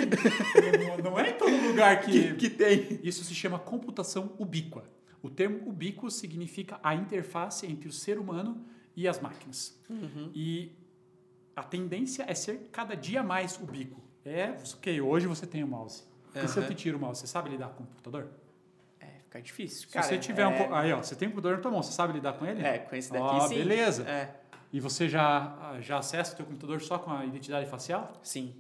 Não, 0.87 1.11
não 1.11 1.19
é 1.19 1.29
em 1.29 1.33
todo 1.33 1.67
lugar 1.67 1.99
que, 2.01 2.33
que, 2.33 2.33
que 2.35 2.49
tem. 2.49 2.99
Isso 3.03 3.23
se 3.23 3.35
chama 3.35 3.59
computação 3.59 4.33
ubíqua. 4.39 4.83
O 5.21 5.29
termo 5.29 5.69
ubíquo 5.69 6.09
significa 6.09 6.79
a 6.83 6.93
interface 6.95 7.65
entre 7.65 7.87
o 7.87 7.91
ser 7.91 8.19
humano 8.19 8.65
e 8.95 9.07
as 9.07 9.19
máquinas. 9.19 9.79
Uhum. 9.89 10.31
E 10.33 10.71
a 11.55 11.63
tendência 11.63 12.25
é 12.27 12.33
ser 12.33 12.69
cada 12.71 12.95
dia 12.95 13.23
mais 13.23 13.57
ubíquo. 13.57 14.01
É, 14.26 14.55
ok, 14.76 15.01
hoje 15.01 15.28
você 15.28 15.45
tem 15.45 15.63
o 15.63 15.67
mouse. 15.67 16.03
E 16.36 16.47
se 16.47 16.57
eu 16.57 16.67
te 16.67 16.74
tiro 16.74 16.97
o 16.97 17.01
mouse, 17.01 17.21
você 17.21 17.28
sabe 17.28 17.49
lidar 17.49 17.69
com 17.69 17.84
o 17.84 17.88
computador? 17.88 18.30
É, 18.99 19.05
fica 19.26 19.41
difícil. 19.41 19.88
Se 19.88 19.93
Cara, 19.93 20.05
você 20.05 20.17
tiver 20.17 20.43
é... 20.43 20.47
um. 20.47 20.74
Aí, 20.74 20.91
ó, 20.93 21.01
você 21.01 21.15
tem 21.15 21.28
um 21.28 21.32
computador 21.32 21.57
na 21.57 21.61
tua 21.61 21.71
mão, 21.71 21.84
você 21.84 21.91
sabe 21.91 22.13
lidar 22.13 22.34
com 22.34 22.45
ele? 22.45 22.63
É, 22.65 22.80
com 22.80 22.95
esse 22.95 23.11
daqui 23.11 23.26
Ó, 23.26 23.47
sim. 23.47 23.55
beleza. 23.55 24.03
É, 24.09 24.36
E 24.71 24.80
você 24.80 25.07
já, 25.07 25.78
já 25.82 25.99
acessa 25.99 26.34
o 26.34 26.38
teu 26.38 26.45
computador 26.45 26.82
só 26.82 26.97
com 26.97 27.11
a 27.11 27.26
identidade 27.26 27.69
facial? 27.69 28.13
sim, 28.24 28.55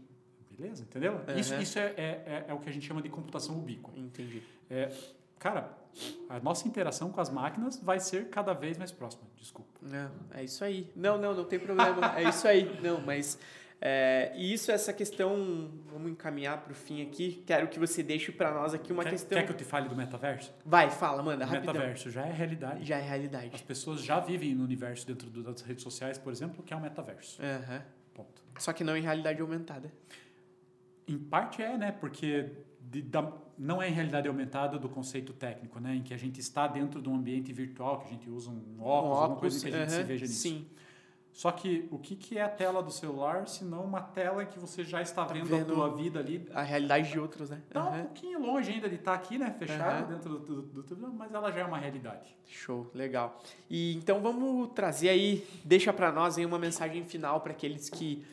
Beleza, 0.55 0.83
entendeu? 0.83 1.13
Uhum. 1.13 1.35
Isso, 1.35 1.55
isso 1.55 1.79
é, 1.79 1.93
é, 1.97 2.01
é, 2.27 2.45
é 2.49 2.53
o 2.53 2.59
que 2.59 2.69
a 2.69 2.71
gente 2.71 2.85
chama 2.85 3.01
de 3.01 3.09
computação 3.09 3.57
ubíqua. 3.57 3.91
entendi. 3.97 4.43
Cara, 5.39 5.75
a 6.29 6.39
nossa 6.39 6.67
interação 6.67 7.11
com 7.11 7.19
as 7.19 7.29
máquinas 7.29 7.77
vai 7.81 7.99
ser 7.99 8.29
cada 8.29 8.53
vez 8.53 8.77
mais 8.77 8.91
próxima. 8.91 9.23
Desculpa. 9.35 9.71
Não, 9.81 10.11
é 10.31 10.43
isso 10.43 10.63
aí. 10.63 10.89
Não, 10.95 11.17
não, 11.17 11.35
não 11.35 11.43
tem 11.43 11.59
problema. 11.59 12.17
É 12.17 12.29
isso 12.29 12.47
aí. 12.47 12.79
Não, 12.81 13.01
mas. 13.01 13.37
É, 13.85 14.31
e 14.37 14.53
isso, 14.53 14.71
essa 14.71 14.93
questão, 14.93 15.69
vamos 15.91 16.09
encaminhar 16.09 16.61
para 16.63 16.71
o 16.71 16.75
fim 16.75 17.01
aqui. 17.01 17.43
Quero 17.45 17.67
que 17.67 17.77
você 17.77 18.01
deixe 18.01 18.31
para 18.31 18.49
nós 18.53 18.73
aqui 18.73 18.93
uma 18.93 19.03
quer, 19.03 19.09
questão. 19.09 19.37
quer 19.37 19.45
que 19.45 19.51
eu 19.51 19.57
te 19.57 19.65
fale 19.65 19.89
do 19.89 19.95
metaverso? 19.95 20.53
Vai, 20.65 20.89
fala, 20.89 21.21
manda, 21.21 21.43
O 21.43 21.47
rapidão. 21.49 21.73
metaverso 21.73 22.09
já 22.09 22.25
é 22.25 22.31
realidade. 22.31 22.85
Já 22.85 22.97
é 22.97 23.01
realidade. 23.01 23.49
As 23.53 23.61
pessoas 23.61 24.01
já 24.01 24.21
vivem 24.21 24.55
no 24.55 24.63
universo 24.63 25.05
dentro 25.05 25.29
das 25.29 25.61
redes 25.63 25.83
sociais, 25.83 26.17
por 26.17 26.31
exemplo, 26.31 26.63
que 26.63 26.73
é 26.73 26.77
o 26.77 26.79
metaverso. 26.79 27.41
Aham. 27.41 27.81
Ponto. 28.13 28.41
Só 28.57 28.71
que 28.71 28.85
não 28.85 28.95
em 28.95 29.01
realidade 29.01 29.41
aumentada. 29.41 29.91
Em 31.05 31.17
parte 31.17 31.61
é, 31.61 31.77
né? 31.77 31.91
Porque 31.91 32.51
de- 32.79 33.01
da- 33.01 33.33
não 33.57 33.81
é 33.81 33.89
em 33.89 33.91
realidade 33.91 34.29
aumentada 34.29 34.79
do 34.79 34.87
conceito 34.87 35.33
técnico, 35.33 35.79
né? 35.81 35.95
Em 35.95 36.01
que 36.03 36.13
a 36.13 36.17
gente 36.17 36.39
está 36.39 36.67
dentro 36.67 37.01
de 37.01 37.09
um 37.09 37.15
ambiente 37.15 37.51
virtual, 37.51 37.99
que 37.99 38.07
a 38.07 38.11
gente 38.11 38.29
usa 38.29 38.49
um 38.49 38.81
óculos, 38.81 39.17
alguma 39.19 39.39
coisa 39.39 39.59
que 39.59 39.75
a 39.75 39.79
gente 39.79 39.89
se 39.91 39.97
aham, 39.97 40.05
veja 40.05 40.25
nisso. 40.25 40.39
Sim. 40.41 40.67
Só 41.33 41.51
que 41.51 41.87
o 41.89 41.97
que, 41.97 42.15
que 42.15 42.37
é 42.37 42.43
a 42.43 42.47
tela 42.47 42.83
do 42.83 42.91
celular, 42.91 43.47
se 43.47 43.65
não 43.65 43.83
uma 43.83 43.99
tela 44.01 44.45
que 44.45 44.59
você 44.59 44.83
já 44.83 45.01
está 45.01 45.25
Tá 45.25 45.33
vendo, 45.33 45.47
vendo 45.47 45.73
a 45.73 45.75
tua 45.75 45.95
vida 45.95 46.19
ali? 46.19 46.47
A 46.53 46.61
realidade 46.61 47.11
de 47.11 47.19
outros, 47.19 47.49
né? 47.49 47.59
Está 47.67 47.83
um 47.83 47.87
Aham. 47.87 48.03
pouquinho 48.03 48.39
longe 48.39 48.71
ainda 48.71 48.87
de 48.87 48.95
estar 48.95 49.15
aqui, 49.15 49.39
né? 49.39 49.49
Fechado 49.57 50.03
Aham. 50.03 50.13
dentro 50.13 50.37
do, 50.37 50.61
do, 50.61 50.83
do, 50.83 51.13
mas 51.13 51.33
ela 51.33 51.51
já 51.51 51.61
é 51.61 51.65
uma 51.65 51.79
realidade. 51.79 52.37
Show, 52.47 52.89
legal. 52.93 53.41
E 53.67 53.95
então 53.95 54.21
vamos 54.21 54.69
trazer 54.75 55.09
aí, 55.09 55.43
deixa 55.65 55.91
para 55.91 56.11
nós 56.11 56.37
aí 56.37 56.45
uma 56.45 56.59
mensagem 56.59 57.03
final 57.03 57.41
para 57.41 57.51
aqueles 57.51 57.89
que 57.89 58.23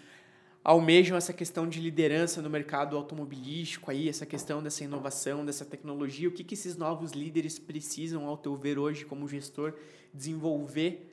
almejam 0.63 1.17
essa 1.17 1.33
questão 1.33 1.67
de 1.67 1.81
liderança 1.81 2.43
no 2.43 2.51
mercado 2.51 2.99
automobilístico 2.99 3.91
aí, 3.91 4.11
essa 4.11 4.27
questão 4.27 4.63
dessa 4.63 4.85
inovação, 4.85 5.43
dessa 5.43 5.65
tecnologia, 5.65 6.29
o 6.29 6.33
que 6.33 6.45
que 6.45 6.53
esses 6.53 6.77
novos 6.77 7.13
líderes 7.13 7.59
precisam, 7.59 8.27
ao 8.27 8.37
teu 8.37 8.55
ver 8.57 8.79
hoje 8.79 9.07
como 9.07 9.27
gestor, 9.27 9.73
desenvolver 10.13 11.10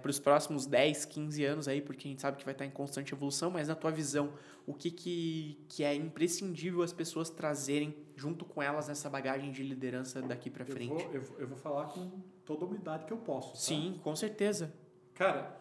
para 0.00 0.10
os 0.10 0.18
próximos 0.18 0.66
10, 0.66 1.04
15 1.06 1.44
anos 1.44 1.68
aí, 1.68 1.80
porque 1.80 2.06
a 2.06 2.10
gente 2.10 2.20
sabe 2.20 2.36
que 2.36 2.44
vai 2.44 2.52
estar 2.52 2.66
em 2.66 2.70
constante 2.70 3.12
evolução, 3.14 3.50
mas 3.50 3.68
na 3.68 3.74
tua 3.74 3.90
visão, 3.90 4.32
o 4.66 4.74
que, 4.74 4.90
que, 4.90 5.64
que 5.68 5.82
é 5.82 5.94
imprescindível 5.94 6.82
as 6.82 6.92
pessoas 6.92 7.30
trazerem 7.30 7.94
junto 8.14 8.44
com 8.44 8.62
elas 8.62 8.88
nessa 8.88 9.08
bagagem 9.08 9.50
de 9.52 9.62
liderança 9.62 10.20
daqui 10.22 10.50
para 10.50 10.64
Eu 10.64 10.72
frente? 10.72 11.04
eu, 11.12 11.22
vou- 11.22 11.38
eu 11.40 11.48
vou 11.48 11.56
falar 11.56 11.86
com 11.86 12.20
toda 12.44 12.64
a 12.64 12.68
humildade 12.68 13.06
que 13.06 13.12
eu 13.12 13.18
posso. 13.18 13.52
tá? 13.52 13.58
Sim, 13.58 13.98
com 14.02 14.14
certeza. 14.14 14.72
Cara, 15.14 15.60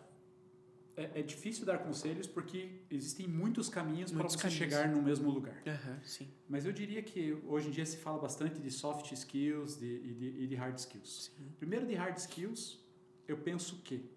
é, 0.98 1.22
é 1.22 1.24
difícil 1.24 1.66
dar 1.66 1.80
conselhos 1.80 2.28
porque 2.28 2.82
existem 2.92 3.28
muitos 3.28 3.68
caminhos 3.70 4.12
para 4.12 4.24
você 4.24 4.38
caminhos. 4.38 4.58
chegar 4.58 4.88
no 4.90 5.02
mesmo 5.02 5.30
lugar. 5.32 5.62
Aham, 5.66 6.00
sim. 6.04 6.28
Mas 6.48 6.66
eu 6.66 6.72
diria 6.74 7.02
que 7.02 7.34
hoje 7.48 7.70
em 7.70 7.72
dia 7.72 7.86
se 7.86 7.98
fala 7.98 8.20
bastante 8.20 8.60
de 8.60 8.70
soft 8.70 9.12
skills 9.12 9.80
de- 9.80 9.86
e, 10.04 10.14
de, 10.14 10.26
e 10.44 10.48
de 10.48 10.56
hard 10.56 10.78
skills. 10.78 11.32
Sim. 11.36 11.48
Primeiro 11.58 11.88
de 11.88 11.96
hard 11.96 12.18
skills, 12.18 12.83
eu 13.34 13.38
penso 13.38 13.78
que 13.84 14.10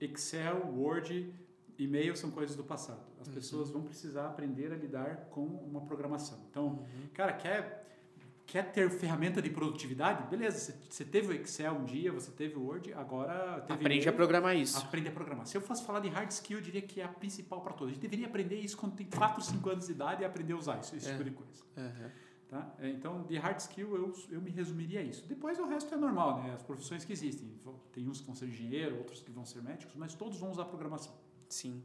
Excel, 0.00 0.66
Word, 0.74 1.32
e-mail 1.78 2.16
são 2.16 2.30
coisas 2.30 2.56
do 2.56 2.64
passado. 2.64 3.02
As 3.20 3.28
Uhum. 3.28 3.34
pessoas 3.34 3.70
vão 3.70 3.82
precisar 3.82 4.26
aprender 4.26 4.72
a 4.72 4.76
lidar 4.76 5.28
com 5.30 5.44
uma 5.44 5.82
programação. 5.82 6.38
Então, 6.50 6.66
Uhum. 6.66 7.08
cara, 7.14 7.32
quer 7.34 7.78
quer 8.46 8.72
ter 8.72 8.90
ferramenta 8.90 9.40
de 9.40 9.48
produtividade? 9.48 10.28
Beleza, 10.28 10.74
você- 10.90 11.04
teve 11.04 11.28
o 11.28 11.32
Excel 11.40 11.72
um 11.72 11.84
dia, 11.84 12.10
você 12.10 12.32
teve 12.32 12.56
o 12.56 12.62
Word, 12.64 12.92
agora 12.94 13.60
teve 13.60 13.74
Aprende 13.78 14.08
a 14.08 14.12
programar 14.12 14.56
isso. 14.56 14.76
Aprende 14.76 15.06
a 15.08 15.12
programar. 15.12 15.46
Se 15.46 15.56
eu 15.56 15.60
fosse 15.60 15.84
falar 15.84 16.00
de 16.00 16.08
hard 16.08 16.28
skill, 16.32 16.58
eu 16.58 16.64
diria 16.64 16.82
que 16.82 17.00
é 17.00 17.04
a 17.04 17.08
principal 17.08 17.60
para 17.60 17.72
todos. 17.74 17.92
A 17.92 17.94
gente 17.94 18.02
deveria 18.02 18.26
aprender 18.26 18.56
isso 18.58 18.76
quando 18.76 18.96
tem 18.96 19.06
4, 19.06 19.40
5 19.40 19.70
anos 19.70 19.86
de 19.86 19.92
idade 19.92 20.22
e 20.22 20.24
aprender 20.24 20.54
a 20.54 20.56
usar 20.56 20.80
isso, 20.80 20.96
esse 20.96 21.08
É. 21.08 21.12
tipo 21.12 21.22
de 21.22 21.30
coisa. 21.30 21.62
Aham. 21.76 22.10
Tá? 22.50 22.74
Então, 22.82 23.22
de 23.22 23.38
hard 23.38 23.58
skill, 23.60 23.94
eu, 23.94 24.12
eu 24.28 24.40
me 24.40 24.50
resumiria 24.50 24.98
a 24.98 25.02
isso. 25.04 25.24
Depois, 25.28 25.56
o 25.60 25.66
resto 25.66 25.94
é 25.94 25.96
normal, 25.96 26.42
né? 26.42 26.52
As 26.52 26.62
profissões 26.64 27.04
que 27.04 27.12
existem. 27.12 27.48
Tem 27.92 28.08
uns 28.08 28.20
que 28.20 28.26
vão 28.26 28.34
ser 28.34 28.46
engenheiro, 28.46 28.98
outros 28.98 29.22
que 29.22 29.30
vão 29.30 29.46
ser 29.46 29.62
médicos, 29.62 29.94
mas 29.94 30.14
todos 30.14 30.36
vão 30.40 30.50
usar 30.50 30.64
programação. 30.64 31.14
Sim. 31.48 31.80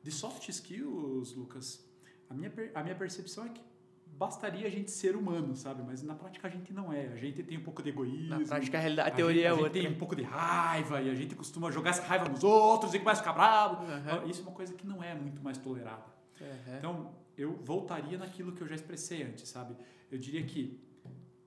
De 0.00 0.12
soft 0.12 0.48
skills, 0.48 1.34
Lucas, 1.34 1.84
a 2.30 2.34
minha, 2.34 2.52
a 2.72 2.84
minha 2.84 2.94
percepção 2.94 3.46
é 3.46 3.48
que 3.48 3.60
bastaria 4.06 4.68
a 4.68 4.70
gente 4.70 4.92
ser 4.92 5.16
humano, 5.16 5.56
sabe? 5.56 5.82
Mas 5.82 6.04
na 6.04 6.14
prática 6.14 6.46
a 6.46 6.50
gente 6.50 6.72
não 6.72 6.92
é. 6.92 7.08
A 7.08 7.16
gente 7.16 7.42
tem 7.42 7.58
um 7.58 7.62
pouco 7.64 7.82
de 7.82 7.88
egoísmo. 7.88 8.38
Na 8.38 8.46
prática, 8.46 8.78
a, 8.78 8.80
realidade, 8.80 9.10
a 9.10 9.12
teoria 9.12 9.42
gente, 9.42 9.44
é 9.44 9.48
a 9.48 9.54
gente 9.54 9.64
outra. 9.64 9.82
tem 9.82 9.90
um 9.90 9.98
pouco 9.98 10.14
de 10.14 10.22
raiva 10.22 11.02
e 11.02 11.10
a 11.10 11.14
gente 11.16 11.34
costuma 11.34 11.68
jogar 11.72 11.90
essa 11.90 12.02
raiva 12.02 12.28
nos 12.28 12.44
outros 12.44 12.94
e 12.94 13.00
começa 13.00 13.20
a 13.20 13.24
ficar 13.24 13.32
bravo. 13.32 13.84
Aham. 13.84 14.24
Isso 14.26 14.40
é 14.40 14.42
uma 14.44 14.52
coisa 14.52 14.72
que 14.72 14.86
não 14.86 15.02
é 15.02 15.16
muito 15.16 15.42
mais 15.42 15.58
tolerada. 15.58 16.06
Aham. 16.40 16.78
Então, 16.78 17.12
eu 17.38 17.52
voltaria 17.64 18.18
naquilo 18.18 18.52
que 18.52 18.60
eu 18.60 18.66
já 18.66 18.74
expressei 18.74 19.22
antes, 19.22 19.48
sabe? 19.48 19.76
Eu 20.10 20.18
diria 20.18 20.44
que 20.44 20.80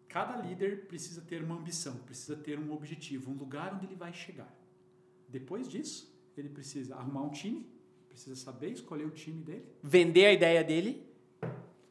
cada 0.07 0.37
líder 0.37 0.87
precisa 0.87 1.21
ter 1.21 1.43
uma 1.43 1.55
ambição, 1.55 1.95
precisa 1.97 2.35
ter 2.35 2.57
um 2.57 2.71
objetivo, 2.71 3.29
um 3.29 3.35
lugar 3.35 3.73
onde 3.75 3.85
ele 3.85 3.95
vai 3.95 4.13
chegar. 4.13 4.51
Depois 5.27 5.67
disso, 5.67 6.09
ele 6.37 6.47
precisa 6.47 6.95
arrumar 6.95 7.23
um 7.23 7.29
time, 7.29 7.69
precisa 8.07 8.35
saber 8.37 8.71
escolher 8.71 9.05
o 9.05 9.11
time 9.11 9.43
dele, 9.43 9.65
Vender 9.83 10.25
a 10.25 10.33
ideia 10.33 10.63
dele. 10.63 11.05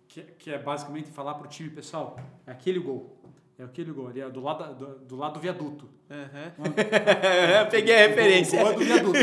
que, 0.09 0.23
que 0.23 0.51
é 0.51 0.59
basicamente 0.59 1.11
falar 1.11 1.35
para 1.35 1.47
o 1.47 1.51
time, 1.51 1.69
pessoal, 1.69 2.19
é 2.47 2.53
aquele 2.53 2.79
gol. 2.79 3.21
É 3.59 3.65
aquele 3.65 3.93
gol 3.93 4.09
ali, 4.09 4.21
é 4.23 4.31
do 4.31 4.41
lado, 4.41 4.75
do, 4.75 4.99
do 5.01 5.17
lado 5.17 5.35
do 5.35 5.41
viaduto. 5.41 5.91
Aham. 6.11 6.53
Hum. 6.59 6.65
Peguei 7.71 7.95
a 7.95 8.09
referência. 8.09 8.59
O 8.61 8.63
gol 8.63 8.73
é 8.73 8.75
do 8.75 8.85
viaduto. 8.85 9.19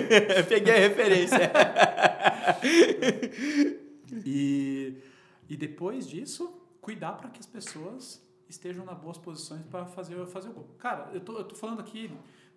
Peguei 0.48 0.74
a 0.76 0.78
referência. 0.78 1.52
E, 4.26 4.98
e 5.50 5.56
depois 5.58 6.08
disso, 6.08 6.54
cuidar 6.82 7.14
para 7.14 7.30
que 7.30 7.40
as 7.40 7.46
pessoas 7.46 8.22
estejam 8.50 8.86
nas 8.86 8.98
boas 8.98 9.18
posições 9.18 9.62
para 9.66 9.86
fazer, 9.86 10.26
fazer 10.28 10.50
o 10.50 10.54
gol. 10.54 10.68
Cara, 10.78 11.10
eu 11.14 11.20
tô, 11.22 11.38
eu 11.38 11.44
tô 11.44 11.56
falando 11.56 11.80
aqui 11.82 12.10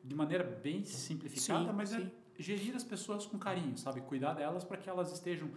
de 0.04 0.14
maneira 0.14 0.44
bem 0.44 0.84
simplificada, 0.84 1.66
Sim, 1.70 1.72
mas 1.76 1.88
sim. 1.90 2.10
é 2.16 2.20
gerir 2.42 2.74
as 2.74 2.82
pessoas 2.84 3.26
com 3.26 3.38
carinho, 3.38 3.76
sabe? 3.76 4.00
Cuidar 4.00 4.32
delas 4.32 4.64
para 4.64 4.78
que 4.78 4.88
elas 4.88 5.12
estejam 5.12 5.50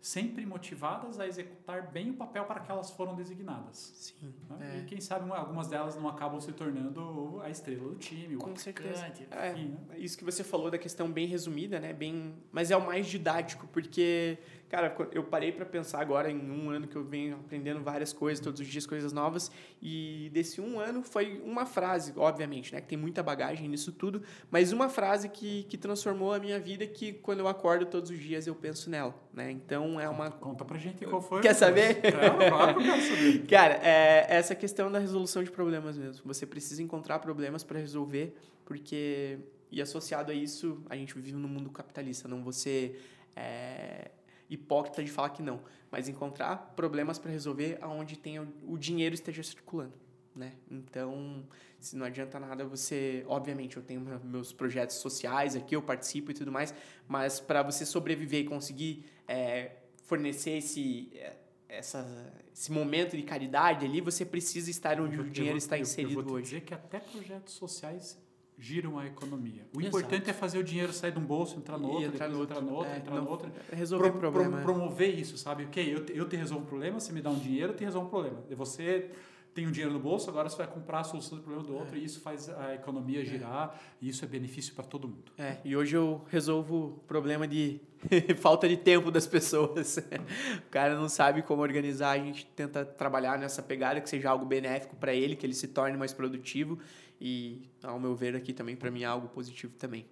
sempre 0.00 0.46
motivadas 0.46 1.20
a 1.20 1.26
executar 1.26 1.90
bem 1.92 2.08
o 2.08 2.14
papel 2.14 2.44
para 2.46 2.60
que 2.60 2.70
elas 2.70 2.90
foram 2.90 3.14
designadas. 3.14 3.92
Sim. 3.96 4.32
né? 4.48 4.76
É. 4.76 4.78
E 4.80 4.84
quem 4.86 4.98
sabe 4.98 5.26
uma- 5.26 5.36
algumas 5.36 5.68
delas 5.68 5.96
não 5.96 6.08
acabam 6.08 6.40
se 6.40 6.52
tornando 6.52 7.38
a 7.42 7.50
estrela 7.50 7.86
do 7.90 7.96
time, 7.96 8.36
o 8.36 8.38
Com 8.38 8.50
atacante, 8.52 8.62
certeza. 8.62 9.04
É, 9.30 9.52
enfim, 9.52 9.76
né? 9.90 9.98
Isso 9.98 10.16
que 10.16 10.24
você 10.24 10.42
falou 10.42 10.70
da 10.70 10.78
questão 10.78 11.10
bem 11.12 11.26
resumida, 11.26 11.78
né? 11.78 11.92
Bem, 11.92 12.34
mas 12.50 12.70
é 12.70 12.76
o 12.78 12.86
mais 12.86 13.06
didático, 13.06 13.66
porque 13.68 14.38
Cara, 14.70 14.96
eu 15.10 15.24
parei 15.24 15.50
para 15.50 15.66
pensar 15.66 16.00
agora 16.00 16.30
em 16.30 16.48
um 16.48 16.70
ano 16.70 16.86
que 16.86 16.94
eu 16.94 17.02
venho 17.02 17.34
aprendendo 17.34 17.82
várias 17.82 18.12
coisas, 18.12 18.38
todos 18.38 18.60
os 18.60 18.68
dias 18.68 18.86
coisas 18.86 19.12
novas, 19.12 19.50
e 19.82 20.30
desse 20.32 20.60
um 20.60 20.78
ano 20.78 21.02
foi 21.02 21.42
uma 21.44 21.66
frase, 21.66 22.12
obviamente, 22.16 22.72
né? 22.72 22.80
Que 22.80 22.86
tem 22.86 22.96
muita 22.96 23.20
bagagem 23.20 23.68
nisso 23.68 23.90
tudo, 23.90 24.22
mas 24.48 24.70
uma 24.70 24.88
frase 24.88 25.28
que, 25.28 25.64
que 25.64 25.76
transformou 25.76 26.32
a 26.32 26.38
minha 26.38 26.60
vida 26.60 26.86
que 26.86 27.14
quando 27.14 27.40
eu 27.40 27.48
acordo 27.48 27.84
todos 27.84 28.10
os 28.12 28.18
dias 28.20 28.46
eu 28.46 28.54
penso 28.54 28.88
nela, 28.88 29.12
né? 29.34 29.50
Então 29.50 29.98
é 30.00 30.08
uma... 30.08 30.30
Conta 30.30 30.64
pra 30.64 30.78
gente 30.78 31.04
qual 31.04 31.20
foi. 31.20 31.40
Quer 31.40 31.54
saber? 31.54 32.00
Claro 32.00 32.80
quero 32.80 33.02
saber. 33.02 33.46
Cara, 33.50 33.74
é 33.82 34.26
essa 34.28 34.54
questão 34.54 34.88
da 34.88 35.00
resolução 35.00 35.42
de 35.42 35.50
problemas 35.50 35.98
mesmo. 35.98 36.22
Você 36.26 36.46
precisa 36.46 36.80
encontrar 36.80 37.18
problemas 37.18 37.64
para 37.64 37.80
resolver, 37.80 38.36
porque... 38.64 39.36
E 39.72 39.82
associado 39.82 40.30
a 40.30 40.34
isso, 40.34 40.80
a 40.88 40.94
gente 40.94 41.12
vive 41.14 41.32
num 41.32 41.48
mundo 41.48 41.70
capitalista, 41.70 42.28
não 42.28 42.40
você... 42.40 42.94
É, 43.36 44.10
hipócrita 44.50 45.02
de 45.02 45.10
falar 45.10 45.30
que 45.30 45.42
não, 45.42 45.60
mas 45.90 46.08
encontrar 46.08 46.74
problemas 46.76 47.18
para 47.18 47.30
resolver 47.30 47.78
aonde 47.80 48.18
tem 48.18 48.38
o 48.38 48.76
dinheiro 48.76 49.14
esteja 49.14 49.42
circulando, 49.42 49.94
né? 50.34 50.54
Então, 50.70 51.46
se 51.78 51.96
não 51.96 52.04
adianta 52.04 52.38
nada 52.40 52.64
você, 52.64 53.24
obviamente, 53.26 53.76
eu 53.76 53.82
tenho 53.82 54.00
meus 54.24 54.52
projetos 54.52 54.96
sociais 54.96 55.54
aqui, 55.54 55.74
eu 55.76 55.82
participo 55.82 56.32
e 56.32 56.34
tudo 56.34 56.50
mais, 56.50 56.74
mas 57.06 57.38
para 57.38 57.62
você 57.62 57.86
sobreviver 57.86 58.40
e 58.40 58.44
conseguir 58.44 59.04
é, 59.28 59.76
fornecer 60.02 60.58
esse 60.58 61.10
é, 61.14 61.36
essa, 61.70 62.04
esse 62.52 62.72
momento 62.72 63.16
de 63.16 63.22
caridade 63.22 63.86
ali, 63.86 64.00
você 64.00 64.24
precisa 64.24 64.70
estar 64.70 65.00
onde 65.00 65.20
o 65.20 65.30
dinheiro 65.30 65.56
está 65.56 65.78
inserido 65.78 66.20
eu 66.20 66.24
vou 66.24 66.34
hoje. 66.34 66.44
dizer 66.44 66.60
que 66.62 66.74
até 66.74 66.98
projetos 66.98 67.54
sociais 67.54 68.18
giram 68.60 68.98
a 68.98 69.06
economia. 69.06 69.66
O 69.74 69.80
Exato. 69.80 69.96
importante 69.96 70.30
é 70.30 70.32
fazer 70.32 70.58
o 70.58 70.64
dinheiro 70.64 70.92
sair 70.92 71.12
de 71.12 71.18
um 71.18 71.24
bolso, 71.24 71.56
entrar 71.56 71.78
no 71.78 71.88
outro, 71.88 72.14
entrar 72.14 72.28
no 72.28 72.38
outro, 72.38 72.56
entrar 72.56 72.70
no 72.70 72.74
outro, 72.74 72.92
é, 72.92 72.96
entrar 72.98 73.14
no 73.16 73.28
outro. 73.28 73.52
Resolver 73.72 74.10
pro, 74.10 74.20
problema. 74.20 74.56
Pro, 74.58 74.74
promover 74.74 75.18
isso, 75.18 75.38
sabe? 75.38 75.64
Ok, 75.64 75.94
eu 75.94 76.04
te, 76.04 76.16
eu 76.16 76.28
te 76.28 76.36
resolvo 76.36 76.64
um 76.64 76.66
problema, 76.66 77.00
você 77.00 77.12
me 77.12 77.22
dá 77.22 77.30
um 77.30 77.38
dinheiro, 77.38 77.72
eu 77.72 77.76
te 77.76 77.84
resolvo 77.84 78.06
um 78.06 78.10
problema. 78.10 78.42
Você 78.50 79.10
tem 79.54 79.66
um 79.66 79.70
dinheiro 79.70 79.92
no 79.92 79.98
bolso, 79.98 80.28
agora 80.28 80.48
você 80.48 80.58
vai 80.58 80.66
comprar 80.66 81.00
a 81.00 81.04
solução 81.04 81.38
do 81.38 81.42
problema 81.42 81.66
do 81.66 81.74
outro, 81.74 81.96
é. 81.96 81.98
e 81.98 82.04
isso 82.04 82.20
faz 82.20 82.48
a 82.50 82.74
economia 82.74 83.22
é. 83.22 83.24
girar, 83.24 83.74
é. 83.74 83.96
e 84.02 84.08
isso 84.10 84.24
é 84.24 84.28
benefício 84.28 84.74
para 84.74 84.84
todo 84.84 85.08
mundo. 85.08 85.32
É, 85.38 85.56
e 85.64 85.74
hoje 85.74 85.96
eu 85.96 86.22
resolvo 86.28 86.76
o 86.76 86.90
problema 87.06 87.48
de 87.48 87.80
falta 88.38 88.68
de 88.68 88.76
tempo 88.76 89.10
das 89.10 89.26
pessoas. 89.26 89.96
o 90.66 90.70
cara 90.70 90.94
não 90.94 91.08
sabe 91.08 91.42
como 91.42 91.62
organizar, 91.62 92.10
a 92.10 92.18
gente 92.18 92.46
tenta 92.54 92.84
trabalhar 92.84 93.38
nessa 93.38 93.62
pegada 93.62 94.00
que 94.00 94.08
seja 94.08 94.30
algo 94.30 94.44
benéfico 94.44 94.94
para 94.96 95.14
ele, 95.14 95.34
que 95.34 95.46
ele 95.46 95.54
se 95.54 95.68
torne 95.68 95.96
mais 95.96 96.12
produtivo 96.12 96.78
e, 97.20 97.62
ao 97.82 98.00
meu 98.00 98.14
ver, 98.14 98.34
aqui 98.34 98.52
também 98.52 98.76
para 98.76 98.90
mim 98.90 99.02
é 99.02 99.06
algo 99.06 99.28
positivo 99.28 99.74
também. 99.78 100.06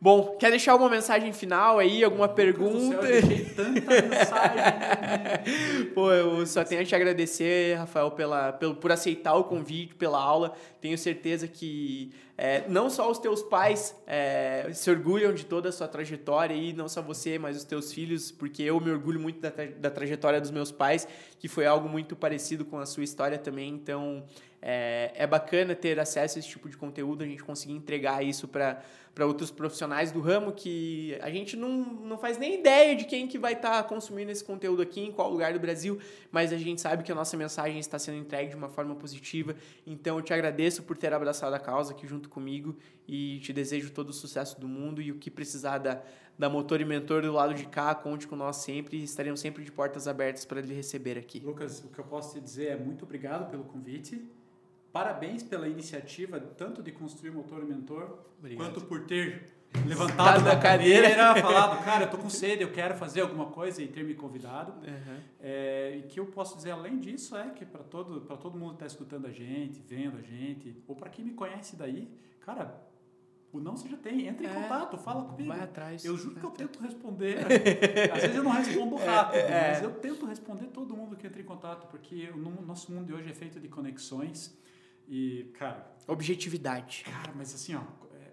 Bom, 0.00 0.36
quer 0.38 0.50
deixar 0.50 0.72
alguma 0.72 0.90
mensagem 0.90 1.32
final 1.32 1.80
aí, 1.80 2.04
alguma 2.04 2.28
pergunta? 2.28 3.02
Céu, 3.02 3.20
eu 3.20 3.54
tanta 3.56 3.80
mensagem. 4.08 4.56
Né? 4.56 5.90
Pô, 5.92 6.12
eu 6.12 6.46
só 6.46 6.62
tenho 6.62 6.82
a 6.82 6.84
te 6.84 6.94
agradecer, 6.94 7.76
Rafael, 7.76 8.12
pela, 8.12 8.52
pelo, 8.52 8.76
por 8.76 8.92
aceitar 8.92 9.34
o 9.34 9.42
convite, 9.42 9.96
pela 9.96 10.22
aula. 10.22 10.54
Tenho 10.80 10.96
certeza 10.96 11.48
que 11.48 12.12
é, 12.36 12.62
não 12.68 12.88
só 12.88 13.10
os 13.10 13.18
teus 13.18 13.42
pais 13.42 13.92
é, 14.06 14.70
se 14.72 14.88
orgulham 14.88 15.34
de 15.34 15.44
toda 15.44 15.70
a 15.70 15.72
sua 15.72 15.88
trajetória 15.88 16.54
e 16.54 16.72
não 16.72 16.88
só 16.88 17.02
você, 17.02 17.36
mas 17.36 17.56
os 17.56 17.64
teus 17.64 17.92
filhos, 17.92 18.30
porque 18.30 18.62
eu 18.62 18.80
me 18.80 18.92
orgulho 18.92 19.18
muito 19.18 19.40
da, 19.40 19.50
da 19.50 19.90
trajetória 19.90 20.40
dos 20.40 20.52
meus 20.52 20.70
pais, 20.70 21.08
que 21.40 21.48
foi 21.48 21.66
algo 21.66 21.88
muito 21.88 22.14
parecido 22.14 22.64
com 22.64 22.78
a 22.78 22.86
sua 22.86 23.02
história 23.02 23.36
também. 23.36 23.70
Então, 23.70 24.24
é, 24.60 25.12
é 25.14 25.26
bacana 25.26 25.74
ter 25.74 25.98
acesso 26.00 26.36
a 26.36 26.40
esse 26.40 26.48
tipo 26.48 26.68
de 26.68 26.76
conteúdo, 26.76 27.22
a 27.22 27.26
gente 27.26 27.42
conseguir 27.44 27.74
entregar 27.74 28.24
isso 28.24 28.48
para 28.48 28.82
outros 29.20 29.50
profissionais 29.50 30.10
do 30.10 30.20
ramo 30.20 30.52
que 30.52 31.16
a 31.20 31.30
gente 31.30 31.56
não, 31.56 31.70
não 31.70 32.18
faz 32.18 32.38
nem 32.38 32.58
ideia 32.58 32.94
de 32.96 33.04
quem 33.04 33.26
que 33.26 33.38
vai 33.38 33.52
estar 33.52 33.82
tá 33.82 33.88
consumindo 33.88 34.30
esse 34.30 34.44
conteúdo 34.44 34.82
aqui, 34.82 35.00
em 35.00 35.12
qual 35.12 35.30
lugar 35.30 35.52
do 35.52 35.60
Brasil, 35.60 35.98
mas 36.30 36.52
a 36.52 36.56
gente 36.56 36.80
sabe 36.80 37.02
que 37.02 37.12
a 37.12 37.14
nossa 37.14 37.36
mensagem 37.36 37.78
está 37.78 37.98
sendo 37.98 38.18
entregue 38.18 38.50
de 38.50 38.56
uma 38.56 38.68
forma 38.68 38.94
positiva. 38.94 39.54
Então 39.86 40.16
eu 40.16 40.22
te 40.22 40.32
agradeço 40.32 40.82
por 40.82 40.96
ter 40.96 41.12
abraçado 41.12 41.54
a 41.54 41.60
causa 41.60 41.92
aqui 41.92 42.06
junto 42.06 42.28
comigo 42.28 42.76
e 43.06 43.38
te 43.40 43.52
desejo 43.52 43.90
todo 43.90 44.10
o 44.10 44.12
sucesso 44.12 44.60
do 44.60 44.68
mundo 44.68 45.00
e 45.00 45.12
o 45.12 45.16
que 45.16 45.30
precisar 45.30 45.78
da, 45.78 46.02
da 46.36 46.48
Motor 46.48 46.80
e 46.80 46.84
Mentor 46.84 47.22
do 47.22 47.32
lado 47.32 47.54
de 47.54 47.66
cá, 47.66 47.94
conte 47.94 48.26
com 48.26 48.36
nós 48.36 48.56
sempre, 48.56 49.02
estaremos 49.02 49.40
sempre 49.40 49.64
de 49.64 49.70
portas 49.70 50.06
abertas 50.08 50.44
para 50.44 50.60
lhe 50.60 50.74
receber 50.74 51.16
aqui. 51.16 51.40
Lucas, 51.40 51.80
o 51.84 51.88
que 51.88 51.98
eu 51.98 52.04
posso 52.04 52.34
te 52.34 52.40
dizer 52.40 52.66
é 52.68 52.76
muito 52.76 53.04
obrigado 53.04 53.50
pelo 53.50 53.64
convite 53.64 54.37
parabéns 54.92 55.42
pela 55.42 55.68
iniciativa, 55.68 56.40
tanto 56.40 56.82
de 56.82 56.92
construir 56.92 57.30
motor 57.30 57.62
e 57.62 57.66
mentor, 57.66 58.18
Obrigado. 58.38 58.66
quanto 58.66 58.80
por 58.86 59.06
ter 59.06 59.58
levantado 59.86 60.44
da 60.44 60.56
cadeira, 60.56 61.10
cadeira 61.10 61.36
falado, 61.42 61.84
cara, 61.84 62.04
eu 62.04 62.10
tô 62.10 62.18
com 62.18 62.30
sede, 62.30 62.62
eu 62.62 62.72
quero 62.72 62.94
fazer 62.94 63.20
alguma 63.20 63.46
coisa 63.46 63.82
e 63.82 63.88
ter 63.88 64.02
me 64.02 64.14
convidado. 64.14 64.72
Uhum. 64.72 65.20
É, 65.40 65.96
e 65.98 66.02
que 66.08 66.18
eu 66.18 66.26
posso 66.26 66.56
dizer 66.56 66.70
além 66.70 66.98
disso 66.98 67.36
é 67.36 67.50
que 67.50 67.64
para 67.64 67.84
todo 67.84 68.22
para 68.22 68.36
todo 68.36 68.58
mundo 68.58 68.70
que 68.70 68.76
está 68.76 68.86
escutando 68.86 69.26
a 69.26 69.30
gente, 69.30 69.82
vendo 69.86 70.16
a 70.16 70.22
gente, 70.22 70.82
ou 70.86 70.96
para 70.96 71.10
quem 71.10 71.24
me 71.24 71.32
conhece 71.32 71.76
daí, 71.76 72.08
cara, 72.40 72.88
o 73.52 73.60
não 73.60 73.76
você 73.76 73.88
já 73.88 73.96
tem, 73.96 74.26
entra 74.26 74.46
em 74.46 74.50
é, 74.50 74.54
contato, 74.54 74.98
fala 74.98 75.24
comigo. 75.24 75.48
Vai 75.48 75.60
atrás. 75.60 76.04
Eu 76.04 76.16
juro 76.16 76.36
que 76.36 76.44
eu 76.44 76.50
tento 76.50 76.80
responder. 76.80 77.38
Às 78.12 78.22
vezes 78.22 78.36
eu 78.36 78.42
não 78.42 78.50
respondo 78.50 78.98
é, 79.00 79.04
rápido, 79.06 79.40
é, 79.40 79.68
mas 79.70 79.82
eu 79.82 79.90
tento 79.92 80.26
responder 80.26 80.66
todo 80.66 80.94
mundo 80.94 81.16
que 81.16 81.26
entra 81.26 81.40
em 81.40 81.44
contato, 81.44 81.86
porque 81.88 82.28
o 82.34 82.38
nosso 82.62 82.92
mundo 82.92 83.06
de 83.06 83.14
hoje 83.14 83.30
é 83.30 83.34
feito 83.34 83.58
de 83.58 83.68
conexões. 83.68 84.56
E, 85.08 85.50
cara. 85.58 85.86
Objetividade. 86.06 87.04
Cara, 87.04 87.32
mas 87.34 87.54
assim, 87.54 87.74
ó, 87.74 87.80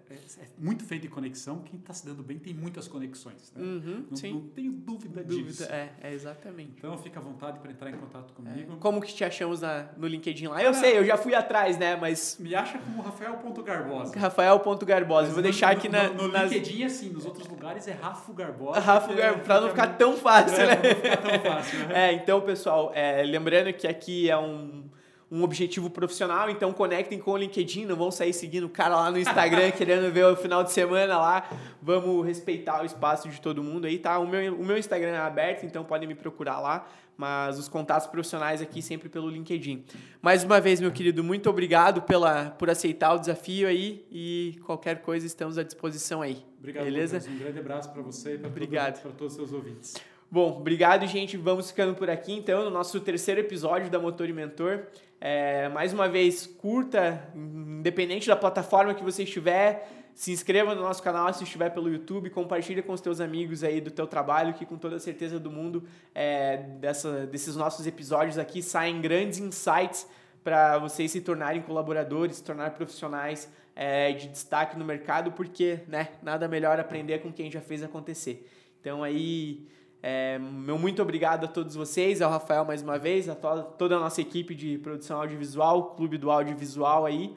é, 0.08 0.14
é, 0.14 0.16
é 0.16 0.46
muito 0.58 0.84
feito 0.84 1.02
de 1.02 1.08
conexão. 1.08 1.60
Quem 1.60 1.78
está 1.78 1.92
se 1.92 2.06
dando 2.06 2.22
bem 2.22 2.38
tem 2.38 2.54
muitas 2.54 2.86
conexões. 2.86 3.52
Né? 3.54 3.62
Uhum, 3.62 4.06
não, 4.10 4.16
sim. 4.16 4.32
não 4.32 4.40
tenho 4.48 4.72
dúvida, 4.72 5.22
dúvida 5.22 5.50
disso. 5.50 5.64
É, 5.64 5.90
é, 6.02 6.12
exatamente. 6.12 6.74
Então 6.78 6.96
fica 6.96 7.18
à 7.18 7.22
vontade 7.22 7.58
para 7.58 7.70
entrar 7.70 7.90
em 7.90 7.96
contato 7.96 8.32
comigo. 8.32 8.74
É. 8.74 8.76
Como 8.78 9.00
que 9.00 9.12
te 9.12 9.24
achamos 9.24 9.62
na, 9.62 9.88
no 9.96 10.06
LinkedIn 10.06 10.46
lá? 10.48 10.62
Eu 10.62 10.74
sei, 10.74 10.98
eu 10.98 11.04
já 11.04 11.16
fui 11.16 11.34
atrás, 11.34 11.78
né? 11.78 11.96
Mas. 11.96 12.36
Me 12.38 12.54
acha 12.54 12.78
como 12.78 13.02
Rafael.garbosa. 13.02 14.18
Rafael.garbosa. 14.18 15.32
Vou 15.32 15.42
deixar 15.42 15.72
no, 15.72 15.78
aqui 15.78 15.88
na. 15.88 16.08
No, 16.08 16.22
no 16.22 16.28
nas... 16.28 16.50
LinkedIn, 16.50 16.84
assim, 16.84 17.10
nos 17.10 17.24
outros 17.26 17.46
lugares 17.48 17.88
é 17.88 17.92
Rafa 17.92 18.32
Garbosa. 18.32 18.80
Rafa 18.80 19.12
Garbosa, 19.12 19.44
pra 19.44 19.60
não 19.60 19.68
ficar 19.70 19.88
tão 19.96 20.16
fácil, 20.16 20.60
é, 20.62 20.66
né? 20.66 20.74
Não 20.76 20.94
ficar 20.94 21.16
tão 21.16 21.52
fácil. 21.52 21.78
Né? 21.80 22.10
É, 22.10 22.12
então, 22.12 22.40
pessoal, 22.40 22.92
é, 22.94 23.22
lembrando 23.22 23.72
que 23.72 23.86
aqui 23.86 24.30
é 24.30 24.38
um 24.38 24.85
um 25.30 25.42
objetivo 25.42 25.90
profissional, 25.90 26.48
então 26.48 26.72
conectem 26.72 27.18
com 27.18 27.32
o 27.32 27.36
LinkedIn, 27.36 27.84
não 27.84 27.96
vão 27.96 28.10
sair 28.10 28.32
seguindo 28.32 28.64
o 28.64 28.68
cara 28.68 28.94
lá 28.94 29.10
no 29.10 29.18
Instagram 29.18 29.70
querendo 29.76 30.12
ver 30.12 30.24
o 30.24 30.36
final 30.36 30.62
de 30.62 30.72
semana 30.72 31.18
lá. 31.18 31.50
Vamos 31.82 32.24
respeitar 32.24 32.82
o 32.82 32.86
espaço 32.86 33.28
de 33.28 33.40
todo 33.40 33.62
mundo 33.62 33.86
aí, 33.86 33.98
tá? 33.98 34.18
O 34.18 34.26
meu, 34.26 34.54
o 34.54 34.64
meu 34.64 34.78
Instagram 34.78 35.10
é 35.10 35.18
aberto, 35.18 35.66
então 35.66 35.84
podem 35.84 36.08
me 36.08 36.14
procurar 36.14 36.60
lá, 36.60 36.86
mas 37.16 37.58
os 37.58 37.68
contatos 37.68 38.06
profissionais 38.06 38.62
aqui 38.62 38.80
sempre 38.80 39.08
pelo 39.08 39.28
LinkedIn. 39.28 39.84
Mais 40.22 40.44
uma 40.44 40.60
vez, 40.60 40.80
meu 40.80 40.92
querido, 40.92 41.24
muito 41.24 41.50
obrigado 41.50 42.02
pela, 42.02 42.50
por 42.50 42.70
aceitar 42.70 43.14
o 43.14 43.18
desafio 43.18 43.66
aí 43.66 44.06
e 44.12 44.60
qualquer 44.64 45.02
coisa 45.02 45.26
estamos 45.26 45.58
à 45.58 45.64
disposição 45.64 46.22
aí. 46.22 46.44
Obrigado, 46.58 46.84
beleza? 46.84 47.18
Lucas. 47.18 47.32
Um 47.32 47.38
grande 47.38 47.58
abraço 47.58 47.90
para 47.90 48.02
você 48.02 48.34
e 48.34 48.38
para 48.38 49.10
todos 49.12 49.32
os 49.32 49.34
seus 49.34 49.52
ouvintes. 49.52 49.94
Bom, 50.28 50.56
obrigado, 50.58 51.06
gente. 51.06 51.36
Vamos 51.36 51.70
ficando 51.70 51.94
por 51.94 52.10
aqui, 52.10 52.32
então, 52.32 52.64
no 52.64 52.70
nosso 52.70 52.98
terceiro 52.98 53.40
episódio 53.40 53.88
da 53.88 53.98
Motor 53.98 54.28
e 54.28 54.32
Mentor. 54.32 54.86
É, 55.20 55.68
mais 55.68 55.92
uma 55.92 56.08
vez, 56.08 56.46
curta, 56.46 57.30
independente 57.32 58.26
da 58.26 58.34
plataforma 58.34 58.92
que 58.92 59.04
você 59.04 59.22
estiver, 59.22 59.88
se 60.16 60.32
inscreva 60.32 60.74
no 60.74 60.82
nosso 60.82 61.00
canal 61.00 61.32
se 61.32 61.44
estiver 61.44 61.70
pelo 61.70 61.88
YouTube, 61.88 62.28
compartilha 62.30 62.82
com 62.82 62.92
os 62.92 63.00
teus 63.00 63.20
amigos 63.20 63.62
aí 63.62 63.80
do 63.80 63.90
teu 63.90 64.06
trabalho, 64.06 64.52
que 64.52 64.66
com 64.66 64.76
toda 64.76 64.98
certeza 64.98 65.38
do 65.38 65.50
mundo 65.50 65.84
é, 66.12 66.56
dessa, 66.56 67.24
desses 67.26 67.54
nossos 67.54 67.86
episódios 67.86 68.36
aqui 68.36 68.62
saem 68.62 69.00
grandes 69.00 69.38
insights 69.38 70.08
para 70.42 70.78
vocês 70.78 71.12
se 71.12 71.20
tornarem 71.20 71.62
colaboradores, 71.62 72.36
se 72.36 72.42
tornar 72.42 72.70
profissionais 72.70 73.48
é, 73.76 74.12
de 74.12 74.26
destaque 74.26 74.76
no 74.76 74.84
mercado, 74.84 75.30
porque 75.32 75.80
né, 75.86 76.08
nada 76.20 76.48
melhor 76.48 76.80
aprender 76.80 77.20
com 77.20 77.32
quem 77.32 77.48
já 77.48 77.60
fez 77.60 77.82
acontecer. 77.82 78.44
Então 78.80 79.04
aí 79.04 79.66
é, 80.08 80.38
meu 80.38 80.78
muito 80.78 81.02
obrigado 81.02 81.46
a 81.46 81.48
todos 81.48 81.74
vocês, 81.74 82.22
ao 82.22 82.30
Rafael 82.30 82.64
mais 82.64 82.80
uma 82.80 82.96
vez, 82.96 83.28
a 83.28 83.34
to 83.34 83.64
toda 83.76 83.96
a 83.96 83.98
nossa 83.98 84.20
equipe 84.20 84.54
de 84.54 84.78
produção 84.78 85.18
audiovisual, 85.18 85.96
Clube 85.96 86.16
do 86.16 86.30
Audiovisual 86.30 87.04
aí. 87.04 87.36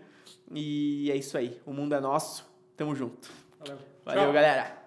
E 0.51 1.09
é 1.09 1.15
isso 1.15 1.35
aí. 1.35 1.59
O 1.65 1.73
mundo 1.73 1.95
é 1.95 1.99
nosso. 1.99 2.47
Tamo 2.77 2.93
junto. 2.93 3.31
Valeu, 3.59 3.79
Valeu 4.05 4.31
galera. 4.31 4.77